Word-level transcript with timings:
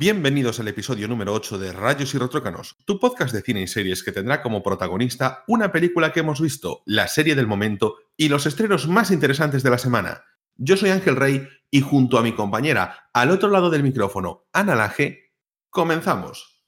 bienvenidos 0.00 0.58
al 0.58 0.68
episodio 0.68 1.06
número 1.08 1.34
8 1.34 1.58
de 1.58 1.72
Rayos 1.74 2.14
y 2.14 2.18
Retrócanos, 2.18 2.74
tu 2.86 2.98
podcast 2.98 3.34
de 3.34 3.42
cine 3.42 3.60
y 3.60 3.66
series 3.66 4.02
que 4.02 4.12
tendrá 4.12 4.40
como 4.40 4.62
protagonista 4.62 5.44
una 5.46 5.72
película 5.72 6.10
que 6.10 6.20
hemos 6.20 6.40
visto, 6.40 6.80
la 6.86 7.06
serie 7.06 7.34
del 7.34 7.46
momento 7.46 7.96
y 8.16 8.30
los 8.30 8.46
estrenos 8.46 8.88
más 8.88 9.10
interesantes 9.10 9.62
de 9.62 9.68
la 9.68 9.76
semana. 9.76 10.24
Yo 10.56 10.78
soy 10.78 10.88
Ángel 10.88 11.16
Rey 11.16 11.46
y 11.70 11.82
junto 11.82 12.16
a 12.16 12.22
mi 12.22 12.34
compañera, 12.34 13.10
al 13.12 13.30
otro 13.30 13.50
lado 13.50 13.68
del 13.68 13.82
micrófono, 13.82 14.46
Ana 14.54 14.74
Laje, 14.74 15.34
comenzamos. 15.68 16.64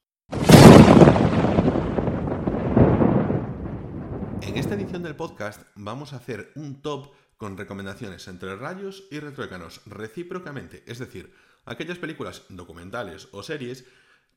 En 4.43 4.59
esta 4.59 4.75
edición 4.75 5.03
del 5.03 5.17
podcast 5.17 5.63
vamos 5.75 6.13
a 6.13 6.17
hacer 6.17 6.53
un 6.55 6.83
top 6.83 7.15
con 7.39 7.57
recomendaciones 7.57 8.29
entre 8.29 8.57
rayos 8.57 9.05
y 9.11 9.21
retrócanos 9.21 9.80
recíprocamente, 9.87 10.85
es 10.87 10.99
decir, 10.99 11.33
aquellas 11.65 11.99
películas 11.99 12.45
documentales 12.49 13.29
o 13.32 13.43
series 13.43 13.85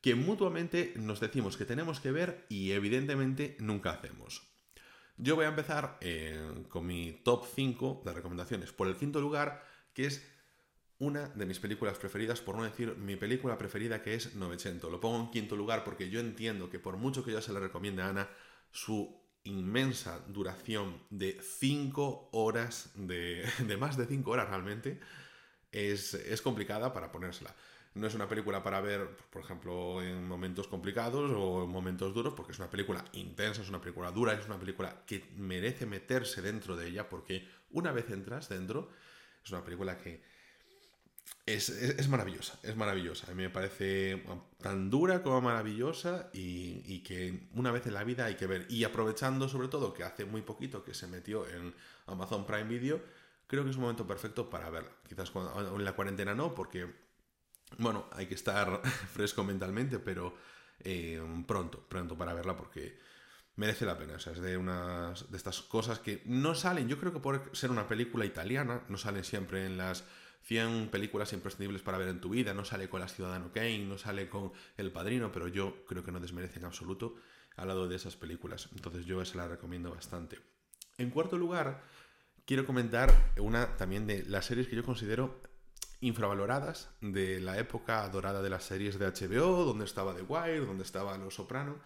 que 0.01 0.15
mutuamente 0.15 0.93
nos 0.97 1.19
decimos 1.19 1.57
que 1.57 1.65
tenemos 1.65 1.99
que 1.99 2.11
ver 2.11 2.45
y 2.49 2.71
evidentemente 2.71 3.57
nunca 3.59 3.91
hacemos. 3.91 4.43
Yo 5.17 5.35
voy 5.35 5.45
a 5.45 5.49
empezar 5.49 5.97
eh, 6.01 6.65
con 6.69 6.85
mi 6.85 7.13
top 7.23 7.45
5 7.55 8.03
de 8.05 8.13
recomendaciones. 8.13 8.71
Por 8.71 8.87
el 8.87 8.97
quinto 8.97 9.21
lugar, 9.21 9.65
que 9.93 10.05
es 10.05 10.29
una 10.99 11.29
de 11.29 11.45
mis 11.45 11.59
películas 11.59 11.97
preferidas, 11.97 12.41
por 12.41 12.55
no 12.55 12.63
decir 12.63 12.95
mi 12.97 13.15
película 13.15 13.57
preferida, 13.57 14.01
que 14.01 14.15
es 14.15 14.35
Novecento. 14.35 14.89
Lo 14.89 14.99
pongo 14.99 15.19
en 15.19 15.31
quinto 15.31 15.55
lugar 15.55 15.83
porque 15.83 16.09
yo 16.09 16.19
entiendo 16.19 16.69
que 16.69 16.79
por 16.79 16.97
mucho 16.97 17.23
que 17.23 17.31
yo 17.31 17.41
se 17.41 17.53
le 17.53 17.59
recomiende 17.59 18.01
a 18.01 18.09
Ana, 18.09 18.29
su 18.71 19.25
inmensa 19.43 20.19
duración 20.27 21.01
de 21.09 21.39
5 21.41 22.29
horas, 22.33 22.91
de, 22.95 23.45
de 23.65 23.77
más 23.77 23.97
de 23.97 24.05
5 24.05 24.29
horas 24.29 24.49
realmente, 24.49 24.99
es, 25.75 26.41
complicada 26.41 26.93
para 26.93 27.11
ponérsela. 27.11 27.53
No 27.93 28.07
es 28.07 28.13
una 28.13 28.27
película 28.27 28.61
para 28.61 28.81
ver, 28.81 29.07
por 29.29 29.41
ejemplo, 29.41 30.01
en 30.01 30.27
momentos 30.27 30.67
complicados 30.67 31.31
o 31.33 31.63
en 31.63 31.69
momentos 31.69 32.13
duros, 32.13 32.33
porque 32.35 32.51
es 32.51 32.59
una 32.59 32.69
película 32.69 33.03
intensa, 33.13 33.61
es 33.61 33.69
una 33.69 33.79
película 33.79 34.11
dura, 34.11 34.33
es 34.33 34.45
una 34.45 34.59
película 34.59 35.03
que 35.05 35.23
merece 35.37 35.85
meterse 35.85 36.41
dentro 36.41 36.75
de 36.75 36.87
ella, 36.87 37.07
porque 37.07 37.47
una 37.71 37.91
vez 37.91 38.09
entras 38.09 38.49
dentro, 38.49 38.89
es 39.43 39.51
una 39.51 39.63
película 39.63 39.97
que 39.97 40.21
es, 41.45 42.07
maravillosa, 42.09 42.59
es 42.63 42.75
maravillosa. 42.75 43.31
A 43.31 43.35
mí 43.35 43.43
me 43.43 43.49
parece 43.49 44.23
tan 44.59 44.89
dura 44.89 45.21
como 45.21 45.41
maravillosa 45.41 46.29
y, 46.33 46.81
y, 46.85 46.99
que 47.01 47.47
una 47.53 47.71
vez 47.71 47.85
en 47.87 47.93
la 47.93 48.03
vida 48.03 48.25
hay 48.25 48.35
que 48.35 48.47
ver. 48.47 48.65
Y 48.69 48.83
aprovechando 48.83 49.47
sobre 49.47 49.67
todo 49.67 49.93
que 49.93 50.03
hace 50.03 50.25
muy 50.25 50.41
poquito 50.41 50.83
que 50.83 50.93
se 50.93 51.07
metió 51.07 51.47
en 51.47 51.73
Amazon 52.07 52.45
Prime 52.45 52.65
Video, 52.65 52.99
creo 53.47 53.63
que 53.63 53.69
es 53.69 53.75
un 53.75 53.83
momento 53.83 54.07
perfecto 54.07 54.49
para 54.49 54.69
verla. 54.69 54.91
Quizás 55.07 55.31
en 55.35 55.85
la 55.85 55.93
cuarentena 55.93 56.33
no, 56.33 56.55
porque, 56.55 56.93
bueno, 57.77 58.07
hay 58.11 58.27
que 58.27 58.35
estar 58.35 58.81
fresco 59.13 59.43
mentalmente, 59.43 59.99
pero 59.99 60.35
eh, 60.79 61.21
pronto, 61.47 61.85
pronto 61.87 62.17
para 62.17 62.33
verla 62.33 62.55
porque 62.55 62.97
merece 63.55 63.85
la 63.85 63.97
pena. 63.97 64.15
O 64.15 64.19
sea, 64.19 64.33
es 64.33 64.39
de 64.39 64.57
unas 64.57 65.29
de 65.31 65.37
estas 65.37 65.61
cosas 65.61 65.99
que 65.99 66.21
no 66.25 66.55
salen, 66.55 66.87
yo 66.87 66.99
creo 66.99 67.13
que 67.13 67.19
por 67.19 67.55
ser 67.55 67.71
una 67.71 67.87
película 67.87 68.25
italiana, 68.25 68.83
no 68.89 68.97
salen 68.97 69.23
siempre 69.23 69.65
en 69.65 69.77
las 69.77 70.03
100 70.43 70.89
películas 70.89 71.33
imprescindibles 71.33 71.81
para 71.81 71.97
ver 71.97 72.09
en 72.09 72.21
tu 72.21 72.29
vida, 72.29 72.53
no 72.53 72.65
sale 72.65 72.87
con 72.87 72.99
Las 73.01 73.15
Ciudadano 73.15 73.51
Kane, 73.51 73.85
no 73.85 73.97
sale 73.97 74.29
con 74.29 74.51
El 74.77 74.91
Padrino, 74.91 75.31
pero 75.31 75.47
yo 75.47 75.85
creo 75.85 76.03
que 76.03 76.11
no 76.11 76.19
desmerece 76.19 76.59
en 76.59 76.65
absoluto 76.65 77.15
al 77.55 77.67
lado 77.67 77.87
de 77.87 77.95
esas 77.95 78.15
películas. 78.15 78.69
Entonces 78.75 79.05
yo 79.05 79.23
se 79.25 79.37
la 79.37 79.47
recomiendo 79.47 79.89
bastante. 79.89 80.39
En 80.97 81.09
cuarto 81.09 81.37
lugar, 81.37 81.83
quiero 82.45 82.65
comentar 82.65 83.33
una 83.37 83.75
también 83.77 84.07
de 84.07 84.23
las 84.23 84.45
series 84.45 84.67
que 84.67 84.75
yo 84.75 84.83
considero 84.83 85.41
infravaloradas 85.99 86.89
de 87.01 87.39
la 87.39 87.57
época 87.57 88.07
dorada 88.09 88.41
de 88.41 88.49
las 88.49 88.63
series 88.63 88.99
de 88.99 89.07
HBO, 89.07 89.65
donde 89.65 89.85
estaba 89.85 90.15
The 90.15 90.21
Wire, 90.21 90.65
donde 90.65 90.83
estaba 90.83 91.17
Los 91.17 91.35
Soprano, 91.35 91.79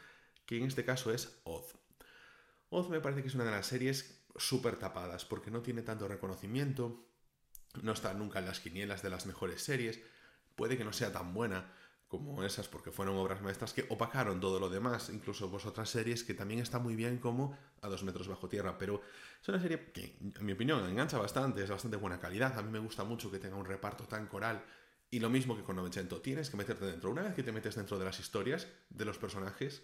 que 0.45 0.57
en 0.57 0.65
este 0.65 0.83
caso 0.83 1.13
es 1.13 1.39
Oz. 1.43 1.75
Oz 2.69 2.89
me 2.89 2.99
parece 2.99 3.21
que 3.21 3.29
es 3.29 3.35
una 3.35 3.45
de 3.45 3.51
las 3.51 3.67
series 3.67 4.25
súper 4.35 4.77
tapadas, 4.77 5.25
porque 5.25 5.51
no 5.51 5.61
tiene 5.61 5.81
tanto 5.81 6.07
reconocimiento, 6.07 7.05
no 7.81 7.93
está 7.93 8.13
nunca 8.13 8.39
en 8.39 8.45
las 8.45 8.59
quinielas 8.59 9.01
de 9.01 9.09
las 9.09 9.25
mejores 9.25 9.63
series, 9.63 10.01
puede 10.55 10.77
que 10.77 10.83
no 10.83 10.93
sea 10.93 11.13
tan 11.13 11.33
buena, 11.33 11.73
como 12.09 12.43
esas, 12.43 12.67
porque 12.67 12.91
fueron 12.91 13.15
obras 13.17 13.41
maestras 13.41 13.71
que 13.71 13.85
opacaron 13.87 14.39
todo 14.41 14.59
lo 14.59 14.67
demás, 14.67 15.09
incluso 15.09 15.47
vosotras 15.47 15.89
series 15.89 16.23
que 16.23 16.33
también 16.33 16.59
está 16.59 16.79
muy 16.79 16.95
bien 16.95 17.19
como 17.19 17.55
A 17.81 17.87
dos 17.87 18.03
metros 18.03 18.27
bajo 18.27 18.49
tierra, 18.49 18.77
pero 18.77 19.01
es 19.41 19.47
una 19.47 19.61
serie 19.61 19.91
que, 19.93 20.17
en 20.19 20.45
mi 20.45 20.53
opinión, 20.53 20.83
engancha 20.89 21.19
bastante, 21.19 21.63
es 21.63 21.69
bastante 21.69 21.97
buena 21.97 22.19
calidad, 22.19 22.57
a 22.57 22.63
mí 22.63 22.71
me 22.71 22.79
gusta 22.79 23.03
mucho 23.03 23.29
que 23.29 23.37
tenga 23.37 23.55
un 23.55 23.65
reparto 23.65 24.05
tan 24.05 24.25
coral, 24.25 24.65
y 25.11 25.19
lo 25.19 25.29
mismo 25.29 25.55
que 25.55 25.63
con 25.63 25.75
Novecento, 25.75 26.19
tienes 26.19 26.49
que 26.49 26.57
meterte 26.57 26.85
dentro. 26.85 27.09
Una 27.11 27.23
vez 27.23 27.33
que 27.33 27.43
te 27.43 27.51
metes 27.51 27.75
dentro 27.75 27.97
de 27.97 28.05
las 28.05 28.19
historias, 28.19 28.67
de 28.89 29.05
los 29.05 29.17
personajes, 29.17 29.83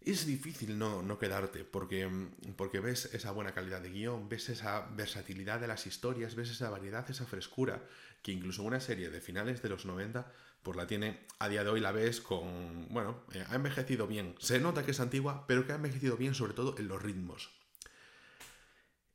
es 0.00 0.26
difícil 0.26 0.78
no, 0.78 1.02
no 1.02 1.18
quedarte, 1.18 1.64
porque, 1.64 2.10
porque 2.56 2.80
ves 2.80 3.14
esa 3.14 3.30
buena 3.30 3.52
calidad 3.52 3.80
de 3.80 3.90
guion, 3.90 4.28
ves 4.28 4.48
esa 4.48 4.88
versatilidad 4.90 5.60
de 5.60 5.68
las 5.68 5.86
historias, 5.86 6.34
ves 6.34 6.50
esa 6.50 6.70
variedad, 6.70 7.08
esa 7.08 7.26
frescura, 7.26 7.84
que 8.22 8.32
incluso 8.32 8.62
una 8.62 8.80
serie 8.80 9.10
de 9.10 9.20
finales 9.20 9.62
de 9.62 9.68
los 9.68 9.86
90 9.86 10.32
pues 10.62 10.76
la 10.76 10.86
tiene 10.86 11.26
a 11.38 11.48
día 11.48 11.64
de 11.64 11.70
hoy, 11.70 11.80
la 11.80 11.92
ves 11.92 12.20
con, 12.20 12.86
bueno, 12.88 13.24
eh, 13.32 13.44
ha 13.48 13.56
envejecido 13.56 14.06
bien. 14.06 14.34
Se 14.38 14.60
nota 14.60 14.84
que 14.84 14.92
es 14.92 15.00
antigua, 15.00 15.44
pero 15.46 15.66
que 15.66 15.72
ha 15.72 15.76
envejecido 15.76 16.16
bien 16.16 16.34
sobre 16.34 16.54
todo 16.54 16.76
en 16.78 16.88
los 16.88 17.02
ritmos. 17.02 17.50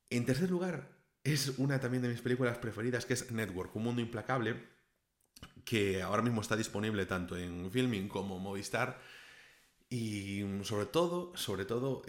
En 0.09 0.25
tercer 0.25 0.49
lugar, 0.49 0.89
es 1.23 1.57
una 1.57 1.79
también 1.79 2.03
de 2.03 2.09
mis 2.09 2.21
películas 2.21 2.57
preferidas, 2.57 3.05
que 3.05 3.13
es 3.13 3.31
Network, 3.31 3.75
un 3.75 3.83
mundo 3.83 4.01
implacable, 4.01 4.61
que 5.65 6.01
ahora 6.01 6.21
mismo 6.21 6.41
está 6.41 6.55
disponible 6.55 7.05
tanto 7.05 7.37
en 7.37 7.69
Filming 7.71 8.07
como 8.07 8.39
Movistar. 8.39 8.99
Y 9.89 10.43
sobre 10.63 10.85
todo, 10.85 11.31
sobre 11.35 11.63
todo, 11.63 12.03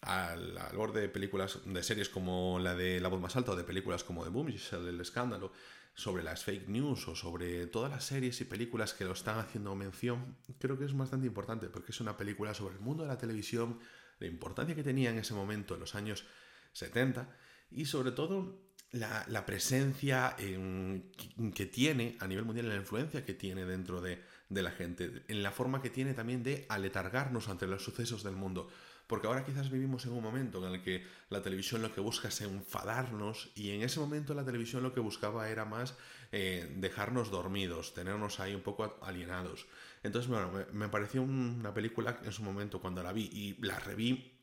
al, 0.00 0.58
al, 0.58 0.76
borde 0.76 1.02
de 1.02 1.08
películas, 1.08 1.60
de 1.64 1.82
series 1.84 2.08
como 2.08 2.58
la 2.58 2.74
de 2.74 3.00
La 3.00 3.08
Voz 3.08 3.20
Más 3.20 3.36
Alta 3.36 3.52
o 3.52 3.56
de 3.56 3.62
películas 3.62 4.02
como 4.02 4.24
The 4.24 4.30
Boom, 4.30 4.48
El 4.72 5.00
Escándalo, 5.00 5.52
sobre 5.98 6.22
las 6.22 6.44
fake 6.44 6.68
news 6.68 7.08
o 7.08 7.16
sobre 7.16 7.66
todas 7.66 7.90
las 7.90 8.04
series 8.04 8.40
y 8.40 8.44
películas 8.44 8.94
que 8.94 9.04
lo 9.04 9.14
están 9.14 9.40
haciendo 9.40 9.74
mención, 9.74 10.36
creo 10.60 10.78
que 10.78 10.84
es 10.84 10.96
bastante 10.96 11.26
importante 11.26 11.66
porque 11.66 11.90
es 11.90 12.00
una 12.00 12.16
película 12.16 12.54
sobre 12.54 12.76
el 12.76 12.80
mundo 12.80 13.02
de 13.02 13.08
la 13.08 13.18
televisión, 13.18 13.80
la 14.20 14.28
importancia 14.28 14.76
que 14.76 14.84
tenía 14.84 15.10
en 15.10 15.18
ese 15.18 15.34
momento, 15.34 15.74
en 15.74 15.80
los 15.80 15.96
años 15.96 16.24
70, 16.70 17.28
y 17.72 17.86
sobre 17.86 18.12
todo 18.12 18.62
la, 18.92 19.44
presencia 19.44 20.36
que 20.36 21.66
tiene 21.66 22.16
a 22.20 22.28
nivel 22.28 22.44
mundial, 22.44 22.68
la 22.68 22.76
influencia 22.76 23.24
que 23.24 23.34
tiene 23.34 23.64
dentro 23.64 24.00
de, 24.00 24.22
de 24.48 24.62
la 24.62 24.70
gente, 24.70 25.24
en 25.26 25.42
la 25.42 25.50
forma 25.50 25.82
que 25.82 25.90
tiene 25.90 26.14
también 26.14 26.44
de 26.44 26.64
aletargarnos 26.68 27.48
ante 27.48 27.66
los 27.66 27.82
sucesos 27.82 28.22
del 28.22 28.36
mundo. 28.36 28.70
Porque 29.08 29.26
ahora 29.26 29.42
quizás 29.42 29.70
vivimos 29.70 30.04
en 30.04 30.12
un 30.12 30.22
momento 30.22 30.64
en 30.64 30.74
el 30.74 30.82
que 30.82 31.02
la 31.30 31.40
televisión 31.40 31.80
lo 31.80 31.92
que 31.94 32.00
busca 32.02 32.28
es 32.28 32.42
enfadarnos 32.42 33.50
y 33.54 33.70
en 33.70 33.82
ese 33.82 34.00
momento 34.00 34.34
la 34.34 34.44
televisión 34.44 34.82
lo 34.82 34.92
que 34.92 35.00
buscaba 35.00 35.48
era 35.48 35.64
más 35.64 35.96
eh, 36.30 36.70
dejarnos 36.76 37.30
dormidos, 37.30 37.94
tenernos 37.94 38.38
ahí 38.38 38.54
un 38.54 38.60
poco 38.60 38.98
alienados. 39.00 39.66
Entonces, 40.02 40.30
bueno, 40.30 40.52
me, 40.72 40.88
pareció 40.90 41.22
una 41.22 41.72
película 41.72 42.20
en 42.22 42.32
su 42.32 42.42
momento 42.42 42.82
cuando 42.82 43.02
la 43.02 43.12
vi 43.12 43.30
y 43.32 43.56
la 43.66 43.78
reví, 43.78 44.38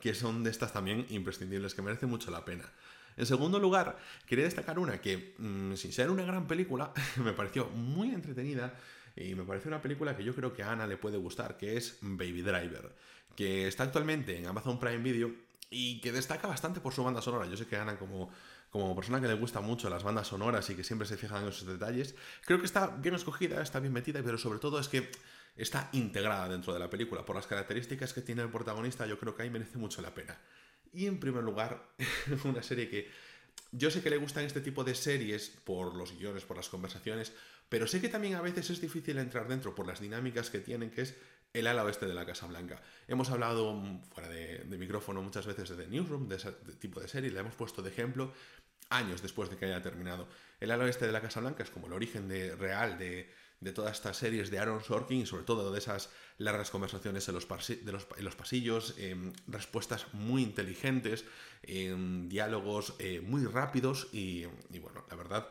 que 0.00 0.14
son 0.14 0.44
de 0.44 0.50
estas 0.50 0.72
también 0.72 1.04
imprescindibles, 1.10 1.74
que 1.74 1.82
merece 1.82 2.06
mucho 2.06 2.30
la 2.30 2.42
pena. 2.46 2.64
En 3.18 3.26
segundo 3.26 3.58
lugar, 3.58 3.98
quería 4.24 4.46
destacar 4.46 4.78
una 4.78 5.02
que, 5.02 5.34
mm, 5.36 5.74
sin 5.74 5.92
ser 5.92 6.10
una 6.10 6.24
gran 6.24 6.46
película, 6.46 6.94
me 7.22 7.34
pareció 7.34 7.66
muy 7.66 8.14
entretenida 8.14 8.72
y 9.16 9.34
me 9.34 9.44
parece 9.44 9.68
una 9.68 9.82
película 9.82 10.16
que 10.16 10.24
yo 10.24 10.34
creo 10.34 10.52
que 10.52 10.62
a 10.62 10.72
Ana 10.72 10.86
le 10.86 10.96
puede 10.96 11.18
gustar, 11.18 11.56
que 11.56 11.76
es 11.76 11.98
Baby 12.00 12.42
Driver 12.42 12.92
que 13.36 13.68
está 13.68 13.84
actualmente 13.84 14.36
en 14.36 14.46
Amazon 14.46 14.78
Prime 14.78 14.98
Video 14.98 15.32
y 15.70 16.00
que 16.00 16.12
destaca 16.12 16.48
bastante 16.48 16.80
por 16.80 16.92
su 16.92 17.04
banda 17.04 17.22
sonora. 17.22 17.46
Yo 17.46 17.56
sé 17.56 17.66
que 17.66 17.76
Ana, 17.76 17.98
como, 17.98 18.30
como 18.70 18.94
persona 18.94 19.20
que 19.20 19.28
le 19.28 19.34
gusta 19.34 19.60
mucho 19.60 19.88
las 19.88 20.02
bandas 20.02 20.28
sonoras 20.28 20.68
y 20.70 20.74
que 20.74 20.84
siempre 20.84 21.06
se 21.06 21.16
fijan 21.16 21.44
en 21.44 21.48
esos 21.48 21.66
detalles, 21.66 22.14
creo 22.44 22.58
que 22.58 22.66
está 22.66 22.88
bien 22.88 23.14
escogida, 23.14 23.62
está 23.62 23.80
bien 23.80 23.92
metida, 23.92 24.22
pero 24.22 24.36
sobre 24.36 24.58
todo 24.58 24.80
es 24.80 24.88
que 24.88 25.10
está 25.56 25.88
integrada 25.92 26.48
dentro 26.48 26.72
de 26.72 26.80
la 26.80 26.90
película. 26.90 27.24
Por 27.24 27.36
las 27.36 27.46
características 27.46 28.12
que 28.12 28.20
tiene 28.20 28.42
el 28.42 28.50
protagonista, 28.50 29.06
yo 29.06 29.18
creo 29.18 29.34
que 29.34 29.42
ahí 29.42 29.50
merece 29.50 29.78
mucho 29.78 30.02
la 30.02 30.12
pena. 30.12 30.38
Y 30.92 31.06
en 31.06 31.20
primer 31.20 31.44
lugar, 31.44 31.82
una 32.44 32.62
serie 32.62 32.88
que 32.88 33.08
yo 33.72 33.90
sé 33.90 34.02
que 34.02 34.10
le 34.10 34.16
gustan 34.16 34.44
este 34.44 34.60
tipo 34.60 34.82
de 34.82 34.94
series 34.94 35.48
por 35.64 35.94
los 35.94 36.18
guiones, 36.18 36.44
por 36.44 36.56
las 36.56 36.68
conversaciones, 36.68 37.32
pero 37.70 37.86
sé 37.86 38.00
que 38.00 38.08
también 38.08 38.34
a 38.34 38.42
veces 38.42 38.68
es 38.68 38.80
difícil 38.80 39.16
entrar 39.16 39.48
dentro 39.48 39.74
por 39.74 39.86
las 39.86 40.00
dinámicas 40.00 40.50
que 40.50 40.58
tienen, 40.58 40.90
que 40.90 41.02
es 41.02 41.14
el 41.52 41.68
ala 41.68 41.84
oeste 41.84 42.04
de 42.04 42.14
la 42.14 42.26
Casa 42.26 42.48
Blanca. 42.48 42.82
Hemos 43.06 43.30
hablado 43.30 43.72
mm, 43.72 44.02
fuera 44.12 44.28
de, 44.28 44.64
micrófono 44.76 45.22
muchas 45.22 45.46
veces 45.46 45.68
de 45.70 45.76
The 45.76 45.88
Newsroom, 45.88 46.28
de 46.28 46.36
ese 46.36 46.50
tipo 46.80 47.00
de 47.00 47.06
serie, 47.06 47.30
le 47.30 47.38
hemos 47.38 47.54
puesto 47.54 47.80
de 47.80 47.90
ejemplo 47.90 48.32
años 48.90 49.22
después 49.22 49.48
de 49.48 49.56
que 49.56 49.66
haya 49.66 49.80
terminado. 49.82 50.28
El 50.58 50.72
ala 50.72 50.84
oeste 50.84 51.06
de 51.06 51.12
la 51.12 51.20
Casa 51.20 51.40
Blanca 51.40 51.62
es 51.62 51.70
como 51.70 51.86
el 51.86 51.92
origen 51.92 52.28
de, 52.28 52.56
real 52.56 52.98
de, 52.98 53.30
todas 53.72 53.92
estas 53.92 54.16
series 54.16 54.50
de 54.50 54.58
Aaron 54.58 54.82
Sorkin 54.82 55.20
y 55.20 55.26
sobre 55.26 55.44
todo 55.44 55.70
de 55.70 55.78
esas 55.78 56.10
largas 56.38 56.70
conversaciones 56.70 57.28
en 57.28 57.34
los, 57.36 57.46
los, 58.18 58.34
pasillos, 58.34 58.96
em, 58.98 59.32
respuestas 59.46 60.12
muy 60.12 60.42
inteligentes, 60.42 61.24
em, 61.62 62.28
diálogos 62.28 62.94
eh, 62.98 63.20
muy 63.20 63.44
rápidos 63.44 64.08
y 64.12 64.46
bueno, 64.80 65.04
la 65.08 65.14
verdad 65.14 65.48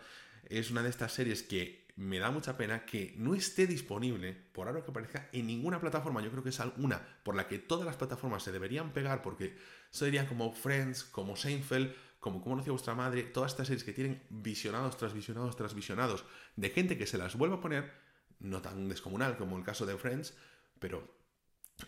es 0.50 0.72
una 0.72 0.84
de 0.84 0.90
estas 0.90 1.14
series 1.14 1.44
que 1.44 1.88
me 2.00 2.18
da 2.18 2.32
mucha 2.32 2.56
pena 2.56 2.86
que 2.86 3.14
no 3.18 3.36
esté 3.36 3.68
disponible, 3.68 4.34
por 4.54 4.70
ahora 4.70 4.86
que 4.86 4.92
parezca, 4.94 5.28
en 5.34 5.48
ninguna 5.48 5.82
plataforma. 5.82 6.22
Yo 6.22 6.32
creo 6.32 6.42
que 6.42 6.50
es 6.50 6.60
alguna 6.62 7.06
por 7.24 7.36
la 7.36 7.46
que 7.46 7.60
todas 7.60 7.86
las 7.86 7.98
plataformas 7.98 8.42
se 8.42 8.54
deberían 8.54 8.94
pegar, 8.94 9.22
porque 9.22 9.58
sería 9.90 10.26
como 10.26 10.54
Friends, 10.54 11.04
como 11.04 11.36
Seinfeld, 11.36 11.94
como 12.22 12.42
Cómo 12.42 12.56
conocí 12.56 12.70
vuestra 12.70 12.96
madre, 12.96 13.24
todas 13.24 13.52
estas 13.52 13.68
series 13.68 13.84
que 13.84 13.92
tienen 13.92 14.24
visionados 14.30 14.96
tras 14.96 15.14
visionados 15.14 15.58
tras 15.58 15.74
visionados 15.74 16.24
de 16.56 16.70
gente 16.70 16.98
que 16.98 17.06
se 17.06 17.18
las 17.18 17.36
vuelve 17.36 17.56
a 17.56 17.62
poner, 17.62 17.92
no 18.40 18.62
tan 18.62 18.88
descomunal 18.88 19.36
como 19.36 19.58
el 19.58 19.66
caso 19.66 19.86
de 19.86 19.98
Friends, 19.98 20.38
pero 20.80 21.06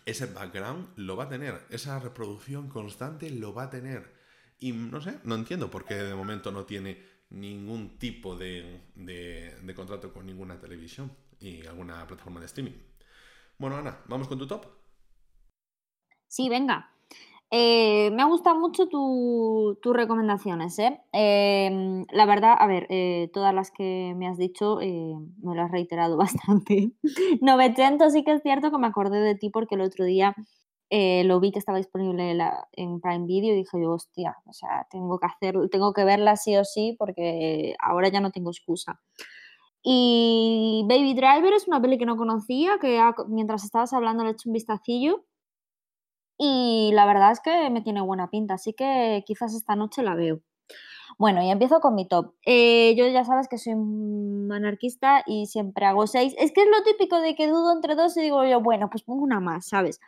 ese 0.04 0.26
background 0.26 0.90
lo 0.96 1.16
va 1.16 1.24
a 1.24 1.28
tener, 1.30 1.64
esa 1.70 1.98
reproducción 1.98 2.68
constante 2.68 3.30
lo 3.30 3.54
va 3.54 3.64
a 3.64 3.70
tener. 3.70 4.12
Y 4.58 4.72
no 4.72 5.00
sé, 5.00 5.18
no 5.24 5.36
entiendo 5.36 5.70
por 5.70 5.86
qué 5.86 5.94
de 5.94 6.14
momento 6.14 6.52
no 6.52 6.66
tiene 6.66 7.02
ningún 7.32 7.98
tipo 7.98 8.36
de, 8.36 8.80
de, 8.94 9.74
contrato 9.74 10.12
con 10.12 10.26
ninguna 10.26 10.60
televisión 10.60 11.10
y 11.40 11.66
alguna 11.66 12.06
plataforma 12.06 12.40
de 12.40 12.46
streaming. 12.46 12.78
Bueno, 13.58 13.76
Ana, 13.76 14.00
¿vamos 14.06 14.28
con 14.28 14.38
tu 14.38 14.46
top? 14.46 14.66
Sí, 16.28 16.48
venga. 16.48 16.90
Eh, 17.50 18.10
me 18.12 18.22
ha 18.22 18.26
gustado 18.26 18.58
mucho 18.58 18.88
tus 18.88 19.94
recomendaciones. 19.94 20.78
¿eh? 20.78 21.00
Em, 21.12 22.06
la 22.10 22.24
verdad, 22.24 22.56
a 22.58 22.66
ver, 22.66 22.86
eh, 22.88 23.30
todas 23.32 23.54
las 23.54 23.70
que 23.70 24.14
me 24.16 24.26
has 24.26 24.38
dicho 24.38 24.78
me 24.78 25.54
lo 25.54 25.62
has 25.62 25.70
reiterado 25.70 26.16
bastante. 26.16 26.92
900 27.40 28.12
sí 28.12 28.24
que 28.24 28.32
es 28.32 28.42
cierto 28.42 28.70
que 28.70 28.78
me 28.78 28.86
acordé 28.86 29.20
de 29.20 29.34
ti 29.34 29.50
porque 29.50 29.74
el 29.74 29.82
otro 29.82 30.04
día 30.04 30.34
eh, 30.94 31.24
lo 31.24 31.40
vi 31.40 31.52
que 31.52 31.58
estaba 31.58 31.78
disponible 31.78 32.36
en 32.72 33.00
Prime 33.00 33.24
Video 33.24 33.54
y 33.54 33.56
dije 33.56 33.80
yo, 33.80 33.92
hostia, 33.92 34.36
o 34.44 34.52
sea, 34.52 34.86
tengo 34.90 35.18
que 35.18 35.24
hacer, 35.24 35.56
tengo 35.70 35.94
que 35.94 36.04
verla 36.04 36.36
sí 36.36 36.54
o 36.54 36.66
sí 36.66 36.94
porque 36.98 37.74
ahora 37.78 38.08
ya 38.08 38.20
no 38.20 38.30
tengo 38.30 38.50
excusa. 38.50 39.00
Y 39.82 40.84
Baby 40.86 41.14
Driver 41.14 41.54
es 41.54 41.66
una 41.66 41.80
peli 41.80 41.96
que 41.96 42.04
no 42.04 42.18
conocía, 42.18 42.72
que 42.78 43.00
mientras 43.28 43.64
estabas 43.64 43.94
hablando 43.94 44.22
le 44.22 44.30
he 44.30 44.32
hecho 44.34 44.50
un 44.50 44.52
vistacillo 44.52 45.24
y 46.36 46.90
la 46.92 47.06
verdad 47.06 47.32
es 47.32 47.40
que 47.40 47.70
me 47.70 47.80
tiene 47.80 48.02
buena 48.02 48.28
pinta, 48.28 48.54
así 48.54 48.74
que 48.74 49.24
quizás 49.26 49.54
esta 49.54 49.76
noche 49.76 50.02
la 50.02 50.14
veo. 50.14 50.42
Bueno, 51.16 51.42
y 51.42 51.50
empiezo 51.50 51.80
con 51.80 51.94
mi 51.94 52.06
top. 52.06 52.34
Eh, 52.44 52.94
yo 52.96 53.06
ya 53.06 53.24
sabes 53.24 53.48
que 53.48 53.56
soy 53.56 53.72
anarquista 53.72 55.22
y 55.26 55.46
siempre 55.46 55.86
hago 55.86 56.06
seis. 56.06 56.34
Es 56.36 56.52
que 56.52 56.60
es 56.62 56.68
lo 56.68 56.82
típico 56.84 57.18
de 57.18 57.34
que 57.34 57.48
dudo 57.48 57.72
entre 57.72 57.94
dos 57.94 58.14
y 58.18 58.20
digo 58.20 58.44
yo, 58.44 58.60
bueno, 58.60 58.90
pues 58.90 59.04
pongo 59.04 59.22
una 59.22 59.40
más, 59.40 59.68
¿sabes? 59.68 59.98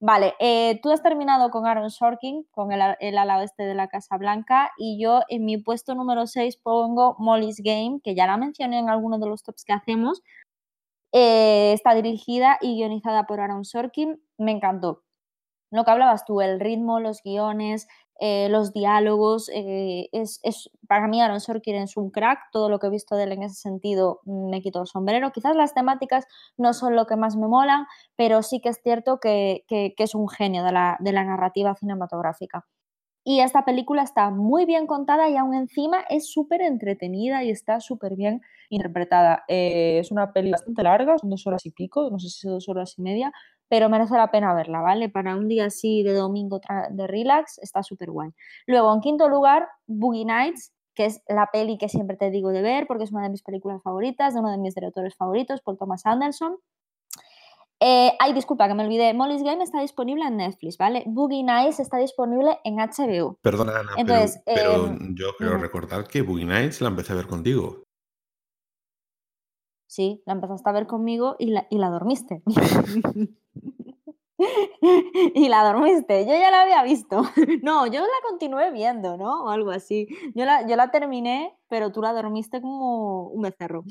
Vale, 0.00 0.34
eh, 0.38 0.78
tú 0.80 0.92
has 0.92 1.02
terminado 1.02 1.50
con 1.50 1.66
Aaron 1.66 1.90
Sorkin, 1.90 2.44
con 2.52 2.70
el, 2.70 2.80
ala 3.18 3.38
oeste 3.38 3.64
de 3.64 3.74
la 3.74 3.88
Casa 3.88 4.16
Blanca, 4.16 4.70
y 4.78 5.00
yo 5.02 5.22
en 5.28 5.44
mi 5.44 5.58
puesto 5.58 5.96
número 5.96 6.28
6 6.28 6.56
pongo 6.58 7.16
Molly's 7.18 7.60
Game, 7.64 8.00
que 8.04 8.14
ya 8.14 8.28
la 8.28 8.36
mencioné 8.36 8.78
en 8.78 8.90
alguno 8.90 9.18
de 9.18 9.26
los 9.26 9.42
tops 9.42 9.64
que 9.64 9.72
hacemos. 9.72 10.22
Eh, 11.12 11.72
está 11.72 11.94
dirigida 11.94 12.58
y 12.60 12.76
guionizada 12.76 13.26
por 13.26 13.40
Aaron 13.40 13.64
Sorkin, 13.64 14.22
me 14.38 14.52
encantó. 14.52 15.02
Lo 15.72 15.84
que 15.84 15.90
hablabas 15.90 16.24
tú, 16.24 16.40
el 16.40 16.60
ritmo, 16.60 17.00
los 17.00 17.22
guiones, 17.22 17.88
eh, 18.20 18.48
los 18.50 18.72
diálogos. 18.72 19.48
Eh, 19.54 20.08
es, 20.12 20.40
para 20.88 21.06
mí 21.06 21.20
Aaron 21.20 21.40
Sorkin 21.40 21.76
es 21.76 21.96
un 21.96 22.10
crack, 22.10 22.40
todo 22.50 22.68
lo 22.68 22.80
que 22.80 22.88
he 22.88 22.90
visto 22.90 23.14
de 23.14 23.24
él 23.24 23.32
en 23.32 23.44
ese 23.44 23.54
sentido 23.54 24.20
me 24.24 24.60
quito 24.60 24.80
el 24.80 24.86
sombrero. 24.88 25.30
Quizás 25.30 25.54
las 25.54 25.72
temáticas 25.72 26.26
no 26.56 26.72
son 26.72 26.96
lo 26.96 27.06
que 27.06 27.16
más 27.16 27.36
me 27.36 27.46
molan, 27.46 27.86
pero 28.16 28.42
sí 28.42 28.60
que 28.60 28.70
es 28.70 28.80
cierto 28.82 29.20
que, 29.20 29.64
es 29.68 30.14
un 30.14 30.28
genio 30.28 30.64
de 30.64 30.72
la, 30.72 30.98
narrativa 31.00 31.74
cinematográfica. 31.76 32.66
Y 33.24 33.40
esta 33.40 33.64
película 33.64 34.02
está 34.02 34.30
muy 34.30 34.64
bien 34.64 34.86
contada 34.86 35.28
y 35.28 35.36
aún 35.36 35.54
encima 35.54 36.00
es 36.08 36.32
súper 36.32 36.62
entretenida 36.62 37.44
y 37.44 37.50
está 37.50 37.78
súper 37.78 38.16
bien 38.16 38.40
interpretada. 38.70 39.44
Eh, 39.48 39.98
es 40.00 40.10
una 40.10 40.32
peli 40.32 40.50
bastante 40.50 40.82
larga, 40.82 41.18
son 41.18 41.30
dos 41.30 41.46
horas 41.46 41.66
y 41.66 41.70
pico, 41.70 42.08
no 42.10 42.18
sé 42.18 42.30
si 42.30 42.40
son 42.40 42.52
dos 42.52 42.68
horas 42.68 42.94
y 42.96 43.02
media, 43.02 43.32
pero 43.68 43.88
merece 43.88 44.16
la 44.16 44.30
pena 44.30 44.54
verla, 44.54 44.80
¿vale? 44.80 45.08
Para 45.08 45.36
un 45.36 45.48
día 45.48 45.66
así 45.66 46.02
de 46.02 46.14
domingo 46.14 46.60
de 46.90 47.06
relax 47.06 47.58
está 47.58 47.82
súper 47.82 48.10
guay. 48.10 48.30
Luego, 48.66 48.94
en 48.94 49.00
quinto 49.00 49.28
lugar, 49.28 49.68
Boogie 49.86 50.24
Nights, 50.24 50.72
que 50.94 51.06
es 51.06 51.22
la 51.28 51.48
peli 51.52 51.78
que 51.78 51.88
siempre 51.88 52.16
te 52.16 52.30
digo 52.30 52.50
de 52.50 52.62
ver 52.62 52.86
porque 52.86 53.04
es 53.04 53.12
una 53.12 53.22
de 53.22 53.30
mis 53.30 53.42
películas 53.42 53.82
favoritas, 53.82 54.34
de 54.34 54.40
uno 54.40 54.50
de 54.50 54.58
mis 54.58 54.74
directores 54.74 55.14
favoritos, 55.14 55.60
Paul 55.60 55.78
Thomas 55.78 56.04
Anderson. 56.06 56.56
Eh, 57.80 58.12
ay, 58.18 58.32
disculpa, 58.32 58.66
que 58.66 58.74
me 58.74 58.84
olvidé. 58.84 59.14
Molly's 59.14 59.44
Game 59.44 59.62
está 59.62 59.80
disponible 59.80 60.24
en 60.24 60.38
Netflix, 60.38 60.76
¿vale? 60.76 61.04
Boogie 61.06 61.44
Nights 61.44 61.78
está 61.78 61.98
disponible 61.98 62.58
en 62.64 62.76
HBO. 62.76 63.38
Perdona, 63.40 63.78
Ana, 63.78 63.92
Entonces, 63.96 64.42
pero, 64.44 64.86
em, 64.86 65.14
yo 65.14 65.28
quiero 65.38 65.58
recordar 65.58 66.08
que 66.08 66.22
Boogie 66.22 66.44
Nights 66.44 66.80
la 66.80 66.88
empecé 66.88 67.12
a 67.12 67.16
ver 67.16 67.28
contigo. 67.28 67.84
Sí, 69.98 70.22
la 70.26 70.34
empezaste 70.34 70.70
a 70.70 70.72
ver 70.72 70.86
conmigo 70.86 71.34
y 71.40 71.46
la, 71.46 71.66
y 71.70 71.78
la 71.78 71.90
dormiste. 71.90 72.40
y 75.34 75.48
la 75.48 75.64
dormiste. 75.64 76.24
Yo 76.24 76.34
ya 76.34 76.52
la 76.52 76.62
había 76.62 76.84
visto. 76.84 77.22
No, 77.64 77.84
yo 77.88 78.02
la 78.02 78.28
continué 78.28 78.70
viendo, 78.70 79.16
¿no? 79.16 79.46
O 79.46 79.48
algo 79.48 79.72
así. 79.72 80.06
Yo 80.36 80.44
la, 80.44 80.64
yo 80.68 80.76
la 80.76 80.92
terminé, 80.92 81.52
pero 81.68 81.90
tú 81.90 82.00
la 82.00 82.12
dormiste 82.12 82.60
como 82.60 83.24
un 83.24 83.42
becerro. 83.42 83.82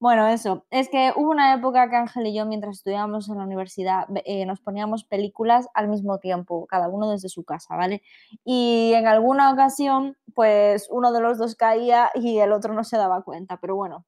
Bueno, 0.00 0.26
eso. 0.28 0.64
Es 0.70 0.88
que 0.88 1.12
hubo 1.14 1.30
una 1.30 1.52
época 1.52 1.90
que 1.90 1.96
Ángel 1.96 2.28
y 2.28 2.34
yo, 2.34 2.46
mientras 2.46 2.78
estudiábamos 2.78 3.28
en 3.28 3.36
la 3.36 3.44
universidad, 3.44 4.06
eh, 4.24 4.46
nos 4.46 4.60
poníamos 4.60 5.04
películas 5.04 5.68
al 5.74 5.88
mismo 5.88 6.20
tiempo, 6.20 6.66
cada 6.68 6.88
uno 6.88 7.10
desde 7.10 7.28
su 7.28 7.44
casa, 7.44 7.76
¿vale? 7.76 8.00
Y 8.46 8.92
en 8.94 9.06
alguna 9.06 9.52
ocasión, 9.52 10.16
pues 10.34 10.88
uno 10.90 11.12
de 11.12 11.20
los 11.20 11.36
dos 11.36 11.54
caía 11.54 12.10
y 12.14 12.38
el 12.38 12.52
otro 12.52 12.72
no 12.72 12.82
se 12.82 12.96
daba 12.96 13.20
cuenta. 13.20 13.58
Pero 13.58 13.76
bueno, 13.76 14.06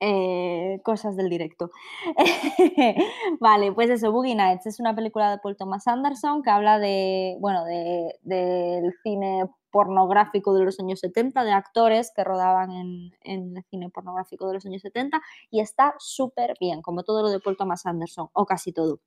eh, 0.00 0.80
cosas 0.84 1.16
del 1.16 1.28
directo. 1.28 1.70
vale, 3.40 3.72
pues 3.72 3.90
eso, 3.90 4.12
Boogie 4.12 4.34
Nights 4.34 4.66
es 4.66 4.80
una 4.80 4.94
película 4.94 5.30
de 5.30 5.38
Paul 5.38 5.56
Thomas 5.56 5.86
Anderson 5.86 6.42
que 6.42 6.50
habla 6.50 6.78
de, 6.78 7.36
bueno, 7.40 7.64
de, 7.64 8.14
del 8.22 8.94
cine 9.02 9.44
pornográfico 9.70 10.54
de 10.54 10.64
los 10.64 10.80
años 10.80 11.00
70, 11.00 11.44
de 11.44 11.52
actores 11.52 12.12
que 12.14 12.24
rodaban 12.24 12.70
en, 12.72 13.10
en 13.22 13.56
el 13.56 13.64
cine 13.64 13.90
pornográfico 13.90 14.46
de 14.48 14.54
los 14.54 14.66
años 14.66 14.82
70 14.82 15.20
y 15.50 15.60
está 15.60 15.94
súper 15.98 16.54
bien, 16.60 16.80
como 16.80 17.02
todo 17.02 17.22
lo 17.22 17.30
de 17.30 17.40
Paul 17.40 17.56
Thomas 17.56 17.84
Anderson, 17.84 18.28
o 18.32 18.46
casi 18.46 18.72
todo. 18.72 19.00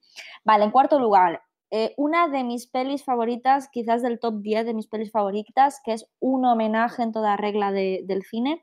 Vale, 0.44 0.66
en 0.66 0.72
cuarto 0.72 1.00
lugar, 1.00 1.42
eh, 1.74 1.94
una 1.96 2.28
de 2.28 2.44
mis 2.44 2.68
pelis 2.68 3.06
favoritas, 3.06 3.70
quizás 3.70 4.02
del 4.02 4.20
top 4.20 4.42
10 4.42 4.66
de 4.66 4.74
mis 4.74 4.88
pelis 4.88 5.10
favoritas, 5.10 5.80
que 5.86 5.94
es 5.94 6.06
un 6.20 6.44
homenaje 6.44 7.02
en 7.02 7.14
toda 7.14 7.38
regla 7.38 7.72
del 7.72 8.24
cine, 8.24 8.62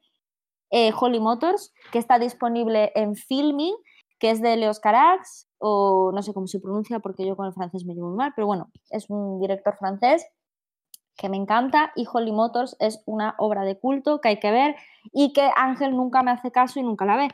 eh, 0.70 0.92
Holly 0.98 1.20
Motors, 1.20 1.72
que 1.92 1.98
está 1.98 2.18
disponible 2.18 2.92
en 2.94 3.14
Filming, 3.14 3.74
que 4.18 4.30
es 4.30 4.42
de 4.42 4.56
Leos 4.56 4.80
Carax, 4.80 5.48
o 5.58 6.12
no 6.12 6.22
sé 6.22 6.32
cómo 6.32 6.46
se 6.46 6.60
pronuncia 6.60 7.00
porque 7.00 7.26
yo 7.26 7.36
con 7.36 7.46
el 7.46 7.52
francés 7.52 7.84
me 7.84 7.94
llevo 7.94 8.08
muy 8.08 8.16
mal, 8.16 8.32
pero 8.34 8.46
bueno, 8.46 8.70
es 8.90 9.08
un 9.08 9.40
director 9.40 9.76
francés 9.76 10.26
que 11.16 11.28
me 11.28 11.36
encanta 11.36 11.92
y 11.96 12.06
Holly 12.10 12.32
Motors 12.32 12.76
es 12.78 13.02
una 13.04 13.34
obra 13.38 13.62
de 13.62 13.78
culto 13.78 14.20
que 14.20 14.28
hay 14.28 14.38
que 14.38 14.52
ver 14.52 14.76
y 15.12 15.32
que 15.32 15.50
Ángel 15.56 15.96
nunca 15.96 16.22
me 16.22 16.30
hace 16.30 16.52
caso 16.52 16.78
y 16.78 16.84
nunca 16.84 17.04
la 17.04 17.16
ve. 17.16 17.28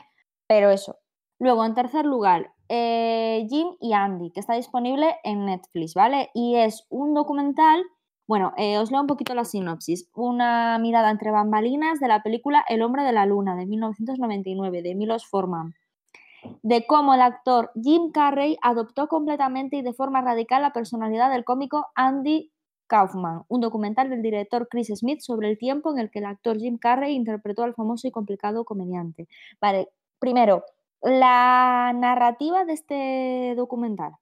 Pero 0.47 0.71
eso. 0.71 0.97
Luego, 1.39 1.65
en 1.65 1.75
tercer 1.75 2.05
lugar, 2.05 2.51
eh, 2.69 3.45
Jim 3.49 3.75
y 3.79 3.93
Andy, 3.93 4.31
que 4.31 4.39
está 4.39 4.53
disponible 4.53 5.15
en 5.23 5.45
Netflix, 5.45 5.93
¿vale? 5.93 6.29
Y 6.33 6.55
es 6.55 6.87
un 6.89 7.13
documental 7.13 7.83
bueno, 8.27 8.53
eh, 8.57 8.77
os 8.79 8.91
leo 8.91 9.01
un 9.01 9.07
poquito 9.07 9.35
la 9.35 9.45
sinopsis. 9.45 10.09
Una 10.13 10.79
mirada 10.79 11.11
entre 11.11 11.31
bambalinas 11.31 11.99
de 11.99 12.07
la 12.07 12.23
película 12.23 12.63
El 12.67 12.81
hombre 12.81 13.03
de 13.03 13.11
la 13.11 13.25
luna 13.25 13.55
de 13.55 13.65
1999 13.65 14.81
de 14.81 14.95
Milos 14.95 15.27
Forman, 15.27 15.75
de 16.63 16.85
cómo 16.87 17.13
el 17.13 17.21
actor 17.21 17.71
Jim 17.81 18.11
Carrey 18.11 18.57
adoptó 18.61 19.07
completamente 19.07 19.77
y 19.77 19.81
de 19.81 19.93
forma 19.93 20.21
radical 20.21 20.61
la 20.61 20.73
personalidad 20.73 21.31
del 21.31 21.43
cómico 21.43 21.87
Andy 21.95 22.51
Kaufman, 22.87 23.43
un 23.47 23.61
documental 23.61 24.09
del 24.09 24.21
director 24.21 24.67
Chris 24.69 24.87
Smith 24.95 25.19
sobre 25.21 25.49
el 25.49 25.57
tiempo 25.57 25.91
en 25.91 25.99
el 25.99 26.11
que 26.11 26.19
el 26.19 26.25
actor 26.25 26.57
Jim 26.57 26.77
Carrey 26.77 27.15
interpretó 27.15 27.63
al 27.63 27.73
famoso 27.73 28.07
y 28.07 28.11
complicado 28.11 28.63
comediante. 28.65 29.27
Vale, 29.59 29.89
primero, 30.19 30.63
la 31.01 31.93
narrativa 31.95 32.65
de 32.65 32.73
este 32.73 33.53
documental. 33.55 34.13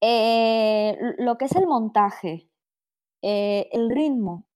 Eh, 0.00 0.96
lo 1.18 1.38
que 1.38 1.46
es 1.46 1.56
el 1.56 1.66
montaje, 1.66 2.48
eh, 3.26 3.68
el 3.72 3.90
ritmo 3.90 4.46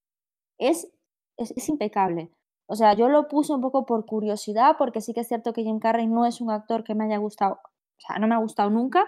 es, 0.58 0.88
es, 1.36 1.68
impecable. 1.68 2.30
O 2.66 2.76
sea, 2.76 2.94
yo 2.94 3.08
lo 3.08 3.26
puse 3.26 3.52
un 3.52 3.60
poco 3.60 3.84
por 3.86 4.06
curiosidad, 4.06 4.76
porque 4.78 5.00
sí 5.00 5.12
que 5.12 5.20
es 5.20 5.28
cierto 5.28 5.52
que 5.52 5.64
Jim 5.64 5.80
Carrey 5.80 6.06
no 6.06 6.24
es 6.26 6.40
un 6.40 6.50
actor 6.50 6.84
que 6.84 6.94
me 6.94 7.04
haya 7.04 7.18
gustado, 7.18 7.54
o 7.54 8.00
sea, 8.06 8.18
no 8.18 8.28
me 8.28 8.34
ha 8.36 8.38
gustado 8.38 8.70
nunca. 8.70 9.06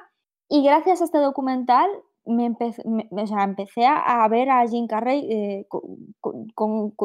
Y 0.49 0.65
gracias 0.65 1.01
a 1.01 1.05
este 1.05 1.19
documental 1.19 1.89
me 2.25 2.47
empecé, 2.47 2.83
o 3.11 3.27
sea, 3.27 3.45
empecé 3.45 3.87
a, 3.87 4.27
ver 4.29 4.51
a 4.51 4.67
Jim 4.67 4.87
Carrey 4.87 5.27
eh, 5.31 5.67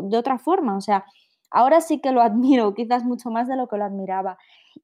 de 0.04 0.18
otra 0.18 0.40
forma. 0.40 0.78
O 0.78 0.82
sea, 0.82 1.06
Ahora 1.50 1.82
sí 1.82 2.00
que 2.00 2.12
lo 2.12 2.22
admiro, 2.28 2.74
quizás 2.74 3.04
mucho 3.04 3.30
más 3.30 3.48
de 3.48 3.56
lo 3.56 3.68
que 3.68 3.78
lo 3.78 3.86
admiraba. 3.86 4.38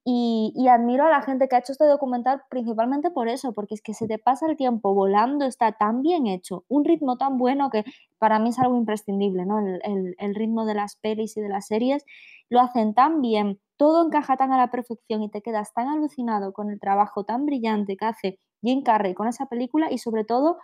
Y, 0.04 0.68
admiro 0.68 1.06
a 1.06 1.10
la 1.10 1.22
gente 1.22 1.48
que 1.48 1.56
ha 1.56 1.60
hecho 1.60 1.74
este 1.74 1.86
documental 1.86 2.44
principalmente 2.50 3.12
por 3.12 3.28
eso, 3.28 3.54
porque 3.54 3.76
es 3.76 3.82
que 3.82 3.94
se 3.94 4.08
te 4.08 4.18
pasa 4.18 4.48
el 4.48 4.58
tiempo 4.58 4.94
volando, 4.94 5.46
está 5.46 5.74
tan 5.74 6.02
bien 6.02 6.28
hecho, 6.28 6.66
un 6.68 6.86
ritmo 6.86 7.18
tan 7.18 7.38
bueno 7.38 7.70
que 7.70 7.84
para 8.20 8.40
mí 8.40 8.50
es 8.50 8.60
algo 8.60 8.76
imprescindible, 8.78 9.46
¿no? 9.46 9.60
El, 9.60 10.36
ritmo 10.36 10.66
de 10.66 10.76
las 10.76 10.96
pelis 10.96 11.38
y 11.38 11.42
de 11.42 11.50
las 11.50 11.68
series 11.68 12.06
lo 12.50 12.60
hacen 12.62 12.94
tan 12.94 13.22
bien, 13.22 13.60
todo 13.78 14.06
encaja 14.06 14.38
tan 14.38 14.52
a 14.52 14.58
la 14.58 14.72
perfección 14.72 15.24
y 15.24 15.30
te 15.30 15.42
quedas 15.42 15.74
tan 15.74 15.88
alucinado 15.88 16.54
con 16.54 16.70
el 16.70 16.80
trabajo 16.80 17.24
tan 17.26 17.46
brillante 17.46 17.98
que 17.98 18.06
hace 18.06 18.40
Jim 18.62 18.84
Carrey 18.84 19.14
con 19.14 19.28
esa 19.28 19.48
película 19.48 19.92
y 19.92 19.98
sobre 19.98 20.24
todo 20.26 20.58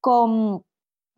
con 0.00 0.64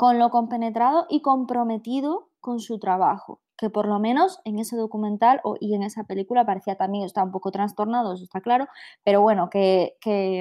lo 0.01 0.31
compenetrado 0.31 1.07
y 1.11 1.23
comprometido 1.23 2.31
con 2.41 2.61
su 2.61 2.79
trabajo 2.79 3.41
que 3.59 3.71
por 3.71 3.88
lo 3.88 3.99
menos 3.99 4.41
en 4.45 4.59
ese 4.61 4.77
documental 4.77 5.43
y 5.61 5.75
en 5.75 5.83
esa 5.83 6.05
película 6.05 6.47
parecía 6.47 6.77
también, 6.77 7.05
está 7.05 7.25
un 7.25 7.33
poco 7.33 7.50
trastornado, 7.50 8.15
eso 8.15 8.23
está 8.23 8.41
claro, 8.41 8.69
pero 9.05 9.21
bueno, 9.21 9.50
que, 9.50 9.97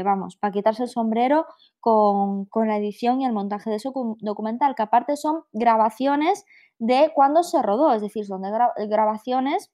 vamos, 0.06 0.38
para 0.38 0.54
quitarse 0.54 0.84
el 0.84 0.90
sombrero 0.90 1.46
con, 1.80 2.48
la 2.54 2.78
edición 2.78 3.20
y 3.20 3.26
el 3.26 3.34
montaje 3.34 3.72
de 3.72 3.78
ese 3.78 3.90
documental, 4.20 4.76
que 4.76 4.84
aparte 4.84 5.18
son 5.18 5.44
grabaciones 5.52 6.46
de 6.78 7.12
cuando 7.16 7.42
se 7.44 7.62
rodó, 7.62 7.92
es 7.92 8.02
decir, 8.02 8.26
son 8.26 8.44
de 8.44 8.52
grabaciones 8.88 9.72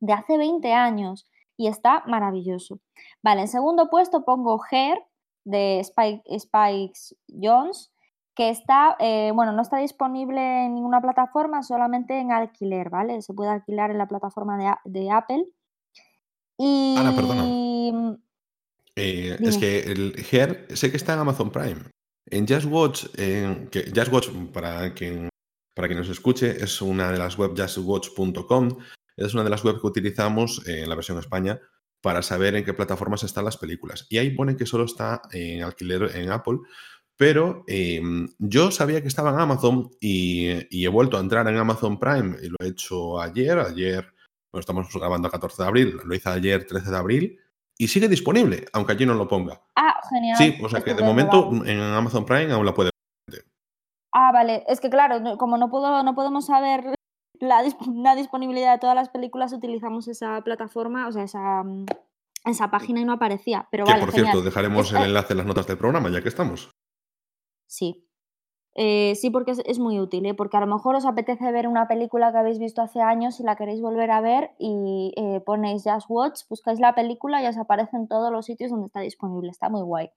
de 0.00 0.12
hace 0.12 0.38
20 0.38 0.72
años 0.72 1.26
y 1.56 1.66
está 1.66 2.04
maravilloso. 2.06 2.78
Vale, 3.22 3.42
en 3.42 3.48
segundo 3.48 3.90
puesto 3.90 4.24
pongo 4.24 4.60
Hair 4.70 4.98
de 5.44 5.80
Spike, 5.80 6.22
Spikes 6.38 7.16
Jones, 7.28 7.91
que 8.34 8.50
está, 8.50 8.96
eh, 8.98 9.30
bueno, 9.34 9.52
no 9.52 9.62
está 9.62 9.78
disponible 9.78 10.64
en 10.64 10.74
ninguna 10.74 11.00
plataforma, 11.00 11.62
solamente 11.62 12.18
en 12.18 12.32
alquiler, 12.32 12.90
¿vale? 12.90 13.20
Se 13.22 13.34
puede 13.34 13.50
alquilar 13.50 13.90
en 13.90 13.98
la 13.98 14.08
plataforma 14.08 14.78
de, 14.84 15.10
Apple. 15.10 15.46
Y... 16.58 16.96
Ana, 16.98 17.14
perdona. 17.14 17.44
Eh, 18.96 19.36
es 19.40 19.58
que 19.58 19.80
el 19.80 20.14
Hair 20.30 20.66
sé 20.74 20.90
que 20.90 20.96
está 20.96 21.14
en 21.14 21.20
Amazon 21.20 21.50
Prime. 21.50 21.90
En 22.26 22.46
Just 22.46 22.66
Watch, 22.66 23.06
que 23.14 23.92
Just 23.94 24.12
Watch, 24.12 24.28
para 24.52 24.94
quien, 24.94 25.28
para 25.74 25.88
quien 25.88 25.98
nos 25.98 26.08
escuche, 26.08 26.62
es 26.62 26.80
una 26.80 27.10
de 27.10 27.18
las 27.18 27.36
web 27.36 27.52
justwatch.com. 27.56 28.68
Es 29.16 29.34
una 29.34 29.44
de 29.44 29.50
las 29.50 29.64
webs 29.64 29.80
que 29.80 29.86
utilizamos 29.86 30.66
en 30.66 30.88
la 30.88 30.94
versión 30.94 31.18
España 31.18 31.60
para 32.00 32.22
saber 32.22 32.56
en 32.56 32.64
qué 32.64 32.74
plataformas 32.74 33.22
están 33.22 33.44
las 33.44 33.56
películas. 33.56 34.06
Y 34.10 34.18
ahí 34.18 34.30
pone 34.30 34.56
que 34.56 34.66
solo 34.66 34.84
está 34.84 35.22
en 35.30 35.62
alquiler 35.62 36.10
en 36.16 36.30
Apple, 36.30 36.58
pero 37.22 37.62
em, 37.68 38.26
yo 38.40 38.72
sabía 38.72 39.00
que 39.00 39.06
estaba 39.06 39.30
en 39.30 39.38
Amazon 39.38 39.92
y, 40.00 40.48
he 40.72 40.88
vuelto 40.88 41.16
a 41.16 41.20
entrar 41.20 41.46
en 41.46 41.56
Amazon 41.56 41.96
Prime 41.96 42.36
y 42.42 42.48
lo 42.48 42.56
he 42.58 42.66
hecho 42.66 43.20
ayer, 43.20 43.60
ayer, 43.60 44.12
bueno, 44.50 44.58
estamos 44.58 44.92
grabando 44.92 45.28
el 45.28 45.32
14 45.32 45.62
de 45.62 45.68
abril, 45.68 45.96
lo 46.04 46.16
hice 46.16 46.30
ayer 46.30 46.66
13 46.66 46.90
de 46.90 46.96
abril 46.96 47.38
y 47.78 47.86
sigue 47.86 48.08
disponible, 48.08 48.64
aunque 48.72 48.94
allí 48.94 49.06
no 49.06 49.14
lo 49.14 49.28
ponga. 49.28 49.62
Ah, 49.76 50.00
genial. 50.10 50.36
Sí, 50.36 50.58
o 50.60 50.68
sea 50.68 50.80
que 50.80 50.94
de 50.94 51.04
momento 51.04 51.48
en 51.64 51.78
Amazon 51.78 52.26
Prime 52.26 52.52
aún 52.52 52.66
la 52.66 52.74
puede 52.74 52.90
ver. 53.30 53.44
Ah, 54.12 54.32
vale, 54.32 54.64
es 54.66 54.80
que 54.80 54.90
claro, 54.90 55.38
como 55.38 55.58
no, 55.58 55.70
puedo, 55.70 56.02
no 56.02 56.16
podemos 56.16 56.46
saber 56.46 56.92
la, 57.38 57.62
disponibilidad 58.16 58.72
de 58.72 58.80
todas 58.80 58.96
las 58.96 59.10
películas, 59.10 59.52
utilizamos 59.52 60.08
esa 60.08 60.40
plataforma, 60.40 61.06
o 61.06 61.12
sea, 61.12 61.22
esa, 61.22 61.62
esa 62.44 62.68
página 62.72 63.00
y 63.00 63.04
no 63.04 63.12
aparecía. 63.12 63.68
Pero 63.70 63.84
que 63.84 63.94
por 63.94 64.10
cierto, 64.10 64.42
dejaremos 64.42 64.92
el 64.92 65.04
enlace 65.04 65.34
en 65.34 65.36
las 65.36 65.46
notas 65.46 65.68
del 65.68 65.78
programa, 65.78 66.10
ya 66.10 66.20
que 66.20 66.28
estamos. 66.28 66.72
Sí. 67.66 68.06
Eh, 68.74 69.14
sí, 69.16 69.28
porque 69.30 69.52
es, 69.52 69.78
muy 69.78 70.00
útil, 70.00 70.24
¿eh? 70.24 70.34
porque 70.34 70.56
a 70.56 70.60
lo 70.60 70.66
mejor 70.66 70.94
os 70.96 71.04
apetece 71.04 71.52
ver 71.52 71.68
una 71.68 71.88
película 71.88 72.32
que 72.32 72.38
habéis 72.38 72.58
visto 72.58 72.80
hace 72.80 73.02
años 73.02 73.38
y 73.38 73.42
la 73.42 73.54
queréis 73.54 73.82
volver 73.82 74.10
a 74.10 74.22
ver 74.22 74.52
y 74.58 75.12
eh, 75.16 75.40
ponéis 75.44 75.82
Just 75.84 76.06
Watch, 76.08 76.40
buscáis 76.48 76.80
la 76.80 76.94
película 76.94 77.42
y 77.42 77.46
os 77.46 77.58
aparece 77.58 77.96
en 77.98 78.08
todos 78.08 78.32
los 78.32 78.46
sitios 78.46 78.70
donde 78.70 78.86
está 78.86 79.00
disponible. 79.00 79.50
Está 79.50 79.68
muy 79.68 79.82
guay. 79.82 80.10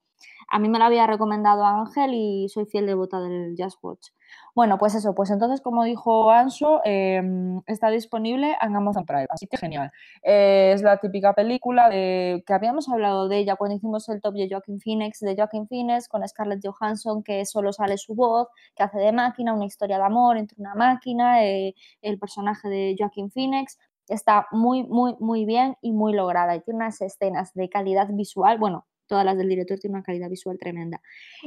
A 0.50 0.60
mí 0.60 0.70
me 0.70 0.80
lo 0.80 0.86
había 0.86 1.08
recomendado 1.08 1.66
Ángel 1.66 2.14
y 2.14 2.48
soy 2.50 2.66
fiel 2.66 2.86
devota 2.86 3.20
del 3.20 3.56
Just 3.58 3.84
Watch. 3.84 4.10
Bueno, 4.54 4.78
pues 4.78 4.96
eso, 4.96 5.14
pues 5.14 5.32
entonces, 5.32 5.60
como 5.62 5.84
dijo 5.84 6.32
Anso, 6.32 6.82
em, 6.86 7.62
está 7.68 7.90
disponible 7.90 8.56
en 8.62 8.76
Amazon 8.76 9.06
Prime, 9.06 9.28
así 9.30 9.48
que 9.48 9.58
genial. 9.58 9.92
Eh, 10.24 10.72
es 10.74 10.82
la 10.82 10.98
típica 10.98 11.34
película 11.34 11.90
de, 11.90 12.44
que 12.46 12.54
habíamos 12.54 12.88
hablado 12.88 13.28
de 13.28 13.40
ella 13.40 13.56
cuando 13.58 13.76
hicimos 13.76 14.08
el 14.10 14.22
top 14.22 14.36
de 14.36 14.48
Joaquin 14.50 14.80
Phoenix, 14.80 15.20
de 15.20 15.36
Joaquin 15.36 15.68
Phoenix 15.68 16.08
con 16.08 16.26
Scarlett 16.28 16.66
Johansson, 16.66 17.22
que 17.24 17.46
solo 17.46 17.74
sale 17.74 17.98
su 17.98 18.16
voz, 18.16 18.48
que 18.76 18.84
hace 18.84 18.98
de 18.98 19.12
máquina, 19.12 19.54
una 19.54 19.66
historia 19.66 19.98
de 19.98 20.04
amor 20.04 20.38
entre 20.38 20.56
una 20.60 20.76
máquina, 20.76 21.44
eh, 21.44 21.76
el 22.02 22.18
personaje 22.18 22.70
de 22.70 22.96
Joaquin 22.98 23.32
Phoenix. 23.32 23.78
Está 24.08 24.48
muy, 24.52 24.84
muy, 24.84 25.16
muy 25.20 25.46
bien 25.46 25.76
y 25.82 25.92
muy 25.92 26.14
lograda 26.14 26.56
y 26.56 26.62
tiene 26.62 26.78
unas 26.78 27.02
escenas 27.02 27.54
de 27.56 27.68
calidad 27.70 28.08
visual, 28.12 28.58
bueno, 28.60 28.86
todas 29.08 29.26
las 29.26 29.38
del 29.38 29.50
director 29.50 29.80
tienen 29.80 29.96
una 29.98 30.04
calidad 30.04 30.30
visual 30.30 30.58
tremenda. 30.60 31.02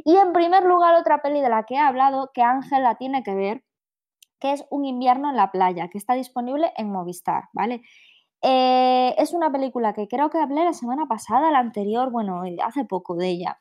Y 0.05 0.17
en 0.17 0.33
primer 0.33 0.65
lugar, 0.65 0.95
otra 0.95 1.23
peli 1.23 1.41
de 1.41 1.49
la 1.49 1.65
que 1.65 1.75
he 1.75 1.79
hablado, 1.79 2.31
que 2.33 2.43
Ángel 2.43 2.83
la 2.83 2.97
tiene 2.97 3.23
que 3.23 3.35
ver, 3.35 3.65
que 4.41 4.53
es 4.53 4.65
Un 4.71 4.85
invierno 4.85 5.31
en 5.31 5.37
la 5.37 5.51
playa, 5.51 5.89
que 5.89 5.99
está 5.99 6.15
disponible 6.15 6.73
en 6.77 6.91
Movistar, 6.91 7.45
¿vale? 7.53 7.83
Eh, 8.43 9.15
es 9.19 9.33
una 9.33 9.51
película 9.51 9.93
que 9.95 10.07
creo 10.07 10.31
que 10.31 10.39
hablé 10.39 10.65
la 10.65 10.73
semana 10.73 11.07
pasada, 11.07 11.51
la 11.51 11.59
anterior, 11.59 12.11
bueno, 12.11 12.45
eh, 12.45 12.57
hace 12.65 12.85
poco 12.85 13.17
de 13.17 13.29
ella. 13.29 13.59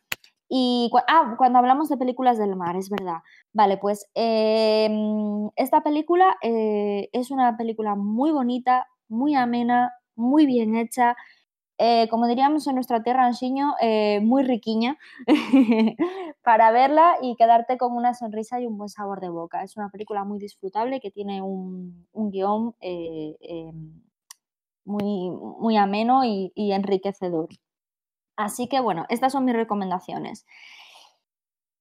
Y 0.50 0.92
ah, 1.10 1.36
cuando 1.38 1.60
hablamos 1.60 1.89
de 1.89 1.98
películas 1.98 2.38
del 2.38 2.56
mar, 2.56 2.75
es 2.77 2.89
verdad. 2.89 3.18
Vale, 3.54 3.77
pues 3.77 4.10
em, 4.13 5.50
esta 5.56 5.82
película 5.84 6.38
eh, 6.42 7.10
es 7.12 7.32
una 7.32 7.58
película 7.58 7.96
muy 7.96 8.32
bonita, 8.32 8.88
muy 9.10 9.36
amena, 9.36 9.94
muy 10.16 10.46
bien 10.46 10.75
hecha, 10.75 11.16
eh, 11.79 12.07
como 12.10 12.27
diríamos 12.27 12.65
en 12.65 12.75
nuestra 12.75 13.03
tierra 13.03 13.25
ansiño, 13.25 13.75
eh, 13.79 14.19
muy 14.22 14.43
riquiña 14.43 14.98
para 16.43 16.72
verla 16.72 17.17
y 17.22 17.36
quedarte 17.36 17.77
con 17.77 17.93
una 17.93 18.15
sonrisa 18.15 18.60
y 18.60 18.65
un 18.65 18.77
buen 18.77 18.89
sabor 18.89 19.22
de 19.22 19.29
boca. 19.29 19.63
Es 19.63 19.77
una 19.77 19.89
película 19.89 20.24
muy 20.24 20.39
disfrutable 20.39 21.00
que 21.00 21.12
tiene 21.12 21.41
un, 21.41 22.07
guion 22.13 22.75
eh, 22.81 23.72
muy, 24.86 25.29
muy 25.29 25.77
ameno 25.77 26.24
y, 26.25 26.51
enriquecedor. 26.55 27.50
Así 28.38 28.67
que 28.67 28.79
bueno, 28.79 29.05
estas 29.10 29.34
son 29.34 29.46
mis 29.46 29.55
recomendaciones. 29.55 30.46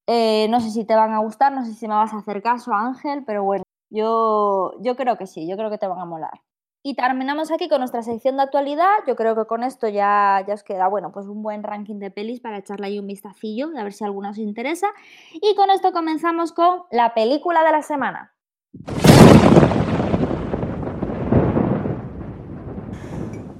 no 0.06 0.60
sé 0.60 0.70
si 0.70 0.84
te 0.84 0.94
van 0.94 1.12
a 1.12 1.20
gustar, 1.20 1.52
no 1.52 1.64
sé 1.64 1.74
si 1.74 1.88
me 1.88 1.94
vas 1.94 2.12
a 2.12 2.18
hacer 2.18 2.42
caso, 2.42 2.72
Ángel, 2.74 3.24
pero 3.26 3.44
bueno, 3.44 3.64
yo, 3.90 4.72
yo 4.80 4.96
creo 4.96 5.16
que 5.18 5.26
sí, 5.26 5.48
yo 5.48 5.56
creo 5.56 5.70
que 5.70 5.78
te 5.78 5.86
van 5.86 6.00
a 6.00 6.04
molar. 6.04 6.40
Y 6.88 6.94
terminamos 6.94 7.50
aquí 7.50 7.68
con 7.68 7.80
nuestra 7.80 8.04
sección 8.04 8.36
de 8.36 8.44
actualidad. 8.44 8.86
Yo 9.08 9.16
creo 9.16 9.34
que 9.34 9.44
con 9.46 9.64
esto 9.64 9.88
ya, 9.88 10.44
ya 10.46 10.54
os 10.54 10.62
queda 10.62 10.86
bueno, 10.86 11.10
pues 11.10 11.26
un 11.26 11.42
buen 11.42 11.64
ranking 11.64 11.96
de 11.96 12.12
pelis 12.12 12.38
para 12.38 12.58
echarle 12.58 12.86
ahí 12.86 13.00
un 13.00 13.08
vistacillo, 13.08 13.70
a 13.76 13.82
ver 13.82 13.92
si 13.92 14.04
alguna 14.04 14.30
os 14.30 14.38
interesa. 14.38 14.86
Y 15.32 15.56
con 15.56 15.70
esto 15.70 15.90
comenzamos 15.90 16.52
con 16.52 16.82
la 16.92 17.12
película 17.12 17.64
de 17.64 17.72
la 17.72 17.82
semana. 17.82 18.32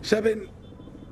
Saben, 0.03 0.49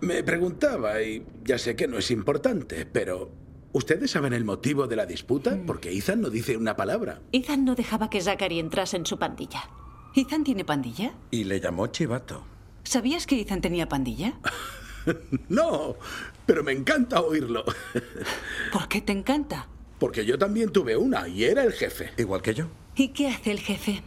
me 0.00 0.23
preguntaba, 0.23 1.02
y 1.02 1.26
ya 1.42 1.59
sé 1.59 1.75
que 1.75 1.88
no 1.88 1.99
es 1.99 2.12
importante, 2.12 2.87
pero 2.87 3.33
¿ustedes 3.73 4.12
saben 4.12 4.35
el 4.35 4.44
motivo 4.44 4.87
de 4.87 4.94
la 4.94 5.06
disputa? 5.06 5.59
Porque 5.66 5.90
Ethan 5.90 6.21
no 6.21 6.30
dice 6.30 6.56
una 6.56 6.76
palabra. 6.76 7.23
Ethan 7.33 7.64
no 7.64 7.75
dejaba 7.75 8.09
que 8.09 8.21
Zachary 8.21 8.61
entrase 8.61 8.99
en 8.99 9.04
su 9.04 9.18
pandilla. 9.18 9.64
¿Ethan 10.16 10.44
tiene 10.44 10.64
pandilla? 10.64 11.12
Y 11.33 11.42
le 11.42 11.59
llamó 11.59 11.88
Chivato. 11.88 12.44
¿Sabías 12.85 13.26
que 13.26 13.40
Ethan 13.40 13.61
tenía 13.61 13.88
pandilla? 13.88 14.35
no, 15.49 15.97
pero 16.47 16.62
me 16.62 16.71
encanta 16.71 17.21
oírlo. 17.21 17.64
¿Por 18.73 18.88
qué 18.88 19.00
te 19.00 19.11
encanta? 19.11 19.66
Porque 19.99 20.25
yo 20.25 20.38
también 20.38 20.71
tuve 20.71 20.97
una 20.97 21.26
y 21.26 21.42
era 21.42 21.64
el 21.64 21.73
jefe. 21.73 22.12
Igual 22.16 22.42
que 22.42 22.54
yo. 22.54 22.66
¿Y 22.94 23.09
qué 23.09 23.28
hace 23.28 23.50
el 23.50 23.59
jefe? 23.59 24.02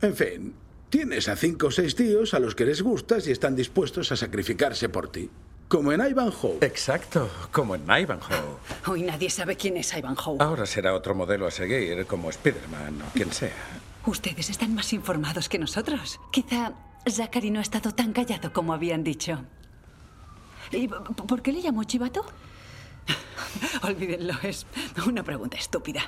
En 0.00 0.16
fin, 0.16 0.54
tienes 0.88 1.28
a 1.28 1.36
cinco 1.36 1.66
o 1.66 1.70
seis 1.70 1.94
tíos 1.94 2.32
a 2.32 2.38
los 2.38 2.54
que 2.54 2.64
les 2.64 2.80
gustas 2.80 3.26
y 3.26 3.32
están 3.32 3.56
dispuestos 3.56 4.12
a 4.12 4.16
sacrificarse 4.16 4.88
por 4.88 5.12
ti. 5.12 5.28
Como 5.68 5.92
en 5.92 6.00
Ivanhoe. 6.00 6.58
Exacto, 6.62 7.28
como 7.52 7.74
en 7.74 7.82
Ivanhoe. 7.82 8.56
Hoy 8.86 9.02
nadie 9.02 9.28
sabe 9.28 9.56
quién 9.56 9.76
es 9.76 9.94
Ivanhoe. 9.94 10.38
Ahora 10.38 10.64
será 10.64 10.94
otro 10.94 11.14
modelo 11.14 11.46
a 11.46 11.50
seguir, 11.50 12.06
como 12.06 12.30
Spider-Man 12.30 13.02
o 13.02 13.12
quien 13.12 13.32
sea. 13.32 13.52
Ustedes 14.06 14.50
están 14.50 14.72
más 14.72 14.92
informados 14.92 15.48
que 15.48 15.58
nosotros. 15.58 16.20
Quizá 16.30 16.72
Zachary 17.08 17.50
no 17.50 17.58
ha 17.58 17.62
estado 17.62 17.92
tan 17.92 18.12
callado 18.12 18.52
como 18.52 18.72
habían 18.72 19.02
dicho. 19.02 19.44
¿Y 20.70 20.86
por 20.88 21.42
qué 21.42 21.52
le 21.52 21.60
llamó 21.60 21.82
Chivato? 21.82 22.24
Olvídenlo, 23.82 24.34
es 24.44 24.64
una 25.06 25.24
pregunta 25.24 25.56
estúpida. 25.56 26.02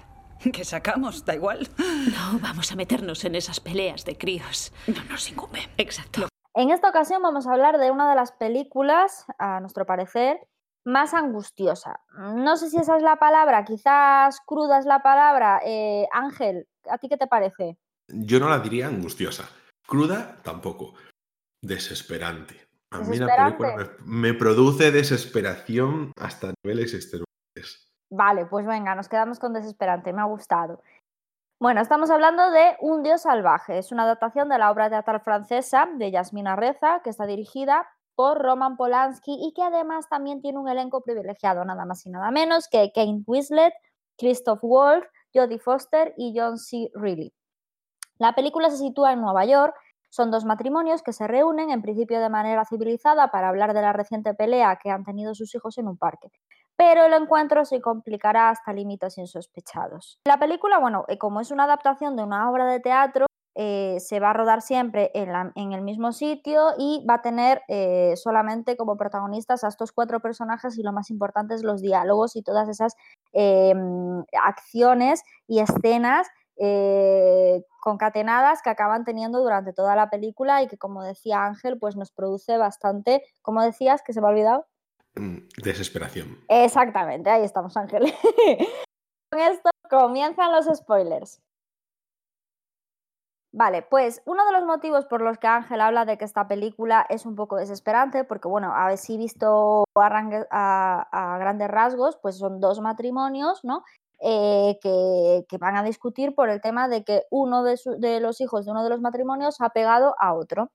¿Qué 0.53 0.65
sacamos? 0.65 1.25
Da 1.25 1.35
igual. 1.35 1.69
No 1.79 2.39
vamos 2.39 2.71
a 2.71 2.77
meternos 2.77 3.25
en 3.25 3.35
esas 3.35 3.59
peleas 3.59 4.05
de 4.05 4.17
críos. 4.17 4.73
No 4.87 5.03
nos 5.11 5.29
incumbe. 5.29 5.69
Exacto. 5.77 6.29
En 6.55 6.71
esta 6.71 6.89
ocasión 6.89 7.21
vamos 7.21 7.49
a 7.49 7.53
hablar 7.53 7.79
de 7.79 7.91
una 7.91 8.09
de 8.09 8.15
las 8.15 8.31
películas, 8.31 9.27
a 9.39 9.59
nuestro 9.59 9.87
parecer, 9.87 10.39
más 10.85 11.15
angustiosa. 11.15 12.01
No 12.17 12.57
sé 12.57 12.71
si 12.71 12.79
esa 12.79 12.97
es 12.97 13.03
la 13.03 13.17
palabra, 13.17 13.65
quizás 13.65 14.41
cruda 14.47 14.79
es 14.79 14.87
la 14.87 15.03
palabra. 15.03 15.61
Eh, 15.65 16.07
Ángel, 16.13 16.69
¿a 16.89 16.99
ti 16.99 17.09
qué 17.09 17.17
te 17.17 17.27
parece? 17.27 17.77
Yo 18.09 18.41
no 18.41 18.49
la 18.49 18.59
diría 18.59 18.89
angustiosa. 18.89 19.49
Cruda, 19.87 20.37
tampoco. 20.43 20.95
Desesperante. 21.63 22.69
A 22.91 23.01
mí 23.01 23.19
la 23.19 23.35
película 23.37 23.77
me, 24.05 24.33
me, 24.33 24.35
produce 24.35 24.91
desesperación 24.91 26.13
hasta 26.19 26.55
niveles 26.65 26.95
extenuantes. 26.95 27.93
Vale, 28.11 28.47
pues 28.47 28.67
venga, 28.67 28.95
nos 28.95 29.09
quedamos 29.09 29.39
con 29.39 29.53
desesperante, 29.53 30.15
me 30.15 30.23
ha 30.23 30.25
gustado. 30.25 30.83
Bueno, 31.61 31.81
estamos 31.81 32.09
hablando 32.11 32.51
de 32.51 32.77
Un 32.81 33.03
Dios 33.03 33.23
Salvaje. 33.23 33.79
Es 33.79 33.91
una 33.91 34.05
adaptación 34.05 34.49
de 34.49 34.59
la 34.59 34.71
obra 34.71 34.89
teatral 34.89 35.21
francesa 35.21 35.89
de 35.97 36.11
Yasmina 36.13 36.55
Reza, 36.55 37.01
que 37.03 37.11
está 37.11 37.27
dirigida 37.27 37.89
por 38.15 38.39
Roman 38.39 38.77
Polanski 38.77 39.37
y 39.41 39.53
que 39.55 39.63
además 39.63 40.09
también 40.09 40.41
tiene 40.41 40.59
un 40.59 40.69
elenco 40.69 41.03
privilegiado, 41.03 41.65
nada 41.65 41.85
más 41.85 42.07
y 42.07 42.11
nada 42.11 42.31
menos 42.31 42.69
que 42.69 42.91
Kate 42.95 43.23
Winslet, 43.27 43.75
Christoph 44.17 44.61
Waltz, 44.63 45.09
Jodie 45.35 45.59
Foster 45.59 46.15
y 46.17 46.33
John 46.37 46.59
C. 46.59 46.91
Reilly. 46.95 47.33
La 48.19 48.35
película 48.35 48.71
se 48.71 48.77
sitúa 48.77 49.13
en 49.13 49.21
Nueva 49.21 49.45
York. 49.45 49.75
Son 50.11 50.31
dos 50.31 50.45
matrimonios 50.45 51.03
que 51.03 51.13
se 51.13 51.27
reúnen, 51.27 51.71
en 51.71 51.83
principio 51.83 52.21
de 52.21 52.31
manera 52.31 52.65
civilizada, 52.65 53.31
para 53.31 53.49
hablar 53.49 53.75
de 53.75 53.83
la 53.83 53.93
reciente 53.93 54.35
pelea 54.35 54.79
que 54.83 54.91
han 54.91 55.05
tenido 55.05 55.35
sus 55.35 55.55
hijos 55.55 55.79
en 55.79 55.89
un 55.89 55.99
parque 55.99 56.31
pero 56.79 57.05
el 57.05 57.13
encuentro 57.13 57.65
se 57.65 57.81
complicará 57.81 58.51
hasta 58.51 58.73
límites 58.73 59.19
insospechados. 59.19 60.21
La 60.25 60.39
película, 60.39 60.79
bueno, 60.79 61.05
eh, 61.09 61.19
como 61.19 61.41
es 61.41 61.51
una 61.51 61.65
adaptación 61.65 62.15
de 62.15 62.23
una 62.23 62.49
obra 62.49 62.67
de 62.67 62.79
teatro, 62.79 63.27
eh, 63.57 63.99
se 63.99 64.21
va 64.21 64.31
a 64.31 64.33
rodar 64.33 64.63
siempre 64.63 65.11
en, 65.13 65.73
el 65.73 65.83
mismo 65.83 66.13
sitio 66.13 66.75
y 66.79 67.05
va 67.05 67.15
a 67.15 67.23
tener 67.23 67.63
eh, 67.67 68.15
solamente 68.15 68.77
como 68.77 68.97
protagonistas 68.97 69.65
a 69.65 69.69
estos 69.69 69.91
cuatro 69.91 70.21
personajes 70.21 70.79
y 70.79 70.85
lo 70.85 70.93
más 70.93 71.11
importante 71.11 71.57
es 71.57 71.65
los 71.65 71.83
diálogos 71.83 72.37
y 72.37 72.43
todas 72.43 72.69
esas 72.69 72.95
em, 73.33 74.23
acciones 74.41 75.25
y 75.49 75.59
escenas 75.59 76.29
concatenadas 77.81 78.63
que 78.63 78.71
acaban 78.71 79.05
teniendo 79.05 79.41
durante 79.41 79.73
toda 79.73 79.95
la 79.95 80.11
película 80.11 80.63
y 80.63 80.69
que 80.69 80.77
como 80.77 81.03
decía 81.03 81.45
Ángel 81.45 81.79
pues 81.79 81.97
nos 81.97 82.11
produce 82.11 82.57
bastante, 82.57 83.23
como 83.43 83.63
decías, 83.63 84.03
que 84.03 84.13
se 84.13 84.21
me 84.21 84.27
ha 84.27 84.31
olvidado. 84.31 84.67
Mm, 85.15 85.39
desesperación. 85.63 86.39
Exactamente, 86.49 87.31
ahí 87.31 87.45
estamos, 87.45 87.77
Ángel. 87.77 88.13
Con 89.31 89.41
esto 89.41 89.71
comienzan 89.89 90.53
los 90.53 90.67
spoilers. 90.77 91.41
Vale, 93.51 93.83
pues 93.83 94.21
uno 94.27 94.45
de 94.45 94.53
los 94.53 94.65
motivos 94.67 95.07
por 95.07 95.23
los 95.23 95.39
que 95.39 95.47
Ángel 95.47 95.81
habla 95.81 96.05
de 96.05 96.19
que 96.19 96.25
esta 96.25 96.47
película 96.47 97.07
es 97.09 97.25
un 97.25 97.35
poco 97.35 97.57
desesperante, 97.57 98.25
porque 98.25 98.47
bueno, 98.47 98.75
a 98.75 98.87
ver 98.89 98.99
si 98.99 99.17
visto 99.17 99.85
a, 99.95 101.37
grandes 101.41 101.69
rasgos, 101.69 102.19
pues 102.21 102.37
son 102.37 102.61
dos 102.61 102.81
matrimonios, 102.81 103.65
¿no? 103.65 103.85
Eh, 104.21 104.79
que, 104.83 105.59
van 105.59 105.77
a 105.77 105.85
discutir 105.85 106.35
por 106.35 106.49
el 106.49 106.61
tema 106.61 106.89
de 106.89 107.05
que 107.05 107.23
uno 107.31 107.63
de 107.63 108.21
los 108.21 108.41
hijos 108.41 108.65
de 108.65 108.73
uno 108.73 108.83
de 108.83 108.91
los 108.91 109.01
matrimonios 109.01 109.61
ha 109.61 109.71
pegado 109.71 110.15
a 110.19 110.35
otro. 110.35 110.71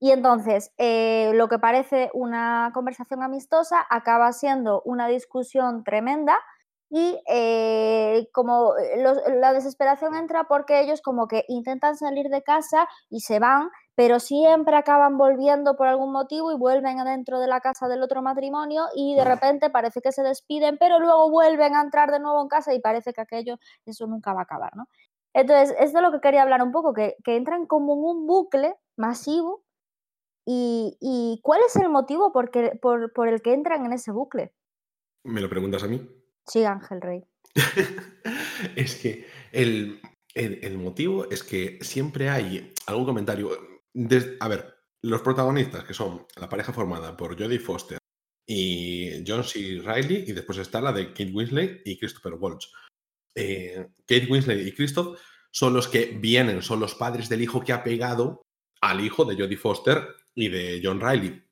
Y 0.00 0.10
entonces, 0.10 0.70
eh, 0.76 1.32
lo 1.34 1.48
que 1.48 1.58
parece 1.58 2.10
una 2.12 2.70
conversación 2.74 3.22
amistosa 3.22 3.86
acaba 3.88 4.32
siendo 4.32 4.82
una 4.84 5.08
discusión 5.08 5.82
tremenda 5.84 6.36
y 6.90 7.20
eh, 7.28 8.28
como 8.32 8.76
eh, 8.76 9.02
la 9.40 9.52
desesperación 9.52 10.14
entra 10.14 10.44
porque 10.44 10.80
ellos 10.80 11.00
como 11.00 11.26
que 11.26 11.44
intentan 11.48 11.96
salir 11.96 12.28
de 12.28 12.42
casa 12.42 12.86
y 13.08 13.20
se 13.20 13.38
van, 13.38 13.70
pero 13.94 14.20
siempre 14.20 14.76
acaban 14.76 15.16
volviendo 15.16 15.76
por 15.76 15.86
algún 15.86 16.12
motivo 16.12 16.52
y 16.52 16.56
vuelven 16.56 17.00
adentro 17.00 17.40
de 17.40 17.46
la 17.46 17.60
casa 17.60 17.88
del 17.88 18.02
otro 18.02 18.22
matrimonio 18.22 18.86
y 18.94 19.14
de 19.14 19.24
repente 19.24 19.70
parece 19.70 20.00
que 20.00 20.12
se 20.12 20.22
despiden, 20.22 20.76
pero 20.78 20.98
luego 20.98 21.30
vuelven 21.30 21.74
a 21.74 21.82
entrar 21.82 22.10
de 22.10 22.20
nuevo 22.20 22.42
en 22.42 22.48
casa 22.48 22.74
y 22.74 22.80
parece 22.80 23.12
que 23.12 23.20
aquello, 23.20 23.58
eso 23.86 24.06
nunca 24.06 24.32
va 24.32 24.40
a 24.40 24.44
acabar, 24.44 24.76
¿no? 24.76 24.88
Entonces, 25.32 25.74
es 25.80 25.92
lo 25.92 26.12
que 26.12 26.20
quería 26.20 26.42
hablar 26.42 26.62
un 26.62 26.70
poco, 26.70 26.92
que, 26.92 27.16
que 27.24 27.36
entran 27.36 27.66
como 27.66 27.94
en 27.94 28.04
un 28.04 28.26
bucle 28.26 28.76
masivo 28.96 29.64
¿Y, 30.46 31.40
cuál 31.42 31.60
es 31.66 31.76
el 31.76 31.88
motivo 31.88 32.32
por, 32.32 32.50
por, 32.80 33.28
el 33.28 33.42
que 33.42 33.54
entran 33.54 33.86
en 33.86 33.92
ese 33.92 34.12
bucle? 34.12 34.52
¿Me 35.24 35.40
lo 35.40 35.48
preguntas 35.48 35.82
a 35.82 35.88
mí? 35.88 36.06
Sí, 36.46 36.64
Ángel 36.64 37.00
Rey. 37.00 37.24
es 38.76 38.96
que 38.96 39.26
el, 39.52 40.00
motivo 40.76 41.30
es 41.30 41.42
que 41.42 41.78
siempre 41.82 42.28
hay 42.28 42.74
algún 42.86 43.06
comentario. 43.06 43.50
A 44.40 44.48
ver, 44.48 44.74
los 45.02 45.22
protagonistas, 45.22 45.84
que 45.84 45.94
son 45.94 46.26
la 46.36 46.48
pareja 46.48 46.72
formada 46.72 47.16
por 47.16 47.38
Jodie 47.38 47.58
Foster 47.58 47.98
y 48.46 49.22
John 49.26 49.44
C. 49.44 49.82
Riley, 49.84 50.24
y 50.26 50.32
después 50.32 50.58
está 50.58 50.80
la 50.80 50.92
de 50.92 51.08
Kate 51.08 51.32
Winslet 51.32 51.82
y 51.84 51.98
Christopher 51.98 52.34
Waltz. 52.34 52.72
Eh, 53.34 53.86
Kate 54.06 54.26
Winslet 54.30 54.66
y 54.66 54.72
Christoph 54.72 55.18
son 55.50 55.74
los 55.74 55.88
que 55.88 56.06
vienen, 56.20 56.62
son 56.62 56.80
los 56.80 56.94
padres 56.94 57.28
del 57.28 57.42
hijo 57.42 57.62
que 57.62 57.72
ha 57.72 57.84
pegado 57.84 58.42
al 58.80 59.00
hijo 59.00 59.24
de 59.24 59.36
Jodie 59.36 59.56
Foster 59.56 60.08
y 60.34 60.48
de 60.48 60.80
John 60.82 61.00
Riley. 61.00 61.42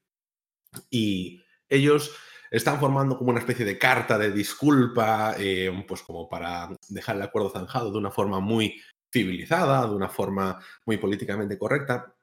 Y 0.90 1.42
ellos 1.68 2.14
están 2.50 2.78
formando 2.78 3.16
como 3.16 3.30
una 3.30 3.40
especie 3.40 3.64
de 3.64 3.78
carta 3.78 4.18
de 4.18 4.30
disculpa, 4.30 5.34
eh, 5.38 5.70
pues 5.86 6.02
como 6.02 6.28
para 6.28 6.68
dejar 6.88 7.16
el 7.16 7.22
acuerdo 7.22 7.50
zanjado 7.50 7.90
de 7.90 7.98
una 7.98 8.10
forma 8.10 8.40
muy 8.40 8.80
civilizada, 9.12 9.86
de 9.86 9.94
una 9.94 10.08
forma 10.08 10.58
muy 10.84 10.96
políticamente 10.96 11.58
correcta, 11.58 12.14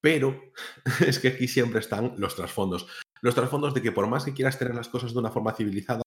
pero 0.00 0.52
es 1.06 1.18
que 1.18 1.28
aquí 1.28 1.48
siempre 1.48 1.80
están 1.80 2.14
los 2.18 2.34
trasfondos. 2.36 2.86
Los 3.20 3.34
trasfondos 3.34 3.74
de 3.74 3.82
que 3.82 3.92
por 3.92 4.06
más 4.06 4.24
que 4.24 4.32
quieras 4.32 4.58
tener 4.58 4.74
las 4.74 4.88
cosas 4.88 5.12
de 5.12 5.18
una 5.18 5.30
forma 5.30 5.52
civilizada, 5.54 6.02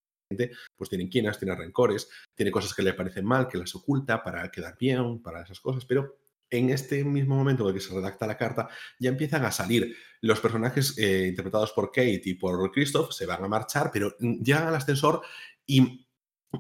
pues 0.77 0.89
tienen 0.89 1.10
quienas, 1.10 1.38
tiene 1.38 1.56
rencores, 1.56 2.10
tiene 2.36 2.51
cosas 2.51 2.73
que 2.73 2.84
le 2.84 2.93
parecen 2.93 3.25
mal, 3.25 3.47
que 3.47 3.58
las 3.58 3.75
oculta 3.75 4.23
para 4.23 4.49
quedar 4.49 4.77
bien, 4.80 5.21
para 5.21 5.43
esas 5.43 5.60
cosas, 5.60 5.86
pero 5.86 6.21
en 6.49 6.69
este 6.69 7.04
mismo 7.04 7.36
momento 7.36 7.67
en 7.67 7.73
que 7.73 7.82
se 7.82 7.93
redacta 7.93 8.27
la 8.27 8.38
carta, 8.38 8.69
ya 8.99 9.10
empiezan 9.10 9.45
a 9.45 9.51
salir 9.51 9.95
los 10.19 10.39
personajes 10.39 10.97
eh, 10.97 11.27
interpretados 11.30 11.71
por 11.71 11.91
Kate 11.91 12.21
y 12.25 12.34
por 12.36 12.71
Christoph, 12.71 13.12
se 13.12 13.25
van 13.25 13.43
a 13.43 13.47
marchar, 13.47 13.89
pero 13.91 14.15
llegan 14.19 14.67
al 14.67 14.75
ascensor 14.75 15.21
y 15.65 16.06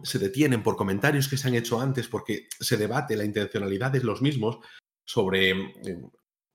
se 0.03 0.19
detienen 0.19 0.63
por 0.63 0.77
comentarios 0.77 1.27
que 1.27 1.35
se 1.35 1.49
han 1.49 1.55
hecho 1.55 1.79
antes, 1.79 2.07
porque 2.07 2.47
se 2.57 2.77
debate 2.77 3.17
la 3.17 3.25
intencionalidad 3.25 3.91
de 3.91 4.01
los 4.01 4.21
mismos 4.21 4.59
sobre 5.05 5.53
mm, 5.53 6.11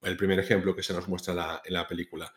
el 0.07 0.16
primer 0.16 0.38
ejemplo 0.38 0.75
que 0.75 0.83
se 0.83 0.95
nos 0.95 1.09
muestra 1.09 1.62
en 1.64 1.75
la 1.75 1.87
película. 1.87 2.33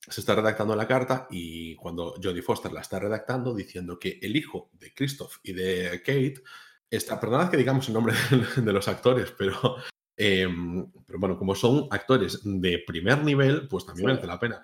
Se 0.00 0.20
está 0.20 0.34
redactando 0.34 0.74
la 0.74 0.88
carta 0.88 1.26
y 1.30 1.74
cuando 1.76 2.14
Jodie 2.22 2.42
Foster 2.42 2.72
la 2.72 2.80
está 2.80 2.98
redactando 2.98 3.54
diciendo 3.54 3.98
que 3.98 4.18
el 4.22 4.36
hijo 4.36 4.70
de 4.72 4.94
Christoph 4.94 5.36
y 5.42 5.52
de 5.52 6.00
Kate 6.04 6.42
está, 6.88 7.20
perdonad 7.20 7.50
que 7.50 7.56
digamos 7.56 7.88
el 7.88 7.94
nombre 7.94 8.14
de 8.56 8.72
los 8.72 8.88
actores, 8.88 9.32
pero 9.36 9.76
Em, 10.20 10.90
pero 11.06 11.20
bueno, 11.20 11.38
como 11.38 11.54
son 11.54 11.86
actores 11.92 12.40
de 12.42 12.82
primer 12.84 13.22
nivel, 13.22 13.68
pues 13.68 13.86
también 13.86 14.06
merece 14.06 14.26
la 14.26 14.40
pena. 14.40 14.62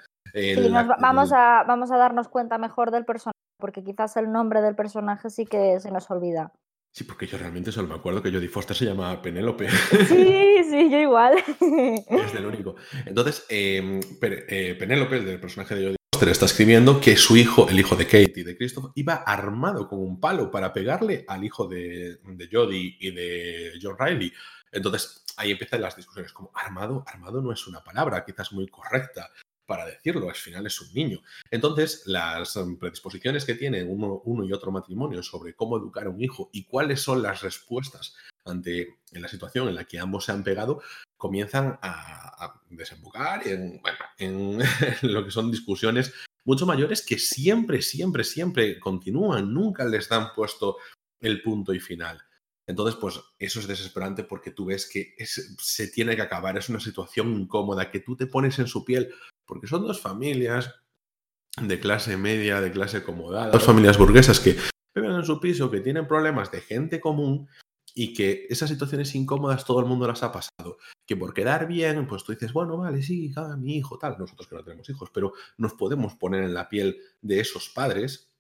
vamos, 0.99 1.33
a, 1.33 1.63
vamos 1.63 1.93
a 1.93 1.97
darnos 1.97 2.29
cuenta 2.29 2.59
mejor 2.59 2.91
del 2.91 3.05
personaje, 3.05 3.39
porque 3.61 3.85
quizás 3.85 4.17
el 4.17 4.33
nombre 4.33 4.63
del 4.63 4.75
personaje 4.75 5.31
sí 5.31 5.47
que 5.47 5.79
se 5.79 5.93
nos 5.93 6.11
olvida. 6.11 6.53
Sí, 6.95 7.03
porque 7.03 7.27
yo 7.27 7.37
realmente 7.37 7.73
solo 7.73 7.89
me 7.89 7.97
acuerdo 7.97 8.23
que 8.23 8.31
Jodie 8.31 8.49
Foster 8.49 8.77
se 8.77 8.85
llama 8.85 9.21
Penélope. 9.21 9.69
Sí, 10.07 10.63
sí, 10.71 10.89
yo 10.89 10.99
igual. 11.01 11.35
Es 12.09 12.35
el 12.37 12.47
único. 12.47 12.77
Entonces, 13.05 13.45
em, 13.49 13.99
eh, 14.23 14.77
Penélope, 14.79 15.17
el 15.17 15.25
del 15.25 15.41
personaje 15.41 15.75
de 15.75 15.87
Jodie 15.87 15.97
Foster, 16.13 16.29
está 16.29 16.45
escribiendo 16.45 17.01
que 17.01 17.17
su 17.17 17.37
hijo, 17.37 17.69
el 17.69 17.81
hijo 17.81 17.97
de 17.97 18.05
Kate 18.05 18.35
y 18.37 18.43
de 18.45 18.57
Christoph, 18.57 18.93
iba 18.95 19.15
armado 19.15 19.89
con 19.89 19.99
un 19.99 20.21
palo 20.21 20.53
para 20.53 20.73
pegarle 20.73 21.25
al 21.27 21.43
hijo 21.43 21.67
de, 21.67 22.19
de 22.23 22.49
Jodie 22.53 22.97
y 23.01 23.11
de 23.11 23.73
John 23.83 23.97
Riley. 23.99 24.33
Entonces, 24.71 25.25
ahí 25.37 25.51
empiezan 25.51 25.81
las 25.81 25.97
discusiones 25.97 26.33
como 26.33 26.53
armado, 26.55 27.03
armado 27.09 27.43
no 27.43 27.51
es 27.51 27.67
una 27.67 27.83
palabra 27.83 28.25
quizás 28.25 28.53
muy 28.53 28.69
correcta 28.69 29.33
para 29.67 29.87
decirlo, 29.87 30.29
al 30.29 30.35
final 30.35 30.67
es 30.67 30.81
un 30.81 30.93
niño. 30.93 31.23
Entonces, 31.51 32.03
las 32.07 32.57
um, 32.57 32.79
predisposiciones 32.79 33.45
que 33.45 33.55
tienen 33.55 33.89
uno, 33.91 34.45
y 34.45 34.53
otro 34.53 34.73
matrimonio 34.73 35.23
sobre 35.23 35.55
cómo 35.55 35.79
educar 35.79 36.07
a 36.07 36.11
un 36.11 36.21
hijo 36.21 36.51
y 36.53 36.65
cuáles 36.65 37.01
son 37.01 37.23
las 37.23 37.43
respuestas 37.43 38.15
ante 38.45 38.99
la 39.13 39.29
situación 39.29 39.69
en 39.69 39.75
la 39.75 39.85
que 39.85 39.99
ambos 39.99 40.27
se 40.27 40.33
han 40.33 40.45
pegado, 40.45 40.83
comienzan 41.17 41.79
a, 41.81 42.61
desembocar 42.69 43.43
en 43.47 44.59
lo 45.03 45.25
que 45.25 45.31
son 45.31 45.51
discusiones 45.51 46.13
mucho 46.45 46.67
mayores 46.67 47.05
que 47.05 47.19
siempre, 47.19 47.81
siempre, 47.83 48.23
siempre 48.23 48.79
continúan, 48.79 49.53
nunca 49.53 49.85
les 49.85 50.09
dan 50.09 50.33
puesto 50.35 50.77
el 51.21 51.43
punto 51.43 51.73
y 51.73 51.81
final. 51.81 52.23
Entonces, 52.67 52.99
pues 52.99 53.21
eso 53.39 53.61
es 53.61 53.67
desesperante 53.67 54.25
porque 54.25 54.51
tú 54.51 54.67
ves 54.67 54.89
que 54.89 55.15
se 55.27 55.89
tiene 55.89 56.17
que 56.17 56.23
acabar, 56.23 56.57
es 56.57 56.69
una 56.69 56.81
situación 56.81 57.35
incómoda, 57.35 57.91
que 57.91 58.01
tú 58.01 58.17
te 58.17 58.27
pones 58.27 58.59
en 58.59 58.67
su 58.67 58.85
piel, 58.85 59.13
porque 59.45 59.67
son 59.67 59.87
dos 59.87 60.01
familias 60.01 60.75
de 61.61 61.79
clase 61.79 62.17
media, 62.17 62.61
de 62.61 62.73
clase 62.73 62.99
acomodada, 62.99 63.51
dos 63.51 63.65
familias 63.65 63.99
burguesas 63.99 64.41
que 64.41 64.57
viven 64.95 65.13
en 65.13 65.25
su 65.25 65.41
piso, 65.41 65.71
que 65.71 65.81
tienen 65.81 66.09
problemas 66.09 66.51
de 66.51 66.61
gente 66.61 67.01
común 67.01 67.49
y 67.95 68.13
que 68.13 68.47
esas 68.51 68.71
situaciones 68.71 69.15
incómodas 69.15 69.65
todo 69.65 69.81
el 69.81 69.87
mundo 69.87 70.09
las 70.09 70.23
ha 70.23 70.33
pasado. 70.33 70.79
Que 71.07 71.17
por 71.17 71.33
quedar 71.33 71.69
bien, 71.69 72.07
pues 72.07 72.25
tú 72.25 72.33
dices, 72.33 72.53
bueno, 72.53 72.77
vale, 72.79 73.03
sí, 73.03 73.33
mi 73.59 73.77
hijo, 73.77 73.99
tal, 73.99 74.17
nosotros 74.19 74.49
que 74.49 74.57
no 74.57 74.65
tenemos 74.65 74.89
hijos, 74.89 75.11
pero 75.13 75.33
nos 75.59 75.75
podemos 75.75 76.15
poner 76.17 76.43
en 76.43 76.55
la 76.55 76.69
piel 76.69 76.99
de 77.21 77.41
esos 77.41 77.69
padres 77.69 78.34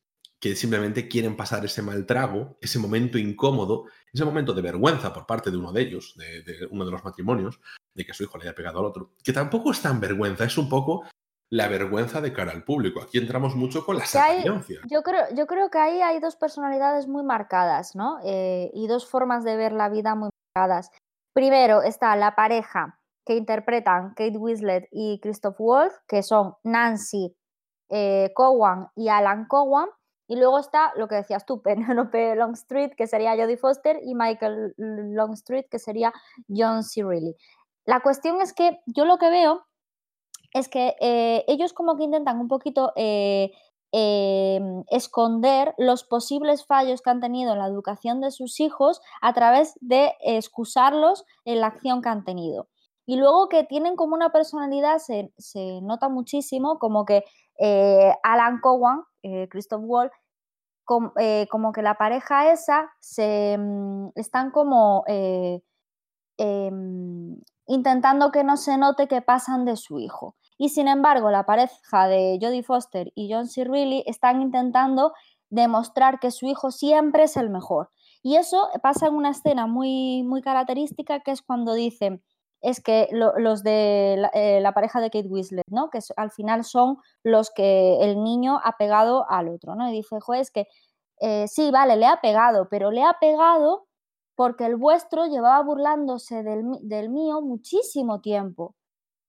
que 0.44 0.54
simplemente 0.54 1.08
quieren 1.08 1.38
pasar 1.38 1.64
ese 1.64 1.80
mal 1.80 2.04
trago, 2.04 2.58
ese 2.60 2.78
momento 2.78 3.16
incómodo, 3.16 3.86
ese 4.12 4.26
momento 4.26 4.52
de 4.52 4.60
vergüenza 4.60 5.10
por 5.10 5.24
parte 5.24 5.50
de 5.50 5.56
uno 5.56 5.72
de 5.72 5.80
ellos, 5.80 6.14
de, 6.18 6.42
de 6.42 6.66
uno 6.70 6.84
de 6.84 6.90
los 6.90 7.02
matrimonios, 7.02 7.62
de 7.94 8.04
que 8.04 8.12
su 8.12 8.24
hijo 8.24 8.36
le 8.36 8.44
haya 8.44 8.54
pegado 8.54 8.80
al 8.80 8.84
otro, 8.84 9.14
que 9.24 9.32
tampoco 9.32 9.70
es 9.70 9.80
tan 9.80 10.00
vergüenza, 10.00 10.44
es 10.44 10.58
un 10.58 10.68
poco 10.68 11.04
la 11.48 11.68
vergüenza 11.68 12.20
de 12.20 12.34
cara 12.34 12.52
al 12.52 12.62
público. 12.62 13.00
Aquí 13.00 13.16
entramos 13.16 13.56
mucho 13.56 13.86
con 13.86 13.96
la 13.96 14.04
apariencia. 14.04 14.80
yo, 14.86 15.02
creo, 15.02 15.24
yo 15.34 15.46
creo 15.46 15.70
que 15.70 15.78
ahí 15.78 16.02
hay 16.02 16.20
dos 16.20 16.36
personalidades 16.36 17.08
muy 17.08 17.22
marcadas, 17.22 17.96
¿no? 17.96 18.18
Eh, 18.22 18.70
y 18.74 18.86
dos 18.86 19.08
formas 19.08 19.44
de 19.44 19.56
ver 19.56 19.72
la 19.72 19.88
vida 19.88 20.14
muy 20.14 20.28
marcadas. 20.54 20.90
Primero 21.32 21.80
está 21.80 22.14
la 22.16 22.36
pareja 22.36 23.00
que 23.24 23.34
interpretan 23.34 24.10
Kate 24.10 24.36
Winslet 24.36 24.88
y 24.92 25.20
Christoph 25.20 25.56
Waltz, 25.58 26.02
que 26.06 26.22
son 26.22 26.54
Nancy 26.64 27.34
eh, 27.88 28.30
Cowan 28.34 28.88
y 28.94 29.08
Alan 29.08 29.46
Cowan. 29.46 29.88
Y 30.26 30.36
luego 30.36 30.58
está 30.58 30.92
lo 30.96 31.08
que 31.08 31.16
decías 31.16 31.44
tú, 31.44 31.62
Penelope 31.62 32.34
Longstreet, 32.36 32.94
que 32.96 33.06
sería 33.06 33.36
Jodie 33.36 33.56
Foster, 33.56 33.98
y 34.02 34.14
Michael 34.14 34.74
Longstreet, 34.76 35.68
que 35.68 35.78
sería 35.78 36.12
John 36.48 36.82
C. 36.82 37.02
Reilly. 37.02 37.36
La 37.84 38.00
cuestión 38.00 38.40
es 38.40 38.52
que 38.52 38.80
yo 38.86 39.04
lo 39.04 39.18
que 39.18 39.28
veo 39.28 39.66
es 40.54 40.68
que 40.68 40.96
eh, 41.00 41.44
ellos 41.48 41.72
como 41.72 41.96
que 41.96 42.04
intentan 42.04 42.38
un 42.38 42.48
poquito 42.48 42.92
eh, 42.96 43.50
eh, 43.92 44.60
esconder 44.88 45.74
los 45.76 46.04
posibles 46.04 46.64
fallos 46.64 47.02
que 47.02 47.10
han 47.10 47.20
tenido 47.20 47.52
en 47.52 47.58
la 47.58 47.66
educación 47.66 48.20
de 48.20 48.30
sus 48.30 48.60
hijos 48.60 49.00
a 49.20 49.34
través 49.34 49.74
de 49.80 50.14
excusarlos 50.20 51.24
en 51.44 51.60
la 51.60 51.66
acción 51.66 52.00
que 52.00 52.08
han 52.08 52.24
tenido. 52.24 52.68
Y 53.04 53.16
luego 53.16 53.48
que 53.48 53.64
tienen 53.64 53.96
como 53.96 54.14
una 54.14 54.30
personalidad, 54.30 54.98
se, 54.98 55.30
se 55.36 55.80
nota 55.82 56.08
muchísimo, 56.08 56.78
como 56.78 57.04
que 57.04 57.22
Alan 58.22 58.60
Cowan, 58.60 59.02
eh, 59.24 59.48
Christoph 59.50 59.82
Wall, 59.84 60.10
eh, 61.18 61.46
como 61.50 61.72
que 61.72 61.82
la 61.82 61.94
pareja 61.94 62.52
esa 62.52 62.92
se 63.00 63.56
mm, 63.58 64.10
están 64.16 64.50
como 64.50 65.02
eh, 65.06 65.62
em, 66.38 67.36
intentando 67.66 68.30
que 68.30 68.44
no 68.44 68.56
se 68.56 68.76
note 68.76 69.08
que 69.08 69.22
pasan 69.22 69.64
de 69.64 69.76
su 69.76 69.98
hijo. 69.98 70.36
Y 70.58 70.68
sin 70.68 70.86
embargo, 70.86 71.30
la 71.30 71.46
pareja 71.46 72.06
de 72.06 72.38
Jodie 72.40 72.62
Foster 72.62 73.10
y 73.14 73.32
John 73.32 73.46
C. 73.48 73.64
Reilly 73.64 74.04
están 74.06 74.42
intentando 74.42 75.14
demostrar 75.50 76.20
que 76.20 76.30
su 76.30 76.46
hijo 76.46 76.70
siempre 76.70 77.24
es 77.24 77.36
el 77.36 77.50
mejor. 77.50 77.90
Y 78.22 78.36
eso 78.36 78.68
pasa 78.82 79.06
en 79.06 79.14
una 79.14 79.30
escena 79.30 79.66
muy, 79.66 80.22
muy 80.22 80.42
característica 80.42 81.20
que 81.20 81.30
es 81.30 81.42
cuando 81.42 81.74
dicen, 81.74 82.22
es 82.64 82.80
que 82.82 83.08
lo- 83.12 83.38
los 83.38 83.62
de 83.62 84.16
la, 84.18 84.30
eh, 84.34 84.60
la 84.60 84.72
pareja 84.72 85.00
de 85.00 85.10
Kate 85.10 85.28
Winslet, 85.28 85.64
¿no? 85.70 85.90
Que 85.90 86.00
al 86.16 86.30
final 86.32 86.64
son 86.64 86.98
los 87.22 87.50
que 87.50 87.98
el 88.02 88.22
niño 88.24 88.60
ha 88.64 88.76
pegado 88.78 89.26
al 89.30 89.48
otro, 89.48 89.74
¿no? 89.76 89.88
Y 89.90 89.92
dice, 89.92 90.18
jo, 90.20 90.34
es 90.34 90.50
que 90.50 90.66
eh, 91.20 91.46
sí, 91.48 91.70
vale, 91.70 91.96
le 91.96 92.06
ha 92.06 92.20
pegado, 92.20 92.68
pero 92.68 92.90
le 92.90 93.04
ha 93.04 93.16
pegado 93.20 93.86
porque 94.36 94.66
el 94.66 94.76
vuestro 94.76 95.26
llevaba 95.26 95.62
burlándose 95.62 96.42
del, 96.42 96.64
del 96.82 97.10
mío 97.10 97.40
muchísimo 97.40 98.20
tiempo. 98.20 98.74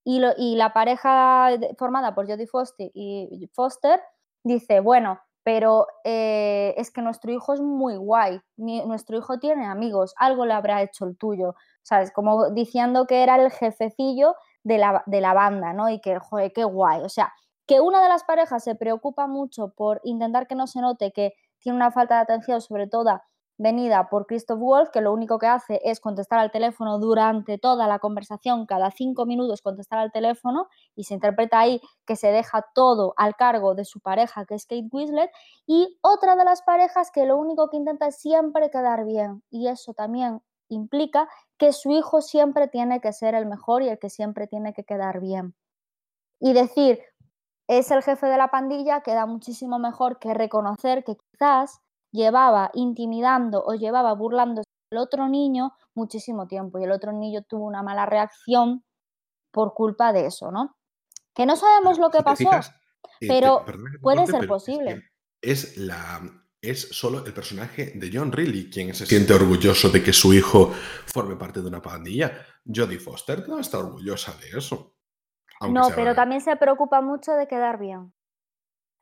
Y, 0.04 0.20
la 0.56 0.72
pareja 0.72 1.50
formada 1.78 2.14
por 2.14 2.26
Jodie 2.28 2.46
Foster 2.46 2.90
y 2.94 3.50
Foster 3.54 4.00
dice, 4.44 4.80
bueno, 4.80 5.18
pero 5.46 5.86
eh, 6.02 6.74
es 6.76 6.90
que 6.90 7.02
nuestro 7.02 7.30
hijo 7.30 7.54
es 7.54 7.60
muy 7.60 7.96
guay, 7.96 8.40
nuestro 8.56 9.16
hijo 9.16 9.38
tiene 9.38 9.64
amigos, 9.66 10.12
algo 10.18 10.44
le 10.44 10.52
habrá 10.54 10.82
hecho 10.82 11.04
el 11.06 11.16
tuyo, 11.16 11.54
¿sabes? 11.86 12.10
Como 12.10 12.50
diciendo 12.50 13.06
que 13.06 13.22
era 13.22 13.36
el 13.36 13.48
jefecillo 13.52 14.34
de 14.64 14.78
la, 14.78 15.04
de 15.06 15.20
la 15.20 15.34
banda, 15.34 15.72
¿no? 15.72 15.88
Y 15.88 16.00
que, 16.00 16.18
joder, 16.18 16.52
qué 16.52 16.64
guay. 16.64 17.02
O 17.02 17.08
sea, 17.08 17.32
que 17.64 17.80
una 17.80 18.02
de 18.02 18.08
las 18.08 18.24
parejas 18.24 18.64
se 18.64 18.74
preocupa 18.74 19.28
mucho 19.28 19.68
por 19.68 20.00
intentar 20.02 20.48
que 20.48 20.56
no 20.56 20.66
se 20.66 20.80
note 20.80 21.12
que 21.12 21.34
tiene 21.60 21.76
una 21.76 21.92
falta 21.92 22.16
de 22.16 22.22
atención, 22.22 22.60
sobre 22.60 22.88
todo 22.88 23.20
venida 23.56 24.08
por 24.08 24.26
Christoph 24.26 24.58
Wolf, 24.58 24.90
que 24.90 25.00
lo 25.00 25.12
único 25.12 25.38
que 25.38 25.46
hace 25.46 25.80
es 25.84 26.00
contestar 26.00 26.40
al 26.40 26.50
teléfono 26.50 26.98
durante 26.98 27.56
toda 27.56 27.86
la 27.86 28.00
conversación, 28.00 28.66
cada 28.66 28.90
cinco 28.90 29.24
minutos 29.24 29.62
contestar 29.62 30.00
al 30.00 30.10
teléfono, 30.10 30.66
y 30.96 31.04
se 31.04 31.14
interpreta 31.14 31.60
ahí 31.60 31.80
que 32.04 32.16
se 32.16 32.32
deja 32.32 32.66
todo 32.74 33.14
al 33.16 33.36
cargo 33.36 33.76
de 33.76 33.84
su 33.84 34.00
pareja, 34.00 34.44
que 34.44 34.56
es 34.56 34.66
Kate 34.66 34.88
Winslet, 34.90 35.30
y 35.68 35.96
otra 36.00 36.34
de 36.34 36.44
las 36.44 36.62
parejas 36.62 37.12
que 37.12 37.26
lo 37.26 37.36
único 37.36 37.70
que 37.70 37.76
intenta 37.76 38.08
es 38.08 38.16
siempre 38.16 38.70
quedar 38.70 39.04
bien, 39.04 39.44
y 39.50 39.68
eso 39.68 39.94
también 39.94 40.42
implica 40.68 41.28
que 41.58 41.72
su 41.72 41.90
hijo 41.90 42.20
siempre 42.20 42.68
tiene 42.68 43.00
que 43.00 43.12
ser 43.12 43.34
el 43.34 43.46
mejor 43.46 43.82
y 43.82 43.88
el 43.88 43.98
que 43.98 44.10
siempre 44.10 44.46
tiene 44.46 44.72
que 44.74 44.84
quedar 44.84 45.20
bien. 45.20 45.54
Y 46.40 46.52
decir, 46.52 47.00
es 47.68 47.90
el 47.90 48.02
jefe 48.02 48.26
de 48.26 48.36
la 48.36 48.48
pandilla, 48.48 49.00
queda 49.00 49.26
muchísimo 49.26 49.78
mejor 49.78 50.18
que 50.18 50.34
reconocer 50.34 51.02
que 51.04 51.16
quizás 51.16 51.80
llevaba 52.12 52.70
intimidando 52.74 53.64
o 53.64 53.74
llevaba 53.74 54.12
burlándose 54.14 54.68
del 54.90 54.98
otro 55.00 55.28
niño 55.28 55.72
muchísimo 55.94 56.46
tiempo 56.46 56.78
y 56.78 56.84
el 56.84 56.92
otro 56.92 57.12
niño 57.12 57.42
tuvo 57.42 57.64
una 57.64 57.82
mala 57.82 58.06
reacción 58.06 58.84
por 59.50 59.74
culpa 59.74 60.12
de 60.12 60.26
eso, 60.26 60.50
¿no? 60.52 60.76
Que 61.34 61.46
no 61.46 61.56
sabemos 61.56 61.98
lo 61.98 62.10
que 62.10 62.22
pasó. 62.22 62.36
fijas, 62.36 62.70
eh, 63.20 63.28
pero 63.28 63.64
te- 63.64 63.98
puede 64.00 64.26
ser 64.26 64.26
pero 64.26 64.36
es 64.36 64.40
que 64.42 64.46
posible. 64.48 65.02
Es, 65.40 65.76
la. 65.76 66.20
Es 66.60 66.88
solo 66.90 67.24
el 67.24 67.32
personaje 67.32 67.92
de 67.94 68.10
John 68.12 68.32
Reilly 68.32 68.70
quien 68.70 68.94
se 68.94 69.06
siente 69.06 69.34
orgulloso 69.34 69.88
de 69.90 70.02
que 70.02 70.12
su 70.12 70.32
hijo 70.32 70.72
forme 71.06 71.36
parte 71.36 71.60
de 71.60 71.68
una 71.68 71.82
pandilla. 71.82 72.32
Jodie 72.64 72.98
Foster 72.98 73.48
no 73.48 73.58
está 73.58 73.78
orgullosa 73.78 74.32
de 74.40 74.58
eso. 74.58 74.94
No, 75.68 75.88
pero 75.94 76.14
también 76.14 76.40
se 76.40 76.56
preocupa 76.56 77.00
mucho 77.00 77.32
de 77.32 77.46
quedar 77.46 77.78
bien. 77.78 78.12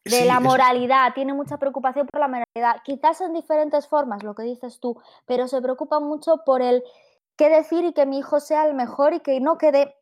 De 0.05 0.11
Sí, 0.11 0.25
la 0.25 0.39
moralidad, 0.39 1.15
tiene 1.15 1.33
mucha 1.33 1.59
preocupación 1.59 2.07
por 2.07 2.21
la 2.21 2.29
moralidad, 2.29 2.83
quizás 2.85 3.23
en 3.23 3.33
diferentes 3.33 3.89
formas, 3.89 4.23
lo 4.23 4.35
que 4.35 4.43
dices 4.43 4.79
tú, 4.79 5.01
pero 5.25 5.49
se 5.49 5.63
preocupa 5.63 5.99
mucho 5.99 6.43
por 6.45 6.61
el 6.61 6.83
qué 7.37 7.49
decir 7.49 7.85
y 7.85 7.95
que 7.95 8.05
mi 8.05 8.19
hijo 8.19 8.39
sea 8.39 8.67
el 8.67 8.75
mejor 8.75 9.15
y 9.15 9.21
que 9.21 9.41
no 9.41 9.57
quede, 9.57 9.97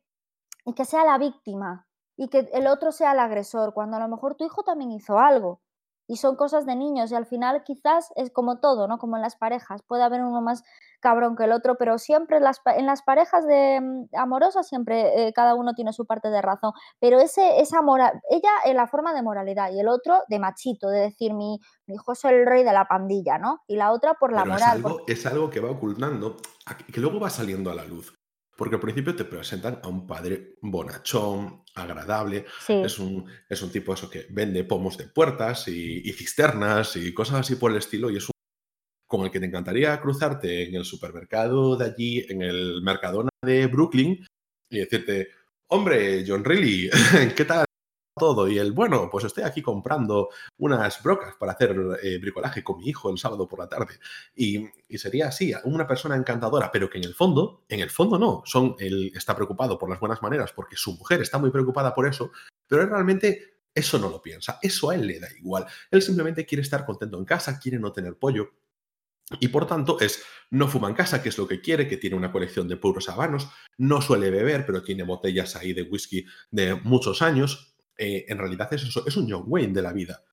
y 0.65 0.73
que 0.73 0.83
sea 0.83 1.05
la 1.05 1.17
víctima 1.17 1.87
y 2.15 2.29
que 2.29 2.49
el 2.53 2.67
otro 2.67 2.91
sea 2.91 3.13
el 3.13 3.19
agresor, 3.19 3.73
cuando 3.73 3.97
a 3.97 3.99
lo 3.99 4.07
mejor 4.07 4.35
tu 4.35 4.45
hijo 4.45 4.63
también 4.63 4.91
hizo 4.91 5.17
algo. 5.17 5.61
Y 6.07 6.17
son 6.17 6.35
cosas 6.35 6.65
de 6.65 6.75
niños 6.75 7.11
y 7.11 7.15
al 7.15 7.25
final 7.25 7.63
quizás 7.63 8.11
es 8.15 8.29
como 8.31 8.59
todo, 8.59 8.87
¿no? 8.87 8.97
Como 8.97 9.15
en 9.15 9.21
las 9.21 9.35
parejas, 9.37 9.81
puede 9.83 10.03
haber 10.03 10.21
uno 10.21 10.41
más 10.41 10.63
cabrón 10.99 11.35
que 11.35 11.43
el 11.45 11.51
otro, 11.51 11.75
pero 11.77 11.97
siempre 11.97 12.37
en 12.37 12.43
las, 12.43 12.61
en 12.65 12.85
las 12.85 13.01
parejas 13.03 13.45
de, 13.47 13.79
mm, 13.81 14.15
amorosas 14.17 14.67
siempre 14.67 15.27
eh, 15.27 15.33
cada 15.33 15.53
uno 15.55 15.73
tiene 15.73 15.91
su 15.93 16.05
parte 16.05 16.29
de 16.29 16.41
razón, 16.41 16.71
pero 16.99 17.19
ese, 17.19 17.59
esa 17.59 17.81
moral, 17.81 18.21
ella 18.29 18.49
en 18.65 18.77
la 18.77 18.87
forma 18.87 19.13
de 19.13 19.21
moralidad 19.21 19.71
y 19.71 19.79
el 19.79 19.87
otro 19.89 20.19
de 20.29 20.39
machito, 20.39 20.89
de 20.89 20.99
decir 20.99 21.33
mi, 21.33 21.59
mi 21.87 21.95
hijo 21.95 22.13
es 22.13 22.23
el 22.25 22.45
rey 22.45 22.63
de 22.63 22.71
la 22.73 22.85
pandilla, 22.85 23.37
¿no? 23.37 23.59
Y 23.67 23.75
la 23.75 23.91
otra 23.91 24.13
por 24.13 24.31
la 24.31 24.43
Pero 24.43 24.55
es 24.55 24.61
moral. 24.61 24.77
algo, 24.77 24.89
porque- 24.97 25.13
es 25.13 25.25
algo 25.25 25.49
que 25.49 25.59
va 25.59 25.71
ocultando, 25.71 26.37
que 26.93 27.01
luego 27.01 27.19
va 27.19 27.29
saliendo 27.29 27.69
a 27.71 27.75
la 27.75 27.83
luz. 27.85 28.13
Porque 28.63 28.77
al 28.77 28.81
principio 28.81 29.13
te 29.13 29.25
presentan 29.25 29.81
a 29.83 29.89
un 29.89 30.07
padre 30.07 30.55
bonachón, 30.61 31.65
agradable, 31.75 32.45
sí, 32.65 32.71
es 32.81 32.97
un, 32.97 33.25
es 33.49 33.61
un 33.61 33.69
tipo 33.69 33.93
eso 33.93 34.09
que 34.09 34.25
vende 34.29 34.63
pomos 34.63 34.97
de 34.97 35.09
puertas 35.09 35.67
y, 35.67 36.01
y 36.01 36.13
cisternas 36.13 36.95
y 36.95 37.13
cosas 37.13 37.41
así 37.41 37.57
por 37.57 37.71
el 37.71 37.79
estilo 37.79 38.09
y 38.09 38.15
es 38.15 38.23
un 38.23 38.31
con 39.05 39.25
el 39.25 39.31
que 39.31 39.41
te 39.41 39.47
encantaría 39.47 39.99
cruzarte 39.99 40.69
en 40.69 40.75
el 40.75 40.85
supermercado 40.85 41.75
de 41.75 41.87
allí, 41.87 42.25
en 42.29 42.41
el 42.41 42.81
Mercadona 42.81 43.31
de 43.41 43.67
Brooklyn 43.67 44.25
y 44.71 44.79
decirte, 44.79 45.27
hombre, 45.67 46.23
John 46.25 46.45
Reilly, 46.45 46.89
¿qué 47.35 47.43
tal 47.43 47.65
todo? 48.15 48.47
Y 48.47 48.57
el, 48.57 48.71
bueno, 48.71 49.09
pues 49.11 49.25
estoy 49.25 49.43
aquí 49.43 49.61
comprando 49.61 50.29
unas 50.57 51.01
brocas 51.01 51.35
para 51.35 51.53
hacer 51.53 51.75
eh, 52.01 52.17
bricolaje 52.19 52.63
con 52.63 52.77
mi 52.77 52.87
hijo 52.87 53.09
el 53.09 53.17
sábado 53.17 53.47
por 53.47 53.59
la 53.59 53.67
tarde. 53.67 53.99
Y, 54.35 54.67
sería 54.97 55.27
así, 55.27 55.53
una 55.65 55.87
persona 55.87 56.15
encantadora, 56.15 56.71
pero 56.71 56.89
que 56.89 56.99
en 56.99 57.05
el 57.05 57.15
fondo, 57.15 57.63
en 57.67 57.79
el 57.79 57.89
fondo 57.89 58.19
no, 58.19 58.43
son, 58.45 58.75
él 58.79 59.11
está 59.15 59.35
preocupado 59.35 59.77
por 59.77 59.89
las 59.89 59.99
buenas 59.99 60.21
maneras 60.21 60.51
porque 60.53 60.75
su 60.75 60.93
mujer 60.93 61.21
está 61.21 61.39
muy 61.39 61.51
preocupada 61.51 61.93
por 61.95 62.07
eso, 62.07 62.31
pero 62.67 62.83
él 62.83 62.89
realmente 62.89 63.53
eso 63.73 63.97
no 63.97 64.09
lo 64.09 64.21
piensa, 64.21 64.59
eso 64.61 64.91
a 64.91 64.95
él 64.95 65.07
le 65.07 65.19
da 65.19 65.27
igual. 65.37 65.65
Él 65.89 66.01
simplemente 66.01 66.45
quiere 66.45 66.61
estar 66.61 66.85
contento 66.85 67.17
en 67.17 67.25
casa, 67.25 67.59
quiere 67.59 67.79
no 67.79 67.91
tener 67.91 68.17
pollo. 68.17 68.51
Y 69.39 69.47
por 69.47 69.65
tanto 69.65 69.99
es, 69.99 70.23
no 70.51 70.67
fuma 70.67 70.89
en 70.89 70.95
casa, 70.95 71.23
que 71.23 71.29
es 71.29 71.37
lo 71.37 71.47
que 71.47 71.61
quiere, 71.61 71.87
que 71.87 71.97
tiene 71.97 72.15
una 72.15 72.31
colección 72.31 72.67
de 72.67 72.77
puros 72.77 73.09
habanos, 73.09 73.49
no 73.77 74.01
suele 74.01 74.29
beber, 74.29 74.65
pero 74.65 74.83
tiene 74.83 75.03
botellas 75.03 75.55
ahí 75.55 75.73
de 75.73 75.83
whisky 75.83 76.25
de 76.51 76.75
muchos 76.75 77.21
años. 77.21 77.72
Eh, 77.97 78.25
en 78.27 78.37
realidad 78.37 78.73
es 78.73 78.83
eso, 78.83 79.03
es 79.05 79.15
un 79.17 79.29
John 79.29 79.43
Wayne 79.47 79.73
de 79.73 79.81
la 79.81 79.93
vida. 79.93 80.23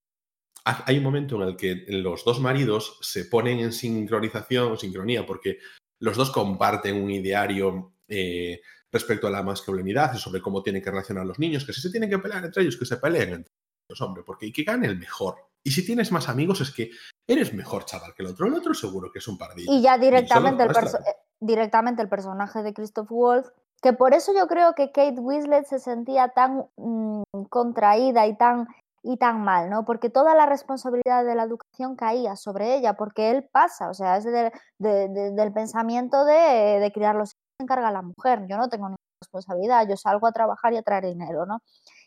Ha- 0.64 0.84
Hay 0.86 0.98
un 0.98 1.04
momento 1.04 1.36
en 1.36 1.48
el 1.48 1.56
que 1.56 1.84
los 1.88 2.24
dos 2.24 2.40
maridos 2.40 2.98
se 3.02 3.24
ponen 3.26 3.60
en 3.60 3.72
sincronización, 3.72 4.78
sincronía, 4.78 5.24
porque 5.26 5.58
los 6.00 6.16
dos 6.16 6.30
comparten 6.30 7.02
un 7.02 7.10
ideario 7.10 7.94
eh, 8.08 8.60
respecto 8.92 9.26
a 9.26 9.30
la 9.30 9.42
masculinidad 9.42 10.12
y 10.14 10.18
sobre 10.18 10.40
cómo 10.40 10.62
tienen 10.62 10.82
que 10.82 10.90
reaccionar 10.90 11.24
los 11.26 11.38
niños, 11.38 11.64
que 11.64 11.72
si 11.72 11.80
se 11.80 11.90
tienen 11.90 12.10
que 12.10 12.18
pelear 12.18 12.44
entre 12.44 12.62
ellos, 12.62 12.76
que 12.76 12.84
se 12.86 12.96
peleen 12.96 13.28
entre 13.34 13.52
ellos, 13.88 14.00
hombre, 14.00 14.22
porque 14.26 14.46
y 14.46 14.52
que 14.52 14.64
gane 14.64 14.86
el 14.88 14.98
mejor. 14.98 15.36
Y 15.62 15.70
si 15.70 15.84
tienes 15.84 16.10
más 16.10 16.28
amigos 16.28 16.60
es 16.62 16.70
que 16.72 16.90
eres 17.28 17.52
mejor 17.54 17.84
chaval 17.84 18.14
que 18.14 18.22
el 18.22 18.30
otro. 18.30 18.46
El 18.46 18.54
otro 18.54 18.72
seguro 18.74 19.12
que 19.12 19.18
es 19.20 19.28
un 19.28 19.36
pardillo. 19.38 19.70
Y 19.72 19.82
ya 19.82 19.98
directamente 19.98 20.62
el, 20.64 20.68
perso- 20.70 20.98
eh, 21.06 21.14
directamente 21.38 22.02
el 22.02 22.08
personaje 22.08 22.62
de 22.62 22.72
Christoph 22.74 23.08
Wolf, 23.10 23.48
que 23.82 23.92
por 23.92 24.14
eso 24.14 24.32
yo 24.34 24.46
creo 24.46 24.74
que 24.74 24.92
Kate 24.92 25.20
Winslet 25.20 25.66
se 25.66 25.78
sentía 25.78 26.28
tan 26.28 26.66
mm, 26.76 27.22
contraída 27.50 28.26
y 28.26 28.36
tan 28.36 28.68
y 29.02 29.16
tan 29.16 29.42
mal, 29.42 29.70
¿no? 29.70 29.86
Porque 29.86 30.10
toda 30.10 30.34
la 30.34 30.44
responsabilidad 30.44 31.24
de 31.24 31.34
la 31.34 31.44
educación 31.44 31.96
caía 31.96 32.36
sobre 32.36 32.74
ella, 32.76 32.94
porque 32.94 33.30
él 33.30 33.48
pasa, 33.50 33.88
o 33.88 33.94
sea, 33.94 34.18
es 34.18 34.24
de- 34.24 34.52
de- 34.78 35.08
de- 35.08 35.30
del 35.32 35.52
pensamiento 35.54 36.24
de, 36.26 36.78
de 36.80 36.92
criar 36.92 37.14
los 37.16 37.30
hijos 37.30 37.40
se 37.58 37.64
encarga 37.64 37.90
la 37.90 38.02
mujer, 38.02 38.46
yo 38.48 38.56
no 38.58 38.68
tengo 38.68 38.84
ninguna 38.88 38.96
responsabilidad, 39.22 39.86
yo 39.88 39.96
salgo 39.96 40.26
a 40.26 40.32
trabajar 40.32 40.72
y 40.74 40.76
a 40.78 40.82
traer 40.82 41.04
dinero, 41.06 41.46
¿no? 41.46 41.60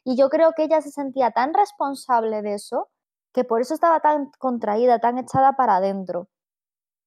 Y 0.04 0.16
yo 0.18 0.30
creo 0.30 0.52
que 0.54 0.64
ella 0.66 0.82
se 0.82 0.92
sentía 0.92 1.32
tan 1.32 1.54
responsable 1.56 2.42
de 2.44 2.54
eso, 2.56 2.90
que 3.34 3.44
por 3.44 3.62
eso 3.62 3.74
estaba 3.74 4.00
tan 4.00 4.30
contraída, 4.40 5.00
tan 5.00 5.18
echada 5.18 5.54
para 5.54 5.78
adentro. 5.78 6.28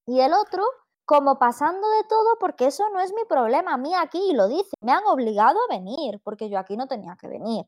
Y 0.07 0.21
el 0.21 0.33
otro, 0.33 0.63
como 1.07 1.39
pasando 1.39 1.87
de 1.89 2.03
todo, 2.09 2.37
porque 2.39 2.67
eso 2.67 2.83
no 2.91 2.99
es 3.01 3.13
mi 3.13 3.25
problema, 3.25 3.73
a 3.73 3.77
mí 3.77 3.93
aquí, 3.95 4.33
lo 4.33 4.47
dice, 4.49 4.71
me 4.81 4.91
han 4.93 5.05
obligado 5.07 5.57
a 5.69 5.75
venir, 5.75 6.21
porque 6.23 6.49
yo 6.49 6.59
aquí 6.59 6.77
no 6.77 6.87
tenía 6.87 7.17
que 7.19 7.29
venir. 7.29 7.65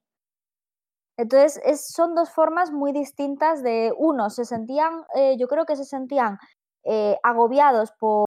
Entonces, 1.17 1.60
es- 1.65 1.91
son 1.93 2.15
dos 2.15 2.30
formas 2.32 2.71
muy 2.71 2.91
distintas 2.93 3.62
de, 3.63 3.93
uno, 3.97 4.30
se 4.30 4.45
sentían, 4.45 5.04
eh, 5.15 5.36
yo 5.38 5.47
creo 5.47 5.65
que 5.65 5.75
se 5.75 5.86
sentían 5.86 6.38
eh, 6.86 7.17
agobiados 7.23 7.91
por, 7.99 8.25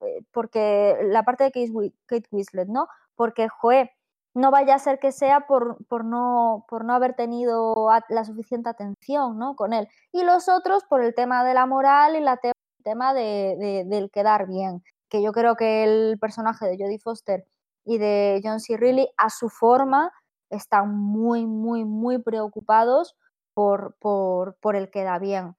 eh, 0.00 0.24
porque 0.32 0.96
la 1.04 1.22
parte 1.24 1.44
de 1.44 1.50
Kate, 1.52 1.70
Wi- 1.72 1.94
Kate 2.06 2.28
Winslet, 2.32 2.68
¿no? 2.68 2.88
Porque, 3.14 3.48
joe, 3.48 3.90
no 4.34 4.50
vaya 4.50 4.74
a 4.76 4.78
ser 4.78 4.98
que 4.98 5.12
sea 5.12 5.46
por, 5.46 5.78
no, 6.04 6.64
por 6.68 6.84
no 6.84 6.94
haber 6.94 7.14
tenido 7.14 7.88
la 8.08 8.24
suficiente 8.24 8.68
atención, 8.68 9.38
¿no? 9.38 9.56
Con 9.56 9.72
él. 9.72 9.88
Y 10.12 10.22
los 10.24 10.48
otros 10.48 10.84
por 10.84 11.02
el 11.02 11.14
tema 11.14 11.44
de 11.44 11.54
la 11.54 11.66
moral 11.66 12.16
y 12.16 12.20
la 12.20 12.36
tema 12.82 13.14
de, 13.14 13.56
de- 13.58 13.84
del 13.86 14.10
quedar 14.10 14.46
bien, 14.48 14.82
que 15.08 15.22
yo 15.22 15.32
creo 15.32 15.56
que 15.56 15.84
el 15.84 16.18
personaje 16.18 16.66
de 16.66 16.76
Jodie 16.78 16.98
Foster 16.98 17.44
y 17.84 17.98
de 17.98 18.40
John 18.44 18.60
C. 18.60 18.76
Reilly, 18.76 19.08
a 19.16 19.30
su 19.30 19.48
forma, 19.48 20.12
están 20.50 20.94
muy, 20.96 21.46
muy, 21.46 21.84
muy 21.84 22.18
preocupados 22.22 23.16
por, 23.54 23.96
por, 24.00 24.56
por 24.60 24.76
el 24.76 24.90
que 24.90 25.04
da 25.04 25.18
bien. 25.18 25.56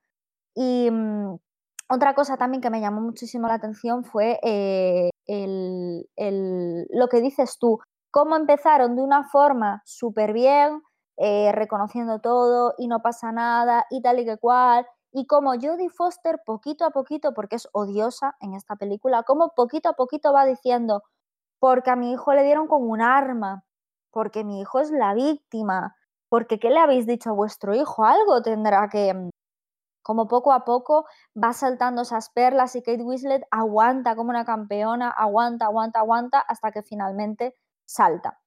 Y 0.56 0.90
mm, 0.92 1.38
otra 1.90 2.16
cosa 2.16 2.38
también 2.38 2.62
que 2.62 2.70
me 2.70 2.82
llamó 2.82 3.02
muchísimo 3.02 3.48
la 3.48 3.56
atención 3.56 4.04
fue 4.06 4.40
eh, 4.44 5.10
lo 6.90 7.08
que 7.08 7.22
dices 7.22 7.58
tú, 7.60 7.80
cómo 8.12 8.36
empezaron 8.36 8.96
de 8.96 9.04
una 9.04 9.24
forma 9.30 9.82
súper 9.86 10.34
bien, 10.34 10.82
eh, 11.18 11.52
reconociendo 11.52 12.20
todo 12.20 12.74
y 12.78 12.88
no 12.88 13.02
pasa 13.02 13.32
nada 13.32 13.86
y 13.90 14.02
tal 14.02 14.20
y 14.20 14.26
que 14.26 14.38
cual, 14.38 14.86
y 15.12 15.26
como 15.28 15.52
Jodie 15.52 15.90
Foster 15.90 16.40
poquito 16.46 16.86
a 16.86 16.92
poquito, 16.92 17.34
porque 17.34 17.58
es 17.58 17.68
odiosa 17.74 18.36
en 18.40 18.54
esta 18.54 18.76
película, 18.76 19.24
como 19.24 19.54
poquito 19.56 19.90
a 19.90 19.94
poquito 19.94 20.32
va 20.32 20.46
diciendo, 20.46 21.04
porque 21.60 21.92
a 21.92 21.96
mi 21.96 22.12
hijo 22.12 22.34
le 22.34 22.44
dieron 22.44 22.68
con 22.68 22.90
un 22.90 23.02
arma, 23.02 23.64
porque 24.12 24.44
mi 24.44 24.62
hijo 24.62 24.80
es 24.80 24.92
la 24.92 25.14
víctima, 25.14 25.96
porque 26.30 26.60
¿qué 26.60 26.70
le 26.70 26.80
habéis 26.80 27.06
dicho 27.06 27.30
a 27.32 27.34
vuestro 27.34 27.76
hijo? 27.76 28.06
Algo 28.06 28.42
tendrá 28.42 28.90
que, 28.90 29.14
mm, 29.14 29.30
como 30.02 30.28
poco 30.28 30.54
a 30.54 30.66
poco 30.66 31.06
va 31.42 31.54
saltando 31.54 32.02
esas 32.02 32.30
perlas 32.30 32.76
y 32.76 32.82
Kate 32.82 33.04
Winslet 33.04 33.44
aguanta 33.52 34.16
como 34.16 34.30
una 34.30 34.46
campeona, 34.46 35.10
aguanta, 35.10 35.66
aguanta, 35.66 36.00
aguanta, 36.00 36.40
hasta 36.40 36.72
que 36.72 36.82
finalmente 36.82 37.56
salta. 37.86 38.40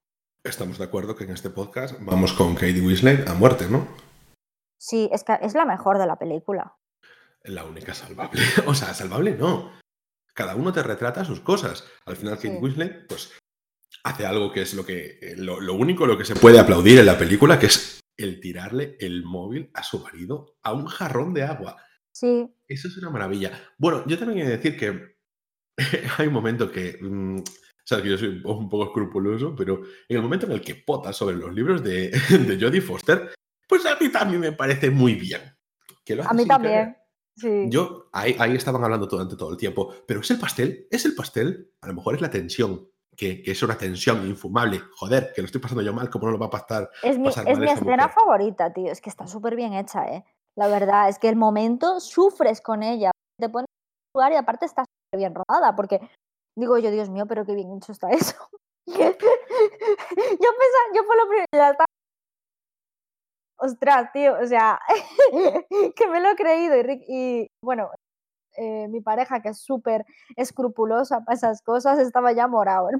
Estamos 0.42 0.78
de 0.78 0.84
acuerdo 0.84 1.14
que 1.14 1.24
en 1.24 1.30
este 1.30 1.50
podcast 1.50 1.94
vamos 2.00 2.32
con 2.32 2.54
Katie 2.54 2.84
Winslet 2.84 3.28
a 3.28 3.34
muerte, 3.34 3.66
¿no? 3.70 3.86
Sí, 4.86 5.08
es 5.12 5.24
que 5.24 5.38
es 5.40 5.54
la 5.54 5.64
mejor 5.64 5.96
de 5.96 6.06
la 6.06 6.18
película. 6.18 6.76
La 7.44 7.64
única 7.64 7.94
salvable. 7.94 8.38
O 8.66 8.74
sea, 8.74 8.92
salvable 8.92 9.34
no. 9.34 9.72
Cada 10.34 10.56
uno 10.56 10.74
te 10.74 10.82
retrata 10.82 11.24
sus 11.24 11.40
cosas. 11.40 11.88
Al 12.04 12.16
final, 12.16 12.34
Kate 12.36 12.50
Sí. 12.50 12.58
Winslet, 12.60 13.06
pues, 13.08 13.32
hace 14.02 14.26
algo 14.26 14.52
que 14.52 14.60
es 14.60 14.74
lo 14.74 14.84
que. 14.84 15.18
eh, 15.22 15.34
Lo, 15.38 15.58
lo 15.60 15.72
único 15.72 16.06
lo 16.06 16.18
que 16.18 16.26
se 16.26 16.34
puede 16.36 16.58
aplaudir 16.58 16.98
en 16.98 17.06
la 17.06 17.16
película, 17.16 17.58
que 17.58 17.66
es 17.66 18.00
el 18.18 18.40
tirarle 18.40 18.98
el 19.00 19.24
móvil 19.24 19.70
a 19.72 19.82
su 19.82 20.00
marido 20.00 20.56
a 20.62 20.74
un 20.74 20.84
jarrón 20.86 21.32
de 21.32 21.44
agua. 21.44 21.82
Sí, 22.12 22.46
Eso 22.68 22.88
es 22.88 22.96
una 22.98 23.08
maravilla. 23.10 23.52
Bueno, 23.78 24.04
yo 24.06 24.18
también 24.18 24.46
de 24.46 24.56
decir 24.58 24.76
que 24.76 25.16
hay 26.18 26.26
un 26.26 26.34
momento 26.34 26.70
que. 26.70 26.98
mm, 27.00 27.38
sabes 27.86 28.04
que 28.04 28.10
yo 28.10 28.18
soy 28.18 28.42
un 28.44 28.68
poco 28.68 28.84
escrupuloso, 28.84 29.56
pero 29.56 29.82
en 30.08 30.16
el 30.16 30.22
momento 30.22 30.44
en 30.44 30.52
el 30.52 30.60
que 30.60 30.74
pota 30.74 31.12
sobre 31.14 31.36
los 31.36 31.54
libros 31.54 31.82
de, 31.82 32.10
de 32.30 32.58
Jodie 32.60 32.82
Foster, 32.82 33.32
pues 33.68 33.84
a 33.86 33.96
mí 33.96 34.10
también 34.10 34.40
me 34.40 34.52
parece 34.52 34.90
muy 34.90 35.14
bien. 35.14 35.40
Que 36.04 36.16
lo 36.16 36.24
a 36.24 36.32
mí 36.32 36.46
también. 36.46 36.96
Sí. 37.36 37.66
Yo, 37.68 38.08
ahí, 38.12 38.36
ahí 38.38 38.54
estaban 38.54 38.84
hablando 38.84 39.06
durante 39.06 39.36
todo 39.36 39.50
el 39.50 39.56
tiempo, 39.56 39.92
pero 40.06 40.20
es 40.20 40.30
el 40.30 40.38
pastel, 40.38 40.86
es 40.90 41.04
el 41.04 41.14
pastel, 41.14 41.72
a 41.80 41.88
lo 41.88 41.94
mejor 41.94 42.14
es 42.14 42.20
la 42.20 42.30
tensión, 42.30 42.88
que, 43.16 43.42
que 43.42 43.50
es 43.50 43.62
una 43.62 43.76
tensión 43.76 44.24
infumable. 44.26 44.80
Joder, 44.96 45.32
que 45.34 45.42
lo 45.42 45.46
estoy 45.46 45.60
pasando 45.60 45.82
yo 45.82 45.92
mal, 45.92 46.10
¿cómo 46.10 46.26
no 46.26 46.32
lo 46.32 46.38
va 46.38 46.46
a 46.46 46.50
pasar? 46.50 46.90
Es 47.02 47.18
mi, 47.18 47.24
pasar 47.24 47.48
es 47.48 47.58
mi 47.58 47.66
escena 47.66 48.06
mujer? 48.06 48.10
favorita, 48.10 48.72
tío. 48.72 48.92
Es 48.92 49.00
que 49.00 49.10
está 49.10 49.26
súper 49.26 49.56
bien 49.56 49.74
hecha, 49.74 50.06
¿eh? 50.06 50.24
La 50.56 50.68
verdad, 50.68 51.08
es 51.08 51.18
que 51.18 51.28
el 51.28 51.36
momento 51.36 51.98
sufres 52.00 52.60
con 52.60 52.82
ella. 52.82 53.10
Te 53.40 53.48
pones 53.48 53.66
en 53.66 54.18
lugar 54.18 54.32
y 54.32 54.36
aparte 54.36 54.66
está 54.66 54.84
súper 54.84 55.18
bien 55.18 55.34
rodada, 55.34 55.74
porque 55.74 56.00
digo 56.56 56.78
yo, 56.78 56.90
Dios 56.90 57.10
mío, 57.10 57.26
pero 57.26 57.44
qué 57.44 57.54
bien 57.54 57.72
hecho 57.76 57.92
está 57.92 58.10
eso. 58.10 58.36
yo 58.86 58.94
pensaba, 58.94 59.24
yo 60.94 61.04
por 61.06 61.16
lo 61.16 61.28
primero 61.28 61.46
ya 61.52 61.70
estaba. 61.70 61.86
Ostras, 63.56 64.10
tío, 64.12 64.36
o 64.40 64.46
sea, 64.46 64.80
que 65.96 66.06
me 66.08 66.20
lo 66.20 66.30
he 66.30 66.36
creído. 66.36 66.76
Y, 66.76 67.04
y, 67.08 67.50
bueno, 67.62 67.90
eh, 68.56 68.88
mi 68.88 69.00
pareja, 69.00 69.40
que 69.40 69.50
es 69.50 69.58
súper 69.58 70.04
escrupulosa 70.36 71.20
para 71.24 71.36
esas 71.36 71.62
cosas, 71.62 71.98
estaba 71.98 72.32
ya 72.32 72.46
morado. 72.46 72.88
el 72.90 72.98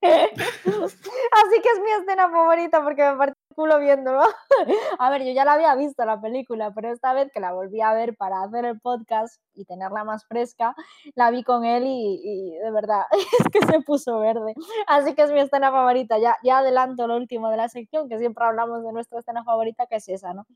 Así 0.02 1.60
que 1.62 1.68
es 1.70 1.80
mi 1.82 1.90
escena 1.90 2.30
favorita 2.30 2.82
porque 2.84 3.02
me 3.02 3.16
partí 3.16 3.38
el 3.47 3.47
culo 3.58 3.80
viéndolo. 3.80 4.22
A 5.00 5.10
ver, 5.10 5.24
yo 5.24 5.32
ya 5.32 5.44
la 5.44 5.54
había 5.54 5.74
visto 5.74 6.04
la 6.04 6.20
película, 6.20 6.72
pero 6.72 6.92
esta 6.92 7.12
vez 7.12 7.28
que 7.32 7.40
la 7.40 7.52
volví 7.52 7.80
a 7.80 7.92
ver 7.92 8.16
para 8.16 8.44
hacer 8.44 8.64
el 8.64 8.78
podcast 8.78 9.42
y 9.52 9.64
tenerla 9.64 10.04
más 10.04 10.24
fresca, 10.26 10.76
la 11.16 11.32
vi 11.32 11.42
con 11.42 11.64
él 11.64 11.82
y, 11.84 12.56
de 12.62 12.70
verdad 12.70 13.02
es 13.40 13.48
que 13.50 13.66
se 13.66 13.80
puso 13.80 14.20
verde. 14.20 14.54
Así 14.86 15.16
que 15.16 15.22
es 15.22 15.32
mi 15.32 15.40
escena 15.40 15.72
favorita. 15.72 16.18
Ya, 16.18 16.36
ya 16.44 16.58
adelanto 16.58 17.08
lo 17.08 17.16
último 17.16 17.50
de 17.50 17.56
la 17.56 17.68
sección, 17.68 18.08
que 18.08 18.18
siempre 18.18 18.44
hablamos 18.44 18.84
de 18.84 18.92
nuestra 18.92 19.18
escena 19.18 19.42
favorita, 19.42 19.86
que 19.86 19.96
es 19.96 20.08
esa, 20.08 20.32
¿no? 20.32 20.46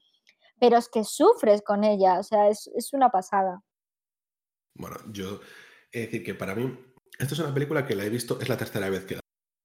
Pero 0.61 0.77
es 0.77 0.89
que 0.89 1.03
sufres 1.03 1.61
con 1.61 1.83
ella, 1.83 2.21
o 2.21 2.23
sea, 2.23 2.49
es, 2.49 2.71
es 2.77 2.93
una 2.93 3.11
pasada. 3.11 3.63
Bueno, 4.77 4.95
yo 5.11 5.41
de 5.93 6.03
decir 6.03 6.23
que 6.23 6.35
para 6.35 6.55
mí, 6.55 6.79
esto 7.19 7.35
es 7.35 7.41
una 7.41 7.53
película 7.53 7.85
que 7.85 7.97
la 7.97 8.05
he 8.05 8.11
visto, 8.11 8.39
es 8.41 8.49
la 8.49 8.57
tercera 8.57 8.89
vez 8.91 9.05
que 9.05 9.17
la 9.17 9.23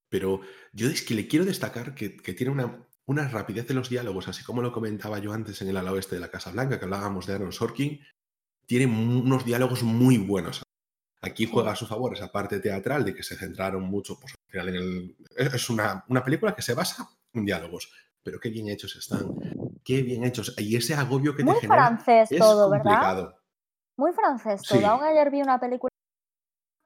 pero 0.09 0.39
yo 0.71 0.89
es 0.89 1.01
que 1.01 1.13
le 1.13 1.27
quiero 1.27 1.43
destacar 1.43 1.93
que, 1.93 2.15
que 2.15 2.33
tiene 2.33 2.53
una, 2.53 2.87
una 3.07 3.27
rapidez 3.27 3.67
de 3.67 3.73
los 3.73 3.89
diálogos, 3.89 4.27
así 4.27 4.43
como 4.43 4.61
lo 4.61 4.71
comentaba 4.71 5.19
yo 5.19 5.33
antes 5.33 5.61
en 5.61 5.69
el 5.69 5.77
ala 5.77 5.93
oeste 5.93 6.15
de 6.15 6.21
la 6.21 6.29
Casa 6.29 6.51
Blanca, 6.51 6.77
que 6.77 6.85
hablábamos 6.85 7.25
de 7.25 7.33
Aaron 7.33 7.53
Sorkin, 7.53 8.01
tiene 8.65 8.85
unos 8.85 9.45
diálogos 9.45 9.83
muy 9.83 10.17
buenos. 10.17 10.61
Aquí 11.21 11.45
juega 11.45 11.71
a 11.71 11.75
su 11.75 11.87
favor 11.87 12.13
esa 12.13 12.31
parte 12.31 12.59
teatral 12.59 13.05
de 13.05 13.15
que 13.15 13.23
se 13.23 13.37
centraron 13.37 13.83
mucho, 13.83 14.19
pues 14.19 14.33
al 14.33 14.51
final 14.51 14.69
en 14.69 14.75
el... 14.75 15.15
Es 15.35 15.69
una, 15.69 16.03
una 16.09 16.23
película 16.23 16.53
que 16.53 16.61
se 16.61 16.73
basa 16.73 17.07
en 17.33 17.45
diálogos, 17.45 17.91
pero 18.21 18.39
qué 18.39 18.49
bien 18.49 18.67
hechos 18.67 18.95
están, 18.97 19.33
qué 19.83 20.01
bien 20.01 20.25
hechos. 20.25 20.53
Y 20.57 20.75
ese 20.75 20.93
agobio 20.93 21.33
que 21.33 21.43
Muy 21.43 21.55
te 21.55 21.61
genera 21.61 21.87
francés 21.87 22.31
es 22.31 22.39
todo, 22.39 22.69
¿verdad? 22.69 23.33
Muy 23.95 24.11
francés 24.11 24.61
todo. 24.63 24.79
Sí. 24.79 24.85
Aún 24.85 25.03
ayer 25.03 25.31
vi 25.31 25.41
una 25.41 25.59
película 25.59 25.89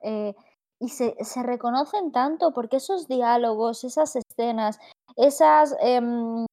eh, 0.04 0.36
y 0.80 0.90
se, 0.90 1.16
se 1.20 1.44
reconocen 1.44 2.12
tanto 2.12 2.54
porque 2.54 2.78
esos 2.78 3.08
diálogos, 3.08 3.84
esas 3.84 4.16
escenas, 4.16 4.80
esas 5.16 5.76
em, 5.82 6.46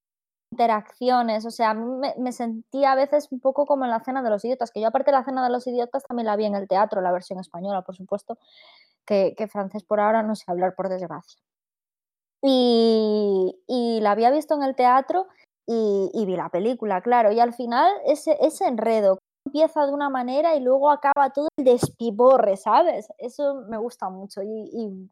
interacciones, 0.51 1.45
o 1.45 1.51
sea, 1.51 1.71
a 1.71 1.73
mí 1.73 2.01
me, 2.17 2.31
sentía 2.31 2.93
a 2.93 2.95
veces 2.95 3.27
un 3.31 3.39
poco 3.39 3.65
como 3.65 3.85
en 3.85 3.91
la 3.91 4.03
cena 4.03 4.23
de 4.23 4.29
los 4.29 4.43
idiotas, 4.45 4.71
que 4.71 4.81
yo 4.81 4.87
aparte 4.87 5.11
de 5.11 5.17
la 5.17 5.23
cena 5.23 5.43
de 5.43 5.51
los 5.51 5.67
idiotas 5.67 6.03
también 6.03 6.25
la 6.27 6.35
vi 6.35 6.45
en 6.45 6.55
el 6.55 6.67
teatro, 6.67 7.01
la 7.01 7.11
versión 7.11 7.39
española, 7.39 7.83
por 7.83 7.95
supuesto, 7.95 8.37
que, 9.05 9.35
francés 9.51 9.83
por 9.83 9.99
ahora 9.99 10.23
no 10.23 10.35
sé 10.35 10.45
hablar, 10.47 10.75
por 10.75 10.89
desgracia. 10.89 11.41
Y, 12.41 13.99
la 14.01 14.11
había 14.11 14.31
visto 14.31 14.55
en 14.55 14.63
el 14.63 14.75
teatro 14.75 15.27
y, 15.67 16.25
vi 16.25 16.35
la 16.35 16.49
película, 16.49 17.01
claro, 17.01 17.31
y 17.31 17.39
al 17.39 17.53
final 17.53 17.91
ese, 18.05 18.37
ese 18.41 18.65
enredo 18.65 19.19
empieza 19.45 19.85
de 19.85 19.93
una 19.93 20.09
manera 20.09 20.55
y 20.55 20.61
luego 20.61 20.89
acaba 20.89 21.31
todo 21.31 21.47
el 21.57 21.65
despiborre, 21.65 22.57
¿sabes? 22.57 23.09
Eso 23.17 23.65
me 23.69 23.77
gusta 23.77 24.09
mucho 24.09 24.41
y- 24.43 25.09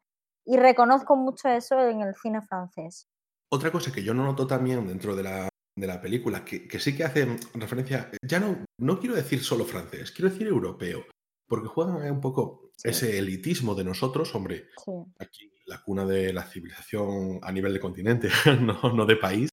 y 0.48 0.58
reconozco 0.58 1.16
mucho 1.18 1.50
eso 1.50 1.78
en 1.80 2.02
el 2.02 2.16
cine 2.16 2.42
francés. 2.42 3.08
Otra 3.52 3.72
cosa 3.72 3.92
que 3.92 4.04
yo 4.04 4.14
no 4.14 4.24
noto 4.26 4.46
también 4.48 4.86
dentro 4.88 5.16
de 5.16 5.24
la, 5.24 5.50
de 5.78 5.88
la 5.88 6.02
película, 6.02 6.44
que, 6.44 6.68
que 6.68 6.80
sí 6.80 6.96
que 6.96 7.04
hace 7.04 7.38
referencia, 7.54 8.12
ya 8.22 8.40
no, 8.40 8.66
no 8.80 9.00
quiero 9.00 9.16
decir 9.16 9.44
solo 9.44 9.64
francés, 9.66 10.12
quiero 10.12 10.30
decir 10.32 10.48
europeo, 10.48 11.06
porque 11.48 11.68
juegan 11.68 12.12
un 12.12 12.22
poco 12.22 12.64
Sí. 12.78 12.90
ese 12.90 13.18
elitismo 13.18 13.74
de 13.74 13.84
nosotros, 13.84 14.36
hombre, 14.36 14.68
Sí, 14.86 14.92
aquí 15.18 15.52
la 15.66 15.82
cuna 15.82 16.06
de 16.06 16.32
la 16.32 16.44
civilización 16.44 17.40
a 17.42 17.52
nivel 17.52 17.74
de 17.74 17.80
continente, 17.80 18.30
no, 18.62 18.94
no 18.94 19.06
de 19.08 19.16
país, 19.16 19.50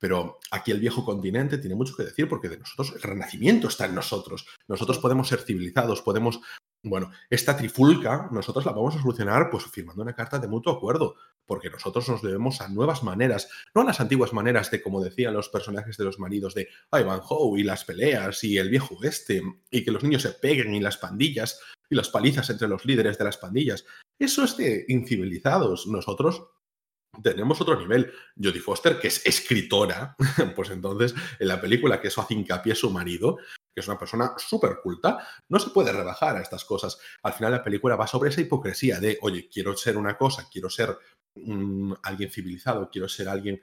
pero 0.00 0.38
aquí 0.50 0.72
el 0.72 0.80
viejo 0.80 1.04
continente 1.04 1.58
tiene 1.58 1.76
mucho 1.76 1.94
que 1.96 2.02
decir 2.02 2.28
porque 2.28 2.48
de 2.48 2.58
nosotros 2.58 2.92
el 2.96 3.02
renacimiento 3.02 3.68
está 3.68 3.86
en 3.86 3.94
nosotros. 3.94 4.46
Nosotros 4.68 4.98
podemos 4.98 5.28
ser 5.28 5.40
civilizados, 5.42 6.02
podemos 6.02 6.40
Bueno, 6.86 7.10
esta 7.28 7.56
trifulca 7.56 8.28
nosotros 8.30 8.64
la 8.64 8.70
vamos 8.70 8.94
a 8.94 9.02
solucionar 9.02 9.50
pues 9.50 9.64
firmando 9.64 10.02
una 10.02 10.14
carta 10.14 10.38
de 10.38 10.46
mutuo 10.46 10.72
acuerdo, 10.72 11.16
porque 11.44 11.68
nosotros 11.68 12.08
nos 12.08 12.22
debemos 12.22 12.60
a 12.60 12.68
nuevas 12.68 13.02
maneras, 13.02 13.48
no 13.74 13.80
a 13.80 13.84
las 13.84 14.00
antiguas 14.00 14.32
maneras 14.32 14.70
de, 14.70 14.80
como 14.80 15.02
decían 15.02 15.34
los 15.34 15.48
personajes 15.48 15.96
de 15.96 16.04
los 16.04 16.20
maridos, 16.20 16.54
de 16.54 16.68
Ivanhoe 16.92 17.58
y 17.58 17.64
las 17.64 17.84
peleas 17.84 18.44
y 18.44 18.56
el 18.56 18.70
viejo 18.70 18.94
oeste, 18.94 19.42
y 19.68 19.84
que 19.84 19.90
los 19.90 20.04
niños 20.04 20.22
se 20.22 20.30
peguen 20.30 20.74
y 20.74 20.80
las 20.80 20.96
pandillas 20.96 21.60
y 21.90 21.96
las 21.96 22.08
palizas 22.08 22.48
entre 22.50 22.68
los 22.68 22.84
líderes 22.84 23.18
de 23.18 23.24
las 23.24 23.36
pandillas. 23.36 23.84
Eso 24.16 24.44
es 24.44 24.56
de 24.56 24.84
incivilizados. 24.86 25.88
Nosotros 25.88 26.44
tenemos 27.20 27.60
otro 27.60 27.80
nivel. 27.80 28.12
Jodie 28.40 28.60
Foster, 28.60 29.00
que 29.00 29.08
es 29.08 29.26
escritora, 29.26 30.14
pues 30.54 30.70
entonces 30.70 31.14
en 31.40 31.48
la 31.48 31.60
película 31.60 32.00
que 32.00 32.08
eso 32.08 32.20
hace 32.20 32.34
hincapié 32.34 32.76
su 32.76 32.90
marido, 32.90 33.38
que 33.76 33.80
es 33.80 33.88
una 33.88 33.98
persona 33.98 34.32
súper 34.38 34.80
culta, 34.82 35.18
no 35.50 35.58
se 35.58 35.68
puede 35.68 35.92
rebajar 35.92 36.34
a 36.34 36.40
estas 36.40 36.64
cosas. 36.64 36.98
Al 37.22 37.34
final 37.34 37.52
la 37.52 37.62
película 37.62 37.94
va 37.94 38.06
sobre 38.06 38.30
esa 38.30 38.40
hipocresía 38.40 38.98
de, 39.00 39.18
oye, 39.20 39.50
quiero 39.52 39.76
ser 39.76 39.98
una 39.98 40.16
cosa, 40.16 40.48
quiero 40.50 40.70
ser 40.70 40.96
mm, 41.34 41.92
alguien 42.02 42.30
civilizado, 42.30 42.88
quiero 42.90 43.06
ser 43.06 43.28
alguien, 43.28 43.60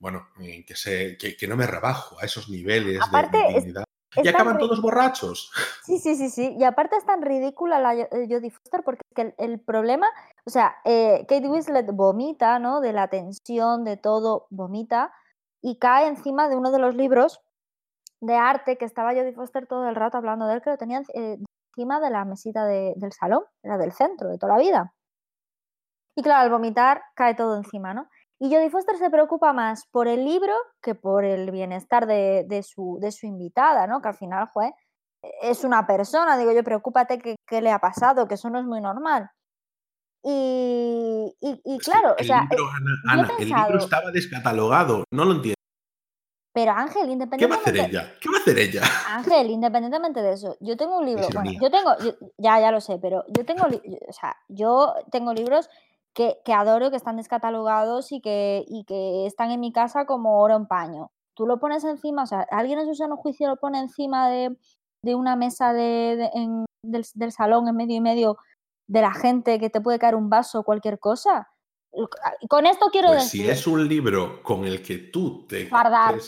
bueno, 0.00 0.28
eh, 0.40 0.64
que, 0.64 0.76
se, 0.76 1.18
que, 1.18 1.48
no 1.48 1.56
me 1.56 1.66
rebajo 1.66 2.16
a 2.20 2.26
esos 2.26 2.48
niveles 2.48 3.00
de, 3.10 3.54
dignidad. 3.54 3.84
y 4.14 4.28
acaban 4.28 4.56
todos 4.56 4.80
borrachos. 4.80 5.50
Sí, 5.82 5.98
sí, 5.98 6.14
sí, 6.14 6.30
sí. 6.30 6.54
Y 6.56 6.62
aparte 6.62 6.94
es 6.94 7.04
tan 7.04 7.22
ridícula 7.22 7.80
la 7.80 7.96
eh, 7.96 8.08
Jodie 8.30 8.52
Foster 8.52 8.84
porque 8.84 9.02
el, 9.16 9.34
el 9.36 9.58
problema, 9.58 10.06
o 10.44 10.50
sea, 10.50 10.76
eh, 10.84 11.26
Kate 11.28 11.48
Winslet 11.48 11.90
vomita, 11.92 12.60
¿no? 12.60 12.80
De 12.80 12.92
la 12.92 13.08
tensión, 13.08 13.82
de 13.82 13.96
todo, 13.96 14.46
vomita 14.50 15.12
y 15.60 15.80
cae 15.80 16.06
encima 16.06 16.48
de 16.48 16.54
uno 16.54 16.70
de 16.70 16.78
los 16.78 16.94
libros 16.94 17.40
de 18.20 18.34
arte 18.34 18.76
que 18.78 18.84
estaba 18.84 19.14
Jodie 19.14 19.32
Foster 19.32 19.66
todo 19.66 19.88
el 19.88 19.94
rato 19.94 20.18
hablando 20.18 20.46
de 20.46 20.54
él, 20.54 20.62
que 20.62 20.70
lo 20.70 20.78
tenía 20.78 21.02
eh, 21.14 21.38
encima 21.70 22.00
de 22.00 22.10
la 22.10 22.24
mesita 22.24 22.64
del 22.64 23.12
salón, 23.12 23.44
era 23.62 23.78
del 23.78 23.92
centro, 23.92 24.28
de 24.28 24.38
toda 24.38 24.56
la 24.56 24.62
vida. 24.62 24.94
Y 26.16 26.22
claro, 26.22 26.44
al 26.44 26.50
vomitar 26.50 27.02
cae 27.14 27.34
todo 27.34 27.56
encima, 27.56 27.92
¿no? 27.92 28.08
Y 28.38 28.54
Jodie 28.54 28.70
Foster 28.70 28.96
se 28.96 29.10
preocupa 29.10 29.52
más 29.52 29.86
por 29.90 30.08
el 30.08 30.24
libro 30.24 30.54
que 30.82 30.94
por 30.94 31.24
el 31.24 31.50
bienestar 31.50 32.06
de, 32.06 32.62
su, 32.66 32.98
de 33.00 33.12
su, 33.12 33.26
invitada, 33.26 33.86
¿no? 33.86 34.00
Que 34.00 34.08
al 34.08 34.16
final, 34.16 34.48
fue 34.52 34.72
es 35.42 35.64
una 35.64 35.86
persona, 35.86 36.36
digo 36.36 36.52
yo, 36.52 36.62
preocúpate 36.62 37.18
qué 37.18 37.60
le 37.60 37.72
ha 37.72 37.78
pasado, 37.78 38.28
que 38.28 38.34
eso 38.34 38.48
no 38.48 38.60
es 38.60 38.64
muy 38.64 38.80
normal. 38.80 39.28
Y, 40.28 41.36
y, 41.40 41.78
claro, 41.78 42.16
o 42.18 42.24
sea, 42.24 42.48
el 43.38 43.46
libro 43.46 43.78
estaba 43.78 44.10
descatalogado, 44.10 45.04
no 45.12 45.24
lo 45.24 45.32
entiendo. 45.34 45.55
Pero 46.56 46.72
Ángel, 46.72 47.10
independientemente. 47.10 47.70
¿Qué 47.70 47.76
va 47.76 47.82
a 47.82 47.82
hacer 47.82 47.90
ella? 47.90 48.14
¿Qué 48.18 48.30
va 48.30 48.38
a 48.38 48.40
hacer 48.40 48.58
ella? 48.58 48.82
Ángel, 49.10 49.50
independientemente 49.50 50.22
de 50.22 50.32
eso, 50.32 50.56
yo 50.60 50.74
tengo 50.78 50.96
un 50.96 51.04
libro. 51.04 51.28
Bueno, 51.34 51.50
yo 51.60 51.70
tengo. 51.70 51.90
ya, 52.38 52.58
ya 52.58 52.72
lo 52.72 52.80
sé, 52.80 52.98
pero 52.98 53.24
yo 53.28 53.44
tengo. 53.44 53.66
O 53.66 54.12
sea, 54.14 54.34
yo 54.48 54.94
tengo 55.10 55.34
libros 55.34 55.68
que, 56.14 56.38
que, 56.46 56.54
adoro, 56.54 56.90
que 56.90 56.96
están 56.96 57.18
descatalogados 57.18 58.10
y 58.10 58.22
que, 58.22 58.64
y 58.68 58.84
que 58.84 59.26
están 59.26 59.50
en 59.50 59.60
mi 59.60 59.70
casa 59.70 60.06
como 60.06 60.40
oro 60.40 60.56
en 60.56 60.66
paño. 60.66 61.10
Tú 61.34 61.46
lo 61.46 61.58
pones 61.58 61.84
encima, 61.84 62.22
o 62.22 62.26
sea, 62.26 62.46
alguien 62.50 62.78
en 62.78 62.86
su 62.86 62.94
sano 62.94 63.18
juicio 63.18 63.48
lo 63.48 63.56
pone 63.56 63.78
encima 63.78 64.30
de, 64.30 64.56
de 65.02 65.14
una 65.14 65.36
mesa 65.36 65.74
de, 65.74 66.30
en, 66.32 66.64
del, 66.82 67.04
del 67.12 67.32
salón 67.32 67.68
en 67.68 67.76
medio 67.76 67.96
y 67.96 68.00
medio 68.00 68.38
de 68.86 69.02
la 69.02 69.12
gente 69.12 69.58
que 69.60 69.68
te 69.68 69.82
puede 69.82 69.98
caer 69.98 70.14
un 70.14 70.30
vaso 70.30 70.60
o 70.60 70.64
cualquier 70.64 70.98
cosa 71.00 71.50
con 72.48 72.66
esto 72.66 72.86
quiero 72.90 73.08
pues 73.08 73.24
decir. 73.24 73.42
Si 73.46 73.50
es 73.50 73.66
un 73.66 73.86
libro 73.88 74.42
con 74.42 74.64
el 74.64 74.82
que 74.82 74.98
tú 74.98 75.46
te. 75.46 75.68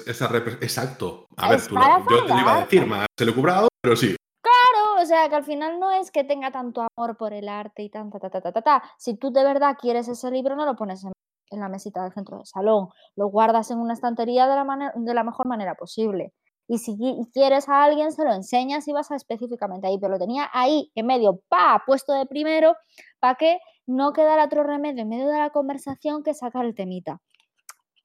Esa 0.06 0.36
Exacto. 0.60 1.26
A 1.36 1.50
ver, 1.50 1.66
tú 1.66 1.74
yo 1.74 2.24
te 2.24 2.32
lo 2.32 2.40
iba 2.40 2.56
a 2.56 2.60
decir 2.60 2.86
más. 2.86 3.06
Se 3.16 3.24
lo 3.24 3.32
he 3.32 3.34
cobrado, 3.34 3.68
pero 3.82 3.96
sí. 3.96 4.16
Claro, 4.40 5.02
o 5.02 5.06
sea, 5.06 5.28
que 5.28 5.34
al 5.34 5.44
final 5.44 5.78
no 5.78 5.90
es 5.90 6.10
que 6.10 6.24
tenga 6.24 6.50
tanto 6.50 6.86
amor 6.96 7.16
por 7.16 7.32
el 7.32 7.48
arte 7.48 7.82
y 7.82 7.90
tanta, 7.90 8.18
ta, 8.18 8.30
ta, 8.30 8.40
ta, 8.40 8.52
ta, 8.52 8.62
ta. 8.62 8.82
Si 8.96 9.16
tú 9.16 9.30
de 9.30 9.44
verdad 9.44 9.76
quieres 9.78 10.08
ese 10.08 10.30
libro, 10.30 10.56
no 10.56 10.64
lo 10.64 10.74
pones 10.74 11.04
en, 11.04 11.12
la 11.50 11.68
mesita 11.68 12.02
del 12.02 12.12
centro 12.12 12.38
del 12.38 12.46
salón. 12.46 12.88
Lo 13.16 13.28
guardas 13.28 13.70
en 13.70 13.78
una 13.78 13.94
estantería 13.94 14.46
de 14.46 14.56
la, 14.56 14.92
de 14.94 15.14
la 15.14 15.24
mejor 15.24 15.46
manera 15.46 15.74
posible. 15.74 16.32
Y 16.66 16.78
si 16.78 16.96
quieres 17.32 17.68
a 17.68 17.82
alguien, 17.84 18.12
se 18.12 18.24
lo 18.24 18.32
enseñas 18.32 18.86
y 18.88 18.92
vas 18.92 19.10
a 19.10 19.16
específicamente 19.16 19.86
ahí. 19.86 19.98
Pero 19.98 20.12
lo 20.12 20.18
tenía 20.18 20.50
ahí, 20.52 20.92
en 20.94 21.06
medio, 21.06 21.40
pa, 21.48 21.82
puesto 21.86 22.12
de 22.12 22.26
primero, 22.26 22.74
para 23.20 23.34
que 23.36 23.58
no 23.88 24.12
quedara 24.12 24.44
otro 24.44 24.62
remedio 24.62 25.02
en 25.02 25.08
medio 25.08 25.28
de 25.28 25.38
la 25.38 25.50
conversación 25.50 26.22
que 26.22 26.34
sacar 26.34 26.64
el 26.64 26.74
temita. 26.74 27.20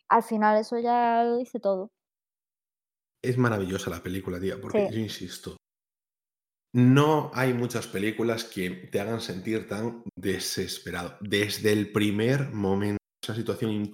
Al 0.09 0.23
final 0.23 0.57
eso 0.57 0.79
ya 0.79 1.23
lo 1.23 1.37
dice 1.37 1.59
todo. 1.59 1.91
Es 3.21 3.37
maravillosa 3.37 3.89
la 3.89 4.01
película, 4.01 4.39
tía, 4.39 4.59
porque 4.59 4.89
yo 4.91 4.99
insisto, 4.99 5.57
no 6.73 7.31
hay 7.33 7.53
muchas 7.53 7.87
películas 7.87 8.43
que 8.45 8.69
te 8.91 8.99
hagan 8.99 9.21
sentir 9.21 9.67
tan 9.67 10.03
desesperado. 10.15 11.17
Desde 11.21 11.71
el 11.71 11.91
primer 11.91 12.49
momento, 12.51 12.97
esa 13.21 13.35
situación 13.35 13.93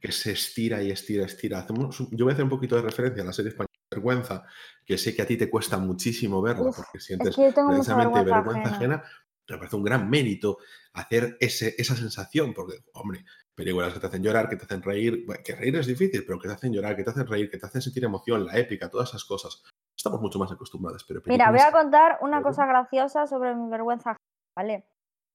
que 0.00 0.12
se 0.12 0.32
estira 0.32 0.82
y 0.82 0.90
estira, 0.90 1.26
estira. 1.26 1.60
Hacemos, 1.60 1.98
yo 2.10 2.24
voy 2.24 2.30
a 2.30 2.34
hacer 2.34 2.44
un 2.44 2.50
poquito 2.50 2.76
de 2.76 2.82
referencia 2.82 3.22
a 3.22 3.26
la 3.26 3.32
serie 3.32 3.50
española 3.50 3.68
Vergüenza, 3.90 4.44
que 4.84 4.96
sé 4.96 5.14
que 5.14 5.22
a 5.22 5.26
ti 5.26 5.36
te 5.36 5.50
cuesta 5.50 5.78
muchísimo 5.78 6.40
verla 6.40 6.70
porque 6.74 6.98
sientes 6.98 7.36
precisamente 7.36 8.24
vergüenza, 8.24 8.74
ajena 8.74 9.04
me 9.48 9.58
parece 9.58 9.76
un 9.76 9.84
gran 9.84 10.08
mérito 10.08 10.58
hacer 10.94 11.36
ese, 11.40 11.74
esa 11.78 11.96
sensación, 11.96 12.54
porque, 12.54 12.78
hombre, 12.94 13.24
películas 13.54 13.92
que 13.92 14.00
te 14.00 14.06
hacen 14.06 14.22
llorar, 14.22 14.48
que 14.48 14.56
te 14.56 14.64
hacen 14.64 14.82
reír, 14.82 15.24
que 15.44 15.54
reír 15.54 15.76
es 15.76 15.86
difícil, 15.86 16.24
pero 16.26 16.38
que 16.38 16.48
te 16.48 16.54
hacen 16.54 16.72
llorar, 16.72 16.96
que 16.96 17.04
te 17.04 17.10
hacen 17.10 17.26
reír, 17.26 17.50
que 17.50 17.58
te 17.58 17.66
hacen 17.66 17.82
sentir 17.82 18.04
emoción, 18.04 18.46
la 18.46 18.56
épica, 18.56 18.90
todas 18.90 19.10
esas 19.10 19.24
cosas. 19.24 19.62
Estamos 19.96 20.20
mucho 20.20 20.38
más 20.38 20.50
acostumbrados. 20.50 21.04
Pero 21.04 21.20
Mira, 21.26 21.50
voy 21.50 21.60
a 21.60 21.72
contar 21.72 22.18
una 22.22 22.42
cosa 22.42 22.66
graciosa 22.66 23.26
sobre 23.26 23.54
mi 23.54 23.70
vergüenza, 23.70 24.16
¿vale? 24.56 24.86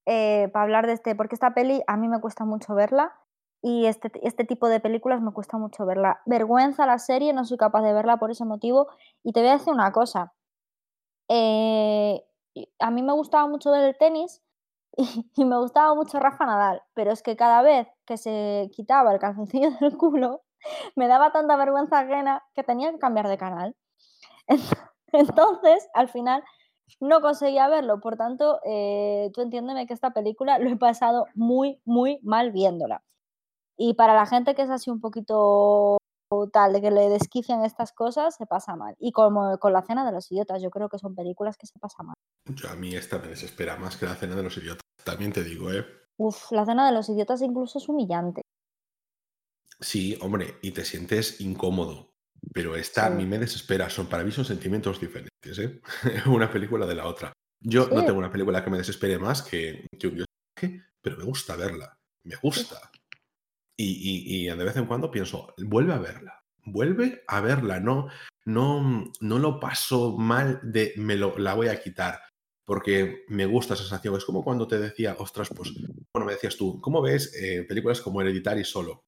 Eh, 0.05 0.49
para 0.53 0.63
hablar 0.63 0.87
de 0.87 0.93
este, 0.93 1.15
porque 1.15 1.35
esta 1.35 1.53
peli 1.53 1.81
a 1.85 1.97
mí 1.97 2.07
me 2.07 2.21
cuesta 2.21 2.45
mucho 2.45 2.73
verla 2.73 3.13
y 3.61 3.85
este, 3.87 4.11
este 4.23 4.45
tipo 4.45 4.69
de 4.69 4.79
películas 4.79 5.21
me 5.21 5.31
cuesta 5.31 5.57
mucho 5.57 5.85
verla. 5.85 6.21
Vergüenza 6.25 6.85
la 6.85 6.99
serie, 6.99 7.33
no 7.33 7.43
soy 7.43 7.57
capaz 7.57 7.81
de 7.81 7.93
verla 7.93 8.17
por 8.17 8.31
ese 8.31 8.45
motivo. 8.45 8.87
Y 9.23 9.33
te 9.33 9.41
voy 9.41 9.49
a 9.49 9.57
decir 9.57 9.73
una 9.73 9.91
cosa. 9.91 10.33
Eh, 11.29 12.23
a 12.79 12.91
mí 12.91 13.01
me 13.01 13.13
gustaba 13.13 13.47
mucho 13.47 13.71
ver 13.71 13.83
el 13.83 13.97
tenis 13.97 14.41
y, 15.35 15.45
me 15.45 15.57
gustaba 15.57 15.93
mucho 15.95 16.19
Rafa 16.19 16.45
Nadal, 16.45 16.81
pero 16.93 17.11
es 17.11 17.21
que 17.21 17.35
cada 17.35 17.61
vez 17.61 17.87
que 18.05 18.17
se 18.17 18.69
quitaba 18.73 19.13
el 19.13 19.19
calzoncillo 19.19 19.71
del 19.79 19.97
culo, 19.97 20.41
me 20.95 21.07
daba 21.07 21.31
tanta 21.31 21.55
vergüenza 21.55 21.99
ajena 21.99 22.43
que 22.53 22.63
tenía 22.63 22.91
que 22.91 22.99
cambiar 22.99 23.27
de 23.27 23.37
canal. 23.37 23.75
Entonces, 25.11 25.87
al 25.93 26.09
final, 26.09 26.43
no 26.99 27.21
conseguía 27.21 27.67
verlo. 27.67 27.99
Por 27.99 28.17
tanto, 28.17 28.59
eh, 28.65 29.31
tú 29.33 29.41
entiéndeme 29.41 29.87
que 29.87 29.93
esta 29.93 30.11
película 30.11 30.59
lo 30.59 30.69
he 30.69 30.77
pasado 30.77 31.25
muy, 31.35 31.79
muy 31.85 32.19
mal 32.23 32.51
viéndola. 32.51 33.03
Y 33.77 33.93
para 33.93 34.15
la 34.15 34.25
gente 34.25 34.55
que 34.55 34.63
es 34.63 34.69
así 34.69 34.89
un 34.89 35.01
poquito 35.01 35.97
tal, 36.51 36.73
de 36.73 36.81
que 36.81 36.91
le 36.91 37.09
desquician 37.09 37.63
estas 37.63 37.91
cosas, 37.91 38.35
se 38.35 38.45
pasa 38.45 38.75
mal. 38.75 38.95
Y 38.99 39.11
como 39.11 39.57
con 39.59 39.73
la 39.73 39.81
cena 39.81 40.05
de 40.05 40.11
los 40.11 40.31
idiotas, 40.31 40.61
yo 40.61 40.69
creo 40.69 40.89
que 40.89 40.99
son 40.99 41.15
películas 41.15 41.57
que 41.57 41.67
se 41.67 41.79
pasan 41.79 42.07
mal. 42.07 42.15
a 42.69 42.75
mí 42.75 42.95
esta 42.95 43.19
me 43.19 43.27
desespera 43.27 43.77
más 43.77 43.97
que 43.97 44.05
la 44.05 44.15
cena 44.15 44.35
de 44.35 44.43
los 44.43 44.57
idiotas, 44.57 44.83
también 45.03 45.31
te 45.31 45.43
digo, 45.43 45.71
¿eh? 45.71 45.85
Uf, 46.17 46.51
la 46.51 46.65
cena 46.65 46.87
de 46.87 46.93
los 46.93 47.09
idiotas 47.09 47.41
incluso 47.41 47.77
es 47.77 47.87
humillante. 47.87 48.41
Sí, 49.79 50.17
hombre, 50.21 50.57
y 50.61 50.71
te 50.71 50.83
sientes 50.83 51.39
incómodo. 51.41 52.09
Pero 52.53 52.75
esta 52.75 53.07
a 53.07 53.09
mí 53.09 53.25
me 53.25 53.39
desespera. 53.39 53.89
Son, 53.89 54.07
para 54.07 54.23
mí 54.23 54.31
son 54.31 54.45
sentimientos 54.45 54.99
diferentes, 54.99 55.59
¿eh? 55.59 55.81
una 56.27 56.51
película 56.51 56.85
de 56.85 56.95
la 56.95 57.07
otra. 57.07 57.33
Yo 57.59 57.87
no 57.87 58.05
tengo 58.05 58.19
una 58.19 58.31
película 58.31 58.63
que 58.63 58.69
me 58.69 58.77
desespere 58.77 59.17
más 59.17 59.41
que, 59.41 59.87
que 59.97 60.07
un 60.07 60.25
pero 61.01 61.17
me 61.17 61.23
gusta 61.23 61.55
verla. 61.55 61.97
Me 62.23 62.35
gusta. 62.35 62.91
Y, 63.79 64.47
de 64.47 64.55
vez 64.55 64.75
en 64.75 64.87
cuando 64.87 65.11
pienso, 65.11 65.53
vuelve 65.57 65.93
a 65.93 65.99
verla, 65.99 66.43
vuelve 66.65 67.23
a 67.27 67.41
verla, 67.41 67.79
no, 67.79 68.07
no, 68.45 69.11
no 69.21 69.39
lo 69.39 69.59
paso 69.59 70.17
mal 70.17 70.59
de 70.63 70.93
me 70.97 71.15
lo, 71.15 71.37
la 71.37 71.53
voy 71.53 71.67
a 71.67 71.79
quitar, 71.79 72.19
porque 72.65 73.25
me 73.27 73.45
gusta 73.45 73.75
esa 73.75 73.83
sensación. 73.83 74.15
Es 74.15 74.25
como 74.25 74.43
cuando 74.43 74.67
te 74.67 74.79
decía, 74.79 75.15
ostras, 75.19 75.49
pues, 75.55 75.71
bueno, 76.11 76.25
me 76.25 76.33
decías 76.33 76.57
tú, 76.57 76.81
¿cómo 76.81 77.01
ves 77.01 77.33
eh, 77.39 77.65
películas 77.67 78.01
como 78.01 78.21
Hereditary 78.21 78.63
solo? 78.63 79.03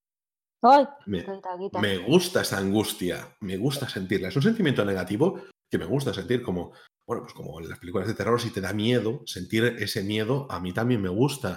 me, 1.06 1.26
me, 1.80 1.98
gusta 2.00 2.42
esa 2.42 2.58
angustia, 2.58 3.36
me 3.40 3.58
gusta 3.58 3.88
sentirla. 3.88 4.28
Es 4.28 4.36
un 4.36 4.42
sentimiento 4.42 4.84
negativo 4.84 5.42
que 5.70 5.78
me 5.78 5.86
gusta 5.86 6.14
sentir 6.14 6.42
como, 6.42 6.74
bueno, 7.08 7.24
pues 7.24 7.34
como 7.34 7.60
en 7.60 7.70
las 7.70 7.80
películas 7.80 8.08
de 8.08 8.14
terror, 8.14 8.42
si 8.42 8.52
te 8.52 8.62
da 8.62 8.74
miedo, 8.74 9.22
sentir 9.26 9.64
ese 9.80 10.04
miedo, 10.04 10.48
a 10.50 10.60
mí 10.60 10.74
también 10.74 11.02
me 11.02 11.10
gusta. 11.10 11.56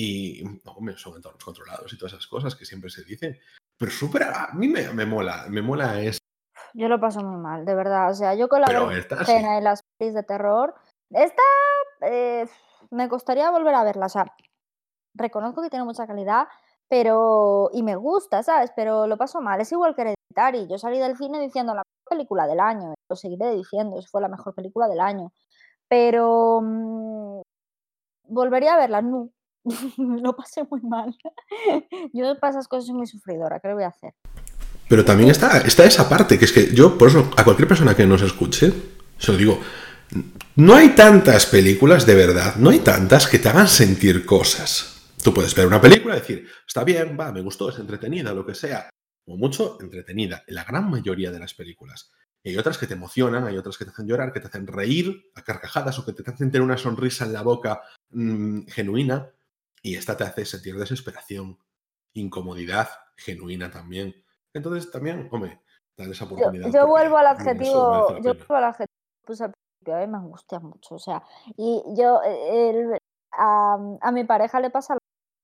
Y 0.00 0.44
no, 0.64 0.96
son 0.96 1.16
entornos 1.16 1.44
controlados 1.44 1.92
y 1.92 1.98
todas 1.98 2.12
esas 2.12 2.28
cosas 2.28 2.54
que 2.54 2.64
siempre 2.64 2.88
se 2.88 3.02
dicen. 3.02 3.36
Pero 3.76 3.90
súper, 3.90 4.22
a 4.22 4.50
mí 4.54 4.68
me, 4.68 4.92
me, 4.92 5.04
mola, 5.04 5.46
me 5.48 5.60
mola 5.60 6.00
es. 6.00 6.18
Yo 6.72 6.86
lo 6.86 7.00
paso 7.00 7.20
muy 7.20 7.40
mal, 7.40 7.64
de 7.64 7.74
verdad. 7.74 8.10
O 8.10 8.14
sea, 8.14 8.36
yo 8.36 8.48
con 8.48 8.60
la 8.60 8.68
escena 9.20 9.56
de 9.56 9.60
las 9.60 9.82
pelis 9.98 10.14
de 10.14 10.22
terror, 10.22 10.74
esta 11.10 11.42
eh, 12.02 12.46
me 12.92 13.08
costaría 13.08 13.50
volver 13.50 13.74
a 13.74 13.82
verla. 13.82 14.06
O 14.06 14.08
sea, 14.08 14.32
reconozco 15.14 15.62
que 15.62 15.70
tiene 15.70 15.84
mucha 15.84 16.06
calidad, 16.06 16.46
pero. 16.88 17.70
y 17.72 17.82
me 17.82 17.96
gusta, 17.96 18.44
¿sabes? 18.44 18.70
Pero 18.76 19.08
lo 19.08 19.16
paso 19.16 19.40
mal. 19.40 19.60
Es 19.60 19.72
igual 19.72 19.96
que 19.96 20.02
Hereditary. 20.02 20.68
Yo 20.68 20.78
salí 20.78 21.00
del 21.00 21.16
cine 21.16 21.40
diciendo 21.40 21.74
la 21.74 21.82
mejor 21.82 22.18
película 22.18 22.46
del 22.46 22.60
año. 22.60 22.94
Lo 23.10 23.16
seguiré 23.16 23.50
diciendo, 23.56 24.00
fue 24.08 24.20
la 24.20 24.28
mejor 24.28 24.54
película 24.54 24.86
del 24.86 25.00
año 25.00 25.32
pero 25.88 26.60
mm, 26.62 27.40
volvería 28.28 28.74
a 28.74 28.78
verla, 28.78 29.02
no. 29.02 29.30
Lo 29.98 30.34
pasé 30.36 30.64
muy 30.70 30.80
mal. 30.82 31.16
Yo 32.12 32.38
para 32.38 32.50
esas 32.50 32.68
cosas 32.68 32.86
soy 32.86 32.94
muy 32.94 33.06
sufridora, 33.06 33.60
¿qué 33.60 33.68
le 33.68 33.74
voy 33.74 33.84
a 33.84 33.88
hacer? 33.88 34.14
Pero 34.88 35.04
también 35.04 35.30
está, 35.30 35.58
está 35.58 35.84
esa 35.84 36.08
parte, 36.08 36.38
que 36.38 36.46
es 36.46 36.52
que 36.52 36.74
yo, 36.74 36.96
por 36.96 37.08
eso, 37.08 37.30
a 37.36 37.44
cualquier 37.44 37.68
persona 37.68 37.94
que 37.94 38.06
nos 38.06 38.22
escuche, 38.22 38.72
se 39.18 39.32
lo 39.32 39.36
digo, 39.36 39.60
no 40.56 40.74
hay 40.74 40.90
tantas 40.90 41.44
películas 41.44 42.06
de 42.06 42.14
verdad, 42.14 42.56
no 42.56 42.70
hay 42.70 42.78
tantas 42.78 43.26
que 43.26 43.38
te 43.38 43.50
hagan 43.50 43.68
sentir 43.68 44.24
cosas. 44.24 45.12
Tú 45.22 45.34
puedes 45.34 45.54
ver 45.54 45.66
una 45.66 45.80
película 45.80 46.16
y 46.16 46.20
decir, 46.20 46.48
está 46.66 46.84
bien, 46.84 47.18
va, 47.20 47.32
me 47.32 47.42
gustó, 47.42 47.68
es 47.68 47.78
entretenida, 47.78 48.32
lo 48.32 48.46
que 48.46 48.54
sea. 48.54 48.88
O 49.26 49.36
mucho 49.36 49.76
entretenida, 49.80 50.42
en 50.46 50.54
la 50.54 50.64
gran 50.64 50.88
mayoría 50.88 51.30
de 51.30 51.38
las 51.38 51.52
películas. 51.52 52.10
Hay 52.44 52.56
otras 52.56 52.78
que 52.78 52.86
te 52.86 52.94
emocionan, 52.94 53.44
hay 53.44 53.58
otras 53.58 53.76
que 53.76 53.84
te 53.84 53.90
hacen 53.90 54.06
llorar, 54.06 54.32
que 54.32 54.40
te 54.40 54.46
hacen 54.46 54.66
reír 54.66 55.30
a 55.34 55.42
carcajadas 55.42 55.98
o 55.98 56.04
que 56.04 56.12
te 56.12 56.22
hacen 56.22 56.50
tener 56.50 56.62
una 56.62 56.78
sonrisa 56.78 57.26
en 57.26 57.32
la 57.34 57.42
boca 57.42 57.82
mm, 58.10 58.68
genuina. 58.68 59.28
Y 59.88 59.96
esta 59.96 60.18
te 60.18 60.24
hace 60.24 60.44
sentir 60.44 60.76
desesperación, 60.76 61.58
incomodidad 62.12 62.88
genuina 63.16 63.70
también. 63.70 64.14
Entonces 64.52 64.90
también, 64.90 65.30
hombre, 65.32 65.62
dale 65.96 66.12
esa 66.12 66.26
oportunidad. 66.26 66.70
Yo, 66.70 66.86
vuelvo 66.86 67.16
al 67.16 67.28
adjetivo, 67.28 68.18
yo 68.18 68.34
vuelvo 68.34 68.54
al 68.56 68.64
adjetivo 68.64 68.92
pues 69.24 69.40
al 69.40 69.52
principio, 69.52 69.96
a 69.96 70.00
mí 70.00 70.12
me 70.12 70.18
angustia 70.18 70.60
mucho, 70.60 70.96
o 70.96 70.98
sea, 70.98 71.22
y 71.56 71.82
yo, 71.96 72.20
eh, 72.22 72.98
a, 73.32 74.10
mi 74.12 74.24
pareja 74.24 74.60
le 74.60 74.68
pasa 74.68 74.98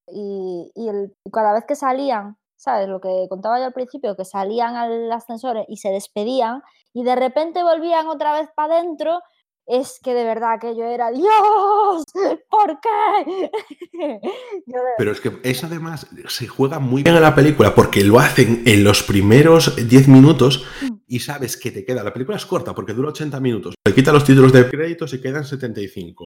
y, 0.08 0.70
y 0.74 0.88
el, 0.88 1.16
cada 1.32 1.54
vez 1.54 1.64
que 1.64 1.74
salían, 1.74 2.36
¿sabes? 2.56 2.86
Lo 2.86 3.00
que 3.00 3.26
contaba 3.30 3.58
yo 3.58 3.64
al 3.64 3.72
principio, 3.72 4.14
que 4.14 4.26
salían 4.26 4.76
al 4.76 5.10
ascensor 5.10 5.64
y 5.68 5.78
se 5.78 5.88
despedían 5.88 6.62
y 6.92 7.02
de 7.02 7.16
repente 7.16 7.62
volvían 7.62 8.08
otra 8.08 8.34
vez 8.34 8.50
para 8.54 8.74
adentro 8.74 9.22
es 9.66 9.98
que 10.02 10.12
de 10.12 10.24
verdad 10.24 10.60
que 10.60 10.76
yo 10.76 10.84
era 10.84 11.10
Dios, 11.10 12.04
¿por 12.50 12.80
qué? 12.80 13.50
Pero 14.98 15.12
es 15.12 15.20
que 15.20 15.40
eso 15.42 15.66
además 15.66 16.06
se 16.28 16.46
juega 16.46 16.78
muy 16.78 17.02
bien 17.02 17.16
en 17.16 17.22
la 17.22 17.34
película 17.34 17.74
porque 17.74 18.04
lo 18.04 18.18
hacen 18.18 18.62
en 18.66 18.84
los 18.84 19.02
primeros 19.02 19.76
10 19.76 20.08
minutos 20.08 20.64
mm. 20.82 20.94
y 21.06 21.20
sabes 21.20 21.56
que 21.56 21.70
te 21.70 21.84
queda. 21.84 22.04
La 22.04 22.12
película 22.12 22.36
es 22.36 22.46
corta 22.46 22.74
porque 22.74 22.92
dura 22.92 23.08
80 23.08 23.40
minutos. 23.40 23.74
Le 23.86 23.94
quita 23.94 24.12
los 24.12 24.24
títulos 24.24 24.52
de 24.52 24.68
crédito 24.68 25.06
y 25.10 25.20
quedan 25.20 25.44
75. 25.44 26.24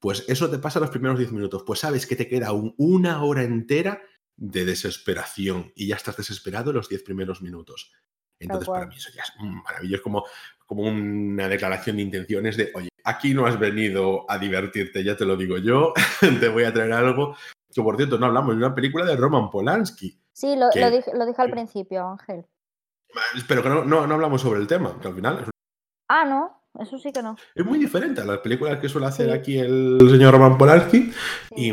Pues 0.00 0.24
eso 0.28 0.48
te 0.48 0.58
pasa 0.58 0.78
los 0.78 0.90
primeros 0.90 1.18
10 1.18 1.32
minutos. 1.32 1.64
Pues 1.66 1.80
sabes 1.80 2.06
que 2.06 2.16
te 2.16 2.28
queda 2.28 2.52
una 2.52 3.22
hora 3.24 3.42
entera 3.42 4.00
de 4.36 4.64
desesperación 4.64 5.72
y 5.74 5.88
ya 5.88 5.96
estás 5.96 6.16
desesperado 6.16 6.70
en 6.70 6.76
los 6.76 6.88
10 6.88 7.02
primeros 7.02 7.42
minutos. 7.42 7.92
Entonces, 8.40 8.68
para 8.68 8.86
mí 8.86 8.94
eso 8.96 9.10
ya 9.12 9.22
es 9.22 9.32
maravilloso, 9.40 10.02
como, 10.02 10.24
como 10.68 10.82
una 10.82 11.48
declaración 11.48 11.96
de 11.96 12.02
intenciones 12.02 12.56
de, 12.58 12.70
oye, 12.74 12.90
aquí 13.04 13.32
no 13.32 13.46
has 13.46 13.58
venido 13.58 14.30
a 14.30 14.38
divertirte, 14.38 15.02
ya 15.02 15.16
te 15.16 15.24
lo 15.24 15.34
digo 15.34 15.56
yo, 15.56 15.94
te 16.40 16.48
voy 16.48 16.64
a 16.64 16.72
traer 16.72 16.92
algo. 16.92 17.34
Que 17.74 17.82
por 17.82 17.96
cierto, 17.96 18.18
no 18.18 18.26
hablamos 18.26 18.50
de 18.50 18.64
una 18.64 18.74
película 18.74 19.06
de 19.06 19.16
Roman 19.16 19.50
Polanski. 19.50 20.20
Sí, 20.32 20.56
lo, 20.56 20.68
dije, 20.68 21.10
lo 21.14 21.24
dije, 21.26 21.42
al 21.42 21.50
principio, 21.50 22.06
Ángel. 22.06 22.46
Pero 23.48 23.62
que 23.62 23.68
no, 23.70 23.84
no, 23.84 24.06
no, 24.06 24.14
hablamos 24.14 24.42
sobre 24.42 24.60
el 24.60 24.66
tema, 24.66 24.98
que 25.00 25.08
al 25.08 25.14
final 25.14 25.38
es... 25.40 25.50
Ah, 26.08 26.24
no. 26.24 26.58
Eso 26.78 26.98
sí 26.98 27.12
que 27.12 27.22
no. 27.22 27.34
Es 27.54 27.64
muy 27.64 27.78
diferente 27.78 28.20
a 28.20 28.24
las 28.24 28.38
películas 28.38 28.78
que 28.78 28.88
suele 28.88 29.06
hacer 29.06 29.32
aquí 29.32 29.58
el 29.58 29.98
señor 30.00 30.34
Roman 30.34 30.58
Polanski 30.58 31.10
y, 31.56 31.72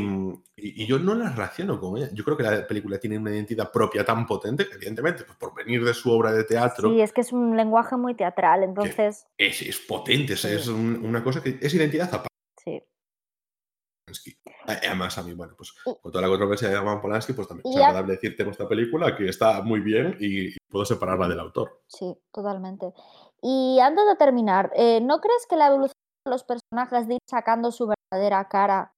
yo 0.57 0.99
no 0.99 1.15
las 1.15 1.35
relaciono 1.35 1.79
con 1.79 1.97
ella. 1.97 2.09
Yo 2.13 2.23
creo 2.23 2.37
que 2.37 2.43
la 2.43 2.65
película 2.65 2.97
tiene 2.97 3.17
una 3.17 3.31
identidad 3.31 3.71
propia 3.71 4.05
tan 4.05 4.25
potente, 4.25 4.67
evidentemente, 4.73 5.23
pues 5.23 5.37
por 5.37 5.53
venir 5.53 5.83
de 5.83 5.93
su 5.93 6.11
obra 6.11 6.31
de 6.31 6.43
teatro. 6.43 6.89
Sí, 6.89 7.01
es 7.01 7.11
que 7.11 7.21
es 7.21 7.33
un 7.33 7.57
lenguaje 7.57 7.97
muy 7.97 8.15
teatral, 8.15 8.63
entonces... 8.63 9.27
Es, 9.37 9.61
es, 9.61 9.79
potente, 9.79 10.33
es 10.33 10.67
una 10.67 11.23
cosa 11.23 11.43
que 11.43 11.57
es 11.61 11.73
identidad 11.73 12.07
aparte. 12.07 12.29
Sí. 12.63 12.81
Además, 14.65 15.17
a 15.17 15.23
mí, 15.23 15.33
bueno, 15.33 15.55
pues 15.57 15.73
con 15.83 16.11
toda 16.11 16.21
la 16.21 16.27
controversia 16.27 16.69
de 16.69 16.77
Roman 16.77 17.01
Polanski, 17.01 17.33
pues 17.33 17.47
también 17.47 17.67
es 17.67 17.77
agradable 17.77 18.13
decirte 18.13 18.45
nuestra 18.45 18.67
película 18.67 19.15
que 19.15 19.27
está 19.27 19.61
muy 19.61 19.81
bien 19.81 20.15
y 20.19 20.55
puedo 20.69 20.85
separarla 20.85 21.27
del 21.27 21.39
autor. 21.39 21.81
Sí, 21.87 22.15
totalmente. 22.31 22.93
Y 23.41 23.79
antes 23.81 24.05
de 24.07 24.15
terminar, 24.15 24.71
eh, 24.75 25.01
¿no 25.01 25.19
crees 25.19 25.45
que 25.49 25.55
la 25.55 25.67
evolución 25.67 25.93
de 26.25 26.31
los 26.31 26.43
personajes 26.43 27.07
de 27.07 27.15
ir 27.15 27.19
sacando 27.29 27.71
su 27.71 27.87
verdadera 28.11 28.47
cara 28.47 28.94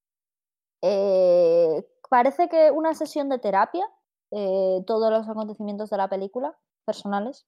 eh, 0.81 1.85
parece 2.09 2.49
que 2.49 2.71
una 2.71 2.93
sesión 2.93 3.29
de 3.29 3.39
terapia? 3.39 3.85
Eh, 4.31 4.81
todos 4.85 5.11
los 5.11 5.27
acontecimientos 5.29 5.89
de 5.89 5.97
la 5.97 6.09
película 6.09 6.57
personales. 6.85 7.47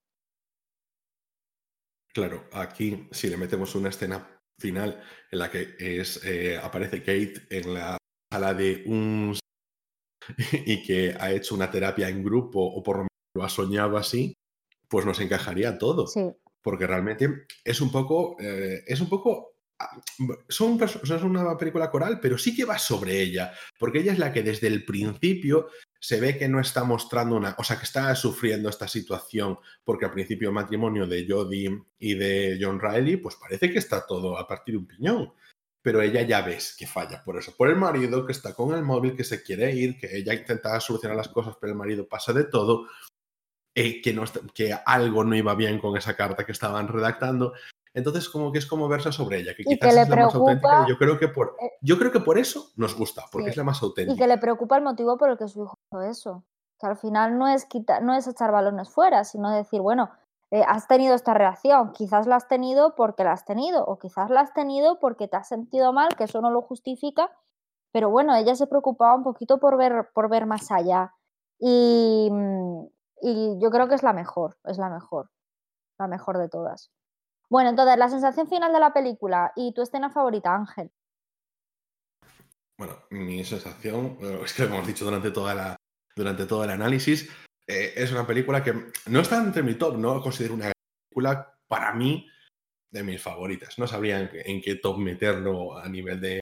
Claro, 2.14 2.44
aquí 2.54 3.08
si 3.12 3.30
le 3.30 3.38
metemos 3.38 3.76
una 3.76 3.90
escena 3.90 4.40
final 4.60 5.02
en 5.32 5.40
la 5.40 5.50
que 5.52 5.76
es, 5.80 6.22
aparece 6.62 7.00
Kate 7.00 7.34
en 7.50 7.74
la 7.74 7.98
sala 8.32 8.54
de 8.54 8.84
un 8.88 9.38
y 10.66 10.84
que 10.84 11.16
ha 11.20 11.32
hecho 11.32 11.56
una 11.56 11.72
terapia 11.72 12.10
en 12.10 12.24
grupo 12.24 12.60
o 12.62 12.82
por 12.84 12.98
lo 12.98 13.02
menos 13.04 13.10
lo 13.36 13.44
ha 13.44 13.50
soñado 13.50 13.98
así, 13.98 14.34
pues 14.90 15.06
nos 15.06 15.20
encajaría 15.20 15.78
todo. 15.78 16.08
Sí 16.08 16.34
porque 16.62 16.88
realmente 16.88 17.46
es 17.64 17.82
un 17.82 17.92
poco, 17.92 18.38
eh, 18.40 18.84
es 18.86 19.00
un 19.02 19.10
poco, 19.10 19.56
son, 20.48 20.82
es 20.82 21.24
una 21.24 21.58
película 21.58 21.90
coral, 21.90 22.20
pero 22.20 22.38
sí 22.38 22.56
que 22.56 22.66
va 22.66 22.78
sobre 22.78 23.22
ella, 23.22 23.54
porque 23.78 24.00
ella 24.00 24.14
es 24.14 24.20
la 24.20 24.34
que 24.34 24.44
desde 24.44 24.68
el 24.68 24.84
principio 24.84 25.70
se 26.00 26.20
ve 26.20 26.38
que 26.38 26.48
no 26.48 26.60
está 26.60 26.84
mostrando 26.84 27.36
una, 27.36 27.56
o 27.58 27.64
sea, 27.64 27.78
que 27.78 27.86
está 27.86 28.14
sufriendo 28.16 28.70
esta 28.70 28.88
situación, 28.88 29.58
porque 29.84 30.06
al 30.06 30.12
principio 30.12 30.50
el 30.50 30.56
matrimonio 30.56 31.06
de 31.06 31.26
Jodie 31.28 31.84
y 31.98 32.14
de 32.16 32.58
John 32.62 32.80
Riley, 32.80 33.18
pues 33.18 33.36
parece 33.36 33.72
que 33.72 33.80
está 33.80 34.06
todo 34.06 34.38
a 34.38 34.48
partir 34.48 34.76
de 34.76 34.80
un 34.80 34.88
piñón. 34.88 35.34
Pero 35.82 36.02
ella 36.02 36.24
ya 36.24 36.42
ves 36.42 36.76
que 36.78 36.86
falla 36.86 37.24
por 37.24 37.38
eso, 37.38 37.56
por 37.56 37.70
el 37.70 37.78
marido 37.78 38.26
que 38.26 38.34
está 38.34 38.54
con 38.54 38.76
el 38.76 38.84
móvil, 38.84 39.16
que 39.16 39.24
se 39.24 39.42
quiere 39.42 39.74
ir, 39.74 39.98
que 39.98 40.18
ella 40.18 40.34
intenta 40.34 40.78
solucionar 40.82 41.16
las 41.16 41.30
cosas, 41.30 41.56
pero 41.60 41.72
el 41.72 41.78
marido 41.78 42.08
pasa 42.08 42.34
de 42.34 42.44
todo. 42.44 42.88
Eh, 43.74 44.02
que, 44.02 44.12
no, 44.12 44.26
que 44.54 44.74
algo 44.86 45.24
no 45.24 45.36
iba 45.38 45.56
bien 45.56 45.80
con 45.80 45.96
esa 45.96 46.16
carta 46.18 46.46
que 46.46 46.52
estaban 46.52 46.90
redactando. 46.90 47.54
Entonces, 47.94 48.30
como 48.30 48.52
que 48.52 48.60
es 48.60 48.66
como 48.66 48.88
versa 48.88 49.12
sobre 49.12 49.40
ella, 49.40 49.54
que 49.56 49.64
quizás 49.64 49.94
es 49.94 50.10
la 50.10 50.16
más 50.16 50.36
auténtica. 50.36 50.86
Yo 50.88 50.98
creo, 50.98 51.18
que 51.18 51.28
por, 51.28 51.56
eh 51.60 51.72
yo 51.82 51.98
creo 51.98 52.12
que 52.12 52.20
por 52.20 52.38
eso 52.38 52.72
nos 52.76 52.96
gusta, 52.96 53.24
porque 53.32 53.50
es 53.50 53.58
la 53.58 53.64
más 53.64 53.82
auténtica. 53.82 54.14
Y 54.14 54.18
que 54.18 54.28
le 54.28 54.38
preocupa 54.38 54.78
el 54.78 54.84
motivo 54.84 55.18
por 55.18 55.32
el 55.32 55.38
que 55.38 55.48
su 55.48 55.64
hijo 55.64 55.76
hizo 55.92 56.02
eso. 56.02 56.44
Que 56.80 56.88
al 56.88 56.98
final 56.98 57.38
no 57.38 57.48
es, 57.48 57.66
quitar, 57.66 58.04
no 58.04 58.14
es 58.14 58.28
echar 58.28 58.52
balones 58.52 58.90
fuera, 58.90 59.24
sino 59.24 59.52
decir, 59.52 59.82
bueno, 59.82 60.12
eh, 60.52 60.64
has 60.68 60.88
tenido 60.88 61.14
esta 61.14 61.34
reacción, 61.34 61.92
quizás 61.92 62.26
la 62.26 62.36
has 62.36 62.48
tenido 62.48 62.96
porque 62.96 63.24
la 63.24 63.34
has 63.34 63.46
tenido, 63.46 63.84
o 63.86 64.00
quizás 64.00 64.30
la 64.30 64.42
has 64.42 64.54
tenido 64.54 65.00
porque 65.00 65.28
te 65.28 65.38
has 65.38 65.48
sentido 65.48 65.94
mal, 65.94 66.16
que 66.16 66.24
eso 66.24 66.42
no 66.42 66.52
lo 66.52 66.62
justifica, 66.62 67.32
pero 67.92 68.10
bueno, 68.10 68.36
ella 68.36 68.56
se 68.56 68.68
preocupaba 68.68 69.16
un 69.16 69.24
poquito 69.24 69.60
por 69.60 69.78
ver, 69.78 70.10
por 70.14 70.30
ver 70.30 70.46
más 70.46 70.72
allá. 70.72 71.14
Y, 71.60 72.30
mm, 72.32 72.86
y 73.22 73.60
yo 73.60 73.70
creo 73.70 73.88
que 73.88 73.96
es 73.96 74.04
la 74.04 74.14
mejor, 74.14 74.58
es 74.66 74.78
la 74.78 74.90
mejor, 74.90 75.30
la 76.00 76.08
mejor 76.08 76.38
de 76.38 76.50
todas. 76.50 76.92
Bueno, 77.50 77.72
entonces, 77.72 77.98
la 77.98 78.10
sensación 78.10 78.48
final 78.48 78.72
de 78.72 78.80
la 78.80 78.94
película 78.94 79.52
y 79.56 79.74
tu 79.74 79.82
escena 79.82 80.10
favorita, 80.10 80.54
Ángel. 80.54 80.92
Bueno, 82.78 82.96
mi 83.10 83.44
sensación, 83.44 84.18
es 84.44 84.54
que 84.54 84.64
lo 84.64 84.70
hemos 84.70 84.88
dicho 84.88 85.04
durante, 85.04 85.32
toda 85.32 85.54
la, 85.56 85.76
durante 86.16 86.46
todo 86.46 86.64
el 86.64 86.70
análisis, 86.70 87.30
eh, 87.68 87.94
es 87.96 88.12
una 88.12 88.26
película 88.26 88.64
que 88.64 88.74
no 89.08 89.20
está 89.20 89.38
entre 89.38 89.64
mi 89.64 89.74
top, 89.74 89.98
no 89.98 90.22
considero 90.22 90.54
una 90.54 90.72
película 91.10 91.58
para 91.68 91.94
mí 91.94 92.28
de 92.92 93.04
mis 93.04 93.22
favoritas. 93.22 93.78
No 93.80 93.88
sabría 93.88 94.30
en, 94.32 94.62
qué 94.62 94.76
top 94.76 94.98
meterlo 94.98 95.78
a 95.78 95.90
nivel 95.90 96.22
de 96.22 96.42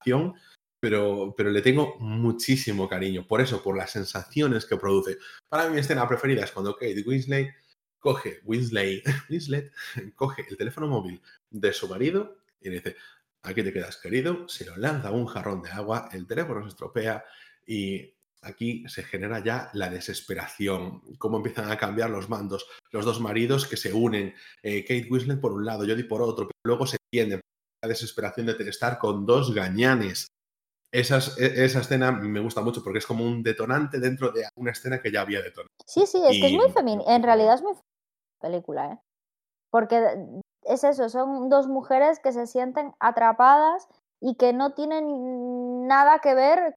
acción, 0.00 0.34
pero, 0.80 1.34
pero 1.36 1.50
le 1.50 1.62
tengo 1.62 1.96
muchísimo 1.98 2.88
cariño. 2.88 3.26
Por 3.26 3.40
eso, 3.40 3.62
por 3.62 3.76
las 3.76 3.90
sensaciones 3.90 4.66
que 4.66 4.76
produce. 4.76 5.18
Para 5.48 5.68
mí, 5.68 5.74
mi 5.74 5.80
escena 5.80 6.08
preferida 6.08 6.44
es 6.44 6.52
cuando 6.52 6.74
Kate 6.74 7.04
Winslet 7.06 7.54
coge, 7.98 8.40
Winslet, 8.44 9.02
Winslet, 9.30 9.72
coge 10.14 10.46
el 10.48 10.56
teléfono 10.56 10.86
móvil 10.88 11.20
de 11.50 11.72
su 11.72 11.88
marido 11.88 12.38
y 12.60 12.68
le 12.68 12.76
dice, 12.76 12.96
aquí 13.42 13.62
te 13.62 13.72
quedas 13.72 13.96
querido, 13.96 14.48
se 14.48 14.64
lo 14.64 14.76
lanza 14.76 15.10
un 15.10 15.26
jarrón 15.26 15.62
de 15.62 15.70
agua, 15.70 16.08
el 16.12 16.26
teléfono 16.26 16.62
se 16.62 16.68
estropea 16.68 17.24
y 17.66 18.14
aquí 18.42 18.84
se 18.88 19.02
genera 19.02 19.42
ya 19.42 19.70
la 19.72 19.88
desesperación, 19.88 21.02
cómo 21.18 21.38
empiezan 21.38 21.70
a 21.70 21.78
cambiar 21.78 22.10
los 22.10 22.28
mandos, 22.28 22.66
los 22.90 23.04
dos 23.04 23.20
maridos 23.20 23.66
que 23.66 23.76
se 23.76 23.92
unen, 23.92 24.34
eh, 24.62 24.82
Kate 24.82 25.08
Winslet 25.10 25.40
por 25.40 25.52
un 25.52 25.64
lado, 25.64 25.80
Jodie 25.80 26.04
por 26.04 26.22
otro, 26.22 26.46
pero 26.46 26.60
luego 26.64 26.86
se 26.86 26.96
entienden, 27.06 27.40
la 27.82 27.88
desesperación 27.88 28.46
de 28.46 28.56
estar 28.68 28.98
con 28.98 29.26
dos 29.26 29.54
gañanes 29.54 30.28
e, 31.00 31.64
esa 31.64 31.80
escena 31.80 32.12
me 32.12 32.40
gusta 32.40 32.62
mucho 32.62 32.82
porque 32.82 32.98
es 32.98 33.06
como 33.06 33.24
un 33.24 33.42
detonante 33.42 34.00
dentro 34.00 34.32
de 34.32 34.44
una 34.56 34.70
escena 34.70 35.00
que 35.00 35.12
ya 35.12 35.20
había 35.20 35.42
detonado. 35.42 35.70
Sí, 35.86 36.06
sí, 36.06 36.22
es 36.26 36.40
que 36.40 36.46
es 36.46 36.52
muy 36.52 36.70
femenina. 36.70 37.14
En 37.14 37.22
realidad 37.22 37.54
es 37.54 37.62
muy 37.62 37.74
película, 38.40 38.92
¿eh? 38.92 38.98
Porque 39.70 40.16
es 40.62 40.84
eso, 40.84 41.08
son 41.08 41.48
dos 41.48 41.68
mujeres 41.68 42.18
que 42.20 42.32
se 42.32 42.46
sienten 42.46 42.94
atrapadas 42.98 43.88
y 44.20 44.36
que 44.36 44.52
no 44.52 44.72
tienen 44.72 45.86
nada 45.86 46.20
que 46.20 46.34
ver 46.34 46.74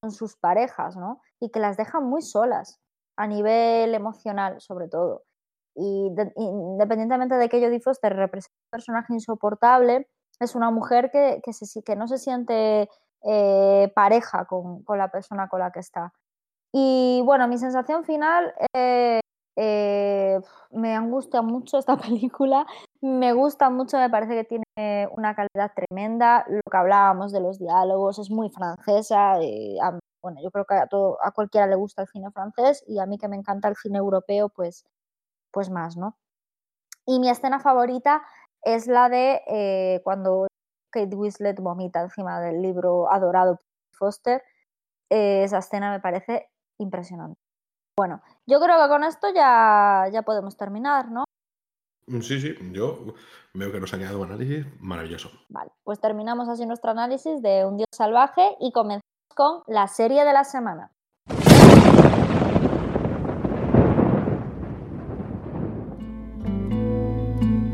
con 0.00 0.10
sus 0.10 0.36
parejas, 0.36 0.96
¿no? 0.96 1.20
Y 1.40 1.50
que 1.50 1.60
las 1.60 1.76
dejan 1.76 2.04
muy 2.04 2.22
solas, 2.22 2.80
a 3.16 3.26
nivel 3.26 3.94
emocional, 3.94 4.60
sobre 4.60 4.88
todo. 4.88 5.24
Y 5.74 6.10
independientemente 6.36 7.36
de 7.36 7.48
que 7.48 7.60
Jodie 7.60 7.80
Foster 7.80 8.14
represente 8.14 8.56
un 8.66 8.70
personaje 8.70 9.12
insoportable, 9.12 10.08
es 10.40 10.54
una 10.54 10.70
mujer 10.70 11.10
que, 11.10 11.40
que, 11.44 11.52
se, 11.52 11.82
que 11.82 11.96
no 11.96 12.08
se 12.08 12.18
siente 12.18 12.88
eh, 13.24 13.92
pareja 13.94 14.44
con, 14.46 14.82
con, 14.84 14.98
la 14.98 15.10
persona 15.10 15.48
con 15.48 15.60
la 15.60 15.70
que 15.70 15.80
está. 15.80 16.12
Y 16.72 17.22
bueno, 17.24 17.48
mi 17.48 17.58
sensación 17.58 18.04
final, 18.04 18.54
eh, 18.74 19.20
eh, 19.60 20.40
me 20.70 20.94
angustia 20.94 21.42
mucho 21.42 21.78
esta 21.78 21.96
película, 21.96 22.66
me 23.00 23.32
gusta 23.32 23.70
mucho, 23.70 23.98
me 23.98 24.08
parece 24.08 24.34
que 24.34 24.44
tiene 24.44 25.08
una 25.12 25.34
calidad 25.34 25.72
tremenda, 25.74 26.44
lo 26.48 26.60
que 26.70 26.76
hablábamos 26.76 27.32
de 27.32 27.40
los 27.40 27.58
diálogos, 27.58 28.20
es 28.20 28.30
muy 28.30 28.50
francesa, 28.50 29.40
eh, 29.42 29.76
a, 29.82 29.98
bueno, 30.22 30.40
yo 30.42 30.50
creo 30.52 30.64
que 30.64 30.74
a, 30.74 30.86
todo, 30.86 31.18
a 31.24 31.32
cualquiera 31.32 31.66
le 31.66 31.76
gusta 31.76 32.02
el 32.02 32.08
cine 32.08 32.30
francés 32.30 32.84
y 32.86 33.00
a 33.00 33.06
mí 33.06 33.18
que 33.18 33.28
me 33.28 33.36
encanta 33.36 33.68
el 33.68 33.76
cine 33.76 33.98
europeo, 33.98 34.48
pues, 34.48 34.84
pues 35.52 35.70
más, 35.70 35.96
¿no? 35.96 36.16
Y 37.06 37.20
mi 37.20 37.30
escena 37.30 37.58
favorita 37.58 38.22
es 38.62 38.86
la 38.86 39.08
de 39.08 39.40
eh, 39.48 40.00
cuando 40.04 40.47
Kate 40.90 41.14
Winslet 41.14 41.60
vomita 41.60 42.00
encima 42.00 42.40
del 42.40 42.62
libro 42.62 43.10
adorado 43.10 43.56
por 43.56 43.66
Foster. 43.98 44.42
Eh, 45.10 45.44
esa 45.44 45.58
escena 45.58 45.90
me 45.90 46.00
parece 46.00 46.50
impresionante. 46.78 47.38
Bueno, 47.96 48.22
yo 48.46 48.60
creo 48.60 48.80
que 48.80 48.88
con 48.88 49.04
esto 49.04 49.28
ya, 49.34 50.06
ya 50.12 50.22
podemos 50.22 50.56
terminar, 50.56 51.10
¿no? 51.10 51.24
Sí, 52.20 52.40
sí, 52.40 52.54
yo 52.72 53.14
veo 53.54 53.70
que 53.70 53.80
nos 53.80 53.92
ha 53.92 53.98
quedado 53.98 54.20
un 54.20 54.28
análisis 54.28 54.66
maravilloso. 54.80 55.30
Vale, 55.48 55.70
pues 55.84 56.00
terminamos 56.00 56.48
así 56.48 56.64
nuestro 56.64 56.90
análisis 56.90 57.42
de 57.42 57.66
Un 57.66 57.76
Dios 57.76 57.88
Salvaje 57.92 58.56
y 58.60 58.72
comenzamos 58.72 59.02
con 59.34 59.62
la 59.66 59.88
serie 59.88 60.24
de 60.24 60.32
la 60.32 60.44
semana. 60.44 60.90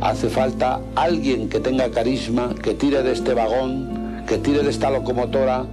Hace 0.04 0.28
falta 0.28 0.80
alguien 0.96 1.48
que 1.48 1.60
tenga 1.60 1.90
carisma, 1.90 2.54
que 2.62 2.74
tire 2.74 3.02
de 3.02 3.12
este 3.12 3.32
vagón, 3.32 4.22
que 4.28 4.36
tire 4.36 4.62
de 4.62 4.68
esta 4.68 4.90
locomotora. 4.90 5.64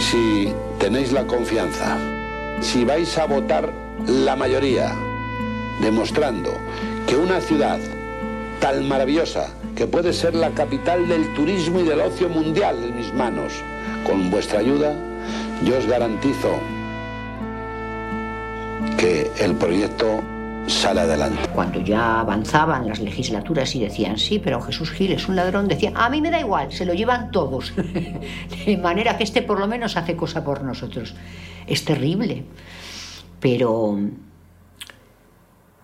Si 0.00 0.52
tenéis 0.80 1.12
la 1.12 1.24
confianza, 1.28 1.96
si 2.60 2.84
vais 2.84 3.16
a 3.18 3.26
votar 3.26 3.72
la 4.08 4.34
mayoría, 4.34 4.92
demostrando 5.80 6.50
que 7.06 7.16
una 7.16 7.40
ciudad 7.40 7.78
tan 8.58 8.88
maravillosa, 8.88 9.46
que 9.76 9.86
puede 9.86 10.12
ser 10.12 10.34
la 10.34 10.50
capital 10.50 11.06
del 11.06 11.32
turismo 11.34 11.78
y 11.78 11.84
del 11.84 12.00
ocio 12.00 12.28
mundial 12.28 12.82
en 12.82 12.96
mis 12.96 13.14
manos, 13.14 13.52
con 14.04 14.28
vuestra 14.28 14.58
ayuda, 14.58 14.92
yo 15.64 15.78
os 15.78 15.86
garantizo 15.86 16.58
que 18.98 19.30
el 19.40 19.54
proyecto 19.54 20.22
sale 20.66 21.00
adelante. 21.00 21.48
Cuando 21.54 21.80
ya 21.80 22.20
avanzaban 22.20 22.86
las 22.86 23.00
legislaturas 23.00 23.74
y 23.74 23.80
decían, 23.80 24.18
sí, 24.18 24.38
pero 24.38 24.60
Jesús 24.60 24.90
Gil 24.90 25.12
es 25.12 25.28
un 25.28 25.36
ladrón, 25.36 25.68
decían, 25.68 25.94
a 25.96 26.08
mí 26.08 26.20
me 26.20 26.30
da 26.30 26.40
igual, 26.40 26.72
se 26.72 26.86
lo 26.86 26.94
llevan 26.94 27.30
todos. 27.30 27.72
De 28.66 28.76
manera 28.76 29.16
que 29.16 29.24
este 29.24 29.42
por 29.42 29.58
lo 29.58 29.66
menos 29.66 29.96
hace 29.96 30.16
cosa 30.16 30.44
por 30.44 30.62
nosotros. 30.62 31.14
Es 31.66 31.84
terrible, 31.84 32.44
pero 33.40 33.98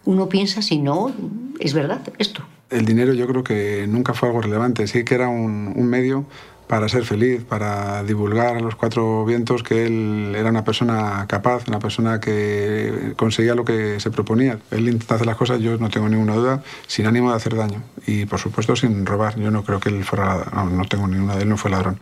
uno 0.04 0.28
piensa 0.28 0.62
si 0.62 0.78
no, 0.78 1.12
es 1.58 1.74
verdad 1.74 2.00
esto. 2.18 2.42
El 2.70 2.84
dinero 2.84 3.14
yo 3.14 3.26
creo 3.26 3.42
que 3.42 3.86
nunca 3.88 4.12
fue 4.12 4.28
algo 4.28 4.42
relevante, 4.42 4.86
sí 4.86 5.04
que 5.04 5.14
era 5.14 5.28
un, 5.28 5.72
un 5.74 5.86
medio 5.86 6.26
para 6.68 6.88
ser 6.88 7.04
feliz, 7.04 7.42
para 7.44 8.02
divulgar 8.04 8.58
a 8.58 8.60
los 8.60 8.76
cuatro 8.76 9.24
vientos 9.24 9.62
que 9.62 9.86
él 9.86 10.34
era 10.36 10.50
una 10.50 10.64
persona 10.64 11.24
capaz, 11.26 11.66
una 11.66 11.78
persona 11.78 12.20
que 12.20 13.14
conseguía 13.16 13.54
lo 13.54 13.64
que 13.64 13.98
se 13.98 14.10
proponía. 14.10 14.58
Él 14.70 14.88
intenta 14.88 15.14
hacer 15.14 15.26
las 15.26 15.36
cosas, 15.36 15.60
yo 15.60 15.78
no 15.78 15.88
tengo 15.88 16.08
ninguna 16.08 16.34
duda, 16.34 16.62
sin 16.86 17.06
ánimo 17.06 17.30
de 17.30 17.36
hacer 17.36 17.56
daño 17.56 17.82
y 18.06 18.26
por 18.26 18.38
supuesto 18.38 18.76
sin 18.76 19.06
robar. 19.06 19.38
Yo 19.38 19.50
no 19.50 19.64
creo 19.64 19.80
que 19.80 19.88
él 19.88 20.04
fuera, 20.04 20.44
no, 20.52 20.66
no 20.66 20.84
tengo 20.84 21.08
ninguna 21.08 21.36
de 21.36 21.42
él, 21.42 21.48
no 21.48 21.56
fue 21.56 21.70
ladrón. 21.70 21.98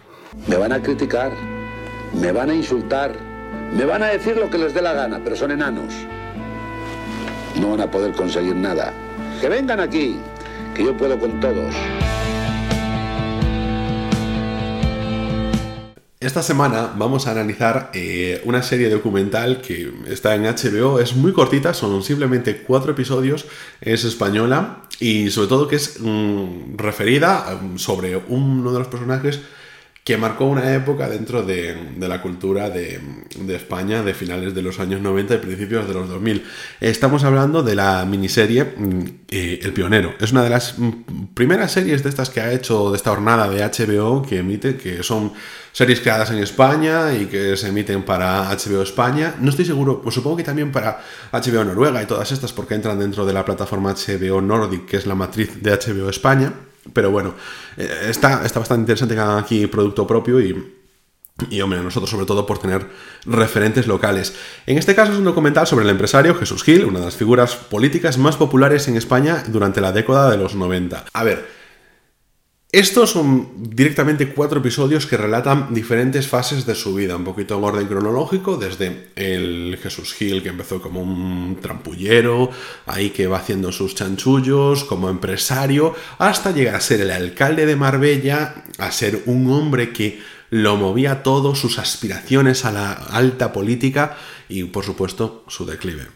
Me 0.49 0.57
van 0.57 0.73
a 0.73 0.83
criticar, 0.83 1.31
me 2.21 2.33
van 2.33 2.51
a 2.51 2.55
insultar, 2.55 3.13
me 3.73 3.85
van 3.85 4.03
a 4.03 4.07
decir 4.07 4.37
lo 4.37 4.51
que 4.51 4.59
les 4.59 4.75
dé 4.75 4.83
la 4.83 4.95
gana, 4.95 5.21
pero 5.23 5.37
son 5.37 5.53
enanos. 5.53 5.95
No 7.61 7.71
van 7.71 7.83
a 7.83 7.91
poder 7.91 8.13
conseguir 8.13 8.57
nada. 8.57 8.93
Que 9.41 9.49
vengan 9.49 9.79
aquí, 9.81 10.19
que 10.75 10.85
yo 10.85 10.97
puedo 10.97 11.19
con 11.19 11.41
todos. 11.41 11.75
Esta 16.27 16.43
semana 16.43 16.93
vamos 16.99 17.29
a 17.29 17.31
analizar 17.31 17.93
eh, 17.95 18.43
una 18.47 18.61
serie 18.61 18.91
documental 18.91 19.61
que 19.61 19.93
está 20.09 20.35
en 20.35 20.43
HBO, 20.43 20.99
es 20.99 21.15
muy 21.15 21.33
cortita, 21.33 21.73
son 21.73 22.03
simplemente 22.03 22.63
cuatro 22.63 22.91
episodios, 22.91 23.47
es 23.81 24.03
española 24.03 24.83
y 24.99 25.31
sobre 25.31 25.47
todo 25.47 25.69
que 25.69 25.77
es 25.77 26.01
mm, 26.01 26.79
referida 26.79 27.61
mm, 27.63 27.79
sobre 27.79 28.17
uno 28.17 28.73
de 28.73 28.79
los 28.81 28.89
personajes 28.89 29.39
que 30.07 30.17
marcó 30.17 30.45
una 30.45 30.73
época 30.73 31.09
dentro 31.09 31.43
de, 31.43 31.77
la 31.99 32.23
cultura 32.23 32.71
de, 32.71 33.01
España 33.49 34.05
de 34.05 34.15
finales 34.15 34.55
de 34.55 34.63
los 34.63 34.79
años 34.79 35.01
90 35.01 35.35
y 35.35 35.39
principios 35.39 35.89
de 35.89 35.95
los 35.95 36.09
2000. 36.09 36.45
Estamos 36.81 37.25
hablando 37.25 37.65
de 37.65 37.75
la 37.75 38.05
miniserie 38.05 38.73
eh, 39.29 39.59
El 39.61 39.73
Pionero. 39.73 40.15
Es 40.21 40.31
una 40.31 40.45
de 40.45 40.51
las 40.51 40.77
primeras 41.35 41.73
series 41.73 42.05
de 42.05 42.11
estas 42.11 42.31
que 42.31 42.41
ha 42.41 42.53
hecho 42.53 42.93
de 42.93 42.99
esta 42.99 43.11
jornada 43.11 43.49
de 43.51 43.65
HBO 43.65 44.23
que 44.23 44.39
emite, 44.39 44.77
que 44.77 45.03
son 45.03 45.33
series 45.73 45.99
creadas 45.99 46.31
en 46.31 46.39
España 46.39 47.13
y 47.13 47.27
que 47.27 47.57
se 47.57 47.71
emiten 47.71 48.05
para 48.05 48.49
HBO 48.51 48.83
España. 48.83 49.35
No 49.41 49.51
estoy 49.51 49.65
seguro, 49.65 50.03
pues 50.03 50.15
supongo 50.15 50.37
que 50.37 50.45
también 50.45 50.71
para 50.71 51.03
HBO 51.33 51.65
Noruega 51.65 52.01
y 52.01 52.07
todas 52.07 52.31
estas 52.31 52.53
porque 52.53 52.77
entran 52.77 53.01
dentro 53.01 53.27
de 53.27 53.33
la 53.33 53.45
plataforma 53.45 53.93
HBO 53.93 54.41
Nordic, 54.41 54.87
que 54.87 54.99
es 54.99 55.07
la 55.07 55.17
matriz 55.17 55.61
de 55.61 55.73
HBO 55.73 56.09
España. 56.09 56.53
Pero 56.93 57.11
bueno, 57.11 57.35
eh, 57.77 58.09
está, 58.09 58.45
está 58.45 58.61
bastante 58.61 58.83
interesante 58.83 59.15
que 59.15 59.21
hagan 59.21 59.39
aquí 59.39 59.67
producto 59.67 60.07
propio 60.07 60.41
y, 60.41 60.75
y 61.51 61.61
hombre, 61.61 61.83
nosotros 61.83 62.11
sobre 62.11 62.27
todo 62.27 62.47
por 62.47 62.59
tener 62.59 62.87
referentes 63.25 63.87
locales. 63.87 64.35
En 64.67 64.79
este 64.79 64.95
caso 64.95 65.13
es 65.13 65.19
un 65.19 65.25
documental 65.25 65.67
sobre 65.67 65.85
el 65.85 65.91
empresario 65.91 66.35
Jesús 66.35 66.63
Gil, 66.63 66.85
una 66.85 67.01
de 67.01 67.05
las 67.07 67.17
figuras 67.17 67.57
políticas 67.57 68.19
más 68.19 68.37
populares 68.37 68.89
en 68.89 68.97
España 68.97 69.45
durante 69.49 69.81
la 69.81 69.93
década 69.93 70.31
de 70.31 70.39
los 70.39 70.55
90. 70.55 71.05
A 71.13 71.25
ver, 71.25 71.47
estos 72.73 73.11
son 73.11 73.49
directamente 73.57 74.31
cuatro 74.31 74.59
episodios 74.59 75.07
que 75.07 75.17
relatan 75.17 75.73
diferentes 75.73 76.27
fases 76.27 76.67
de 76.67 76.75
su 76.75 76.95
vida, 76.95 77.15
un 77.15 77.25
poquito 77.25 77.57
en 77.57 77.65
orden 77.65 77.87
cronológico, 77.87 78.57
desde 78.57 79.11
el 79.15 79.79
Jesús 79.81 80.13
Gil, 80.13 80.43
que 80.43 80.49
empezó 80.49 80.83
como 80.83 81.01
un 81.01 81.59
trampullero, 81.63 82.51
ahí 82.87 83.11
que 83.11 83.29
va 83.29 83.39
haciendo 83.39 83.71
sus 83.71 83.95
chanchullos, 83.95 84.85
como 84.85 85.09
empresario, 85.09 85.95
hasta 86.19 86.51
llegar 86.51 86.75
a 86.75 86.81
ser 86.81 87.01
el 87.01 87.13
alcalde 87.13 87.67
de 87.67 87.77
Marbella, 87.77 88.65
a 88.79 88.91
ser 88.91 89.23
un 89.27 89.49
hombre 89.51 89.93
que 89.93 90.21
lo 90.51 90.77
movía 90.77 91.23
todo, 91.23 91.55
sus 91.55 91.79
aspiraciones 91.79 92.65
a 92.65 92.73
la 92.73 92.93
alta 92.93 93.53
política 93.53 94.17
y, 94.49 94.65
por 94.65 94.85
supuesto, 94.85 95.45
su 95.49 95.67
declive. 95.67 96.09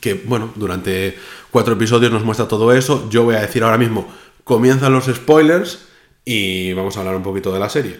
Que, 0.00 0.14
bueno, 0.14 0.52
durante 0.56 1.16
cuatro 1.50 1.74
episodios 1.74 2.12
nos 2.12 2.24
muestra 2.24 2.48
todo 2.48 2.72
eso. 2.72 3.08
Yo 3.10 3.24
voy 3.24 3.34
a 3.34 3.40
decir 3.40 3.62
ahora 3.62 3.78
mismo 3.78 4.06
comienzan 4.46 4.92
los 4.92 5.06
spoilers 5.06 5.80
y 6.24 6.72
vamos 6.72 6.96
a 6.96 7.00
hablar 7.00 7.16
un 7.16 7.24
poquito 7.24 7.52
de 7.52 7.58
la 7.58 7.68
serie. 7.68 7.98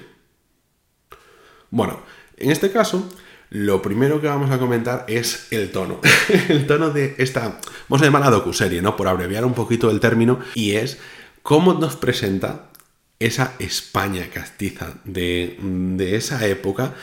Bueno, 1.71 1.99
en 2.37 2.53
este 2.53 2.71
caso, 2.71 3.05
lo 3.51 3.83
primero 3.83 4.21
que 4.21 4.29
vamos 4.29 4.53
a 4.53 4.59
comentar 4.61 5.05
es 5.09 5.49
el 5.51 5.73
tono. 5.73 6.01
el 6.49 6.69
tono 6.69 6.91
de 6.91 7.17
esta, 7.19 7.59
vamos 7.89 8.01
a 8.01 8.05
llamarla 8.05 8.31
docuserie, 8.31 8.81
¿no? 8.81 8.95
Por 8.95 9.09
abreviar 9.09 9.45
un 9.45 9.55
poquito 9.55 9.91
el 9.91 9.99
término, 9.99 10.39
y 10.55 10.77
es 10.77 10.99
cómo 11.43 11.75
nos 11.75 11.97
presenta 11.97 12.71
esa 13.19 13.55
España 13.59 14.29
castiza 14.33 14.95
de, 15.03 15.59
de 15.61 16.15
esa 16.15 16.47
época 16.47 16.95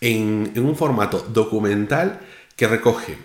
en, 0.00 0.52
en 0.54 0.64
un 0.64 0.76
formato 0.76 1.26
documental 1.32 2.20
que 2.54 2.68
recoge, 2.68 3.18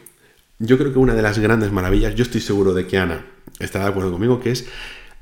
yo 0.58 0.80
creo 0.80 0.92
que 0.92 0.98
una 0.98 1.14
de 1.14 1.22
las 1.22 1.38
grandes 1.38 1.72
maravillas, 1.72 2.16
yo 2.16 2.24
estoy 2.24 2.42
seguro 2.42 2.74
de 2.74 2.88
que 2.88 2.98
Ana 2.98 3.28
estará 3.60 3.86
de 3.86 3.92
acuerdo 3.92 4.12
conmigo, 4.12 4.40
que 4.40 4.50
es 4.50 4.66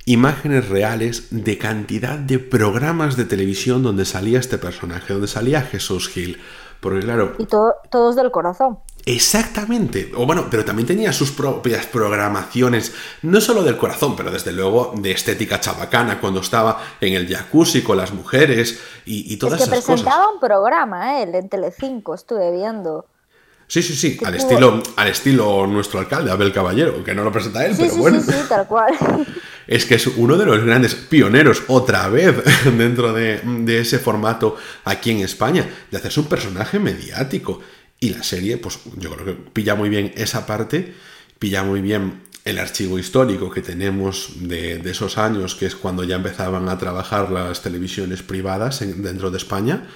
imágenes 0.08 0.70
reales 0.70 1.28
de 1.32 1.58
cantidad 1.58 2.18
de 2.18 2.40
programas 2.40 3.18
de 3.18 3.26
televisión 3.26 3.84
donde 3.84 4.06
salía 4.06 4.40
este 4.40 4.58
personaje, 4.58 5.12
donde 5.12 5.28
salía 5.28 5.62
Jesús 5.62 6.08
Gil. 6.08 6.42
Porque 6.80 7.02
claro... 7.02 7.36
Y 7.38 7.46
todo, 7.46 7.74
todos 7.92 8.16
del 8.16 8.32
corazón. 8.32 8.80
Exactamente. 9.06 10.12
O 10.16 10.26
bueno, 10.26 10.48
pero 10.50 10.64
también 10.64 10.88
tenía 10.88 11.12
sus 11.12 11.32
propias 11.32 11.86
programaciones, 11.88 12.94
no 13.22 13.42
solo 13.42 13.64
del 13.64 13.76
corazón, 13.76 14.16
pero 14.16 14.32
desde 14.32 14.54
luego 14.54 14.94
de 14.96 15.12
estética 15.12 15.60
chabacana, 15.60 16.22
cuando 16.22 16.40
estaba 16.40 16.82
en 17.02 17.14
el 17.14 17.28
jacuzzi 17.28 17.82
con 17.82 17.98
las 17.98 18.14
mujeres 18.14 18.80
y, 19.06 19.34
y 19.34 19.38
todas 19.38 19.60
es 19.62 19.68
que 19.68 19.76
esas 19.76 19.86
presentaba 19.86 20.24
cosas. 20.24 20.34
un 20.36 20.40
programa, 20.40 21.20
¿eh? 21.20 21.30
en 21.34 21.50
Telecinco, 21.50 22.14
estuve 22.16 22.52
viendo. 22.52 23.06
Sí, 23.68 23.84
sí, 23.84 23.94
sí, 23.96 24.18
Que 24.18 24.26
al 24.26 24.36
estilo, 24.36 24.82
al 24.96 25.08
estilo 25.10 25.68
nuestro 25.68 26.00
alcalde, 26.00 26.32
Abel 26.32 26.54
Caballero, 26.54 27.04
que 27.04 27.14
no 27.14 27.24
lo 27.26 27.32
presenta 27.34 27.66
él, 27.66 27.76
Sí, 27.76 27.82
pero 27.82 27.94
sí, 27.94 28.00
bueno. 28.00 28.22
sí, 28.22 28.32
sí, 28.32 28.38
tal 28.48 28.66
cual. 28.68 28.94
Es 29.68 29.86
que 29.86 29.96
es 29.96 30.08
uno 30.08 30.38
de 30.38 30.46
los 30.46 30.64
grandes 30.64 30.96
pioneros, 30.96 31.64
otra 31.68 32.08
vez, 32.10 32.36
dentro 32.78 33.14
de, 33.14 33.42
ese 33.80 34.00
formato 34.00 34.58
aquí 34.86 35.12
en 35.12 35.20
España, 35.20 35.68
de 35.92 35.98
hacerse 35.98 36.22
un 36.22 36.28
personaje 36.28 36.80
mediático. 36.80 37.62
Y 38.00 38.12
la 38.12 38.24
serie, 38.24 38.58
pues 38.58 38.80
yo 38.98 39.12
creo 39.12 39.26
que 39.26 39.34
pilla 39.34 39.76
muy 39.76 39.90
bien 39.90 40.14
esa 40.16 40.46
parte 40.46 40.94
pilla 41.40 41.64
muy 41.64 41.82
bien 41.82 42.22
el 42.46 42.60
archivo 42.60 42.98
histórico 42.98 43.52
que 43.52 43.62
tenemos 43.62 44.32
de, 44.40 44.80
esos 44.86 45.18
años, 45.18 45.56
que 45.56 45.66
es 45.66 45.76
cuando 45.76 46.04
ya 46.04 46.16
empezaban 46.16 46.70
a 46.70 46.78
trabajar 46.78 47.30
las 47.30 47.62
televisiones 47.62 48.24
privadas 48.24 48.80
dentro 48.80 49.32
de 49.32 49.38
España, 49.38 49.88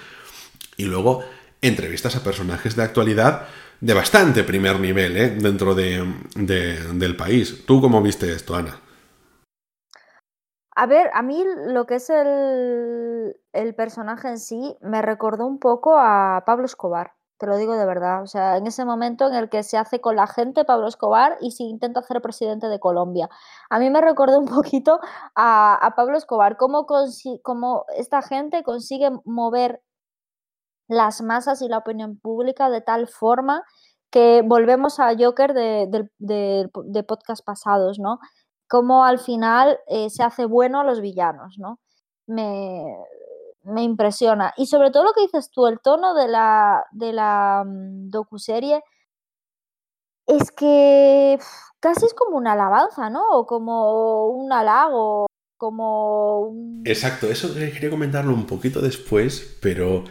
y 0.75 0.83
luego 0.83 1.23
entrevistas 1.61 2.15
a 2.15 2.23
personajes 2.23 2.75
de 2.75 2.83
actualidad 2.83 3.47
de 3.79 3.93
bastante 3.93 4.43
primer 4.43 4.79
nivel 4.79 5.15
¿eh? 5.15 5.29
dentro 5.29 5.73
del 5.73 7.15
país. 7.15 7.63
¿Tú 7.65 7.79
cómo 7.79 8.01
viste 8.01 8.31
esto, 8.33 8.55
Ana? 8.55 8.80
A 10.75 10.85
ver, 10.85 11.11
a 11.13 11.21
mí 11.21 11.43
lo 11.67 11.85
que 11.85 11.95
es 11.95 12.09
el, 12.09 13.35
el 13.53 13.75
personaje 13.75 14.29
en 14.29 14.39
sí 14.39 14.77
me 14.81 15.01
recordó 15.01 15.45
un 15.45 15.59
poco 15.59 15.97
a 15.97 16.43
Pablo 16.45 16.65
Escobar 16.65 17.13
te 17.41 17.47
lo 17.47 17.57
digo 17.57 17.75
de 17.75 17.85
verdad. 17.87 18.21
O 18.21 18.27
sea, 18.27 18.57
en 18.57 18.67
ese 18.67 18.85
momento 18.85 19.27
en 19.27 19.33
el 19.33 19.49
que 19.49 19.63
se 19.63 19.75
hace 19.75 19.99
con 19.99 20.15
la 20.15 20.27
gente 20.27 20.63
Pablo 20.63 20.87
Escobar 20.87 21.37
y 21.41 21.51
se 21.51 21.63
intenta 21.63 22.01
hacer 22.01 22.21
presidente 22.21 22.67
de 22.67 22.79
Colombia. 22.79 23.29
A 23.71 23.79
mí 23.79 23.89
me 23.89 23.99
recordó 23.99 24.37
un 24.37 24.45
poquito 24.45 24.99
a, 25.35 25.93
Pablo 25.95 26.17
Escobar, 26.17 26.55
cómo, 26.55 26.85
cómo 27.41 27.85
esta 27.97 28.21
gente 28.21 28.61
consigue 28.61 29.09
mover 29.25 29.81
las 30.87 31.23
masas 31.23 31.63
y 31.63 31.67
la 31.67 31.79
opinión 31.79 32.19
pública 32.19 32.69
de 32.69 32.81
tal 32.81 33.07
forma 33.07 33.63
que 34.11 34.43
volvemos 34.45 34.99
a 34.99 35.15
Joker 35.17 35.53
de, 35.55 35.87
de, 36.19 37.03
podcast 37.03 37.43
pasados, 37.43 37.97
¿no? 37.97 38.19
Cómo 38.71 39.03
al 39.03 39.19
final 39.19 39.79
eh, 39.87 40.09
se 40.09 40.23
hace 40.23 40.45
bueno 40.45 40.79
a 40.79 40.85
los 40.85 41.01
villanos, 41.01 41.57
¿no? 41.57 41.81
Me, 42.25 42.85
me 43.63 43.83
impresiona. 43.83 44.53
Y 44.55 44.67
sobre 44.67 44.91
todo 44.91 45.03
lo 45.03 45.11
que 45.11 45.23
dices 45.23 45.51
tú, 45.51 45.67
el 45.67 45.81
tono 45.81 46.13
de 46.13 46.29
la, 46.29 46.85
de 46.93 47.11
la 47.11 47.65
mm, 47.67 48.09
docuserie 48.09 48.81
es 50.25 50.53
que 50.53 51.37
casi 51.81 52.05
es 52.05 52.13
como 52.13 52.37
una 52.37 52.53
alabanza, 52.53 53.09
¿no? 53.09 53.27
O 53.31 53.45
como 53.45 54.27
un 54.27 54.53
halago, 54.53 55.27
como 55.57 56.39
un... 56.39 56.83
Exacto, 56.85 57.27
eso 57.27 57.53
quería 57.53 57.89
comentarlo 57.89 58.33
un 58.33 58.47
poquito 58.47 58.79
después, 58.79 59.57
pero 59.61 60.05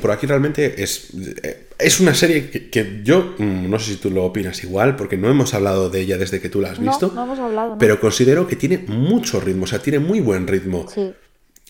por 0.00 0.10
aquí 0.10 0.26
realmente 0.26 0.82
es, 0.82 1.10
eh, 1.42 1.68
es 1.78 2.00
una 2.00 2.14
serie 2.14 2.50
que, 2.50 3.00
yo 3.02 3.34
mm, 3.38 3.68
no 3.68 3.78
sé 3.78 3.92
si 3.92 3.96
tú 3.96 4.10
lo 4.10 4.24
opinas 4.24 4.62
igual, 4.64 4.96
porque 4.96 5.16
no 5.16 5.28
hemos 5.28 5.54
hablado 5.54 5.90
de 5.90 6.00
ella 6.00 6.18
desde 6.18 6.40
que 6.40 6.48
tú 6.48 6.60
la 6.60 6.70
has 6.70 6.78
visto, 6.78 7.12
no, 7.14 7.24
hemos 7.24 7.38
hablado, 7.38 7.76
pero 7.78 8.00
considero 8.00 8.46
que 8.46 8.56
tiene 8.56 8.78
mucho 8.78 9.40
ritmo, 9.40 9.64
o 9.64 9.66
sea, 9.66 9.80
tiene 9.80 9.98
muy 9.98 10.20
buen 10.20 10.46
ritmo. 10.46 10.86
Sí. 10.88 11.12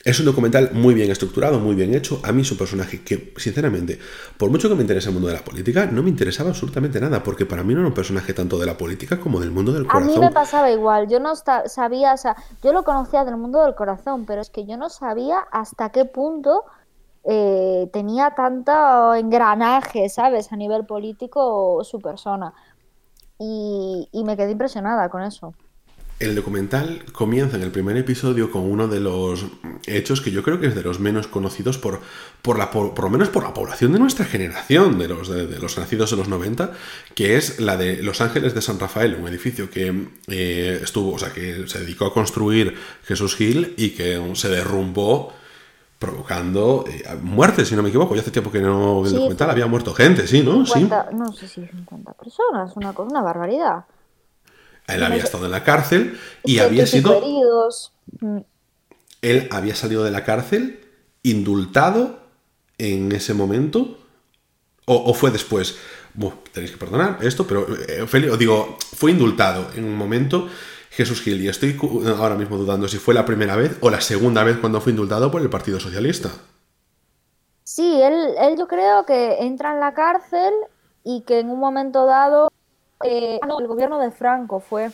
Es 0.06 0.20
un 0.20 0.26
documental 0.26 0.70
muy 0.72 0.94
bien 0.94 1.10
estructurado, 1.10 1.58
muy 1.58 1.74
bien 1.74 1.92
hecho. 1.92 2.20
A 2.22 2.30
mí 2.30 2.42
es 2.42 2.52
un 2.52 2.58
personaje 2.58 3.02
que, 3.02 3.32
sinceramente, 3.38 3.98
por 4.36 4.50
mucho 4.50 4.68
que 4.68 4.76
me 4.76 4.82
interese 4.82 5.08
el 5.08 5.14
mundo 5.14 5.26
de 5.26 5.34
la 5.34 5.42
política, 5.42 5.86
no 5.86 6.00
me 6.00 6.10
interesaba 6.10 6.50
absolutamente 6.50 7.00
nada, 7.00 7.24
porque 7.24 7.44
para 7.44 7.64
mí 7.64 7.74
no 7.74 7.80
era 7.80 7.88
un 7.88 7.94
personaje 7.94 8.32
tanto 8.32 8.56
de 8.56 8.66
la 8.66 8.78
política 8.78 9.18
como 9.18 9.40
del 9.40 9.50
mundo 9.50 9.72
del 9.72 9.84
corazón. 9.84 10.10
A 10.10 10.12
mí 10.14 10.20
me 10.20 10.30
pasaba 10.30 10.70
igual, 10.70 11.08
yo 11.08 11.18
no 11.18 11.32
sabía, 11.34 12.14
o 12.14 12.16
sea, 12.16 12.36
yo 12.62 12.72
lo 12.72 12.84
conocía 12.84 13.24
del 13.24 13.36
mundo 13.36 13.64
del 13.64 13.74
corazón, 13.74 14.26
pero 14.26 14.42
es 14.42 14.50
que 14.50 14.64
yo 14.64 14.76
no 14.76 14.90
sabía 14.90 15.40
hasta 15.50 15.90
qué 15.90 16.04
punto 16.04 16.62
eh, 17.28 17.88
tenía 17.92 18.30
tanto 18.34 19.14
engranaje, 19.14 20.08
¿sabes?, 20.08 20.52
a 20.52 20.56
nivel 20.56 20.86
político 20.86 21.82
su 21.84 22.00
persona. 22.00 22.52
y 23.38 24.24
me 24.24 24.36
quedé 24.36 24.52
impresionada 24.52 25.08
con 25.10 25.22
eso. 25.22 25.54
El 26.18 26.34
documental 26.34 27.04
comienza 27.12 27.56
en 27.56 27.62
el 27.62 27.70
primer 27.70 27.94
episodio 27.98 28.50
con 28.50 28.62
uno 28.62 28.88
de 28.88 29.00
los 29.00 29.44
hechos 29.86 30.22
que 30.22 30.30
yo 30.30 30.42
creo 30.42 30.58
que 30.58 30.68
es 30.68 30.74
de 30.74 30.82
los 30.82 30.98
menos 30.98 31.26
conocidos 31.26 31.76
por, 31.76 32.00
por, 32.40 32.58
la, 32.58 32.70
por, 32.70 32.98
lo 32.98 33.10
menos 33.10 33.28
por 33.28 33.42
la 33.42 33.52
población 33.52 33.92
de 33.92 33.98
nuestra 33.98 34.24
generación, 34.24 34.98
de 34.98 35.08
los, 35.08 35.28
de, 35.28 35.58
los 35.58 35.76
nacidos 35.76 36.12
en 36.12 36.18
los 36.18 36.28
90, 36.28 36.72
que 37.14 37.36
es 37.36 37.60
la 37.60 37.76
de 37.76 38.02
Los 38.02 38.22
Ángeles 38.22 38.54
de 38.54 38.62
San 38.62 38.80
Rafael, 38.80 39.14
un 39.20 39.28
edificio 39.28 39.68
que 39.68 40.08
eh, 40.28 40.80
estuvo, 40.82 41.12
o 41.12 41.18
sea, 41.18 41.34
que 41.34 41.68
se 41.68 41.80
dedicó 41.80 42.06
a 42.06 42.14
construir 42.14 42.74
Jesús 43.04 43.36
Gil 43.36 43.74
y 43.76 43.90
que 43.90 44.18
se 44.36 44.48
derrumbó 44.48 45.34
provocando 45.98 46.84
eh, 46.86 47.04
muertes, 47.22 47.68
si 47.68 47.74
no 47.74 47.82
me 47.82 47.88
equivoco. 47.88 48.14
Ya 48.14 48.20
hace 48.20 48.30
tiempo 48.30 48.50
que 48.50 48.60
no 48.60 49.04
el 49.06 49.12
documental 49.12 49.50
había 49.50 49.66
muerto 49.66 49.94
gente, 49.94 50.26
sí, 50.26 50.42
¿no? 50.42 50.66
sí. 50.66 50.88
No 51.12 51.32
sé 51.32 51.48
si 51.48 51.66
50 51.66 52.12
personas, 52.12 52.76
una, 52.76 52.90
una 52.90 53.22
barbaridad. 53.22 53.84
Él 54.86 55.02
había 55.02 55.22
estado 55.22 55.46
en 55.46 55.52
la 55.52 55.64
cárcel 55.64 56.18
y 56.44 56.58
había 56.58 56.86
sido... 56.86 57.20
Mm. 58.20 58.38
Él 59.22 59.48
había 59.50 59.74
salido 59.74 60.04
de 60.04 60.10
la 60.10 60.22
cárcel 60.24 60.80
indultado 61.22 62.20
en 62.78 63.10
ese 63.10 63.34
momento 63.34 63.98
o, 64.84 65.12
fue 65.14 65.32
después. 65.32 65.76
tenéis 66.52 66.70
que 66.70 66.78
perdonar 66.78 67.18
esto, 67.22 67.46
pero 67.46 67.66
eh, 67.88 68.06
digo, 68.38 68.78
fue 68.94 69.10
indultado 69.10 69.68
en 69.74 69.84
un 69.84 69.96
momento 69.96 70.48
Jesús 70.96 71.20
Gil 71.20 71.42
y 71.42 71.48
estoy 71.48 71.78
ahora 72.18 72.36
mismo 72.36 72.56
dudando 72.56 72.88
si 72.88 72.96
fue 72.96 73.12
la 73.12 73.26
primera 73.26 73.54
vez 73.54 73.76
o 73.82 73.90
la 73.90 74.00
segunda 74.00 74.42
vez 74.44 74.56
cuando 74.56 74.80
fue 74.80 74.92
indultado 74.92 75.30
por 75.30 75.42
el 75.42 75.50
Partido 75.50 75.78
Socialista. 75.78 76.30
Sí, 77.64 78.00
él, 78.00 78.14
él 78.40 78.56
yo 78.56 78.66
creo 78.66 79.04
que 79.04 79.40
entra 79.40 79.74
en 79.74 79.80
la 79.80 79.92
cárcel 79.92 80.54
y 81.04 81.20
que 81.22 81.40
en 81.40 81.50
un 81.50 81.60
momento 81.60 82.06
dado 82.06 82.48
eh, 83.04 83.38
no, 83.46 83.60
el 83.60 83.66
gobierno 83.66 83.98
de 83.98 84.10
Franco 84.10 84.60
fue. 84.60 84.90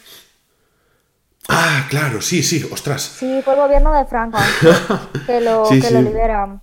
Ah, 1.49 1.87
claro, 1.89 2.21
sí, 2.21 2.43
sí, 2.43 2.69
ostras. 2.73 3.03
Sí, 3.03 3.41
fue 3.45 3.55
el 3.55 3.61
gobierno 3.61 3.93
de 3.97 4.05
Franco 4.05 4.39
que 5.27 5.41
lo, 5.41 5.69
que 5.69 5.91
lo 5.91 6.03
libera. 6.03 6.61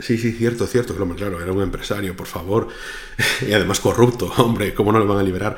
Sí, 0.00 0.18
sí, 0.18 0.32
cierto, 0.32 0.66
cierto, 0.66 0.94
claro, 1.14 1.40
era 1.40 1.52
un 1.52 1.62
empresario, 1.62 2.16
por 2.16 2.26
favor. 2.26 2.68
y 3.46 3.52
además 3.52 3.78
corrupto, 3.78 4.32
hombre, 4.38 4.74
¿cómo 4.74 4.90
no 4.90 4.98
lo 4.98 5.06
van 5.06 5.18
a 5.18 5.22
liberar? 5.22 5.56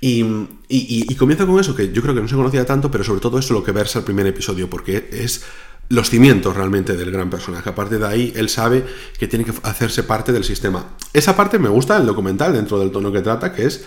Y, 0.00 0.24
y, 0.68 1.14
comienza 1.16 1.44
con 1.44 1.58
eso, 1.58 1.74
que 1.74 1.92
yo 1.92 2.02
creo 2.02 2.14
que 2.14 2.20
no 2.20 2.28
se 2.28 2.36
conocía 2.36 2.64
tanto, 2.64 2.90
pero 2.90 3.02
sobre 3.02 3.20
todo 3.20 3.38
eso 3.38 3.52
lo 3.52 3.64
que 3.64 3.72
versa 3.72 3.98
el 3.98 4.04
primer 4.04 4.26
episodio, 4.28 4.70
porque 4.70 5.08
es 5.10 5.44
los 5.88 6.10
cimientos 6.10 6.54
realmente 6.54 6.96
del 6.96 7.10
gran 7.10 7.30
personaje. 7.30 7.68
Aparte 7.68 7.98
de 7.98 8.06
ahí, 8.06 8.32
él 8.36 8.48
sabe 8.48 8.84
que 9.18 9.26
tiene 9.26 9.44
que 9.44 9.52
hacerse 9.62 10.04
parte 10.04 10.32
del 10.32 10.44
sistema. 10.44 10.96
Esa 11.12 11.34
parte 11.34 11.58
me 11.58 11.68
gusta 11.68 11.96
del 11.98 12.06
documental, 12.06 12.52
dentro 12.52 12.78
del 12.78 12.92
tono 12.92 13.10
que 13.10 13.22
trata, 13.22 13.52
que 13.52 13.66
es 13.66 13.84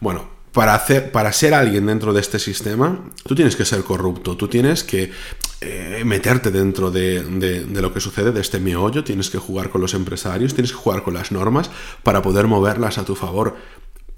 bueno, 0.00 0.30
para, 0.52 0.74
hacer, 0.74 1.12
para 1.12 1.32
ser 1.32 1.54
alguien 1.54 1.86
dentro 1.86 2.12
de 2.12 2.20
este 2.20 2.38
sistema, 2.38 3.04
tú 3.24 3.34
tienes 3.34 3.54
que 3.54 3.64
ser 3.64 3.84
corrupto, 3.84 4.36
tú 4.36 4.48
tienes 4.48 4.82
que 4.82 5.12
eh, 5.60 6.02
meterte 6.04 6.50
dentro 6.50 6.90
de, 6.90 7.22
de, 7.22 7.82
lo 7.82 7.92
que 7.92 8.00
sucede, 8.00 8.32
de 8.32 8.40
este 8.40 8.58
meollo, 8.58 9.04
tienes 9.04 9.30
que 9.30 9.38
jugar 9.38 9.70
con 9.70 9.80
los 9.80 9.94
empresarios, 9.94 10.54
tienes 10.54 10.72
que 10.72 10.78
jugar 10.78 11.02
con 11.02 11.14
las 11.14 11.30
normas 11.32 11.70
para 12.02 12.22
poder 12.22 12.46
moverlas 12.46 12.98
a 12.98 13.04
tu 13.04 13.14
favor. 13.14 13.56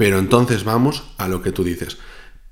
Pero 0.02 0.18
entonces 0.18 0.64
vamos 0.64 1.04
a 1.16 1.28
lo 1.28 1.42
que 1.42 1.52
tú 1.52 1.62
dices. 1.62 1.96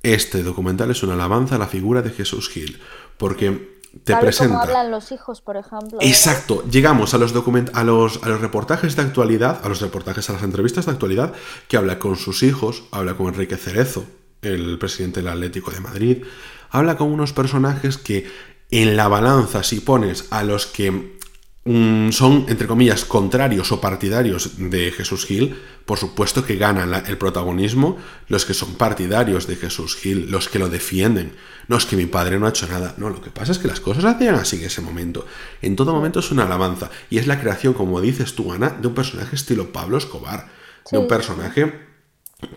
Este 0.05 0.45
documental 0.45 0.93
es 0.93 1.03
una 1.03 1.15
alabanza 1.15 1.57
a 1.57 1.59
la 1.59 1.67
figura 1.67 2.01
de 2.01 2.11
Jesús 2.11 2.49
Gil, 2.49 2.81
porque 3.19 3.81
te 4.05 4.15
presenta. 4.15 4.63
hablan 4.63 4.93
los 4.93 5.11
hijos, 5.11 5.41
por 5.41 5.57
ejemplo. 5.57 5.99
Exacto. 6.01 6.63
Llegamos 6.71 7.13
a 7.13 7.19
los, 7.19 7.35
a, 7.35 7.83
los, 7.83 8.23
a 8.23 8.29
los 8.29 8.41
reportajes 8.41 8.95
de 8.95 9.03
actualidad, 9.03 9.63
a 9.65 9.69
los 9.69 9.81
reportajes, 9.81 10.31
a 10.31 10.35
las 10.35 10.45
entrevistas 10.45 10.87
de 10.87 10.93
actualidad, 10.93 11.33
que 11.67 11.77
habla 11.77 11.99
con 11.99 12.15
sus 12.15 12.45
hijos, 12.45 12.85
habla 12.93 13.15
con 13.15 13.27
Enrique 13.27 13.57
Cerezo, 13.57 14.05
el 14.43 14.79
presidente 14.79 15.19
del 15.19 15.33
Atlético 15.33 15.73
de 15.73 15.81
Madrid, 15.81 16.23
habla 16.71 16.97
con 16.97 17.11
unos 17.11 17.33
personajes 17.33 17.99
que 17.99 18.31
en 18.71 18.97
la 18.97 19.09
balanza, 19.09 19.65
si 19.65 19.81
pones 19.81 20.29
a 20.31 20.45
los 20.45 20.67
que 20.67 21.19
son, 21.65 22.47
entre 22.49 22.67
comillas, 22.67 23.05
contrarios 23.05 23.71
o 23.71 23.81
partidarios 23.83 24.53
de 24.57 24.91
Jesús 24.93 25.27
Gil, 25.27 25.61
por 25.85 25.99
supuesto 25.99 26.45
que 26.45 26.57
ganan 26.57 27.05
el 27.07 27.19
protagonismo 27.19 27.99
los 28.29 28.47
que 28.47 28.55
son 28.55 28.77
partidarios 28.77 29.47
de 29.47 29.57
Jesús 29.57 29.95
Gil, 29.97 30.31
los 30.31 30.49
que 30.49 30.59
lo 30.59 30.71
defienden. 30.71 31.33
No 31.69 31.77
es 31.77 31.85
que 31.85 31.97
mi 31.97 32.07
padre 32.07 32.39
no 32.39 32.47
ha 32.47 32.51
hecho 32.51 32.67
nada, 32.67 32.95
no, 32.97 33.11
lo 33.11 33.21
que 33.21 33.31
pasa 33.31 33.53
es 33.53 33.59
que 33.59 33.69
las 33.69 33.81
cosas 33.81 34.07
hacían 34.07 34.37
así 34.37 34.57
en 34.57 34.65
ese 34.65 34.81
momento. 34.81 35.27
En 35.61 35.77
todo 35.77 35.93
momento 35.93 36.21
es 36.21 36.31
una 36.31 36.45
alabanza 36.45 36.91
y 37.11 37.19
es 37.19 37.27
la 37.27 37.41
creación, 37.41 37.75
como 37.75 38.01
dices 38.01 38.35
tú, 38.35 38.53
Ana, 38.53 38.71
de 38.71 38.89
un 38.89 38.95
personaje 38.95 39.37
estilo 39.37 39.71
Pablo 39.71 39.99
Escobar, 39.99 40.49
de 40.91 40.99
un 40.99 41.09
personaje 41.09 41.90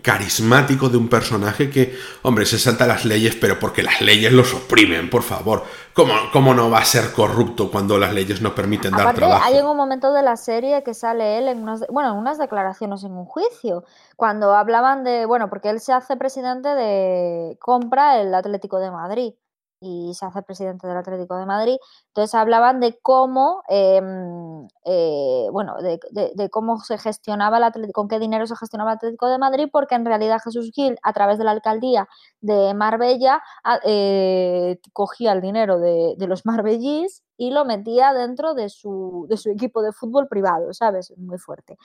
carismático 0.02 0.88
de 0.88 0.96
un 0.96 1.08
personaje 1.08 1.70
que, 1.70 1.96
hombre, 2.22 2.46
se 2.46 2.58
salta 2.58 2.86
las 2.86 3.04
leyes, 3.04 3.36
pero 3.40 3.58
porque 3.58 3.82
las 3.82 4.00
leyes 4.00 4.32
los 4.32 4.54
oprimen, 4.54 5.10
por 5.10 5.22
favor. 5.22 5.64
¿Cómo, 5.92 6.12
cómo 6.32 6.54
no 6.54 6.70
va 6.70 6.78
a 6.78 6.84
ser 6.84 7.12
corrupto 7.12 7.70
cuando 7.70 7.98
las 7.98 8.12
leyes 8.12 8.40
no 8.40 8.54
permiten 8.54 8.92
dar 8.92 9.14
trabajo? 9.14 9.44
Hay 9.44 9.60
un 9.60 9.76
momento 9.76 10.12
de 10.12 10.22
la 10.22 10.36
serie 10.36 10.82
que 10.82 10.94
sale 10.94 11.38
él 11.38 11.48
en 11.48 11.62
unas, 11.62 11.86
bueno, 11.88 12.12
en 12.12 12.18
unas 12.18 12.38
declaraciones 12.38 13.04
en 13.04 13.12
un 13.12 13.24
juicio, 13.24 13.84
cuando 14.16 14.54
hablaban 14.54 15.04
de, 15.04 15.26
bueno, 15.26 15.48
porque 15.48 15.70
él 15.70 15.80
se 15.80 15.92
hace 15.92 16.16
presidente 16.16 16.68
de 16.68 17.56
compra 17.60 18.20
el 18.20 18.34
Atlético 18.34 18.78
de 18.78 18.90
Madrid 18.90 19.34
y 19.84 20.14
se 20.14 20.24
hace 20.26 20.42
presidente 20.42 20.86
del 20.86 20.96
Atlético 20.96 21.36
de 21.36 21.46
Madrid. 21.46 21.76
Entonces 22.08 22.34
hablaban 22.34 22.80
de 22.80 22.98
cómo, 23.02 23.62
em, 23.68 24.66
eh, 24.84 25.48
bueno, 25.52 25.76
de, 25.80 26.50
cómo 26.50 26.78
se 26.80 26.98
gestionaba 26.98 27.58
el 27.58 27.64
Atlético, 27.64 28.02
con 28.02 28.08
qué 28.08 28.18
dinero 28.18 28.46
se 28.46 28.56
gestionaba 28.56 28.92
el 28.92 28.96
Atlético 28.96 29.28
de 29.28 29.38
Madrid, 29.38 29.68
porque 29.70 29.94
en 29.94 30.04
realidad 30.06 30.40
Jesús 30.42 30.70
Gil, 30.74 30.98
a 31.02 31.12
través 31.12 31.38
de 31.38 31.44
la 31.44 31.50
alcaldía 31.52 32.08
de 32.40 32.74
Marbella, 32.74 33.42
eh, 33.84 34.80
cogía 34.92 35.32
el 35.32 35.40
dinero 35.40 35.78
de, 35.78 36.16
los 36.26 36.46
marbellís 36.46 37.22
y 37.36 37.50
lo 37.50 37.66
metía 37.66 38.14
dentro 38.14 38.54
de 38.54 38.70
su, 38.70 39.26
de 39.28 39.36
su 39.36 39.50
equipo 39.50 39.82
de 39.82 39.92
fútbol 39.92 40.26
privado, 40.28 40.72
¿sabes? 40.72 41.12
Muy 41.18 41.38
fuerte. 41.38 41.76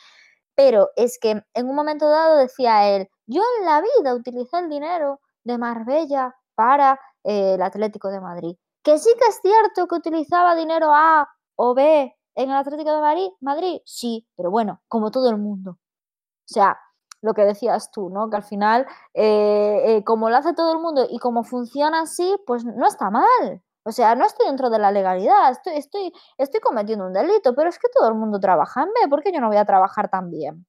Pero 0.55 0.89
es 0.95 1.19
que 1.19 1.43
en 1.53 1.67
un 1.69 1.75
momento 1.75 2.09
dado 2.09 2.37
decía 2.37 2.89
él, 2.89 3.09
yo 3.27 3.41
en 3.59 3.65
la 3.65 3.81
vida 3.81 4.13
utilicé 4.13 4.59
el 4.59 4.69
dinero 4.69 5.21
de 5.43 5.57
Marbella 5.57 6.35
para 6.55 6.99
eh, 7.23 7.55
el 7.55 7.61
Atlético 7.61 8.09
de 8.09 8.21
Madrid. 8.21 8.55
Que 8.83 8.97
sí 8.97 9.09
que 9.19 9.27
es 9.27 9.39
cierto 9.41 9.87
que 9.87 9.95
utilizaba 9.95 10.55
dinero 10.55 10.93
A 10.93 11.29
o 11.55 11.73
B 11.73 12.15
en 12.35 12.49
el 12.49 12.55
Atlético 12.55 12.93
de 12.93 13.01
Madrid, 13.01 13.29
Madrid, 13.41 13.81
sí, 13.85 14.25
pero 14.37 14.49
bueno, 14.51 14.81
como 14.87 15.11
todo 15.11 15.29
el 15.29 15.37
mundo. 15.37 15.71
O 15.71 16.53
sea, 16.53 16.79
lo 17.21 17.33
que 17.33 17.43
decías 17.43 17.91
tú, 17.91 18.09
¿no? 18.09 18.29
Que 18.29 18.37
al 18.37 18.43
final, 18.43 18.87
eh, 19.13 19.97
eh, 19.97 20.03
como 20.03 20.29
lo 20.29 20.37
hace 20.37 20.53
todo 20.53 20.71
el 20.73 20.79
mundo 20.79 21.05
y 21.09 21.19
como 21.19 21.43
funciona 21.43 22.01
así, 22.01 22.37
pues 22.47 22.63
no 22.65 22.87
está 22.87 23.09
mal. 23.09 23.61
O 23.83 23.91
sea, 23.91 24.15
no 24.15 24.25
estoy 24.25 24.47
dentro 24.47 24.69
de 24.69 24.79
la 24.79 24.91
legalidad, 24.91 25.51
estoy, 25.51 25.73
estoy, 25.75 26.13
estoy 26.37 26.59
cometiendo 26.59 27.07
un 27.07 27.13
delito, 27.13 27.55
pero 27.55 27.69
es 27.69 27.79
que 27.79 27.87
todo 27.93 28.07
el 28.09 28.15
mundo 28.15 28.39
trabaja 28.39 28.83
en 28.83 28.89
B, 28.89 29.09
¿por 29.09 29.23
qué 29.23 29.31
yo 29.31 29.41
no 29.41 29.47
voy 29.47 29.57
a 29.57 29.65
trabajar 29.65 30.09
también? 30.09 30.65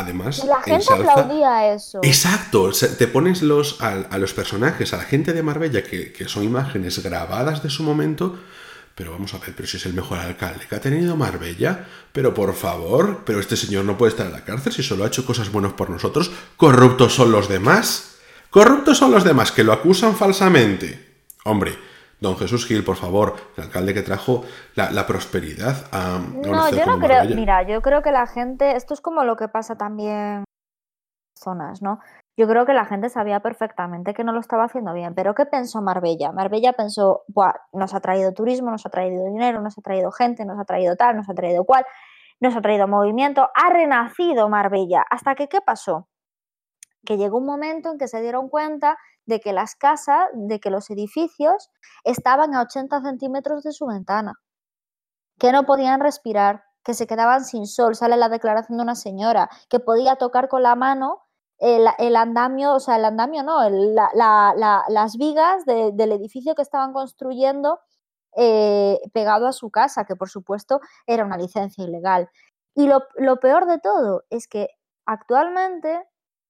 Además, 0.00 0.44
la 0.44 0.62
gente 0.62 0.92
aplaudía 0.92 1.72
eso. 1.74 2.00
Exacto, 2.02 2.70
te 2.72 3.06
pones 3.06 3.42
los, 3.42 3.80
a, 3.80 4.18
los 4.18 4.32
personajes, 4.34 4.92
a 4.92 4.98
la 4.98 5.04
gente 5.04 5.32
de 5.32 5.42
Marbella, 5.42 5.82
que, 5.82 6.12
que 6.12 6.28
son 6.28 6.44
imágenes 6.44 7.02
grabadas 7.02 7.62
de 7.62 7.70
su 7.70 7.82
momento, 7.82 8.38
pero 8.94 9.12
vamos 9.12 9.34
a 9.34 9.38
ver, 9.38 9.54
pero 9.54 9.68
si 9.68 9.76
es 9.76 9.86
el 9.86 9.92
mejor 9.92 10.18
alcalde 10.18 10.66
que 10.68 10.74
ha 10.74 10.80
tenido 10.80 11.16
Marbella, 11.16 11.86
pero 12.12 12.32
por 12.32 12.54
favor, 12.54 13.22
pero 13.26 13.40
este 13.40 13.56
señor 13.56 13.84
no 13.84 13.98
puede 13.98 14.10
estar 14.10 14.26
en 14.26 14.32
la 14.32 14.44
cárcel 14.44 14.72
si 14.72 14.82
solo 14.82 15.04
ha 15.04 15.08
hecho 15.08 15.26
cosas 15.26 15.52
buenas 15.52 15.74
por 15.74 15.90
nosotros. 15.90 16.30
Corruptos 16.56 17.14
son 17.14 17.30
los 17.30 17.48
demás. 17.48 18.16
Corruptos 18.48 18.96
son 18.96 19.10
los 19.10 19.22
demás 19.22 19.52
que 19.52 19.64
lo 19.64 19.74
acusan 19.74 20.16
falsamente. 20.16 21.18
Hombre, 21.44 21.76
don 22.20 22.36
Jesús 22.36 22.66
Gil, 22.66 22.84
por 22.84 22.96
favor, 22.96 23.34
el 23.56 23.64
alcalde 23.64 23.94
que 23.94 24.02
trajo 24.02 24.44
la, 24.74 25.06
prosperidad 25.06 25.86
a... 25.92 26.18
No, 26.18 26.70
yo 26.70 26.86
no 26.86 26.98
creo, 26.98 27.24
mira, 27.34 27.62
yo 27.62 27.82
creo 27.82 28.02
que 28.02 28.12
la 28.12 28.26
gente, 28.26 28.76
esto 28.76 28.94
es 28.94 29.00
como 29.00 29.24
lo 29.24 29.36
que 29.36 29.48
pasa 29.48 29.76
también 29.76 30.38
en 30.38 30.44
zonas, 31.38 31.82
¿no? 31.82 32.00
Yo 32.38 32.46
creo 32.46 32.66
que 32.66 32.74
la 32.74 32.84
gente 32.84 33.08
sabía 33.08 33.40
perfectamente 33.40 34.12
que 34.12 34.22
no 34.22 34.32
lo 34.32 34.40
estaba 34.40 34.64
haciendo 34.64 34.92
bien, 34.92 35.14
pero 35.14 35.34
¿qué 35.34 35.46
pensó 35.46 35.80
Marbella? 35.80 36.32
Marbella 36.32 36.74
pensó, 36.74 37.22
Buah, 37.28 37.54
nos 37.72 37.94
ha 37.94 38.00
traído 38.00 38.32
turismo, 38.32 38.70
nos 38.70 38.84
ha 38.84 38.90
traído 38.90 39.24
dinero, 39.24 39.62
nos 39.62 39.78
ha 39.78 39.82
traído 39.82 40.12
gente, 40.12 40.44
nos 40.44 40.58
ha 40.58 40.64
traído 40.64 40.96
tal, 40.96 41.16
nos 41.16 41.30
ha 41.30 41.34
traído 41.34 41.64
cual, 41.64 41.86
nos 42.40 42.54
ha 42.54 42.60
traído 42.60 42.86
movimiento, 42.88 43.48
ha 43.54 43.70
renacido 43.70 44.50
Marbella. 44.50 45.02
¿Hasta 45.08 45.34
que 45.34 45.48
qué 45.48 45.60
pasó? 45.62 46.08
Que 47.06 47.16
llegó 47.16 47.38
un 47.38 47.46
momento 47.46 47.90
en 47.90 47.98
que 47.98 48.08
se 48.08 48.20
dieron 48.20 48.50
cuenta 48.50 48.98
de 49.26 49.40
que 49.40 49.52
las 49.52 49.74
casas, 49.74 50.28
de 50.34 50.60
que 50.60 50.70
los 50.70 50.88
edificios 50.90 51.70
estaban 52.04 52.54
a 52.54 52.62
80 52.62 53.02
centímetros 53.02 53.62
de 53.62 53.72
su 53.72 53.86
ventana, 53.86 54.34
que 55.38 55.52
no 55.52 55.64
podían 55.64 56.00
respirar, 56.00 56.64
que 56.82 56.94
se 56.94 57.06
quedaban 57.06 57.44
sin 57.44 57.66
sol. 57.66 57.94
Sale 57.96 58.16
la 58.16 58.28
declaración 58.28 58.78
de 58.78 58.84
una 58.84 58.94
señora 58.94 59.50
que 59.68 59.80
podía 59.80 60.16
tocar 60.16 60.48
con 60.48 60.62
la 60.62 60.76
mano 60.76 61.22
el, 61.58 62.16
andamio, 62.16 62.74
o 62.74 62.80
sea, 62.80 62.96
el 62.96 63.04
andamio 63.04 63.42
no, 63.42 63.68
las 64.14 65.16
vigas 65.16 65.64
del 65.64 66.12
edificio 66.12 66.54
que 66.54 66.62
estaban 66.62 66.92
construyendo 66.92 67.80
eh, 68.36 69.00
pegado 69.12 69.46
a 69.46 69.52
su 69.52 69.70
casa, 69.70 70.04
que 70.04 70.16
por 70.16 70.28
supuesto 70.28 70.80
era 71.06 71.24
una 71.24 71.38
licencia 71.38 71.84
ilegal. 71.84 72.28
Y 72.74 72.86
lo, 72.86 73.04
lo 73.16 73.40
peor 73.40 73.66
de 73.66 73.78
todo 73.78 74.24
es 74.28 74.46
que 74.46 74.68
actualmente 75.06 76.04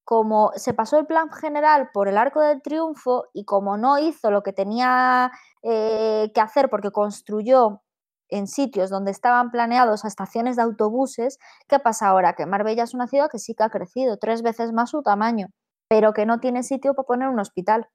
como 0.06 0.52
se 0.54 0.72
pasó 0.72 1.00
el 1.00 1.06
plan 1.06 1.32
general 1.32 1.90
por 1.92 2.06
el 2.06 2.16
arco 2.16 2.40
del 2.40 2.62
triunfo 2.62 3.24
y 3.34 3.44
como 3.44 3.76
no 3.76 3.98
hizo 3.98 4.30
lo 4.30 4.44
que 4.44 4.52
tenía 4.52 5.32
eh, 5.64 6.30
que 6.32 6.40
hacer 6.40 6.70
porque 6.70 6.92
construyó 6.92 7.82
en 8.28 8.46
sitios 8.46 8.88
donde 8.88 9.10
estaban 9.10 9.50
planeados 9.50 10.04
estaciones 10.04 10.54
de 10.54 10.62
autobuses, 10.62 11.40
¿qué 11.66 11.80
pasa 11.80 12.06
ahora? 12.06 12.34
Que 12.34 12.46
Marbella 12.46 12.84
es 12.84 12.94
una 12.94 13.08
ciudad 13.08 13.28
que 13.28 13.40
sí 13.40 13.56
que 13.56 13.64
ha 13.64 13.68
crecido, 13.68 14.16
tres 14.16 14.42
veces 14.42 14.72
más 14.72 14.90
su 14.90 15.02
tamaño, 15.02 15.48
pero 15.88 16.12
que 16.12 16.24
no 16.24 16.38
tiene 16.38 16.62
sitio 16.62 16.94
para 16.94 17.06
poner 17.06 17.28
un 17.28 17.40
hospital. 17.40 17.88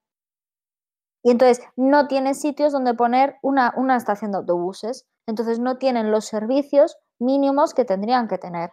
Y 1.24 1.32
entonces 1.32 1.66
no 1.78 2.10
tiene 2.10 2.34
sitios 2.34 2.74
donde 2.74 2.94
poner 2.94 3.38
una, 3.42 3.74
una 3.78 3.96
estación 3.96 4.34
de 4.34 4.40
autobuses. 4.40 5.08
Entonces 5.28 5.60
no 5.60 5.78
tienen 5.78 6.12
los 6.12 6.26
servicios 6.26 6.98
mínimos 7.20 7.74
que 7.74 7.86
tendrían 7.86 8.28
que 8.28 8.38
tener. 8.38 8.72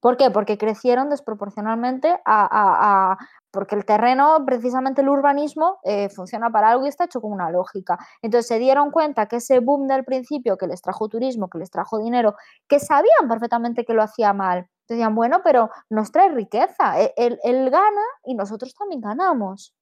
¿Por 0.00 0.16
qué? 0.16 0.30
Porque 0.30 0.58
crecieron 0.58 1.10
desproporcionalmente 1.10 2.20
a, 2.24 3.16
porque 3.50 3.74
el 3.74 3.84
terreno, 3.84 4.44
precisamente 4.46 5.00
el 5.00 5.08
urbanismo, 5.08 5.78
eh, 5.82 6.08
funciona 6.08 6.50
para 6.50 6.70
algo 6.70 6.84
y 6.84 6.88
está 6.88 7.04
hecho 7.04 7.20
con 7.20 7.32
una 7.32 7.50
lógica. 7.50 7.98
Entonces 8.22 8.46
se 8.46 8.58
dieron 8.58 8.90
cuenta 8.90 9.26
que 9.26 9.36
ese 9.36 9.58
boom 9.58 9.88
del 9.88 10.04
principio 10.04 10.56
que 10.56 10.66
les 10.66 10.82
trajo 10.82 11.08
turismo, 11.08 11.48
que 11.50 11.58
les 11.58 11.70
trajo 11.70 11.98
dinero, 11.98 12.36
que 12.68 12.78
sabían 12.78 13.28
perfectamente 13.28 13.84
que 13.84 13.94
lo 13.94 14.02
hacía 14.02 14.32
mal, 14.32 14.68
decían, 14.86 15.14
bueno, 15.14 15.40
pero 15.42 15.70
nos 15.90 16.12
trae 16.12 16.28
riqueza, 16.28 17.00
e, 17.00 17.12
él, 17.16 17.70
gana 17.70 18.02
y 18.24 18.34
nosotros 18.34 18.74
también 18.74 19.00
ganamos. 19.00 19.74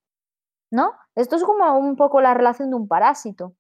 ¿No? 0.69 0.93
Esto 1.15 1.37
es 1.37 1.45
como 1.45 1.79
un 1.79 1.95
poco 1.95 2.21
la 2.21 2.35
relación 2.35 2.71
de 2.71 2.77
un 2.77 2.89
parásito 2.89 3.55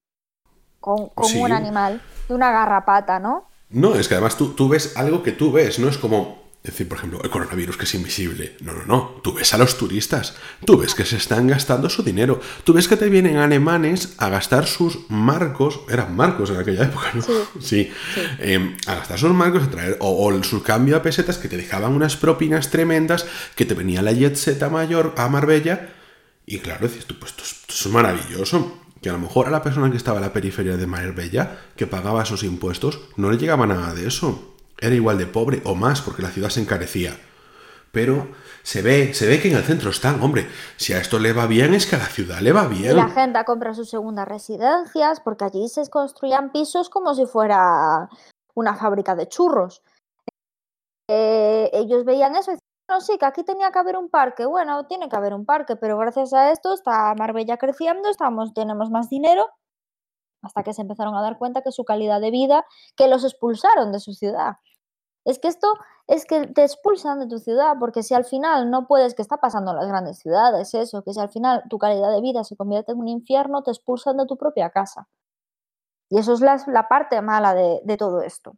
con, 0.80 1.10
un 1.36 1.52
animal, 1.52 2.02
de 2.28 2.34
una 2.34 2.50
garrapata, 2.50 3.20
¿no? 3.20 3.46
No, 3.68 3.94
es 3.94 4.08
que 4.08 4.14
además 4.14 4.36
tú, 4.36 4.54
tú 4.54 4.68
ves 4.68 4.96
algo 4.96 5.22
que 5.22 5.32
tú 5.32 5.52
ves, 5.52 5.78
no 5.78 5.88
es 5.88 5.98
como 5.98 6.45
decir, 6.66 6.88
por 6.88 6.98
ejemplo, 6.98 7.20
el 7.22 7.30
coronavirus 7.30 7.76
que 7.76 7.84
es 7.84 7.94
invisible. 7.94 8.56
No, 8.60 8.72
no, 8.72 8.84
no. 8.86 9.20
Tú 9.22 9.32
ves 9.32 9.54
a 9.54 9.58
los 9.58 9.78
turistas. 9.78 10.34
Tú 10.64 10.78
ves 10.78 10.94
que 10.94 11.04
se 11.04 11.16
están 11.16 11.46
gastando 11.46 11.88
su 11.88 12.02
dinero. 12.02 12.40
Tú 12.64 12.72
ves 12.72 12.88
que 12.88 12.96
te 12.96 13.08
vienen 13.08 13.36
alemanes 13.36 14.14
a 14.18 14.28
gastar 14.28 14.66
sus 14.66 15.10
marcos. 15.10 15.80
Eran 15.88 16.16
marcos 16.16 16.50
en 16.50 16.56
aquella 16.58 16.84
época, 16.84 17.12
¿no? 17.14 17.22
Sí. 17.60 17.90
Em, 18.38 18.76
a 18.86 18.96
gastar 18.96 19.18
sus 19.18 19.32
marcos, 19.32 19.64
a 19.64 19.70
traer. 19.70 19.96
O, 20.00 20.42
su 20.42 20.62
cambio 20.62 20.96
a 20.96 21.02
pesetas 21.02 21.38
que 21.38 21.48
te 21.48 21.56
dejaban 21.56 21.92
unas 21.92 22.16
propinas 22.16 22.70
tremendas. 22.70 23.26
Que 23.54 23.64
te 23.64 23.74
venía 23.74 24.02
la 24.02 24.12
jet 24.12 24.36
set 24.36 24.62
mayor 24.70 25.14
a 25.16 25.28
Marbella. 25.28 25.94
Y 26.46 26.58
claro, 26.58 26.86
dices 26.86 27.06
tú, 27.06 27.18
pues 27.18 27.32
esto 27.32 27.44
es, 27.68 27.86
maravilloso 27.92 28.82
que 29.02 29.10
a 29.10 29.12
lo 29.12 29.18
mejor 29.18 29.46
a 29.46 29.50
la 29.50 29.62
persona 29.62 29.90
que 29.90 29.96
estaba 29.96 30.18
en 30.18 30.24
la 30.24 30.32
periferia 30.32 30.76
de 30.76 30.86
Marbella, 30.86 31.58
que 31.76 31.86
pagaba 31.86 32.22
esos 32.22 32.42
impuestos, 32.42 33.00
no 33.16 33.30
le 33.30 33.36
llegaba 33.36 33.66
nada 33.66 33.94
de 33.94 34.08
eso 34.08 34.55
era 34.78 34.94
igual 34.94 35.18
de 35.18 35.26
pobre 35.26 35.62
o 35.64 35.74
más 35.74 36.02
porque 36.02 36.22
la 36.22 36.30
ciudad 36.30 36.50
se 36.50 36.60
encarecía. 36.60 37.16
Pero 37.92 38.28
se 38.62 38.82
ve, 38.82 39.14
se 39.14 39.26
ve 39.26 39.40
que 39.40 39.48
en 39.48 39.56
el 39.56 39.62
centro 39.62 39.90
están, 39.90 40.22
hombre, 40.22 40.48
si 40.76 40.92
a 40.92 40.98
esto 40.98 41.18
le 41.18 41.32
va 41.32 41.46
bien 41.46 41.72
es 41.72 41.86
que 41.86 41.96
a 41.96 42.00
la 42.00 42.06
ciudad 42.06 42.40
le 42.40 42.52
va 42.52 42.66
bien. 42.66 42.92
Y 42.92 42.94
la 42.94 43.08
gente 43.08 43.42
compra 43.44 43.74
sus 43.74 43.88
segundas 43.88 44.28
residencias 44.28 45.20
porque 45.20 45.44
allí 45.44 45.68
se 45.68 45.88
construían 45.88 46.52
pisos 46.52 46.90
como 46.90 47.14
si 47.14 47.26
fuera 47.26 48.08
una 48.54 48.74
fábrica 48.74 49.14
de 49.14 49.28
churros. 49.28 49.82
Eh, 51.08 51.70
ellos 51.72 52.04
veían 52.04 52.34
eso 52.34 52.50
y 52.50 52.54
decían, 52.54 52.60
no, 52.88 53.00
sí, 53.00 53.18
que 53.18 53.26
aquí 53.26 53.44
tenía 53.44 53.70
que 53.70 53.78
haber 53.78 53.96
un 53.96 54.08
parque. 54.08 54.46
Bueno, 54.46 54.86
tiene 54.86 55.08
que 55.08 55.16
haber 55.16 55.34
un 55.34 55.44
parque, 55.44 55.76
pero 55.76 55.96
gracias 55.98 56.32
a 56.32 56.50
esto 56.50 56.74
está 56.74 57.14
Marbella 57.14 57.56
creciendo, 57.56 58.08
estamos, 58.10 58.52
tenemos 58.54 58.90
más 58.90 59.08
dinero, 59.08 59.48
hasta 60.42 60.62
que 60.62 60.72
se 60.72 60.82
empezaron 60.82 61.14
a 61.14 61.22
dar 61.22 61.38
cuenta 61.38 61.62
que 61.62 61.72
su 61.72 61.84
calidad 61.84 62.20
de 62.20 62.30
vida, 62.30 62.64
que 62.96 63.08
los 63.08 63.24
expulsaron 63.24 63.92
de 63.92 64.00
su 64.00 64.12
ciudad. 64.12 64.56
Es 65.24 65.38
que 65.38 65.48
esto 65.48 65.68
es 66.06 66.24
que 66.24 66.46
te 66.46 66.62
expulsan 66.62 67.18
de 67.18 67.26
tu 67.26 67.38
ciudad, 67.38 67.74
porque 67.80 68.02
si 68.02 68.14
al 68.14 68.24
final 68.24 68.70
no 68.70 68.86
puedes, 68.86 69.14
que 69.14 69.22
está 69.22 69.38
pasando 69.38 69.72
en 69.72 69.78
las 69.78 69.88
grandes 69.88 70.18
ciudades, 70.18 70.72
eso, 70.74 71.02
que 71.02 71.12
si 71.12 71.20
al 71.20 71.30
final 71.30 71.64
tu 71.68 71.78
calidad 71.78 72.12
de 72.12 72.20
vida 72.20 72.44
se 72.44 72.56
convierte 72.56 72.92
en 72.92 72.98
un 73.00 73.08
infierno, 73.08 73.62
te 73.62 73.72
expulsan 73.72 74.16
de 74.16 74.26
tu 74.26 74.36
propia 74.36 74.70
casa. 74.70 75.08
Y 76.08 76.18
eso 76.18 76.34
es 76.34 76.40
la, 76.40 76.88
parte 76.88 77.20
mala 77.22 77.54
de, 77.54 77.80
de 77.84 77.96
todo 77.96 78.22
esto. 78.22 78.56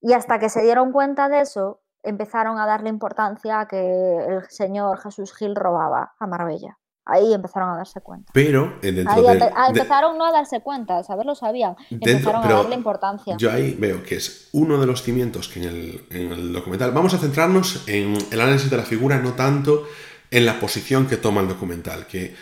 Y 0.00 0.14
hasta 0.14 0.38
que 0.38 0.48
se 0.48 0.62
dieron 0.62 0.92
cuenta 0.92 1.28
de 1.28 1.40
eso, 1.40 1.82
empezaron 2.02 2.58
a 2.58 2.66
darle 2.66 2.88
importancia 2.88 3.60
a 3.60 3.68
que 3.68 4.24
el 4.26 4.48
señor 4.48 5.00
Jesús 5.00 5.34
Gil 5.34 5.54
robaba 5.54 6.14
a 6.18 6.26
Marbella. 6.26 6.78
Ahí 7.06 7.34
empezaron 7.34 7.68
a 7.68 7.76
darse 7.76 8.00
cuenta. 8.00 8.32
Pero 8.32 8.78
eh, 8.80 8.92
dentro 8.92 9.12
ahí 9.12 9.24
ah, 9.54 9.66
empezaron 9.68 10.16
no 10.16 10.24
a 10.24 10.32
darse 10.32 10.60
cuenta, 10.60 10.98
a 10.98 11.04
saber 11.04 11.26
lo 11.26 11.34
sabían. 11.34 11.76
empezaron 11.90 12.42
a 12.44 12.48
darle 12.48 12.74
importancia. 12.74 13.36
Yo 13.36 13.52
ahí 13.52 13.76
veo 13.78 14.02
que 14.02 14.16
es 14.16 14.48
uno 14.52 14.80
de 14.80 14.86
los 14.86 15.02
cimientos 15.02 15.48
que 15.48 15.62
en 15.62 15.68
el, 15.68 16.04
en 16.10 16.32
el, 16.32 16.52
documental. 16.52 16.92
Vamos 16.92 17.12
a 17.12 17.18
centrarnos 17.18 17.86
en 17.88 18.16
el 18.30 18.40
análisis 18.40 18.70
de 18.70 18.76
la 18.78 18.84
figura, 18.84 19.18
no 19.18 19.32
tanto 19.32 19.86
en 20.30 20.46
la 20.46 20.58
posición 20.58 21.06
que 21.06 21.18
toma 21.18 21.42
el 21.42 21.48
documental. 21.48 22.06
Que, 22.06 22.34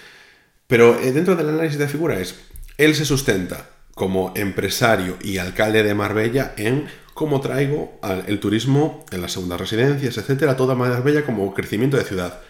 pero 0.69 0.97
eh, 1.01 1.11
dentro 1.11 1.35
del 1.35 1.49
análisis 1.49 1.79
de 1.79 1.85
la 1.87 1.91
figura 1.91 2.19
es, 2.21 2.41
él 2.79 2.95
se 2.95 3.05
sustenta 3.05 3.67
como 3.97 4.33
empresario 4.37 5.17
y 5.23 5.39
alcalde 5.39 5.83
de 5.83 5.95
Marbella 5.95 6.55
en 6.57 6.87
cómo 7.15 7.41
traigo 7.41 7.99
el 8.27 8.41
turismo 8.41 9.05
en 9.11 9.21
las 9.21 9.33
segundas 9.33 9.61
residencias, 9.61 10.17
etcétera, 10.17 10.57
toda 10.57 10.75
Marbella 10.75 11.27
como 11.27 11.53
crecimiento 11.53 11.97
de 11.97 12.05
ciudad. 12.05 12.41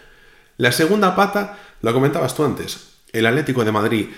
La 0.57 0.71
segunda 0.71 1.15
pata 1.15 1.57
lo 1.83 1.93
comentabas 1.93 2.33
tú 2.33 2.43
antes, 2.43 2.95
el 3.11 3.25
Atlético 3.27 3.63
de 3.63 3.71
Madrid. 3.71 4.09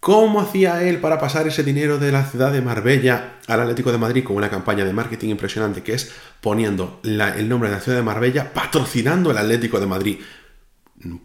¿Cómo 0.00 0.40
hacía 0.40 0.82
él 0.84 1.00
para 1.00 1.18
pasar 1.18 1.46
ese 1.48 1.64
dinero 1.64 1.98
de 1.98 2.12
la 2.12 2.24
ciudad 2.24 2.52
de 2.52 2.62
Marbella 2.62 3.34
al 3.48 3.60
Atlético 3.60 3.90
de 3.92 3.98
Madrid 3.98 4.22
con 4.24 4.36
una 4.36 4.48
campaña 4.48 4.84
de 4.84 4.92
marketing 4.92 5.30
impresionante 5.30 5.82
que 5.82 5.92
es 5.94 6.12
poniendo 6.40 7.00
el 7.02 7.48
nombre 7.48 7.68
de 7.68 7.74
la 7.74 7.80
ciudad 7.82 7.98
de 7.98 8.04
Marbella 8.04 8.52
patrocinando 8.54 9.32
el 9.32 9.38
Atlético 9.38 9.80
de 9.80 9.86
Madrid? 9.86 10.18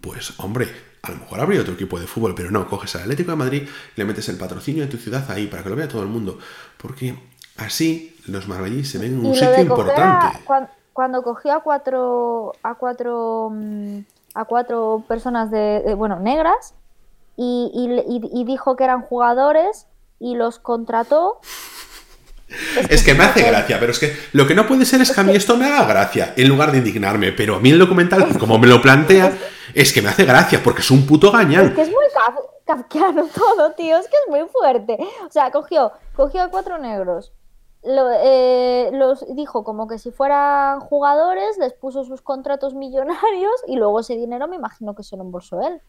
Pues 0.01 0.33
hombre, 0.39 0.67
a 1.03 1.11
lo 1.11 1.17
mejor 1.17 1.39
habría 1.39 1.61
otro 1.61 1.73
equipo 1.75 1.99
de 1.99 2.07
fútbol, 2.07 2.33
pero 2.35 2.49
no, 2.51 2.67
coges 2.67 2.95
al 2.95 3.03
Atlético 3.03 3.31
de 3.31 3.37
Madrid 3.37 3.61
y 3.63 3.67
le 3.99 4.05
metes 4.05 4.27
el 4.29 4.37
patrocinio 4.37 4.83
de 4.85 4.89
tu 4.89 4.97
ciudad 4.97 5.29
ahí 5.31 5.47
para 5.47 5.63
que 5.63 5.69
lo 5.69 5.75
vea 5.75 5.87
todo 5.87 6.01
el 6.01 6.09
mundo. 6.09 6.39
Porque 6.77 7.15
Así, 7.57 8.17
los 8.25 8.47
marrallís 8.47 8.89
se 8.89 8.97
ven 8.97 9.13
en 9.13 9.19
un 9.25 9.35
sitio 9.35 9.61
importante. 9.61 10.01
a- 10.01 10.39
cuan- 10.43 10.69
cuando, 10.91 11.21
cogió 11.21 11.53
a 11.53 11.61
cuatro 11.61 12.53
a 12.63 12.73
cuatro 12.75 13.51
mm, 13.51 13.99
a 14.33 14.45
cuatro 14.45 15.03
personas 15.07 15.51
de, 15.51 15.81
de- 15.85 15.93
bueno 15.95 16.19
negras 16.19 16.73
y, 17.35 17.71
y 18.33 18.43
dijo 18.45 18.75
que 18.75 18.83
eran 18.83 19.01
jugadores 19.01 19.87
y 20.19 20.35
los 20.35 20.59
contrató 20.59 21.39
Es 22.89 23.03
que 23.03 23.13
me 23.15 23.23
hace 23.23 23.41
gracia, 23.43 23.79
pero 23.79 23.91
es 23.91 23.99
que 23.99 24.15
lo 24.33 24.45
que 24.45 24.53
no 24.55 24.67
puede 24.67 24.85
ser 24.85 25.01
es 25.01 25.11
que 25.11 25.19
a 25.19 25.23
mí 25.23 25.35
esto 25.35 25.57
me 25.57 25.65
haga 25.65 25.85
gracia, 25.85 26.33
en 26.37 26.47
lugar 26.47 26.71
de 26.71 26.77
indignarme. 26.79 27.31
Pero 27.31 27.55
a 27.55 27.59
mí 27.59 27.71
el 27.71 27.79
documental, 27.79 28.37
como 28.37 28.59
me 28.59 28.67
lo 28.67 28.79
plantea, 28.81 29.33
es 29.73 29.91
que 29.91 30.01
me 30.03 30.09
hace 30.09 30.25
gracia, 30.25 30.61
porque 30.63 30.81
es 30.81 30.91
un 30.91 31.07
puto 31.07 31.27
Es 31.27 31.33
gañán. 31.33 31.73
que 31.73 31.81
es 31.81 31.87
muy 31.89 32.05
kaf- 32.13 32.45
kafkiano 32.65 33.25
todo, 33.35 33.71
tío. 33.71 33.97
Es 33.97 34.07
que 34.07 34.15
es 34.23 34.29
muy 34.29 34.47
fuerte. 34.51 34.97
O 35.27 35.31
sea, 35.31 35.49
cogió, 35.51 35.91
cogió 36.15 36.43
a 36.43 36.49
cuatro 36.49 36.77
negros. 36.77 37.31
Lo- 37.85 38.09
eh, 38.11 38.89
los 38.93 39.25
dijo 39.35 39.63
como 39.63 39.87
que 39.87 39.97
si 39.97 40.11
fueran 40.11 40.79
jugadores, 40.79 41.57
les 41.57 41.73
puso 41.73 42.03
sus 42.03 42.21
contratos 42.21 42.73
millonarios 42.83 43.53
y 43.67 43.75
luego 43.75 43.99
ese 43.99 44.15
dinero 44.15 44.47
me 44.47 44.55
imagino 44.55 44.95
que 44.95 45.03
se 45.03 45.15
lo 45.17 45.23
embolsó 45.23 45.61
él. 45.61 45.81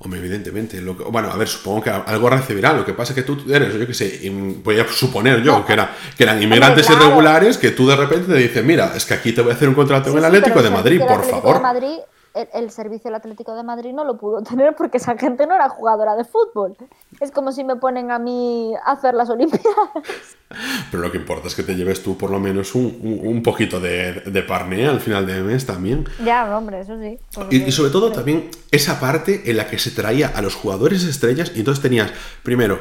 Hombre, 0.00 0.18
evidentemente. 0.18 0.80
lo 0.80 0.98
que- 0.98 1.04
bueno, 1.04 1.30
a 1.30 1.36
ver, 1.36 1.46
supongo 1.48 1.80
que 1.82 1.88
algo 1.90 2.28
recibirá. 2.28 2.72
Lo 2.72 2.84
que 2.84 2.92
pasa 2.92 3.12
es 3.12 3.14
que 3.14 3.22
tú 3.22 3.38
eres, 3.50 3.72
yo 3.74 3.86
qué 3.86 3.94
sé, 3.94 4.28
voy 4.62 4.78
a 4.80 4.88
suponer 4.88 5.40
yo 5.42 5.64
que, 5.64 5.72
era, 5.72 5.94
que 6.16 6.24
eran 6.24 6.42
inmigrantes 6.42 6.86
claro. 6.86 7.04
irregulares 7.04 7.56
que 7.58 7.70
tú 7.70 7.86
de 7.86 7.96
repente 7.96 8.26
te 8.32 8.38
dices, 8.38 8.62
mira, 8.64 8.92
es 8.96 9.06
que 9.06 9.14
aquí 9.14 9.32
te 9.32 9.40
voy 9.40 9.52
a 9.52 9.54
hacer 9.54 9.68
un 9.68 9.74
contrato 9.74 10.08
en 10.08 10.12
Sí, 10.12 10.18
el 10.18 10.22
sí, 10.24 10.26
Atlético 10.26 10.60
de 10.62 10.68
el 10.68 10.74
Madrid, 10.74 11.00
por 11.06 11.20
de 11.24 11.30
favor. 11.30 11.62
Madrid, 11.62 11.98
el, 12.34 12.48
el 12.52 12.70
servicio 12.70 13.04
del 13.04 13.14
Atlético 13.16 13.54
de 13.56 13.62
Madrid 13.62 13.92
no 13.92 14.04
lo 14.04 14.16
pudo 14.18 14.42
tener 14.50 14.74
porque 14.76 14.98
esa 14.98 15.16
gente 15.16 15.46
no 15.46 15.54
era 15.54 15.68
jugadora 15.68 16.16
de 16.16 16.24
fútbol. 16.24 16.76
Es 17.20 17.30
como 17.30 17.52
si 17.52 17.64
me 17.64 17.76
ponen 17.76 18.10
a 18.10 18.18
mí 18.18 18.72
a 18.84 18.92
hacer 18.92 19.14
las 19.14 19.30
Olimpiadas. 19.30 19.64
Pero 20.90 21.02
lo 21.02 21.10
que 21.10 21.18
importa 21.18 21.48
es 21.48 21.54
que 21.54 21.62
te 21.62 21.74
lleves 21.74 22.02
tú 22.02 22.16
por 22.16 22.30
lo 22.30 22.38
menos 22.38 22.74
un, 22.74 22.84
un- 23.02 23.26
un 23.26 23.42
poquito 23.42 23.80
de, 23.80 24.12
de 24.26 24.42
parné 24.42 24.86
al 24.86 25.00
final 25.00 25.26
de 25.26 25.42
mes 25.42 25.66
también. 25.66 26.06
ya, 26.24 26.56
hombre, 26.56 26.80
eso 26.80 26.96
sí. 26.98 27.18
Y, 27.50 27.62
y 27.64 27.72
sobre 27.72 27.90
todo 27.90 28.12
también 28.12 28.50
esa 28.70 29.00
parte 29.00 29.50
en 29.50 29.56
la 29.56 29.66
que 29.66 29.78
se 29.78 29.90
traía 29.90 30.28
a 30.28 30.42
los 30.42 30.54
jugadores 30.54 31.04
estrellas 31.04 31.50
y 31.54 31.60
entonces 31.60 31.82
tenías, 31.82 32.12
primero, 32.42 32.78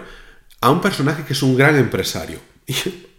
a 0.61 0.69
un 0.71 0.81
personaje 0.81 1.23
que 1.25 1.33
es 1.33 1.41
un 1.43 1.55
gran 1.57 1.75
empresario. 1.75 2.39
Y 2.65 2.73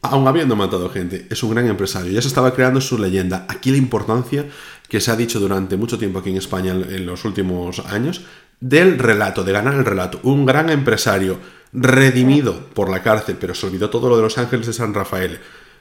aún 0.05 0.27
habiendo 0.29 0.57
matado 0.57 0.91
gente, 0.91 1.27
es 1.31 1.43
un 1.43 1.51
gran 1.51 1.67
empresario. 1.67 2.13
Ya 2.13 2.23
se 2.23 2.29
estaba 2.29 2.55
creando 2.55 2.81
su 2.81 2.99
leyenda. 2.99 3.47
Aquí 3.49 3.71
la 3.71 3.77
importancia 3.77 4.47
que 4.89 5.01
se 5.01 5.11
ha 5.11 5.17
dicho 5.17 5.41
durante 5.41 5.77
mucho 5.77 5.99
tiempo 5.99 6.19
aquí 6.19 6.31
en 6.31 6.37
España 6.37 6.73
en 6.73 7.07
los 7.07 7.25
últimos 7.25 7.81
años 7.81 8.23
del 8.61 8.99
relato, 8.99 9.45
de 9.45 9.53
ganar 9.53 9.75
el 9.75 9.85
relato. 9.85 10.21
Un 10.23 10.47
gran 10.47 10.71
empresario 10.71 11.39
redimido 11.73 12.67
por 12.75 12.89
la 12.89 13.03
cárcel, 13.03 13.37
pero 13.41 13.55
se 13.55 13.67
olvidó 13.67 13.91
todo 13.91 14.09
lo 14.09 14.17
de 14.17 14.23
los 14.23 14.39
ángeles 14.39 14.67
de 14.67 14.73
San 14.73 14.95
Rafael, 14.95 15.41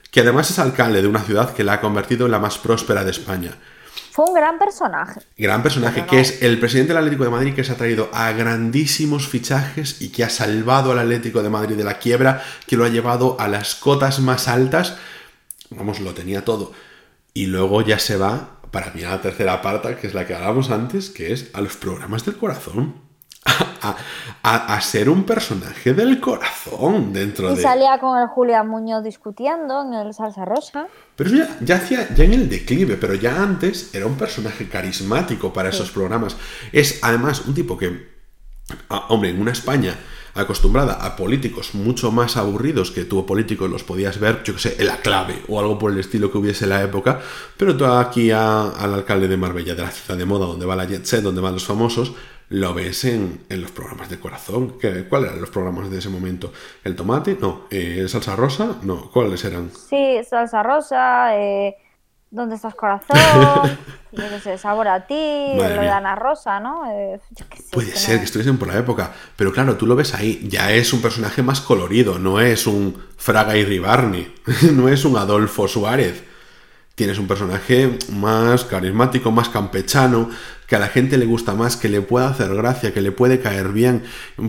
que 0.10 0.22
además 0.22 0.50
es 0.50 0.60
alcalde 0.60 1.02
de 1.02 1.08
una 1.08 1.22
ciudad 1.22 1.54
que 1.54 1.64
la 1.64 1.74
ha 1.74 1.82
convertido 1.82 2.26
en 2.26 2.32
la 2.32 2.40
más 2.40 2.58
próspera 2.58 3.04
de 3.04 3.12
España. 3.12 3.52
Fue 4.14 4.26
un 4.26 4.36
gran 4.36 4.60
personaje. 4.60 5.22
Gran 5.40 5.64
personaje, 5.64 6.06
que 6.06 6.20
es 6.20 6.44
el 6.44 6.60
presidente 6.60 6.90
del 6.90 7.00
Atlético 7.00 7.24
de 7.24 7.32
Madrid 7.32 7.56
que 7.56 7.64
se 7.64 7.72
ha 7.72 7.78
traído 7.78 8.12
a 8.14 8.32
grandísimos 8.34 9.28
fichajes 9.28 10.04
y 10.04 10.10
que 10.10 10.24
ha 10.24 10.30
salvado 10.30 10.92
al 10.92 11.00
Atlético 11.00 11.42
de 11.42 11.50
Madrid 11.50 11.76
de 11.76 11.84
la 11.84 11.98
quiebra, 11.98 12.44
que 12.68 12.78
lo 12.78 12.86
ha 12.86 12.90
llevado 12.90 13.38
a 13.40 13.48
las 13.48 13.74
cotas 13.74 14.20
más 14.20 14.48
altas. 14.48 14.98
Vamos, 15.72 16.00
lo 16.00 16.14
tenía 16.14 16.46
todo. 16.46 16.74
Y 17.34 17.48
luego 17.48 17.82
ya 17.82 17.98
se 17.98 18.16
va, 18.16 18.60
para 18.70 18.92
mí, 18.92 19.04
a 19.04 19.10
la 19.10 19.22
tercera 19.24 19.64
parte, 19.64 19.96
que 19.96 20.06
es 20.06 20.14
la 20.14 20.28
que 20.28 20.36
hablábamos 20.36 20.70
antes, 20.70 21.10
que 21.10 21.34
es 21.34 21.50
a 21.54 21.62
los 21.62 21.76
programas 21.76 22.24
del 22.24 22.38
corazón. 22.38 22.94
A, 23.86 23.98
a- 24.44 24.76
a 24.76 24.82
ser 24.82 25.10
un 25.10 25.26
personaje 25.26 25.94
del 25.94 26.22
corazón 26.22 27.12
dentro 27.12 27.52
Y 27.52 27.56
de... 27.58 27.62
salía 27.62 28.00
con 28.00 28.18
el 28.18 28.28
Julián 28.28 28.70
Muñoz 28.70 29.04
discutiendo 29.04 29.82
en 29.82 29.94
el 29.94 30.14
Salsa 30.14 30.46
Rosa. 30.46 30.88
Pero 31.18 31.30
ya, 31.32 31.58
ya 31.60 31.76
hacía, 31.76 32.08
ya 32.16 32.24
en 32.24 32.32
el 32.34 32.50
declive, 32.50 32.96
pero 32.96 33.14
ya 33.16 33.44
antes 33.44 33.94
era 33.94 34.06
un 34.06 34.16
personaje 34.16 34.70
carismático 34.70 35.52
para 35.52 35.68
esos 35.70 35.92
programas. 35.92 36.38
Es 36.72 37.00
además 37.02 37.42
un 37.46 37.54
tipo 37.54 37.78
que, 37.78 38.08
ah, 38.90 39.08
hombre, 39.10 39.32
en 39.32 39.42
una 39.42 39.52
España 39.52 39.96
acostumbrada 40.36 40.94
a 41.06 41.16
políticos 41.18 41.76
mucho 41.76 42.10
más 42.12 42.38
aburridos 42.38 42.90
que 42.90 43.04
tú 43.04 43.24
políticos 43.26 43.70
los 43.70 43.84
podías 43.84 44.18
ver, 44.20 44.42
yo 44.44 44.54
que 44.56 44.60
sé, 44.62 44.76
en 44.80 44.88
la 44.88 44.98
clave 44.98 45.44
o 45.50 45.60
algo 45.60 45.78
por 45.78 45.92
el 45.92 46.00
estilo 46.00 46.32
que 46.32 46.38
hubiese 46.40 46.64
en 46.64 46.70
la 46.72 46.82
época, 46.82 47.20
pero 47.58 47.76
tú 47.78 47.86
aquí 47.86 48.32
a- 48.32 48.70
al 48.70 48.94
alcalde 48.94 49.28
de 49.28 49.36
Marbella, 49.38 49.76
de 49.76 49.82
la 49.84 49.92
ciudad 49.92 50.18
de 50.18 50.26
moda, 50.26 50.46
donde 50.48 50.66
va 50.66 50.76
la 50.78 50.86
jet 50.86 51.06
set, 51.06 51.22
donde 51.22 51.42
van 51.42 51.54
los 51.54 51.66
famosos, 51.66 52.14
lo 52.54 52.74
ves 52.76 53.04
en, 53.06 53.42
en 53.50 53.62
los 53.62 53.72
programas 53.72 54.10
de 54.10 54.20
corazón. 54.20 54.78
¿Qué- 54.80 55.06
¿Cuáles 55.10 55.30
eran 55.30 55.42
los 55.42 55.50
programas 55.50 55.90
de 55.90 55.98
ese 55.98 56.10
momento? 56.10 56.54
¿El 56.84 56.96
tomate? 56.96 57.36
No. 57.42 57.66
Eh, 57.72 58.06
¿Salsa 58.08 58.36
rosa? 58.36 58.78
No. 58.84 59.10
¿Cuáles 59.12 59.44
eran? 59.44 59.72
Sí, 59.72 60.20
Salsa 60.30 60.62
Rosa, 60.62 61.36
eh, 61.36 61.76
¿Dónde 62.30 62.56
estás 62.56 62.74
corazón? 62.74 63.16
yo 64.12 64.24
qué 64.30 64.40
sé, 64.40 64.58
Sabor 64.58 64.88
a 64.88 65.06
ti, 65.06 65.14
lo 65.56 65.64
de. 65.64 65.90
Ana 65.90 66.16
Rosa, 66.16 66.60
¿no? 66.60 66.92
Eh, 66.92 67.20
yo 67.38 67.46
qué 67.50 67.58
sé, 67.58 67.70
Puede 67.72 67.92
que 67.92 67.98
ser 67.98 68.16
no- 68.16 68.20
que 68.22 68.26
estuviesen 68.26 68.58
por 68.58 68.68
la 68.70 68.80
época, 68.80 69.14
pero 69.36 69.52
claro, 69.52 69.76
tú 69.78 69.86
lo 69.86 69.96
ves 69.96 70.16
ahí, 70.16 70.48
ya 70.50 70.72
es 70.72 70.94
un 70.94 71.02
personaje 71.04 71.44
más 71.44 71.62
colorido, 71.62 72.18
no 72.18 72.40
es 72.40 72.66
un 72.66 72.98
Fraga 73.18 73.56
y 73.56 73.64
Ribarni, 73.66 74.34
no 74.74 74.90
es 74.90 75.06
un 75.06 75.16
Adolfo 75.18 75.68
Suárez. 75.68 76.24
Tienes 76.96 77.18
un 77.18 77.28
personaje 77.28 77.98
más 78.12 78.66
carismático, 78.66 79.32
más 79.32 79.50
campechano, 79.50 80.30
que 80.68 80.76
a 80.76 80.80
la 80.80 80.88
gente 80.88 81.18
le 81.18 81.26
gusta 81.26 81.56
más, 81.56 81.76
que 81.76 81.90
le 81.90 82.02
puede 82.02 82.28
hacer 82.28 82.54
gracia, 82.54 82.94
que 82.94 83.02
le 83.02 83.12
puede 83.12 83.40
caer 83.40 83.70
bien. 83.70 84.04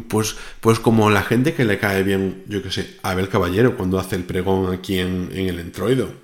Pues, 0.08 0.36
pues 0.60 0.78
como 0.78 1.08
la 1.10 1.22
gente 1.22 1.54
que 1.54 1.64
le 1.64 1.78
cae 1.78 2.02
bien, 2.02 2.44
yo 2.46 2.62
qué 2.62 2.70
sé, 2.70 2.96
Abel 3.02 3.28
Caballero 3.28 3.76
cuando 3.76 3.98
hace 3.98 4.16
el 4.16 4.24
pregón 4.24 4.72
aquí 4.74 4.98
en, 4.98 5.30
en 5.32 5.48
el 5.48 5.58
entroido. 5.58 6.23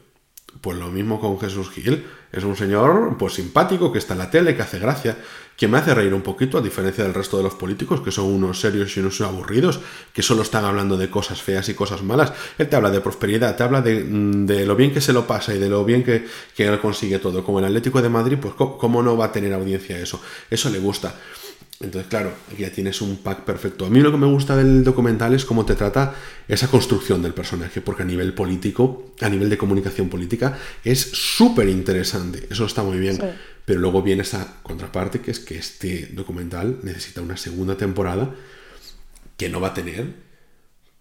Pues 0.60 0.78
lo 0.78 0.88
mismo 0.88 1.18
con 1.20 1.40
Jesús 1.40 1.70
Gil. 1.70 2.06
Es 2.32 2.44
un 2.44 2.56
señor 2.56 3.16
pues 3.18 3.34
simpático, 3.34 3.90
que 3.90 3.98
está 3.98 4.12
en 4.14 4.18
la 4.18 4.30
tele, 4.30 4.54
que 4.54 4.62
hace 4.62 4.78
gracia, 4.78 5.16
que 5.56 5.68
me 5.68 5.78
hace 5.78 5.94
reír 5.94 6.14
un 6.14 6.22
poquito, 6.22 6.58
a 6.58 6.60
diferencia 6.60 7.02
del 7.02 7.14
resto 7.14 7.36
de 7.38 7.42
los 7.42 7.54
políticos, 7.54 8.00
que 8.02 8.12
son 8.12 8.26
unos 8.26 8.60
serios 8.60 8.96
y 8.96 9.00
unos 9.00 9.20
aburridos, 9.22 9.80
que 10.12 10.22
solo 10.22 10.42
están 10.42 10.64
hablando 10.64 10.96
de 10.96 11.10
cosas 11.10 11.42
feas 11.42 11.68
y 11.68 11.74
cosas 11.74 12.02
malas. 12.02 12.32
Él 12.58 12.68
te 12.68 12.76
habla 12.76 12.90
de 12.90 13.00
prosperidad, 13.00 13.56
te 13.56 13.62
habla 13.62 13.82
de, 13.82 14.04
mm, 14.04 14.46
de 14.46 14.66
lo 14.66 14.76
bien 14.76 14.92
que 14.92 15.00
se 15.00 15.12
lo 15.12 15.26
pasa 15.26 15.54
y 15.54 15.58
de 15.58 15.68
lo 15.68 15.84
bien 15.84 16.04
que, 16.04 16.26
que 16.54 16.66
él 16.66 16.78
consigue 16.78 17.18
todo. 17.18 17.42
Como 17.42 17.58
el 17.58 17.64
Atlético 17.64 18.00
de 18.00 18.08
Madrid, 18.08 18.38
pues 18.40 18.54
¿cómo, 18.54 18.78
cómo 18.78 19.02
no 19.02 19.16
va 19.16 19.26
a 19.26 19.32
tener 19.32 19.52
audiencia 19.52 19.98
eso? 19.98 20.20
Eso 20.50 20.70
le 20.70 20.78
gusta. 20.78 21.14
Entonces, 21.82 22.10
claro, 22.10 22.34
aquí 22.52 22.60
ya 22.62 22.70
tienes 22.70 23.00
un 23.00 23.16
pack 23.16 23.44
perfecto. 23.44 23.86
A 23.86 23.90
mí 23.90 24.00
lo 24.00 24.12
que 24.12 24.18
me 24.18 24.26
gusta 24.26 24.54
del 24.54 24.84
documental 24.84 25.32
es 25.32 25.46
cómo 25.46 25.64
te 25.64 25.74
trata 25.74 26.14
esa 26.46 26.68
construcción 26.68 27.22
del 27.22 27.32
personaje, 27.32 27.80
porque 27.80 28.02
a 28.02 28.06
nivel 28.06 28.34
político, 28.34 29.14
a 29.22 29.30
nivel 29.30 29.48
de 29.48 29.56
comunicación 29.56 30.10
política, 30.10 30.58
es 30.84 31.00
súper 31.00 31.70
interesante. 31.70 32.46
Eso 32.50 32.66
está 32.66 32.82
muy 32.82 32.98
bien. 32.98 33.16
Sí. 33.16 33.22
Pero 33.64 33.80
luego 33.80 34.02
viene 34.02 34.22
esa 34.22 34.56
contraparte, 34.62 35.22
que 35.22 35.30
es 35.30 35.40
que 35.40 35.56
este 35.56 36.10
documental 36.12 36.80
necesita 36.82 37.22
una 37.22 37.38
segunda 37.38 37.76
temporada 37.76 38.34
que 39.38 39.48
no 39.48 39.58
va 39.58 39.68
a 39.68 39.74
tener, 39.74 40.12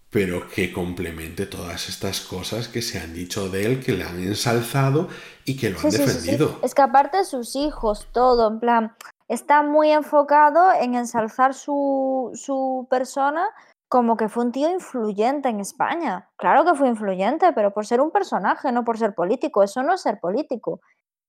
pero 0.08 0.48
que 0.48 0.72
complemente 0.72 1.44
todas 1.44 1.90
estas 1.90 2.20
cosas 2.20 2.68
que 2.68 2.80
se 2.80 2.98
han 2.98 3.12
dicho 3.12 3.50
de 3.50 3.66
él, 3.66 3.80
que 3.80 3.92
le 3.92 4.04
han 4.04 4.18
ensalzado 4.22 5.08
y 5.44 5.58
que 5.58 5.70
lo 5.70 5.78
han 5.78 5.90
Sí, 5.90 5.98
sí, 5.98 6.04
defendido. 6.04 6.58
Es 6.62 6.74
que 6.74 6.80
aparte 6.80 7.22
sus 7.26 7.54
hijos, 7.54 8.06
todo, 8.12 8.48
en 8.48 8.60
plan, 8.60 8.92
está 9.30 9.62
muy 9.62 9.90
enfocado 9.92 10.72
en 10.72 10.94
ensalzar 10.94 11.54
su, 11.54 12.30
su 12.34 12.86
persona 12.90 13.48
como 13.88 14.16
que 14.16 14.28
fue 14.28 14.44
un 14.44 14.52
tío 14.52 14.70
influyente 14.70 15.48
en 15.48 15.60
España. 15.60 16.30
Claro 16.36 16.64
que 16.64 16.74
fue 16.74 16.88
influyente, 16.88 17.52
pero 17.54 17.72
por 17.72 17.86
ser 17.86 18.00
un 18.00 18.10
personaje, 18.12 18.72
no 18.72 18.84
por 18.84 18.98
ser 18.98 19.14
político. 19.14 19.62
Eso 19.64 19.82
no 19.82 19.94
es 19.94 20.02
ser 20.02 20.20
político. 20.20 20.80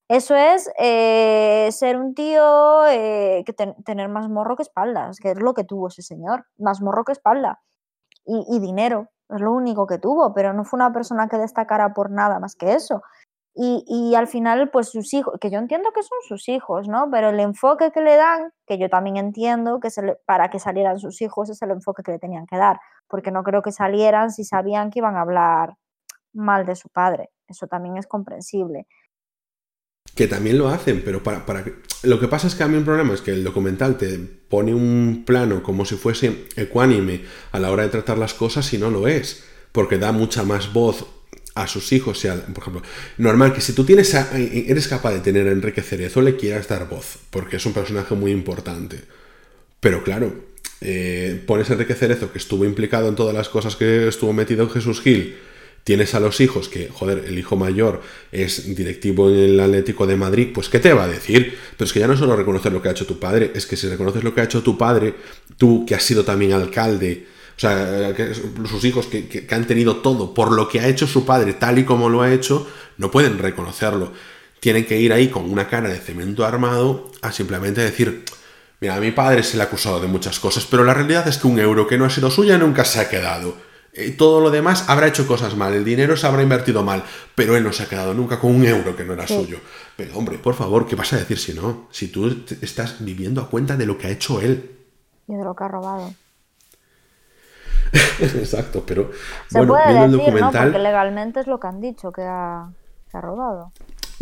Eso 0.09 0.35
es 0.35 0.71
eh, 0.79 1.69
ser 1.71 1.97
un 1.97 2.15
tío 2.15 2.85
eh, 2.87 3.43
que 3.45 3.53
ten- 3.53 3.75
tener 3.85 4.09
más 4.09 4.29
morro 4.29 4.55
que 4.57 4.63
espaldas, 4.63 5.19
que 5.19 5.31
es 5.31 5.39
lo 5.39 5.53
que 5.55 5.63
tuvo 5.65 5.89
ese 5.89 6.03
señor, 6.03 6.45
más 6.57 6.81
morro 6.81 7.05
que 7.05 7.13
espalda. 7.13 7.61
Y 8.25 8.59
dinero, 8.59 9.09
es 9.29 9.41
lo 9.41 9.51
único 9.51 9.87
que 9.87 9.97
tuvo, 9.97 10.33
pero 10.33 10.53
no 10.53 10.63
fue 10.63 10.77
una 10.77 10.93
persona 10.93 11.27
que 11.27 11.37
destacara 11.37 11.93
por 11.93 12.11
nada 12.11 12.39
más 12.39 12.55
que 12.55 12.73
eso. 12.73 13.01
Y, 13.53 14.15
al 14.15 14.27
final, 14.27 14.69
pues 14.71 14.89
sus 14.89 15.13
hijos, 15.13 15.35
que 15.41 15.51
yo 15.51 15.59
entiendo 15.59 15.91
que 15.91 16.03
son 16.03 16.17
sus 16.25 16.47
hijos, 16.47 16.87
¿no? 16.87 17.09
Pero 17.11 17.29
el 17.29 17.39
enfoque 17.39 17.91
que 17.91 18.01
le 18.01 18.15
dan, 18.15 18.53
que 18.65 18.77
yo 18.77 18.89
también 18.89 19.17
entiendo 19.17 19.79
que 19.81 19.89
se 19.89 20.01
le- 20.01 20.17
para 20.25 20.49
que 20.49 20.57
salieran 20.57 20.99
sus 20.99 21.21
hijos 21.21 21.49
es 21.49 21.61
el 21.61 21.71
enfoque 21.71 22.01
que 22.01 22.13
le 22.13 22.19
tenían 22.19 22.45
que 22.45 22.55
dar, 22.57 22.79
porque 23.09 23.29
no 23.29 23.43
creo 23.43 23.61
que 23.61 23.73
salieran 23.73 24.31
si 24.31 24.45
sabían 24.45 24.89
que 24.89 24.99
iban 24.99 25.17
a 25.17 25.21
hablar 25.21 25.75
mal 26.33 26.65
de 26.65 26.75
su 26.75 26.87
padre. 26.89 27.29
Eso 27.47 27.67
también 27.67 27.97
es 27.97 28.07
comprensible. 28.07 28.87
Que 30.15 30.27
también 30.27 30.57
lo 30.57 30.69
hacen, 30.69 31.01
pero 31.03 31.21
para, 31.21 31.45
para 31.45 31.63
Lo 32.03 32.19
que 32.19 32.27
pasa 32.29 32.47
es 32.47 32.55
que 32.55 32.63
a 32.63 32.67
mí 32.67 32.77
un 32.77 32.85
problema 32.85 33.13
es 33.13 33.21
que 33.21 33.31
el 33.31 33.43
documental 33.43 33.97
te 33.97 34.17
pone 34.17 34.73
un 34.73 35.23
plano 35.25 35.61
como 35.61 35.83
si 35.83 35.95
fuese 35.95 36.47
ecuánime 36.55 37.25
a 37.51 37.59
la 37.59 37.69
hora 37.69 37.83
de 37.83 37.89
tratar 37.89 38.17
las 38.17 38.33
cosas 38.33 38.73
y 38.73 38.77
no 38.77 38.89
lo 38.89 39.07
es, 39.07 39.45
porque 39.73 39.97
da 39.97 40.13
mucha 40.13 40.43
más 40.43 40.71
voz 40.71 41.20
a 41.53 41.67
sus 41.67 41.91
hijos 41.91 42.23
y 42.23 42.27
a- 42.29 42.45
por 42.45 42.59
ejemplo, 42.63 42.81
normal 43.17 43.53
que 43.53 43.61
si 43.61 43.73
tú 43.73 43.83
tienes 43.83 44.15
a- 44.15 44.29
eres 44.37 44.87
capaz 44.87 45.11
de 45.13 45.19
tener 45.19 45.47
a 45.47 45.51
Enrique 45.51 45.81
Cerezo 45.81 46.21
le 46.21 46.37
quieras 46.37 46.67
dar 46.67 46.87
voz, 46.87 47.17
porque 47.29 47.57
es 47.57 47.65
un 47.65 47.73
personaje 47.73 48.15
muy 48.15 48.31
importante. 48.31 49.01
Pero 49.79 50.03
claro, 50.03 50.33
eh, 50.79 51.41
pones 51.45 51.69
a 51.69 51.73
Enrique 51.73 51.93
Cerezo, 51.95 52.31
que 52.31 52.37
estuvo 52.37 52.65
implicado 52.65 53.07
en 53.09 53.15
todas 53.15 53.35
las 53.35 53.49
cosas 53.49 53.75
que 53.75 54.07
estuvo 54.07 54.31
metido 54.33 54.63
en 54.63 54.69
Jesús 54.69 55.01
Gil, 55.01 55.35
tienes 55.83 56.13
a 56.13 56.19
los 56.19 56.39
hijos 56.41 56.69
que, 56.69 56.89
joder, 56.89 57.25
el 57.27 57.37
hijo 57.39 57.55
mayor 57.55 58.01
es 58.31 58.75
directivo 58.75 59.29
en 59.29 59.37
el 59.37 59.59
Atlético 59.59 60.05
de 60.05 60.15
Madrid, 60.15 60.49
pues 60.53 60.69
¿qué 60.69 60.79
te 60.79 60.93
va 60.93 61.05
a 61.05 61.07
decir? 61.07 61.57
Pero 61.75 61.85
es 61.85 61.93
que 61.93 61.99
ya 61.99 62.07
no 62.07 62.15
solo 62.15 62.35
reconocer 62.35 62.71
lo 62.71 62.81
que 62.81 62.89
ha 62.89 62.91
hecho 62.91 63.07
tu 63.07 63.19
padre, 63.19 63.51
es 63.55 63.65
que 63.65 63.75
si 63.75 63.87
reconoces 63.87 64.23
lo 64.23 64.33
que 64.33 64.41
ha 64.41 64.43
hecho 64.45 64.61
tu 64.61 64.77
padre, 64.77 65.15
tú 65.57 65.83
que 65.87 65.95
has 65.95 66.03
sido 66.03 66.23
también 66.23 66.53
alcalde, 66.53 67.25
sea, 67.61 68.13
que 68.15 68.33
sus 68.33 68.83
hijos 68.85 69.05
que, 69.05 69.27
que 69.27 69.55
han 69.55 69.67
tenido 69.67 69.97
todo 69.97 70.33
por 70.33 70.51
lo 70.51 70.67
que 70.67 70.79
ha 70.79 70.87
hecho 70.87 71.05
su 71.05 71.25
padre, 71.25 71.53
tal 71.53 71.77
y 71.77 71.85
como 71.85 72.09
lo 72.09 72.21
ha 72.21 72.33
hecho, 72.33 72.67
no 72.97 73.11
pueden 73.11 73.37
reconocerlo. 73.37 74.11
Tienen 74.59 74.85
que 74.85 74.99
ir 74.99 75.13
ahí 75.13 75.29
con 75.29 75.49
una 75.49 75.67
cara 75.67 75.89
de 75.89 75.99
cemento 75.99 76.45
armado 76.45 77.11
a 77.21 77.31
simplemente 77.31 77.81
decir, 77.81 78.25
mira, 78.79 78.95
a 78.95 78.99
mi 78.99 79.11
padre 79.11 79.43
se 79.43 79.57
le 79.57 79.63
ha 79.63 79.67
acusado 79.67 79.99
de 79.99 80.07
muchas 80.07 80.39
cosas, 80.39 80.65
pero 80.69 80.83
la 80.83 80.93
realidad 80.93 81.27
es 81.27 81.37
que 81.37 81.47
un 81.47 81.59
euro 81.59 81.87
que 81.87 81.97
no 81.97 82.05
ha 82.05 82.09
sido 82.09 82.31
suya 82.31 82.57
nunca 82.57 82.83
se 82.83 82.99
ha 82.99 83.09
quedado. 83.09 83.55
Eh, 83.93 84.11
todo 84.11 84.39
lo 84.39 84.49
demás 84.49 84.85
habrá 84.87 85.07
hecho 85.07 85.27
cosas 85.27 85.55
mal, 85.55 85.73
el 85.73 85.83
dinero 85.83 86.15
se 86.15 86.25
habrá 86.25 86.41
invertido 86.41 86.81
mal, 86.81 87.03
pero 87.35 87.57
él 87.57 87.63
no 87.63 87.73
se 87.73 87.83
ha 87.83 87.89
quedado 87.89 88.13
nunca 88.13 88.39
con 88.39 88.55
un 88.55 88.65
euro 88.65 88.95
que 88.95 89.03
no 89.03 89.13
era 89.13 89.27
suyo. 89.27 89.59
Pero 89.97 90.17
hombre, 90.17 90.37
por 90.37 90.55
favor, 90.55 90.87
¿qué 90.87 90.95
vas 90.95 91.11
a 91.13 91.17
decir 91.17 91.37
si 91.37 91.53
no? 91.53 91.87
Si 91.91 92.07
tú 92.07 92.43
estás 92.61 93.03
viviendo 93.03 93.41
a 93.41 93.49
cuenta 93.49 93.75
de 93.75 93.85
lo 93.85 93.97
que 93.97 94.07
ha 94.07 94.09
hecho 94.09 94.39
él. 94.41 94.71
Y 95.27 95.35
de 95.35 95.43
lo 95.43 95.55
que 95.55 95.63
ha 95.63 95.67
robado. 95.67 96.13
Exacto, 98.19 98.83
pero 98.85 99.11
se 99.47 99.57
bueno, 99.57 99.73
puede 99.73 99.87
viendo 99.87 100.17
decir, 100.17 100.19
el 100.19 100.39
documental, 100.39 100.65
¿no? 100.67 100.71
Porque 100.71 100.83
legalmente 100.83 101.39
es 101.41 101.47
lo 101.47 101.59
que 101.59 101.67
han 101.67 101.81
dicho 101.81 102.11
que 102.11 102.21
ha, 102.23 102.69
que 103.09 103.17
ha 103.17 103.21
robado. 103.21 103.71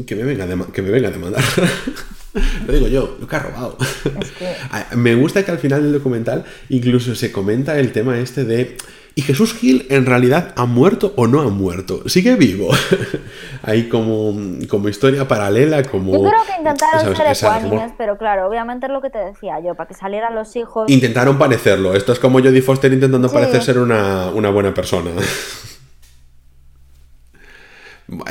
que 0.05 0.15
me 0.15 0.23
venga, 0.23 0.45
a 0.45 0.71
que 0.71 0.81
me 0.81 0.89
venga 0.89 1.09
a 1.09 1.11
demandar. 1.11 1.43
lo 2.67 2.73
digo 2.73 2.87
yo, 2.87 3.17
lo 3.19 3.27
que 3.27 3.35
ha 3.35 3.39
robado. 3.39 3.77
Es 4.19 4.31
que 4.31 4.55
Ah, 4.71 4.85
Me 4.95 5.15
gusta 5.15 5.43
que 5.43 5.51
al 5.51 5.59
final 5.59 5.83
del 5.83 5.93
documental 5.93 6.45
incluso 6.69 7.15
se 7.15 7.31
comenta 7.31 7.77
el 7.79 7.91
tema 7.91 8.17
este 8.17 8.43
de 8.43 8.77
¿y 9.15 9.21
Jesús 9.21 9.53
Gil 9.53 9.85
en 9.89 10.05
realidad 10.05 10.53
ha 10.55 10.65
muerto 10.65 11.13
o 11.15 11.27
no 11.27 11.41
ha 11.41 11.49
muerto? 11.49 12.07
Sigue 12.07 12.35
vivo. 12.35 12.69
Ahí 13.63 13.89
como, 13.89 14.33
como 14.67 14.89
historia 14.89 15.27
paralela, 15.27 15.83
como... 15.83 16.13
yo 16.13 16.29
creo 16.29 16.41
que 16.45 16.57
intentaron 16.57 17.01
¿sabes? 17.15 17.37
ser 17.37 17.49
ecuánimes, 17.49 17.91
pero 17.97 18.17
claro, 18.17 18.47
obviamente 18.47 18.85
es 18.85 18.91
lo 18.91 19.01
que 19.01 19.09
te 19.09 19.19
decía 19.19 19.59
yo, 19.59 19.75
para 19.75 19.87
que 19.87 19.93
salieran 19.93 20.35
los 20.35 20.55
hijos. 20.55 20.89
Intentaron 20.89 21.37
parecerlo. 21.37 21.93
Esto 21.93 22.13
es 22.13 22.19
como 22.19 22.39
Jodie 22.39 22.61
Foster 22.61 22.91
intentando 22.93 23.27
Sí. 23.29 23.35
parecer 23.35 23.61
ser 23.61 23.79
una, 23.79 24.29
una 24.29 24.49
buena 24.49 24.73
persona. 24.73 25.11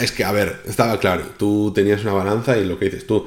Es 0.01 0.13
que, 0.13 0.25
a 0.25 0.33
ver, 0.33 0.61
estaba 0.67 0.99
claro. 0.99 1.23
Tú 1.37 1.73
tenías 1.75 2.03
una 2.03 2.13
balanza 2.13 2.57
y 2.59 2.65
lo 2.65 2.79
que 2.79 2.87
dices 2.87 3.07
tú, 3.07 3.27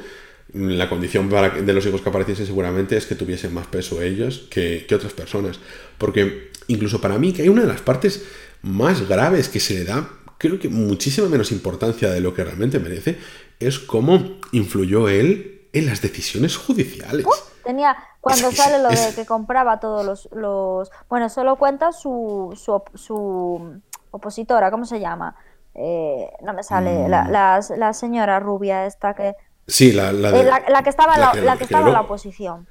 la 0.54 0.90
condición 0.90 1.30
para 1.30 1.50
de 1.50 1.74
los 1.74 1.86
hijos 1.86 2.02
que 2.02 2.10
apareciesen 2.10 2.46
seguramente 2.46 2.98
es 2.98 3.06
que 3.06 3.16
tuviesen 3.16 3.54
más 3.54 3.68
peso 3.68 4.02
ellos 4.02 4.48
que, 4.50 4.86
que 4.88 4.96
otras 4.96 5.14
personas. 5.14 5.60
Porque 5.98 6.52
incluso 6.68 7.00
para 7.02 7.18
mí, 7.18 7.34
que 7.34 7.44
hay 7.44 7.50
una 7.50 7.62
de 7.62 7.68
las 7.68 7.82
partes 7.82 8.26
más 8.62 9.08
graves 9.08 9.50
que 9.50 9.60
se 9.60 9.76
le 9.76 9.84
da, 9.86 10.08
creo 10.38 10.60
que 10.60 10.70
muchísima 10.70 11.28
menos 11.30 11.52
importancia 11.52 12.10
de 12.10 12.20
lo 12.20 12.34
que 12.34 12.44
realmente 12.44 12.80
merece, 12.80 13.18
es 13.60 13.80
cómo 13.80 14.40
influyó 14.52 15.08
él 15.08 15.68
en 15.74 15.86
las 15.86 16.02
decisiones 16.02 16.58
judiciales. 16.58 17.26
Tenía, 17.64 17.96
cuando 18.20 18.50
Es- 18.50 18.58
sale 18.58 18.82
lo 18.82 18.90
es- 18.90 19.16
de 19.16 19.22
que 19.22 19.26
compraba 19.28 19.80
todos 19.80 20.04
los, 20.06 20.30
los 20.34 20.90
bueno, 21.10 21.30
solo 21.30 21.56
cuenta 21.58 21.92
su, 21.92 22.52
su, 22.62 22.82
su 22.96 23.80
opositora, 24.10 24.72
¿cómo 24.72 24.84
se 24.86 25.00
llama? 25.00 25.36
Eh, 25.76 26.28
no 26.44 26.54
me 26.54 26.64
sale, 26.64 27.08
la, 27.08 27.24
Mm. 27.26 27.32
la, 27.32 27.62
la 27.78 27.94
señora 27.94 28.40
rubia 28.40 28.86
esta 28.88 29.14
que, 29.14 29.36
Sí, 29.68 29.92
la, 29.94 30.12
la, 30.12 30.30
eh, 30.30 30.32
de- 30.32 30.44
la, 30.46 30.64
la 30.70 30.84
que 30.84 30.90
estaba 30.90 31.16
en 31.16 31.22
la, 31.22 31.32
que- 31.32 31.58
que 31.58 31.64
estaba 31.66 31.88
en 31.88 31.94
la 31.94 32.02
oposición. 32.02 32.68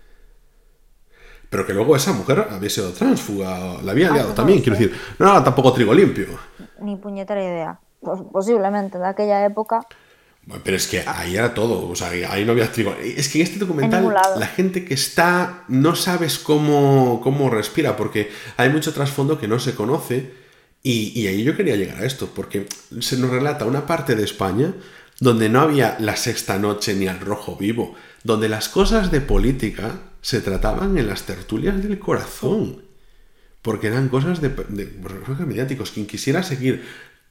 Pero 1.49 1.67
que 1.67 1.73
luego 1.73 1.97
esa 1.97 2.13
mujer 2.13 2.47
había 2.51 2.71
sido 2.71 2.93
tránsfuga, 2.93 3.83
la 3.83 3.93
había 3.93 4.11
Ah, 4.11 4.15
liado 4.15 4.29
no 4.31 4.35
también, 4.35 4.59
lo 4.59 4.65
quiero 4.65 4.79
decir, 4.79 4.97
no 5.19 5.31
era 5.31 5.43
tampoco 5.43 5.73
trigo 5.73 5.93
limpio. 5.93 6.27
Ni 6.81 6.97
puñetera 6.97 7.43
idea. 7.43 7.81
Pues, 8.01 8.21
posiblemente 8.33 8.99
de 8.99 9.07
aquella 9.09 9.45
época. 9.45 9.81
Pero 10.65 10.77
es 10.77 10.87
que 10.87 11.03
ahí 11.07 11.37
era 11.37 11.53
todo, 11.53 11.89
o 11.89 11.95
sea, 11.95 12.09
ahí 12.09 12.45
no 12.45 12.53
había 12.53 12.71
trigo. 12.73 12.95
Es 13.03 13.29
que 13.29 13.39
en 13.41 13.45
este 13.47 13.59
documental 13.59 14.09
lado. 14.13 14.39
la 14.39 14.47
gente 14.47 14.85
que 14.85 14.95
está 14.95 15.65
no 15.69 15.95
sabes 15.97 16.39
cómo, 16.39 17.21
cómo 17.23 17.51
respira, 17.51 17.97
porque 17.97 18.31
hay 18.57 18.71
mucho 18.71 18.93
trasfondo 18.95 19.39
que 19.39 19.49
no 19.49 19.59
se 19.59 19.75
conoce 19.75 20.33
y, 20.83 21.13
y 21.21 21.27
ahí 21.27 21.43
yo 21.45 21.57
quería 21.57 21.77
llegar 21.77 21.99
a 21.99 22.07
esto, 22.07 22.29
porque 22.35 22.67
se 23.01 23.17
nos 23.19 23.31
relata 23.31 23.65
una 23.67 23.87
parte 23.87 24.15
de 24.17 24.25
España 24.25 24.73
donde 25.21 25.51
no 25.51 25.61
había 25.61 25.97
la 26.01 26.17
sexta 26.17 26.59
noche 26.59 26.95
ni 26.95 27.07
al 27.07 27.21
rojo 27.21 27.55
vivo, 27.55 27.95
donde 28.25 28.49
las 28.49 28.69
cosas 28.69 29.11
de 29.11 29.21
política 29.21 30.01
se 30.23 30.41
trataban 30.41 30.97
en 30.99 31.07
las 31.07 31.23
tertulias 31.23 31.83
del 31.83 31.99
corazón. 31.99 32.83
Porque 33.63 33.89
eran 33.89 34.09
cosas 34.09 34.41
de, 34.41 34.49
de 34.49 34.87
personajes 34.87 35.47
mediáticos. 35.47 35.91
Quien 35.91 36.07
quisiera 36.07 36.43
seguir 36.43 36.85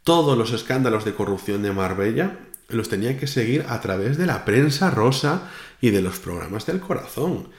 todos 0.03 0.37
los 0.37 0.53
escándalos 0.53 1.03
de 1.03 1.15
corrupción 1.15 1.63
de 1.63 1.71
Marbella, 1.71 2.37
los 2.67 2.89
tenía 2.89 3.17
que 3.17 3.25
seguir 3.25 3.65
a 3.67 3.81
través 3.81 4.17
de 4.17 4.27
la 4.27 4.45
prensa 4.45 4.91
rosa 4.91 5.49
y 5.81 5.89
de 5.89 6.03
los 6.03 6.19
programas 6.19 6.67
del 6.67 6.79
corazón. 6.79 7.49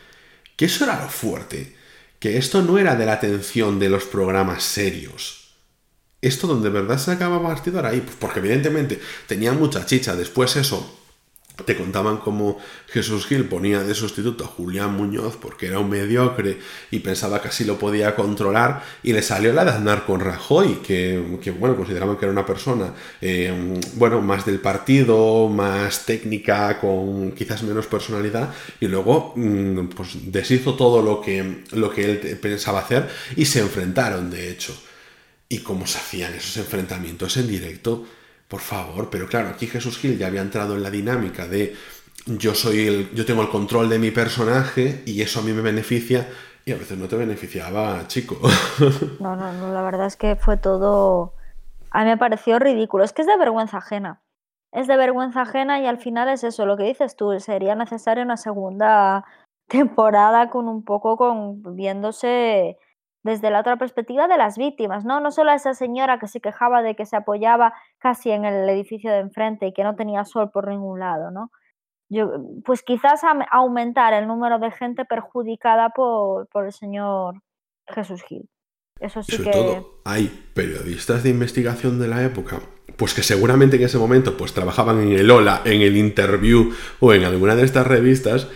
Que 0.56 0.66
eso 0.66 0.84
era 0.84 1.02
lo 1.02 1.08
fuerte. 1.08 1.76
Que 2.20 2.38
esto 2.38 2.62
no 2.62 2.78
era 2.78 2.94
de 2.94 3.06
la 3.06 3.14
atención 3.14 3.80
de 3.80 3.88
los 3.88 4.04
programas 4.04 4.62
serios. 4.62 5.39
Esto 6.22 6.46
donde 6.46 6.70
de 6.70 6.80
verdad 6.80 6.98
se 6.98 7.12
acaba 7.12 7.42
partido 7.42 7.78
era 7.78 7.90
ahí. 7.90 8.00
Pues 8.00 8.16
porque 8.18 8.40
evidentemente 8.40 9.00
tenía 9.26 9.52
mucha 9.52 9.86
chicha. 9.86 10.16
Después 10.16 10.56
eso, 10.56 11.00
te 11.64 11.76
contaban 11.76 12.18
cómo 12.18 12.58
Jesús 12.88 13.26
Gil 13.26 13.44
ponía 13.44 13.82
de 13.82 13.94
sustituto 13.94 14.44
a 14.44 14.48
Julián 14.48 14.94
Muñoz 14.94 15.36
porque 15.36 15.66
era 15.66 15.78
un 15.78 15.90
mediocre 15.90 16.58
y 16.90 17.00
pensaba 17.00 17.40
que 17.40 17.48
así 17.48 17.64
lo 17.64 17.78
podía 17.78 18.14
controlar 18.14 18.82
y 19.02 19.12
le 19.12 19.22
salió 19.22 19.52
la 19.52 19.64
de 19.64 19.72
andar 19.72 20.04
con 20.04 20.20
Rajoy, 20.20 20.76
que, 20.76 21.18
bueno, 21.58 21.76
consideraban 21.76 22.16
que 22.16 22.24
era 22.24 22.32
una 22.32 22.46
persona, 22.46 22.94
eh, 23.20 23.78
bueno, 23.94 24.20
más 24.20 24.44
del 24.46 24.60
partido, 24.60 25.48
más 25.48 26.06
técnica, 26.06 26.80
con 26.80 27.32
quizás 27.32 27.62
menos 27.62 27.86
personalidad 27.86 28.52
y 28.80 28.86
luego 28.86 29.34
mm, 29.36 29.88
pues 29.88 30.32
deshizo 30.32 30.74
todo 30.74 31.02
lo 31.02 31.20
que, 31.20 31.64
lo 31.72 31.90
que 31.90 32.04
él 32.04 32.38
pensaba 32.40 32.80
hacer 32.80 33.08
y 33.36 33.44
se 33.44 33.60
enfrentaron, 33.60 34.30
de 34.30 34.50
hecho. 34.50 34.74
Y 35.52 35.58
cómo 35.58 35.84
se 35.86 35.98
hacían 35.98 36.32
esos 36.32 36.56
enfrentamientos 36.58 37.36
en 37.36 37.48
directo, 37.48 38.06
por 38.46 38.60
favor, 38.60 39.10
pero 39.10 39.26
claro, 39.26 39.48
aquí 39.48 39.66
Jesús 39.66 39.98
Gil 39.98 40.16
ya 40.16 40.28
había 40.28 40.42
entrado 40.42 40.76
en 40.76 40.82
la 40.82 40.90
dinámica 40.90 41.48
de 41.48 41.74
yo 42.26 42.54
soy 42.54 42.86
el, 42.86 43.14
yo 43.14 43.26
tengo 43.26 43.42
el 43.42 43.48
control 43.48 43.88
de 43.88 43.98
mi 43.98 44.12
personaje 44.12 45.02
y 45.06 45.20
eso 45.22 45.40
a 45.40 45.42
mí 45.42 45.52
me 45.52 45.60
beneficia 45.60 46.28
y 46.64 46.72
a 46.72 46.76
veces 46.76 46.96
no 46.96 47.08
te 47.08 47.16
beneficiaba, 47.16 48.06
chico. 48.06 48.36
No, 49.20 49.34
no, 49.34 49.52
no, 49.52 49.72
la 49.72 49.82
verdad 49.82 50.06
es 50.06 50.16
que 50.16 50.36
fue 50.36 50.56
todo. 50.56 51.34
A 51.90 52.04
mí 52.04 52.10
me 52.10 52.16
pareció 52.16 52.58
ridículo. 52.58 53.02
Es 53.02 53.12
que 53.12 53.22
es 53.22 53.28
de 53.28 53.36
vergüenza 53.36 53.78
ajena. 53.78 54.22
Es 54.72 54.86
de 54.86 54.96
vergüenza 54.96 55.42
ajena 55.42 55.80
y 55.80 55.86
al 55.86 55.98
final 55.98 56.28
es 56.28 56.44
eso, 56.44 56.64
lo 56.66 56.76
que 56.76 56.84
dices 56.84 57.16
tú. 57.16 57.38
Sería 57.40 57.74
necesaria 57.74 58.22
una 58.22 58.36
segunda 58.36 59.24
temporada 59.68 60.50
con 60.50 60.68
un 60.68 60.84
poco 60.84 61.16
con 61.16 61.76
viéndose 61.76 62.78
desde 63.22 63.50
la 63.50 63.60
otra 63.60 63.76
perspectiva 63.76 64.28
de 64.28 64.36
las 64.36 64.56
víctimas, 64.56 65.04
¿no? 65.04 65.20
No 65.20 65.30
solo 65.30 65.50
a 65.50 65.54
esa 65.54 65.74
señora 65.74 66.18
que 66.18 66.26
se 66.26 66.40
quejaba 66.40 66.82
de 66.82 66.96
que 66.96 67.06
se 67.06 67.16
apoyaba 67.16 67.74
casi 67.98 68.30
en 68.30 68.44
el 68.44 68.68
edificio 68.68 69.10
de 69.12 69.18
enfrente 69.18 69.66
y 69.66 69.72
que 69.72 69.84
no 69.84 69.94
tenía 69.94 70.24
sol 70.24 70.50
por 70.50 70.68
ningún 70.68 71.00
lado, 71.00 71.30
¿no? 71.30 71.50
Yo, 72.08 72.32
pues 72.64 72.82
quizás 72.82 73.22
aumentar 73.52 74.14
el 74.14 74.26
número 74.26 74.58
de 74.58 74.72
gente 74.72 75.04
perjudicada 75.04 75.90
por, 75.90 76.48
por 76.48 76.66
el 76.66 76.72
señor 76.72 77.40
Jesús 77.86 78.22
Gil. 78.22 78.48
Eso 78.98 79.22
sí 79.22 79.36
Sobre 79.36 79.50
que... 79.50 79.56
todo, 79.56 80.00
hay 80.04 80.50
periodistas 80.54 81.22
de 81.22 81.30
investigación 81.30 81.98
de 81.98 82.08
la 82.08 82.24
época, 82.24 82.60
pues 82.96 83.14
que 83.14 83.22
seguramente 83.22 83.76
en 83.76 83.82
ese 83.82 83.96
momento 83.96 84.36
pues 84.36 84.52
trabajaban 84.52 85.00
en 85.00 85.12
el 85.12 85.30
Ola, 85.30 85.62
en 85.64 85.80
el 85.80 85.96
Interview 85.96 86.72
o 87.00 87.14
en 87.14 87.24
alguna 87.24 87.56
de 87.56 87.64
estas 87.64 87.86
revistas, 87.86 88.48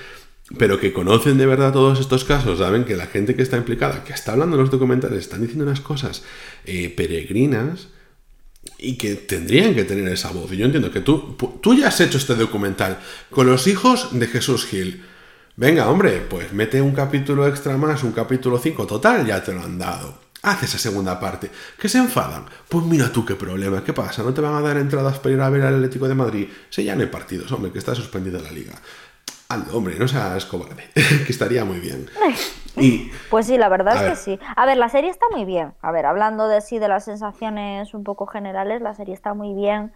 pero 0.58 0.78
que 0.78 0.92
conocen 0.92 1.38
de 1.38 1.46
verdad 1.46 1.72
todos 1.72 2.00
estos 2.00 2.24
casos, 2.24 2.58
saben 2.58 2.84
que 2.84 2.96
la 2.96 3.06
gente 3.06 3.34
que 3.34 3.42
está 3.42 3.56
implicada, 3.56 4.04
que 4.04 4.12
está 4.12 4.32
hablando 4.32 4.56
en 4.56 4.62
los 4.62 4.70
documentales, 4.70 5.20
están 5.20 5.40
diciendo 5.40 5.64
unas 5.64 5.80
cosas 5.80 6.22
eh, 6.66 6.90
peregrinas 6.90 7.88
y 8.78 8.96
que 8.96 9.14
tendrían 9.14 9.74
que 9.74 9.84
tener 9.84 10.06
esa 10.12 10.30
voz. 10.32 10.52
Y 10.52 10.58
yo 10.58 10.66
entiendo 10.66 10.90
que 10.90 11.00
tú, 11.00 11.36
tú 11.62 11.74
ya 11.74 11.88
has 11.88 12.00
hecho 12.00 12.18
este 12.18 12.34
documental 12.34 12.98
con 13.30 13.46
los 13.46 13.66
hijos 13.66 14.08
de 14.12 14.26
Jesús 14.26 14.66
Gil. 14.66 15.04
Venga, 15.56 15.88
hombre, 15.88 16.20
pues 16.28 16.52
mete 16.52 16.80
un 16.80 16.92
capítulo 16.92 17.46
extra 17.46 17.76
más, 17.76 18.02
un 18.02 18.12
capítulo 18.12 18.58
5, 18.58 18.86
total, 18.86 19.26
ya 19.26 19.42
te 19.42 19.52
lo 19.54 19.62
han 19.62 19.78
dado. 19.78 20.24
Haz 20.42 20.62
esa 20.62 20.78
segunda 20.78 21.18
parte. 21.18 21.50
¿Que 21.78 21.88
se 21.88 21.96
enfadan? 21.96 22.44
Pues 22.68 22.84
mira 22.84 23.10
tú 23.10 23.24
qué 23.24 23.34
problema. 23.34 23.82
¿Qué 23.82 23.94
pasa? 23.94 24.22
¿No 24.22 24.34
te 24.34 24.42
van 24.42 24.54
a 24.54 24.60
dar 24.60 24.76
entradas 24.76 25.18
para 25.18 25.34
ir 25.34 25.40
a 25.40 25.48
ver 25.48 25.62
al 25.62 25.76
Atlético 25.76 26.06
de 26.06 26.14
Madrid? 26.14 26.48
Si 26.68 26.84
ya 26.84 26.94
no 26.94 27.00
hay 27.00 27.06
partidos, 27.06 27.50
hombre, 27.52 27.72
que 27.72 27.78
está 27.78 27.94
suspendida 27.94 28.42
la 28.42 28.50
liga. 28.50 28.74
Hombre, 29.72 29.98
no 29.98 30.08
seas 30.08 30.44
cobarde, 30.46 30.84
que 30.94 31.32
estaría 31.32 31.64
muy 31.64 31.80
bien. 31.80 32.06
Y 32.76 33.12
Pues 33.30 33.46
sí, 33.46 33.56
la 33.56 33.68
verdad 33.68 33.94
es 34.04 34.10
que 34.10 34.16
sí. 34.16 34.40
A 34.56 34.66
ver, 34.66 34.76
la 34.76 34.88
serie 34.88 35.08
está 35.08 35.26
muy 35.30 35.44
bien. 35.44 35.74
A 35.80 35.92
ver, 35.92 36.06
hablando 36.06 36.48
de 36.48 36.60
sí 36.60 36.80
de 36.80 36.88
las 36.88 37.04
sensaciones 37.04 37.94
un 37.94 38.02
poco 38.02 38.26
generales, 38.26 38.82
la 38.82 38.94
serie 38.94 39.14
está 39.14 39.32
muy 39.32 39.54
bien. 39.54 39.92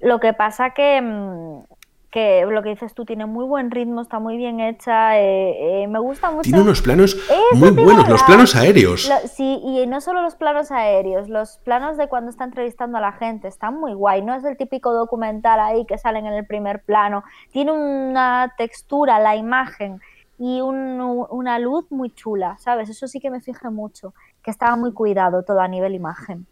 Lo 0.00 0.20
que 0.20 0.34
pasa 0.34 0.74
que 0.74 1.00
mm, 1.00 1.62
que 2.10 2.44
lo 2.44 2.62
que 2.62 2.70
dices 2.70 2.92
tú 2.92 3.04
tiene 3.04 3.26
muy 3.26 3.44
buen 3.44 3.70
ritmo, 3.70 4.00
está 4.00 4.18
muy 4.18 4.36
bien 4.36 4.58
hecha, 4.58 5.18
eh, 5.18 5.82
eh, 5.82 5.86
me 5.86 6.00
gusta 6.00 6.30
mucho. 6.30 6.42
Tiene 6.42 6.60
unos 6.60 6.82
planos 6.82 7.16
muy 7.54 7.70
buenos, 7.70 8.08
los 8.08 8.22
planos 8.24 8.56
aéreos. 8.56 9.08
sí, 9.32 9.60
y 9.62 9.86
no 9.86 10.00
solo 10.00 10.22
los 10.22 10.34
planos 10.34 10.72
aéreos, 10.72 11.28
los 11.28 11.58
planos 11.58 11.96
de 11.96 12.08
cuando 12.08 12.30
está 12.30 12.44
entrevistando 12.44 12.98
a 12.98 13.00
la 13.00 13.12
gente, 13.12 13.46
están 13.46 13.78
muy 13.78 13.94
guay, 13.94 14.22
no 14.22 14.34
es 14.34 14.44
el 14.44 14.56
típico 14.56 14.92
documental 14.92 15.60
ahí 15.60 15.84
que 15.86 15.98
salen 15.98 16.26
en 16.26 16.34
el 16.34 16.46
primer 16.46 16.82
plano, 16.82 17.22
tiene 17.52 17.72
una 17.72 18.54
textura, 18.58 19.20
la 19.20 19.36
imagen 19.36 20.00
y 20.38 20.60
una 20.62 21.58
luz 21.58 21.84
muy 21.90 22.10
chula, 22.10 22.56
¿sabes? 22.58 22.88
Eso 22.88 23.06
sí 23.06 23.20
que 23.20 23.30
me 23.30 23.40
fijé 23.40 23.68
mucho, 23.70 24.14
que 24.42 24.50
estaba 24.50 24.74
muy 24.74 24.92
cuidado 24.92 25.42
todo 25.44 25.60
a 25.60 25.68
nivel 25.68 25.94
imagen. 25.94 26.46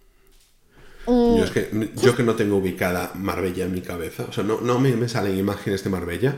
Yo, 1.06 1.44
es 1.44 1.50
que, 1.50 1.92
yo 1.96 2.14
que 2.14 2.22
no 2.22 2.34
tengo 2.34 2.56
ubicada 2.56 3.12
Marbella 3.14 3.64
en 3.64 3.72
mi 3.72 3.80
cabeza, 3.80 4.26
o 4.28 4.32
sea, 4.32 4.44
no, 4.44 4.60
no 4.60 4.78
me, 4.78 4.94
me, 4.96 5.08
salen 5.08 5.38
imágenes 5.38 5.84
de 5.84 5.90
Marbella. 5.90 6.36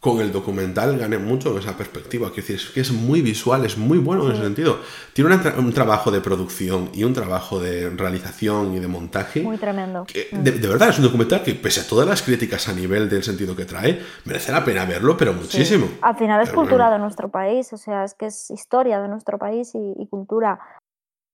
Con 0.00 0.20
el 0.20 0.32
documental 0.32 0.98
gané 0.98 1.16
mucho 1.16 1.52
en 1.52 1.58
esa 1.58 1.76
perspectiva. 1.76 2.26
Quiero 2.32 2.48
decir, 2.48 2.56
es 2.56 2.72
que 2.72 2.80
es 2.80 2.90
muy 2.90 3.22
visual, 3.22 3.64
es 3.64 3.78
muy 3.78 3.98
bueno 3.98 4.26
en 4.26 4.32
ese 4.32 4.42
sentido. 4.42 4.80
Tiene 5.12 5.38
un 5.56 5.72
trabajo 5.72 6.10
de 6.10 6.20
producción 6.20 6.90
y 6.92 7.04
un 7.04 7.12
trabajo 7.12 7.60
de 7.60 7.88
realización 7.88 8.74
y 8.74 8.80
de 8.80 8.88
montaje. 8.88 9.42
Muy 9.42 9.58
tremendo. 9.58 10.04
de, 10.32 10.50
verdad, 10.50 10.88
es 10.88 10.98
un 10.98 11.04
documental 11.04 11.44
que, 11.44 11.54
pese 11.54 11.82
a 11.82 11.86
todas 11.86 12.08
las 12.08 12.20
críticas 12.22 12.68
a 12.68 12.72
nivel 12.72 13.08
del 13.08 13.22
sentido 13.22 13.54
que 13.54 13.64
trae, 13.64 14.02
merece 14.24 14.50
la 14.50 14.64
pena 14.64 14.84
verlo, 14.86 15.16
pero 15.16 15.34
muchísimo. 15.34 15.86
Al 16.00 16.16
final 16.16 16.42
es 16.42 16.50
cultura 16.50 16.90
de 16.90 16.98
nuestro 16.98 17.28
país, 17.28 17.72
o 17.72 17.76
sea, 17.76 18.02
es 18.02 18.14
que 18.14 18.26
es 18.26 18.50
historia 18.50 19.00
de 19.00 19.06
nuestro 19.06 19.38
país 19.38 19.70
y 19.76 20.04
cultura 20.08 20.58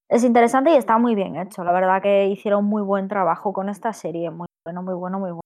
es 0.08 0.24
interesante 0.24 0.70
y 0.70 0.76
está 0.76 0.98
muy 0.98 1.14
bien 1.14 1.36
hecho. 1.36 1.64
La 1.64 1.72
verdad 1.72 2.02
que 2.02 2.28
hicieron 2.28 2.64
muy 2.64 2.82
buen 2.82 3.08
trabajo 3.08 3.52
con 3.52 3.68
esta 3.68 3.92
serie. 3.92 4.30
Muy 4.30 4.46
bueno, 4.64 4.82
muy 4.82 4.94
bueno, 4.94 5.18
muy 5.18 5.30
bueno. 5.30 5.42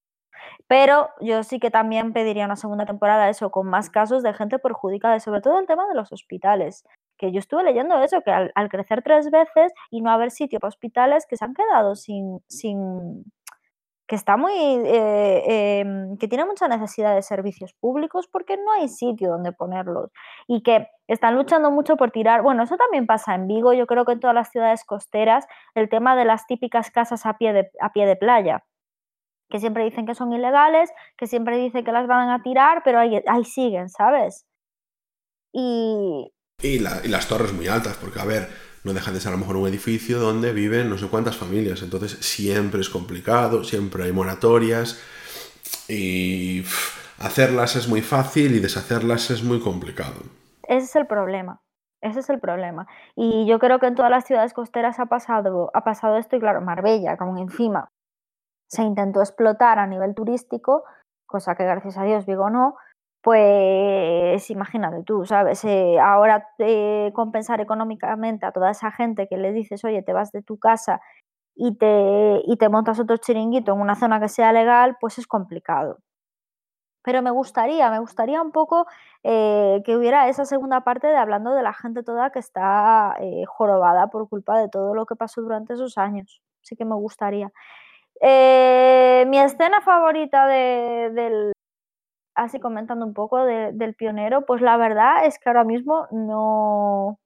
Pero 0.68 1.10
yo 1.20 1.42
sí 1.42 1.58
que 1.60 1.70
también 1.70 2.12
pediría 2.12 2.46
una 2.46 2.56
segunda 2.56 2.86
temporada, 2.86 3.28
eso, 3.28 3.50
con 3.50 3.68
más 3.68 3.90
casos 3.90 4.22
de 4.22 4.32
gente 4.32 4.58
perjudicada, 4.58 5.20
sobre 5.20 5.40
todo 5.40 5.58
el 5.58 5.66
tema 5.66 5.86
de 5.88 5.94
los 5.94 6.12
hospitales. 6.12 6.84
Que 7.18 7.32
yo 7.32 7.40
estuve 7.40 7.64
leyendo 7.64 8.00
eso, 8.02 8.22
que 8.22 8.30
al, 8.30 8.52
al 8.54 8.68
crecer 8.68 9.02
tres 9.02 9.30
veces 9.30 9.72
y 9.90 10.00
no 10.00 10.10
haber 10.10 10.30
sitio 10.30 10.60
para 10.60 10.68
hospitales 10.68 11.26
que 11.26 11.36
se 11.36 11.44
han 11.44 11.54
quedado 11.54 11.94
sin, 11.94 12.40
sin, 12.48 13.24
que 14.12 14.16
está 14.16 14.36
muy 14.36 14.52
eh, 14.52 15.80
em, 15.80 16.18
que 16.18 16.28
tiene 16.28 16.44
mucha 16.44 16.68
necesidad 16.68 17.14
de 17.14 17.22
servicios 17.22 17.72
públicos 17.72 18.28
porque 18.30 18.58
no 18.58 18.70
hay 18.70 18.88
sitio 18.88 19.30
donde 19.30 19.52
ponerlos 19.52 20.10
y 20.46 20.62
que 20.62 20.86
están 21.08 21.34
luchando 21.34 21.70
mucho 21.70 21.96
por 21.96 22.10
tirar 22.10 22.42
bueno 22.42 22.64
eso 22.64 22.76
también 22.76 23.06
pasa 23.06 23.34
en 23.34 23.48
Vigo 23.48 23.72
yo 23.72 23.86
creo 23.86 24.04
que 24.04 24.12
en 24.12 24.20
todas 24.20 24.34
las 24.34 24.50
ciudades 24.50 24.84
costeras 24.84 25.46
el 25.74 25.88
tema 25.88 26.14
de 26.14 26.26
las 26.26 26.46
típicas 26.46 26.90
casas 26.90 27.24
a 27.24 27.38
pie 27.38 27.54
de, 27.54 27.70
a 27.80 27.90
pie 27.94 28.04
de 28.04 28.16
playa 28.16 28.62
que 29.48 29.58
siempre 29.58 29.84
dicen 29.84 30.04
que 30.04 30.14
son 30.14 30.30
ilegales 30.30 30.90
que 31.16 31.26
siempre 31.26 31.56
dicen 31.56 31.82
que 31.82 31.92
las 31.92 32.06
van 32.06 32.28
a 32.28 32.42
tirar 32.42 32.82
pero 32.84 32.98
ahí, 32.98 33.18
ahí 33.26 33.44
siguen 33.46 33.88
sabes 33.88 34.44
y 35.54 36.30
y, 36.62 36.76
y 36.76 37.08
las 37.08 37.28
torres 37.28 37.54
muy 37.54 37.66
altas 37.66 37.96
porque 37.96 38.20
a 38.20 38.26
ver 38.26 38.46
no 38.84 38.92
deja 38.92 39.12
de 39.12 39.20
ser 39.20 39.28
a 39.28 39.32
lo 39.32 39.38
mejor 39.38 39.56
un 39.56 39.68
edificio 39.68 40.18
donde 40.18 40.52
viven 40.52 40.90
no 40.90 40.98
sé 40.98 41.08
cuántas 41.08 41.36
familias. 41.36 41.82
Entonces 41.82 42.12
siempre 42.20 42.80
es 42.80 42.88
complicado, 42.88 43.64
siempre 43.64 44.04
hay 44.04 44.12
moratorias 44.12 45.00
y 45.88 46.64
hacerlas 47.18 47.76
es 47.76 47.88
muy 47.88 48.02
fácil 48.02 48.54
y 48.56 48.60
deshacerlas 48.60 49.30
es 49.30 49.42
muy 49.42 49.60
complicado. 49.60 50.22
Ese 50.64 50.86
es 50.86 50.96
el 50.96 51.06
problema. 51.06 51.60
Ese 52.00 52.20
es 52.20 52.30
el 52.30 52.40
problema. 52.40 52.88
Y 53.14 53.46
yo 53.46 53.60
creo 53.60 53.78
que 53.78 53.86
en 53.86 53.94
todas 53.94 54.10
las 54.10 54.24
ciudades 54.24 54.52
costeras 54.52 54.98
ha 54.98 55.06
pasado, 55.06 55.70
ha 55.72 55.84
pasado 55.84 56.16
esto 56.16 56.34
y 56.34 56.40
claro, 56.40 56.60
Marbella, 56.60 57.16
como 57.16 57.38
encima 57.38 57.90
se 58.72 58.82
intentó 58.82 59.20
explotar 59.20 59.78
a 59.78 59.86
nivel 59.86 60.14
turístico, 60.14 60.82
cosa 61.26 61.54
que 61.54 61.64
gracias 61.64 61.98
a 61.98 62.04
Dios 62.04 62.24
digo 62.24 62.48
no, 62.48 62.76
pues 63.22 64.50
imagínate 64.50 65.04
tú, 65.04 65.24
¿sabes? 65.26 65.64
Eh, 65.64 65.98
ahora 66.00 66.48
eh, 66.58 67.12
compensar 67.14 67.60
económicamente 67.60 68.46
a 68.46 68.52
toda 68.52 68.70
esa 68.72 68.90
gente 68.90 69.28
que 69.28 69.36
le 69.36 69.52
dices, 69.52 69.84
oye, 69.84 70.02
te 70.02 70.12
vas 70.12 70.32
de 70.32 70.42
tu 70.42 70.58
casa 70.58 71.00
y 71.54 71.76
te, 71.78 72.42
y 72.46 72.56
te 72.58 72.68
montas 72.68 73.00
otro 73.00 73.16
chiringuito 73.18 73.72
en 73.74 73.80
una 73.80 73.96
zona 73.96 74.20
que 74.20 74.28
sea 74.28 74.52
legal, 74.52 74.96
pues 75.00 75.18
es 75.18 75.26
complicado. 75.28 75.98
Pero 77.04 77.22
me 77.22 77.30
gustaría, 77.30 77.90
me 77.90 77.98
gustaría 78.00 78.42
un 78.42 78.52
poco 78.52 78.86
eh, 79.24 79.82
que 79.84 79.96
hubiera 79.96 80.28
esa 80.28 80.44
segunda 80.44 80.82
parte 80.82 81.08
de 81.08 81.16
hablando 81.16 81.52
de 81.54 81.62
la 81.62 81.72
gente 81.74 82.02
toda 82.04 82.30
que 82.30 82.38
está 82.38 83.16
jorobada 83.46 84.08
por 84.08 84.28
culpa 84.28 84.58
de 84.58 84.68
todo 84.68 84.94
lo 84.94 85.06
que 85.06 85.16
pasó 85.16 85.42
durante 85.42 85.74
esos 85.74 85.98
años. 85.98 86.42
Sí 86.62 86.76
que 86.76 86.84
me 86.84 86.94
gustaría. 86.96 87.52
mi 88.20 89.38
escena 89.38 89.80
favorita 89.82 90.46
de, 90.46 91.10
del, 91.12 91.52
así 92.34 92.60
comentando 92.60 93.04
un 93.04 93.14
poco 93.14 93.44
del 93.44 93.94
pionero, 93.94 94.44
pues 94.46 94.62
la 94.62 94.76
verdad 94.76 95.26
es 95.26 95.38
que 95.38 95.48
ahora 95.48 95.64
mismo 95.64 96.06
no... 96.10 97.18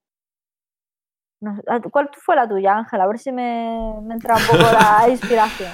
¿Cuál 1.93 2.11
fue 2.25 2.35
la 2.35 2.49
tuya, 2.49 2.79
Ángel? 2.79 3.01
A 3.01 3.07
ver 3.07 3.19
si 3.19 3.31
me, 3.31 3.99
entra 4.11 4.37
un 4.37 4.47
poco 4.47 4.73
la 4.73 5.07
inspiración. 5.11 5.71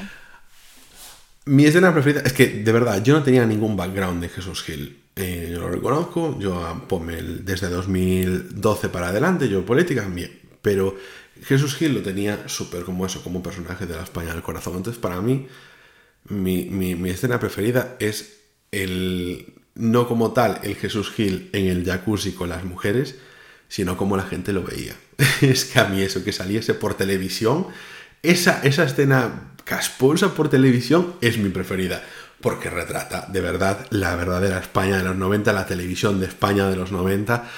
Mi 1.47 1.64
escena 1.64 1.93
preferida 1.93 2.20
es 2.24 2.33
que, 2.33 2.47
de 2.49 2.72
verdad, 2.72 3.03
yo 3.03 3.14
no 3.14 3.22
tenía 3.22 3.47
ningún 3.47 3.76
background 3.76 4.20
de 4.20 4.28
Jesús 4.28 4.62
Gil. 4.62 5.03
Eh, 5.16 5.51
yo 5.53 5.61
lo 5.61 5.68
reconozco, 5.68 6.39
yo 6.39 6.61
ponme 6.89 7.16
desde 7.22 7.68
2012 7.68 8.89
para 8.89 9.09
adelante, 9.09 9.49
yo 9.49 9.64
política, 9.64 10.07
bien. 10.09 10.41
Pero 10.62 10.95
Jesús 11.43 11.74
Gil 11.76 11.95
lo 11.95 12.03
tenía 12.03 12.49
súper 12.49 12.85
como 12.85 13.07
eso, 13.07 13.22
como 13.22 13.39
un 13.39 13.43
personaje 13.43 13.87
de 13.87 13.97
la 13.97 14.03
España 14.03 14.33
del 14.33 14.43
corazón. 14.43 14.76
Entonces, 14.76 15.01
para 15.01 15.20
mí, 15.20 15.47
mi, 16.28 16.66
mi 16.66 17.11
escena 17.11 17.39
preferida 17.39 17.97
es 17.99 18.41
el, 18.73 19.55
no 19.75 20.09
como 20.09 20.33
tal 20.33 20.61
el 20.64 20.75
Jesús 20.75 21.11
Gil 21.11 21.51
en 21.53 21.66
el 21.66 21.85
jacuzzi 21.85 22.33
con 22.33 22.49
las 22.49 22.64
mujeres, 22.64 23.16
sino 23.68 23.97
como 23.97 24.16
la 24.16 24.25
gente 24.25 24.53
lo 24.53 24.64
veía. 24.64 24.97
es 25.41 25.66
que 25.66 25.79
a 25.79 25.85
mí 25.85 26.03
eso, 26.03 26.25
que 26.25 26.33
saliese 26.33 26.75
por 26.75 26.95
televisión, 26.95 27.68
esa, 28.23 28.62
esa 28.64 28.85
escena 28.85 29.53
casposa 29.64 30.35
por 30.35 30.49
televisión 30.49 31.14
es 31.20 31.39
mi 31.39 31.49
preferida, 31.51 32.03
porque 32.41 32.70
retrata 32.70 33.27
de 33.31 33.41
verdad 33.41 33.87
la 33.91 34.16
verdadera 34.16 34.59
España 34.59 34.99
de 34.99 35.05
los 35.05 35.16
90, 35.16 35.53
la 35.53 35.66
televisión 35.66 36.20
de 36.20 36.27
España 36.27 36.68
de 36.68 36.77
los 36.77 36.93
90 36.93 37.49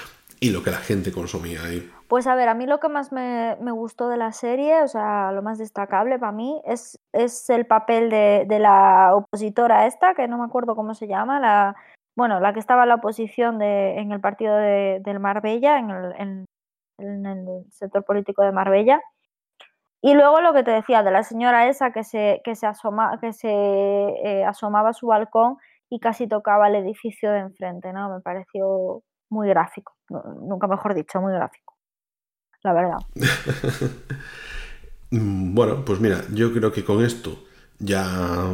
y 0.41 0.51
lo 0.51 0.63
que 0.63 0.71
la 0.71 0.79
gente 0.79 1.13
consumía 1.13 1.65
ahí. 1.65 1.91
Pues 2.09 2.27
a 2.27 2.35
ver, 2.35 2.49
a 2.49 2.55
mí 2.55 2.67
lo 2.67 2.81
que 2.81 2.89
más 2.89 3.13
me, 3.13 3.57
gustó 3.73 4.09
de 4.09 4.19
la 4.19 4.33
serie, 4.33 4.83
o 4.83 4.89
sea, 4.89 5.33
lo 5.33 5.43
más 5.43 5.59
destacable 5.59 6.19
para 6.19 6.33
mí, 6.33 6.61
es, 6.67 6.99
es 7.13 7.49
el 7.49 7.67
papel 7.67 8.11
de, 8.11 8.47
la 8.61 9.15
opositora 9.15 9.87
esta, 9.87 10.15
que 10.15 10.29
no 10.29 10.39
me 10.39 10.45
acuerdo 10.45 10.77
cómo 10.77 10.95
se 10.95 11.09
llama, 11.09 11.41
la, 11.41 11.77
bueno, 12.15 12.41
la 12.41 12.53
que 12.53 12.61
estaba 12.61 12.83
en 12.83 12.91
la 12.91 12.97
oposición 12.97 13.59
de, 13.59 13.99
en 13.99 14.13
el 14.13 14.21
partido 14.21 14.55
de, 14.57 15.01
del 15.03 15.19
Marbella, 15.19 15.79
en 15.79 15.91
el, 15.91 16.47
en, 16.99 17.27
el 17.27 17.65
sector 17.73 18.05
político 18.05 18.43
de 18.43 18.53
Marbella. 18.53 19.01
Y 20.03 20.15
luego 20.15 20.41
lo 20.43 20.53
que 20.53 20.63
te 20.63 20.71
decía 20.73 21.03
de 21.03 21.11
la 21.11 21.23
señora 21.23 21.69
esa 21.69 21.93
que 21.93 22.05
se, 22.05 22.43
que 22.45 22.55
se, 22.55 22.67
asoma, 22.67 23.19
que 23.21 23.33
se 23.33 23.51
eh, 23.51 24.45
asomaba 24.45 24.91
a 24.91 24.93
su 24.93 25.07
balcón 25.07 25.57
y 25.91 26.01
casi 26.01 26.29
tocaba 26.29 26.69
el 26.69 26.77
edificio 26.77 27.33
de 27.33 27.41
enfrente, 27.41 27.93
¿no? 27.93 28.11
Me 28.11 28.21
pareció 28.21 29.03
muy 29.31 29.49
gráfico, 29.49 29.95
nunca 30.11 30.67
mejor 30.69 30.95
dicho, 30.95 31.21
muy 31.21 31.33
gráfico 31.33 31.64
la 32.65 32.73
verdad. 32.73 32.99
bueno, 35.11 35.85
pues 35.85 36.01
mira, 36.01 36.23
yo 36.33 36.53
creo 36.53 36.73
que 36.73 36.85
con 36.85 37.05
esto 37.05 37.45
ya, 37.79 38.53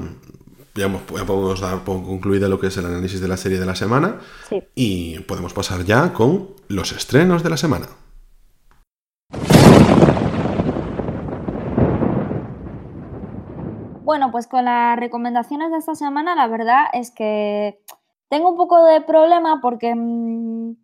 ya, 0.74 0.88
podemos 0.88 1.60
dar 1.60 1.84
por 1.84 2.02
concluida 2.04 2.48
lo 2.48 2.58
que 2.58 2.66
es 2.66 2.76
el 2.76 2.86
análisis 2.86 3.20
de 3.20 3.28
la 3.28 3.36
serie 3.36 3.60
de 3.60 3.66
la 3.66 3.76
semana. 3.76 4.16
Y 4.74 5.20
podemos 5.20 5.54
pasar 5.54 5.84
ya 5.84 6.12
con 6.12 6.50
los 6.68 6.92
estrenos 6.92 7.42
de 7.44 7.50
la 7.50 7.56
semana. 7.56 7.86
Bueno, 14.02 14.32
pues 14.32 14.48
con 14.48 14.64
las 14.64 14.98
recomendaciones 14.98 15.70
de 15.70 15.78
esta 15.78 15.94
semana, 15.94 16.34
la 16.34 16.48
verdad 16.48 16.86
es 16.92 17.12
que 17.12 17.80
tengo 18.28 18.50
un 18.50 18.56
poco 18.56 18.84
de 18.84 19.02
problema 19.02 19.60
porque 19.62 19.94
mm, 19.94 20.74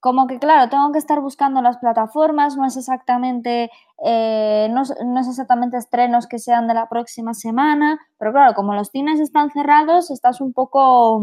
como 0.00 0.26
que 0.26 0.38
claro, 0.38 0.70
tengo 0.70 0.92
que 0.92 0.98
estar 0.98 1.20
buscando 1.20 1.60
las 1.60 1.78
plataformas, 1.78 2.56
no 2.56 2.66
es 2.66 2.76
exactamente, 2.76 3.70
eh, 4.04 4.68
no, 4.70 4.82
es 4.82 5.28
exactamente 5.28 5.76
estrenos 5.76 6.26
que 6.26 6.38
sean 6.38 6.66
de 6.66 6.74
la 6.74 6.88
próxima 6.88 7.34
semana, 7.34 8.00
pero 8.18 8.32
claro, 8.32 8.54
como 8.54 8.74
los 8.74 8.88
cines 8.88 9.20
están 9.20 9.50
cerrados, 9.50 10.10
estás 10.10 10.40
un 10.40 10.54
poco 10.54 11.22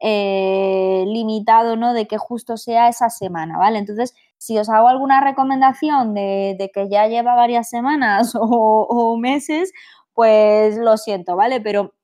eh, 0.00 1.04
limitado, 1.06 1.76
¿no? 1.76 1.92
De 1.92 2.06
que 2.06 2.16
justo 2.16 2.56
sea 2.56 2.88
esa 2.88 3.10
semana, 3.10 3.58
¿vale? 3.58 3.78
Entonces, 3.78 4.14
si 4.38 4.58
os 4.58 4.70
hago 4.70 4.88
alguna 4.88 5.20
recomendación 5.20 6.14
de, 6.14 6.70
que 6.72 6.88
ya 6.88 7.08
lleva 7.08 7.34
varias 7.34 7.68
semanas 7.68 8.34
o, 8.40 8.86
o 8.88 9.18
meses, 9.18 9.72
pues 10.14 10.78
lo 10.78 10.96
siento, 10.96 11.36
¿vale? 11.36 11.60
Pero 11.60 11.94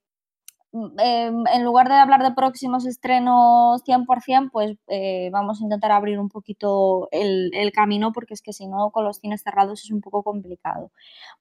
em, 0.99 1.45
en 1.47 1.65
lugar 1.65 1.89
de 1.89 1.95
hablar 1.95 2.23
de 2.23 2.33
próximos 2.33 2.85
estrenos 2.87 3.83
100%, 3.85 4.51
pues 4.51 4.77
eh, 4.89 5.31
vamos 5.33 5.61
a 5.61 5.65
intentar 5.65 5.93
abrir 5.93 6.19
un 6.19 6.29
poquito 6.29 7.09
el, 7.13 7.51
camino 7.73 8.13
porque 8.13 8.35
es 8.35 8.43
que 8.43 8.53
si 8.53 8.67
no, 8.67 8.91
con 8.91 9.05
los 9.05 9.19
cines 9.19 9.43
cerrados 9.43 9.85
es 9.85 9.91
un 9.91 10.01
poco 10.01 10.23
complicado. 10.23 10.91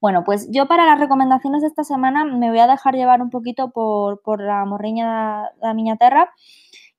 Bueno, 0.02 0.24
pues 0.24 0.48
yo 0.52 0.68
para 0.68 0.86
las 0.86 1.00
recomendaciones 1.00 1.62
de 1.62 1.68
esta 1.68 1.84
semana 1.84 2.26
me 2.26 2.50
voy 2.50 2.60
a 2.60 2.68
dejar 2.68 2.96
llevar 2.96 3.22
un 3.22 3.30
poquito 3.30 3.72
por, 3.72 4.42
la 4.42 4.66
morriña 4.66 5.50
de 5.62 5.74
Miña 5.74 5.98
Terra 5.98 6.32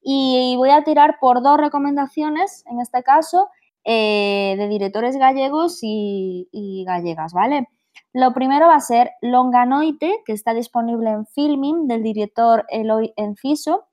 y 0.02 0.54
voy 0.56 0.70
a 0.70 0.84
tirar 0.84 1.18
por 1.20 1.42
dos 1.42 1.58
recomendaciones, 1.58 2.64
en 2.70 2.80
este 2.80 3.02
caso, 3.02 3.48
eh, 3.84 4.56
de 4.58 4.68
directores 4.68 5.16
gallegos 5.16 5.78
y, 5.82 6.48
y 6.52 6.84
gallegas, 6.84 7.32
¿vale? 7.32 7.68
Lo 8.14 8.32
primero 8.32 8.68
va 8.68 8.76
a 8.76 8.80
ser 8.80 9.10
Longanoite, 9.22 10.22
que 10.24 10.32
está 10.32 10.54
disponible 10.54 11.10
en 11.10 11.26
Filming, 11.26 11.88
del 11.88 12.04
director 12.04 12.64
Eloy 12.68 13.12
Enciso. 13.16 13.88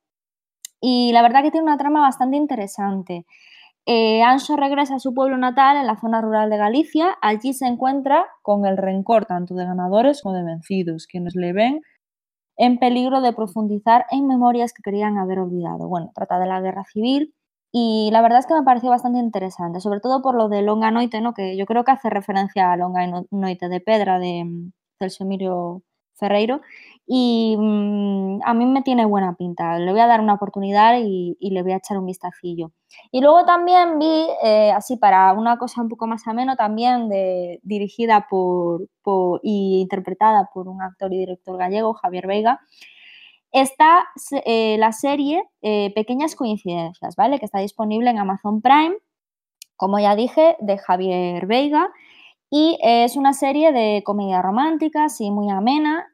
Y 0.80 1.12
la 1.12 1.24
verdad 1.24 1.42
que 1.42 1.50
tiene 1.50 1.66
una 1.66 1.78
trama 1.78 2.02
bastante 2.02 2.38
interesante. 2.38 3.26
Eh, 3.88 4.22
Anso 4.22 4.58
regresa 4.58 4.96
a 4.96 5.00
su 5.00 5.16
pueblo 5.16 5.38
natal 5.38 5.76
en 5.78 5.88
la 5.88 6.00
zona 6.00 6.22
rural 6.22 6.52
de 6.52 6.58
Galicia. 6.58 7.18
Allí 7.20 7.54
se 7.54 7.66
encuentra 7.66 8.28
con 8.44 8.68
el 8.68 8.78
rencor 8.78 9.26
tanto 9.26 9.56
de 9.56 9.66
ganadores 9.66 10.22
como 10.22 10.36
de 10.36 10.44
vencidos, 10.44 11.08
quienes 11.08 11.36
le 11.36 11.52
ven 11.52 11.82
en 12.58 12.78
peligro 12.78 13.22
de 13.22 13.34
profundizar 13.34 14.06
en 14.12 14.28
memorias 14.28 14.72
que 14.72 14.84
querían 14.84 15.18
haber 15.18 15.40
olvidado. 15.40 15.88
Bueno, 15.88 16.12
trata 16.14 16.38
de 16.38 16.46
la 16.46 16.62
guerra 16.62 16.84
civil 16.86 17.34
y 17.72 18.10
la 18.12 18.22
verdad 18.22 18.40
es 18.40 18.48
que 18.48 18.54
me 18.54 18.64
pareció 18.64 18.90
bastante 18.90 19.20
interesante, 19.20 19.80
sobre 19.80 20.02
todo 20.02 20.22
por 20.22 20.36
lo 20.36 20.50
de 20.50 20.62
Longa 20.62 20.92
Noite, 20.92 21.22
¿no? 21.22 21.34
que 21.34 21.56
yo 21.56 21.66
creo 21.66 21.84
que 21.84 21.92
hace 21.92 22.10
referencia 22.10 22.72
a 22.72 22.78
Longa 22.78 23.24
Noite 23.32 23.70
de 23.70 23.80
Pedra 23.80 24.20
de 24.20 24.44
mm, 24.46 24.72
Celso 25.00 25.24
Emilio 25.24 25.82
Ferreiro. 26.16 26.62
Y 27.08 27.56
mm, 27.58 28.42
a 28.46 28.54
mí 28.54 28.66
me 28.66 28.84
tiene 28.84 29.06
buena 29.06 29.36
pinta. 29.36 29.78
Le 29.80 29.92
voy 29.92 30.02
a 30.02 30.08
dar 30.08 30.22
una 30.22 30.36
oportunidad 30.36 31.00
y, 31.02 31.38
le 31.40 31.64
voy 31.64 31.72
a 31.74 31.78
echar 31.78 31.98
un 31.98 32.06
vistacillo. 32.06 32.72
Y 33.12 33.22
luego 33.22 33.46
también 33.46 34.00
vi, 34.00 34.28
eh, 34.44 34.72
así 34.72 34.98
para 34.98 35.34
una 35.34 35.58
cosa 35.58 35.82
un 35.82 35.90
poco 35.90 36.08
más 36.08 36.28
ameno, 36.28 36.56
también 36.56 37.10
de, 37.10 37.60
dirigida 37.64 38.28
por, 38.30 38.88
por, 39.02 39.40
y 39.44 39.82
interpretada 39.82 40.50
por 40.54 40.68
un 40.68 40.82
actor 40.82 41.14
y 41.14 41.20
director 41.20 41.58
gallego, 41.58 41.94
Javier 41.94 42.28
Veiga, 42.28 42.60
está 43.52 44.06
eh, 44.46 44.78
la 44.78 44.92
serie 44.92 45.44
eh, 45.62 45.92
Pequeñas 45.96 46.36
Coincidencias, 46.36 47.16
¿vale? 47.16 47.40
Que 47.40 47.46
está 47.46 47.60
disponible 47.60 48.10
en 48.10 48.20
Amazon 48.20 48.62
Prime, 48.62 48.96
como 49.76 50.00
ya 50.00 50.16
dije, 50.16 50.56
de 50.60 50.78
Javier 50.78 51.46
Veiga. 51.48 51.90
Y 52.50 52.78
es 52.84 53.16
una 53.16 53.32
serie 53.34 53.72
de 53.72 54.04
comedia 54.06 54.42
romántica, 54.42 55.08
sí, 55.08 55.32
muy 55.32 55.50
amena. 55.50 56.08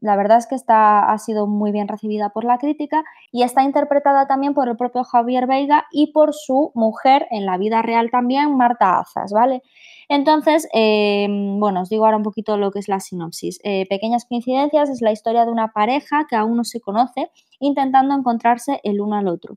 la 0.00 0.16
verdad 0.16 0.36
es 0.36 0.46
que 0.46 0.54
está, 0.54 1.10
ha 1.10 1.18
sido 1.18 1.46
muy 1.46 1.72
bien 1.72 1.88
recibida 1.88 2.28
por 2.30 2.44
la 2.44 2.58
crítica 2.58 3.02
y 3.32 3.44
está 3.44 3.62
interpretada 3.62 4.26
también 4.26 4.52
por 4.52 4.68
el 4.68 4.76
propio 4.76 5.04
Javier 5.04 5.46
Veiga 5.46 5.86
y 5.90 6.12
por 6.12 6.34
su 6.34 6.70
mujer 6.74 7.26
en 7.30 7.46
la 7.46 7.56
vida 7.56 7.80
real 7.80 8.10
también, 8.10 8.56
Marta 8.56 8.98
Azas, 8.98 9.32
¿vale? 9.32 9.62
Entonces, 10.10 10.66
em, 10.72 11.60
bueno, 11.60 11.82
os 11.82 11.88
digo 11.88 12.04
ahora 12.04 12.16
un 12.16 12.24
poquito 12.24 12.56
lo 12.56 12.72
que 12.72 12.80
es 12.80 12.88
la 12.88 12.98
sinopsis. 12.98 13.60
Eh, 13.62 13.86
Pequeñas 13.88 14.24
coincidencias 14.24 14.90
es 14.90 15.02
la 15.02 15.12
historia 15.12 15.44
de 15.44 15.52
una 15.52 15.68
pareja 15.72 16.26
que 16.28 16.34
aún 16.34 16.56
no 16.56 16.64
se 16.64 16.80
conoce, 16.80 17.30
intentando 17.60 18.12
encontrarse 18.16 18.80
el 18.82 19.00
uno 19.00 19.14
al 19.14 19.28
otro, 19.28 19.54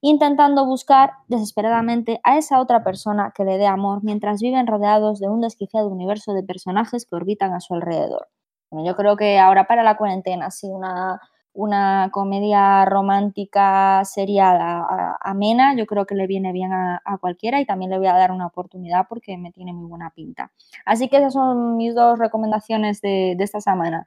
intentando 0.00 0.66
buscar 0.66 1.12
desesperadamente 1.28 2.20
a 2.24 2.36
esa 2.36 2.60
otra 2.60 2.82
persona 2.82 3.32
que 3.32 3.44
le 3.44 3.58
dé 3.58 3.66
amor 3.68 4.00
mientras 4.02 4.40
viven 4.42 4.66
rodeados 4.66 5.20
de 5.20 5.28
un 5.28 5.40
desquiciado 5.40 5.86
universo 5.88 6.32
de 6.34 6.42
personajes 6.42 7.06
que 7.06 7.14
orbitan 7.14 7.54
a 7.54 7.60
su 7.60 7.74
alrededor. 7.74 8.26
Bueno, 8.72 8.84
yo 8.88 8.96
creo 8.96 9.16
que 9.16 9.38
ahora 9.38 9.68
para 9.68 9.84
la 9.84 9.96
cuarentena, 9.96 10.50
sí, 10.50 10.66
una 10.66 11.20
una 11.54 12.08
comedia 12.12 12.84
romántica 12.86 14.02
seriada, 14.04 15.16
amena, 15.20 15.74
yo 15.74 15.86
creo 15.86 16.06
que 16.06 16.14
le 16.14 16.26
viene 16.26 16.52
bien 16.52 16.72
a, 16.72 17.00
cualquiera 17.20 17.60
y 17.60 17.66
también 17.66 17.90
le 17.90 17.98
voy 17.98 18.06
a 18.06 18.14
dar 18.14 18.32
una 18.32 18.46
oportunidad 18.46 19.06
porque 19.08 19.36
me 19.36 19.52
tiene 19.52 19.72
muy 19.72 19.86
buena 19.86 20.10
pinta. 20.10 20.50
Así 20.86 21.08
que 21.08 21.18
esas 21.18 21.34
son 21.34 21.76
mis 21.76 21.94
dos 21.94 22.18
recomendaciones 22.18 23.00
de, 23.02 23.36
esta 23.38 23.60
semana. 23.60 24.06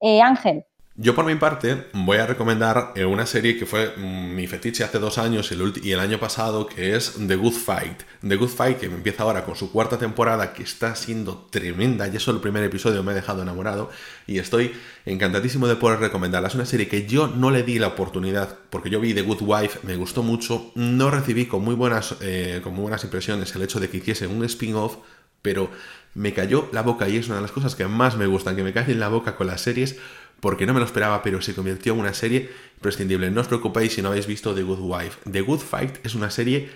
Eh, 0.00 0.22
Ángel, 0.22 0.64
yo 1.00 1.14
por 1.14 1.24
mi 1.24 1.36
parte 1.36 1.86
voy 1.92 2.16
a 2.16 2.26
recomendar 2.26 2.90
eh, 2.96 3.04
una 3.04 3.24
serie 3.24 3.56
que 3.56 3.66
fue 3.66 3.94
mm, 3.96 4.34
mi 4.34 4.48
fetiche 4.48 4.82
hace 4.82 4.98
dos 4.98 5.16
años 5.16 5.52
y 5.52 5.92
el 5.92 6.00
año 6.00 6.18
pasado, 6.18 6.66
que 6.66 6.96
es 6.96 7.14
The 7.24 7.36
Good 7.36 7.52
Fight. 7.52 8.02
The 8.26 8.34
Good 8.34 8.48
Fight 8.48 8.78
que 8.78 8.86
empieza 8.86 9.22
ahora 9.22 9.44
con 9.44 9.54
su 9.54 9.70
cuarta 9.70 9.96
temporada, 9.96 10.52
que 10.52 10.64
está 10.64 10.96
siendo 10.96 11.46
tremenda. 11.50 12.08
Ya 12.08 12.18
solo 12.18 12.38
el 12.38 12.42
primer 12.42 12.64
episodio 12.64 13.04
me 13.04 13.12
ha 13.12 13.14
dejado 13.14 13.42
enamorado 13.42 13.90
y 14.26 14.40
estoy 14.40 14.72
encantadísimo 15.06 15.68
de 15.68 15.76
poder 15.76 16.00
recomendarla. 16.00 16.48
Es 16.48 16.56
una 16.56 16.66
serie 16.66 16.88
que 16.88 17.06
yo 17.06 17.28
no 17.28 17.52
le 17.52 17.62
di 17.62 17.78
la 17.78 17.86
oportunidad, 17.86 18.58
porque 18.68 18.90
yo 18.90 18.98
vi 18.98 19.14
The 19.14 19.22
Good 19.22 19.42
Wife, 19.42 19.78
me 19.84 19.94
gustó 19.94 20.24
mucho, 20.24 20.72
no 20.74 21.12
recibí 21.12 21.46
con 21.46 21.62
muy 21.62 21.76
buenas, 21.76 22.16
eh, 22.22 22.60
con 22.64 22.74
muy 22.74 22.82
buenas 22.82 23.04
impresiones 23.04 23.54
el 23.54 23.62
hecho 23.62 23.78
de 23.78 23.88
que 23.88 23.98
hiciese 23.98 24.26
un 24.26 24.44
spin-off, 24.44 24.96
pero 25.42 25.70
me 26.14 26.34
cayó 26.34 26.68
la 26.72 26.82
boca 26.82 27.08
y 27.08 27.18
es 27.18 27.28
una 27.28 27.36
de 27.36 27.42
las 27.42 27.52
cosas 27.52 27.76
que 27.76 27.86
más 27.86 28.16
me 28.16 28.26
gustan, 28.26 28.56
que 28.56 28.64
me 28.64 28.72
caen 28.72 28.98
la 28.98 29.06
boca 29.06 29.36
con 29.36 29.46
las 29.46 29.60
series 29.60 29.96
porque 30.40 30.66
no 30.66 30.74
me 30.74 30.80
lo 30.80 30.86
esperaba, 30.86 31.22
pero 31.22 31.42
se 31.42 31.54
convirtió 31.54 31.94
en 31.94 32.00
una 32.00 32.14
serie 32.14 32.50
prescindible. 32.80 33.30
No 33.30 33.40
os 33.40 33.48
preocupéis 33.48 33.94
si 33.94 34.02
no 34.02 34.08
habéis 34.08 34.26
visto 34.26 34.54
The 34.54 34.62
Good 34.62 34.80
Wife. 34.80 35.30
The 35.30 35.40
Good 35.40 35.60
Fight 35.60 36.04
es 36.04 36.14
una 36.14 36.30
serie 36.30 36.70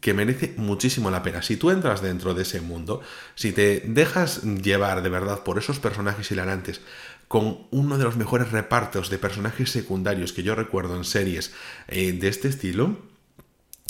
que 0.00 0.14
merece 0.14 0.54
muchísimo 0.56 1.10
la 1.10 1.22
pena. 1.22 1.42
Si 1.42 1.56
tú 1.56 1.70
entras 1.70 2.02
dentro 2.02 2.34
de 2.34 2.42
ese 2.42 2.60
mundo, 2.60 3.00
si 3.34 3.52
te 3.52 3.80
dejas 3.86 4.42
llevar 4.42 5.02
de 5.02 5.08
verdad 5.08 5.44
por 5.44 5.58
esos 5.58 5.78
personajes 5.78 6.30
hilarantes, 6.30 6.80
con 7.28 7.66
uno 7.70 7.96
de 7.98 8.04
los 8.04 8.16
mejores 8.16 8.50
repartos 8.50 9.10
de 9.10 9.18
personajes 9.18 9.70
secundarios 9.70 10.32
que 10.32 10.42
yo 10.42 10.54
recuerdo 10.54 10.96
en 10.96 11.04
series 11.04 11.52
eh, 11.88 12.12
de 12.12 12.28
este 12.28 12.48
estilo, 12.48 12.98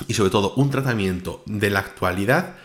y 0.08 0.14
sobre 0.14 0.30
todo 0.30 0.54
un 0.54 0.70
tratamiento 0.70 1.42
de 1.46 1.70
la 1.70 1.80
actualidad 1.80 2.56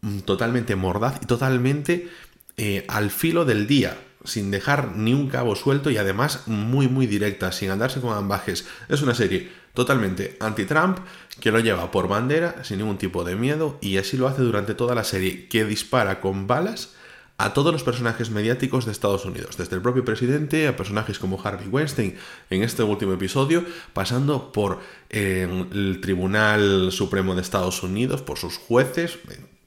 mm, 0.00 0.20
totalmente 0.20 0.76
mordaz 0.76 1.20
y 1.22 1.26
totalmente 1.26 2.08
eh, 2.56 2.84
al 2.88 3.10
filo 3.10 3.44
del 3.44 3.66
día 3.66 3.96
sin 4.26 4.50
dejar 4.50 4.96
ni 4.96 5.14
un 5.14 5.28
cabo 5.28 5.56
suelto 5.56 5.90
y 5.90 5.96
además 5.96 6.42
muy 6.46 6.88
muy 6.88 7.06
directa, 7.06 7.52
sin 7.52 7.70
andarse 7.70 8.00
con 8.00 8.16
ambajes. 8.16 8.66
Es 8.88 9.02
una 9.02 9.14
serie 9.14 9.50
totalmente 9.74 10.36
anti-Trump 10.40 10.98
que 11.40 11.52
lo 11.52 11.60
lleva 11.60 11.90
por 11.90 12.08
bandera 12.08 12.64
sin 12.64 12.78
ningún 12.78 12.98
tipo 12.98 13.24
de 13.24 13.36
miedo 13.36 13.78
y 13.80 13.98
así 13.98 14.16
lo 14.16 14.26
hace 14.26 14.42
durante 14.42 14.74
toda 14.74 14.94
la 14.94 15.04
serie, 15.04 15.48
que 15.48 15.64
dispara 15.64 16.20
con 16.20 16.46
balas 16.46 16.94
a 17.38 17.52
todos 17.52 17.72
los 17.72 17.84
personajes 17.84 18.30
mediáticos 18.30 18.86
de 18.86 18.92
Estados 18.92 19.26
Unidos, 19.26 19.58
desde 19.58 19.76
el 19.76 19.82
propio 19.82 20.04
presidente 20.04 20.66
a 20.68 20.76
personajes 20.76 21.18
como 21.18 21.40
Harvey 21.42 21.68
Weinstein 21.68 22.16
en 22.48 22.62
este 22.62 22.82
último 22.82 23.12
episodio, 23.12 23.64
pasando 23.92 24.52
por 24.52 24.80
eh, 25.10 25.46
el 25.72 26.00
Tribunal 26.00 26.90
Supremo 26.92 27.34
de 27.34 27.42
Estados 27.42 27.82
Unidos, 27.82 28.22
por 28.22 28.38
sus 28.38 28.56
jueces, 28.56 29.18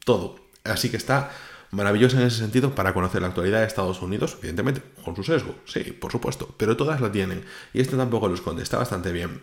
todo. 0.04 0.38
Así 0.64 0.90
que 0.90 0.98
está 0.98 1.32
maravillosa 1.72 2.20
en 2.20 2.28
ese 2.28 2.38
sentido 2.38 2.76
para 2.76 2.94
conocer 2.94 3.22
la 3.22 3.28
actualidad 3.28 3.60
de 3.60 3.68
Estados 3.68 4.02
Unidos, 4.02 4.38
evidentemente, 4.40 4.82
con 5.04 5.16
su 5.16 5.24
sesgo, 5.24 5.56
sí, 5.66 5.84
por 5.84 6.12
supuesto, 6.12 6.54
pero 6.58 6.78
todas 6.78 7.02
la 7.02 7.12
tienen. 7.12 7.44
Y 7.74 7.82
este 7.82 7.98
tampoco 7.98 8.28
lo 8.28 8.36
esconde, 8.36 8.64
está 8.64 8.78
bastante 8.78 9.12
bien. 9.12 9.42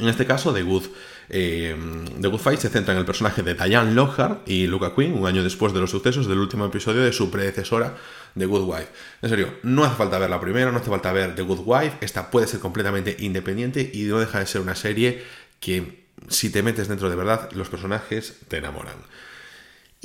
En 0.00 0.08
este 0.08 0.26
caso, 0.26 0.52
The 0.52 0.62
Good, 0.62 0.84
eh, 1.30 1.76
The 2.20 2.28
Good 2.28 2.40
Fight 2.40 2.60
se 2.60 2.68
centra 2.68 2.92
en 2.92 2.98
el 2.98 3.06
personaje 3.06 3.42
de 3.42 3.54
Diane 3.54 3.94
Lockhart 3.94 4.46
y 4.46 4.66
Luca 4.66 4.94
Quinn, 4.94 5.14
un 5.14 5.26
año 5.26 5.42
después 5.42 5.72
de 5.72 5.80
los 5.80 5.90
sucesos 5.90 6.26
del 6.26 6.38
último 6.38 6.66
episodio 6.66 7.02
de 7.02 7.12
su 7.12 7.30
predecesora, 7.30 7.96
The 8.36 8.44
Good 8.46 8.68
Wife. 8.68 8.88
En 9.22 9.30
serio, 9.30 9.54
no 9.62 9.84
hace 9.84 9.96
falta 9.96 10.18
ver 10.18 10.28
la 10.28 10.40
primera, 10.40 10.70
no 10.70 10.78
hace 10.78 10.90
falta 10.90 11.12
ver 11.12 11.34
The 11.34 11.42
Good 11.42 11.60
Wife, 11.64 11.98
esta 12.00 12.30
puede 12.30 12.46
ser 12.46 12.60
completamente 12.60 13.16
independiente 13.20 13.90
y 13.94 14.02
no 14.02 14.18
deja 14.18 14.40
de 14.40 14.46
ser 14.46 14.60
una 14.60 14.74
serie 14.74 15.22
que, 15.60 16.04
si 16.28 16.50
te 16.50 16.62
metes 16.62 16.88
dentro 16.88 17.08
de 17.08 17.16
verdad, 17.16 17.50
los 17.52 17.70
personajes 17.70 18.40
te 18.48 18.58
enamoran. 18.58 18.96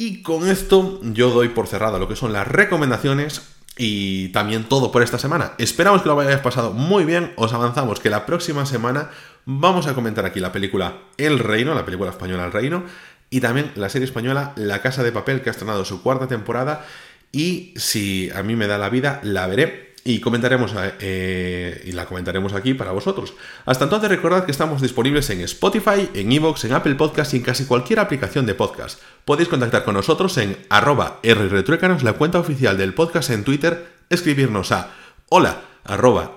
Y 0.02 0.24
con 0.24 0.50
esto 0.50 1.00
yo 1.04 1.30
doy 1.30 1.50
por 1.50 1.68
cerrado 1.68 2.00
lo 2.00 2.08
que 2.08 2.16
son 2.16 2.34
las 2.34 2.48
recomendaciones 2.48 3.44
y 3.78 4.30
también 4.30 4.64
todo 4.64 4.92
por 4.92 5.04
esta 5.04 5.20
semana. 5.20 5.52
Esperamos 5.60 6.02
que 6.02 6.10
lo 6.10 6.20
hayáis 6.20 6.40
pasado 6.40 6.74
muy 6.74 7.06
bien. 7.06 7.34
Os 7.36 7.54
avanzamos 7.54 8.00
que 8.00 8.10
la 8.10 8.26
próxima 8.26 8.66
semana 8.66 9.12
vamos 9.46 9.86
a 9.86 9.94
comentar 9.94 10.26
aquí 10.26 10.40
la 10.40 10.52
película 10.52 10.98
El 11.18 11.38
Reino, 11.38 11.76
la 11.76 11.86
película 11.86 12.10
española 12.10 12.46
El 12.46 12.52
Reino, 12.52 12.84
y 13.30 13.42
también 13.42 13.74
la 13.76 13.90
serie 13.90 14.08
española 14.08 14.54
La 14.56 14.82
Casa 14.82 15.04
de 15.04 15.12
Papel, 15.12 15.44
que 15.44 15.50
ha 15.50 15.52
estrenado 15.52 15.86
su 15.86 16.02
cuarta 16.02 16.28
temporada. 16.28 16.84
Y 17.32 17.76
si 17.76 18.32
a 18.32 18.42
mí 18.42 18.56
me 18.56 18.66
da 18.66 18.80
la 18.80 18.90
vida, 18.90 19.20
la 19.22 19.46
veré 19.46 19.91
y 20.04 20.20
comentaremos 20.20 20.74
eh, 21.00 21.84
y 21.86 21.92
la 21.92 22.06
comentaremos 22.06 22.54
aquí 22.54 22.74
para 22.74 22.92
vosotros. 22.92 23.34
Hasta 23.66 23.84
entonces 23.86 24.10
recordad 24.10 24.46
que 24.46 24.52
estamos 24.52 24.82
disponibles 24.82 25.30
en 25.30 25.42
Spotify, 25.42 26.10
en 26.14 26.32
Evox, 26.32 26.66
en 26.66 26.74
Apple 26.74 26.96
Podcast 26.96 27.34
y 27.34 27.38
en 27.38 27.44
casi 27.44 27.66
cualquier 27.66 28.00
aplicación 28.00 28.46
de 28.46 28.56
podcast. 28.56 29.02
Podéis 29.26 29.50
contactar 29.50 29.84
con 29.84 29.94
nosotros 29.94 30.38
en 30.38 30.58
arroba 30.70 31.20
rretruécanos, 31.24 32.04
la 32.04 32.14
cuenta 32.14 32.40
oficial 32.40 32.78
del 32.78 32.94
podcast 32.94 33.30
en 33.30 33.44
Twitter, 33.44 33.88
escribirnos 34.10 34.72
a 34.72 34.92
hola 35.30 35.62
arroba 35.84 36.36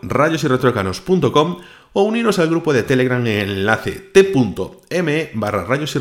o 1.93 2.03
uniros 2.03 2.39
al 2.39 2.49
grupo 2.49 2.73
de 2.73 2.83
Telegram 2.83 3.21
en 3.27 3.27
el 3.27 3.51
enlace 3.59 3.93
t.me 3.93 5.31
barra 5.35 5.65
rayos 5.65 5.95
y 5.95 5.99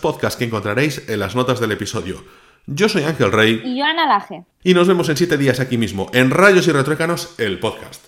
podcast 0.00 0.38
que 0.38 0.44
encontraréis 0.44 1.08
en 1.08 1.20
las 1.20 1.34
notas 1.36 1.60
del 1.60 1.72
episodio. 1.72 2.43
Yo 2.66 2.88
soy 2.88 3.04
Ángel 3.04 3.30
Rey. 3.30 3.60
Y 3.64 3.78
yo 3.78 3.84
Ana 3.84 4.06
Laje. 4.06 4.44
Y 4.62 4.74
nos 4.74 4.88
vemos 4.88 5.08
en 5.08 5.16
siete 5.16 5.36
días 5.36 5.60
aquí 5.60 5.76
mismo, 5.76 6.10
en 6.14 6.30
Rayos 6.30 6.66
y 6.66 6.72
Retruécanos, 6.72 7.34
el 7.38 7.58
podcast. 7.58 8.04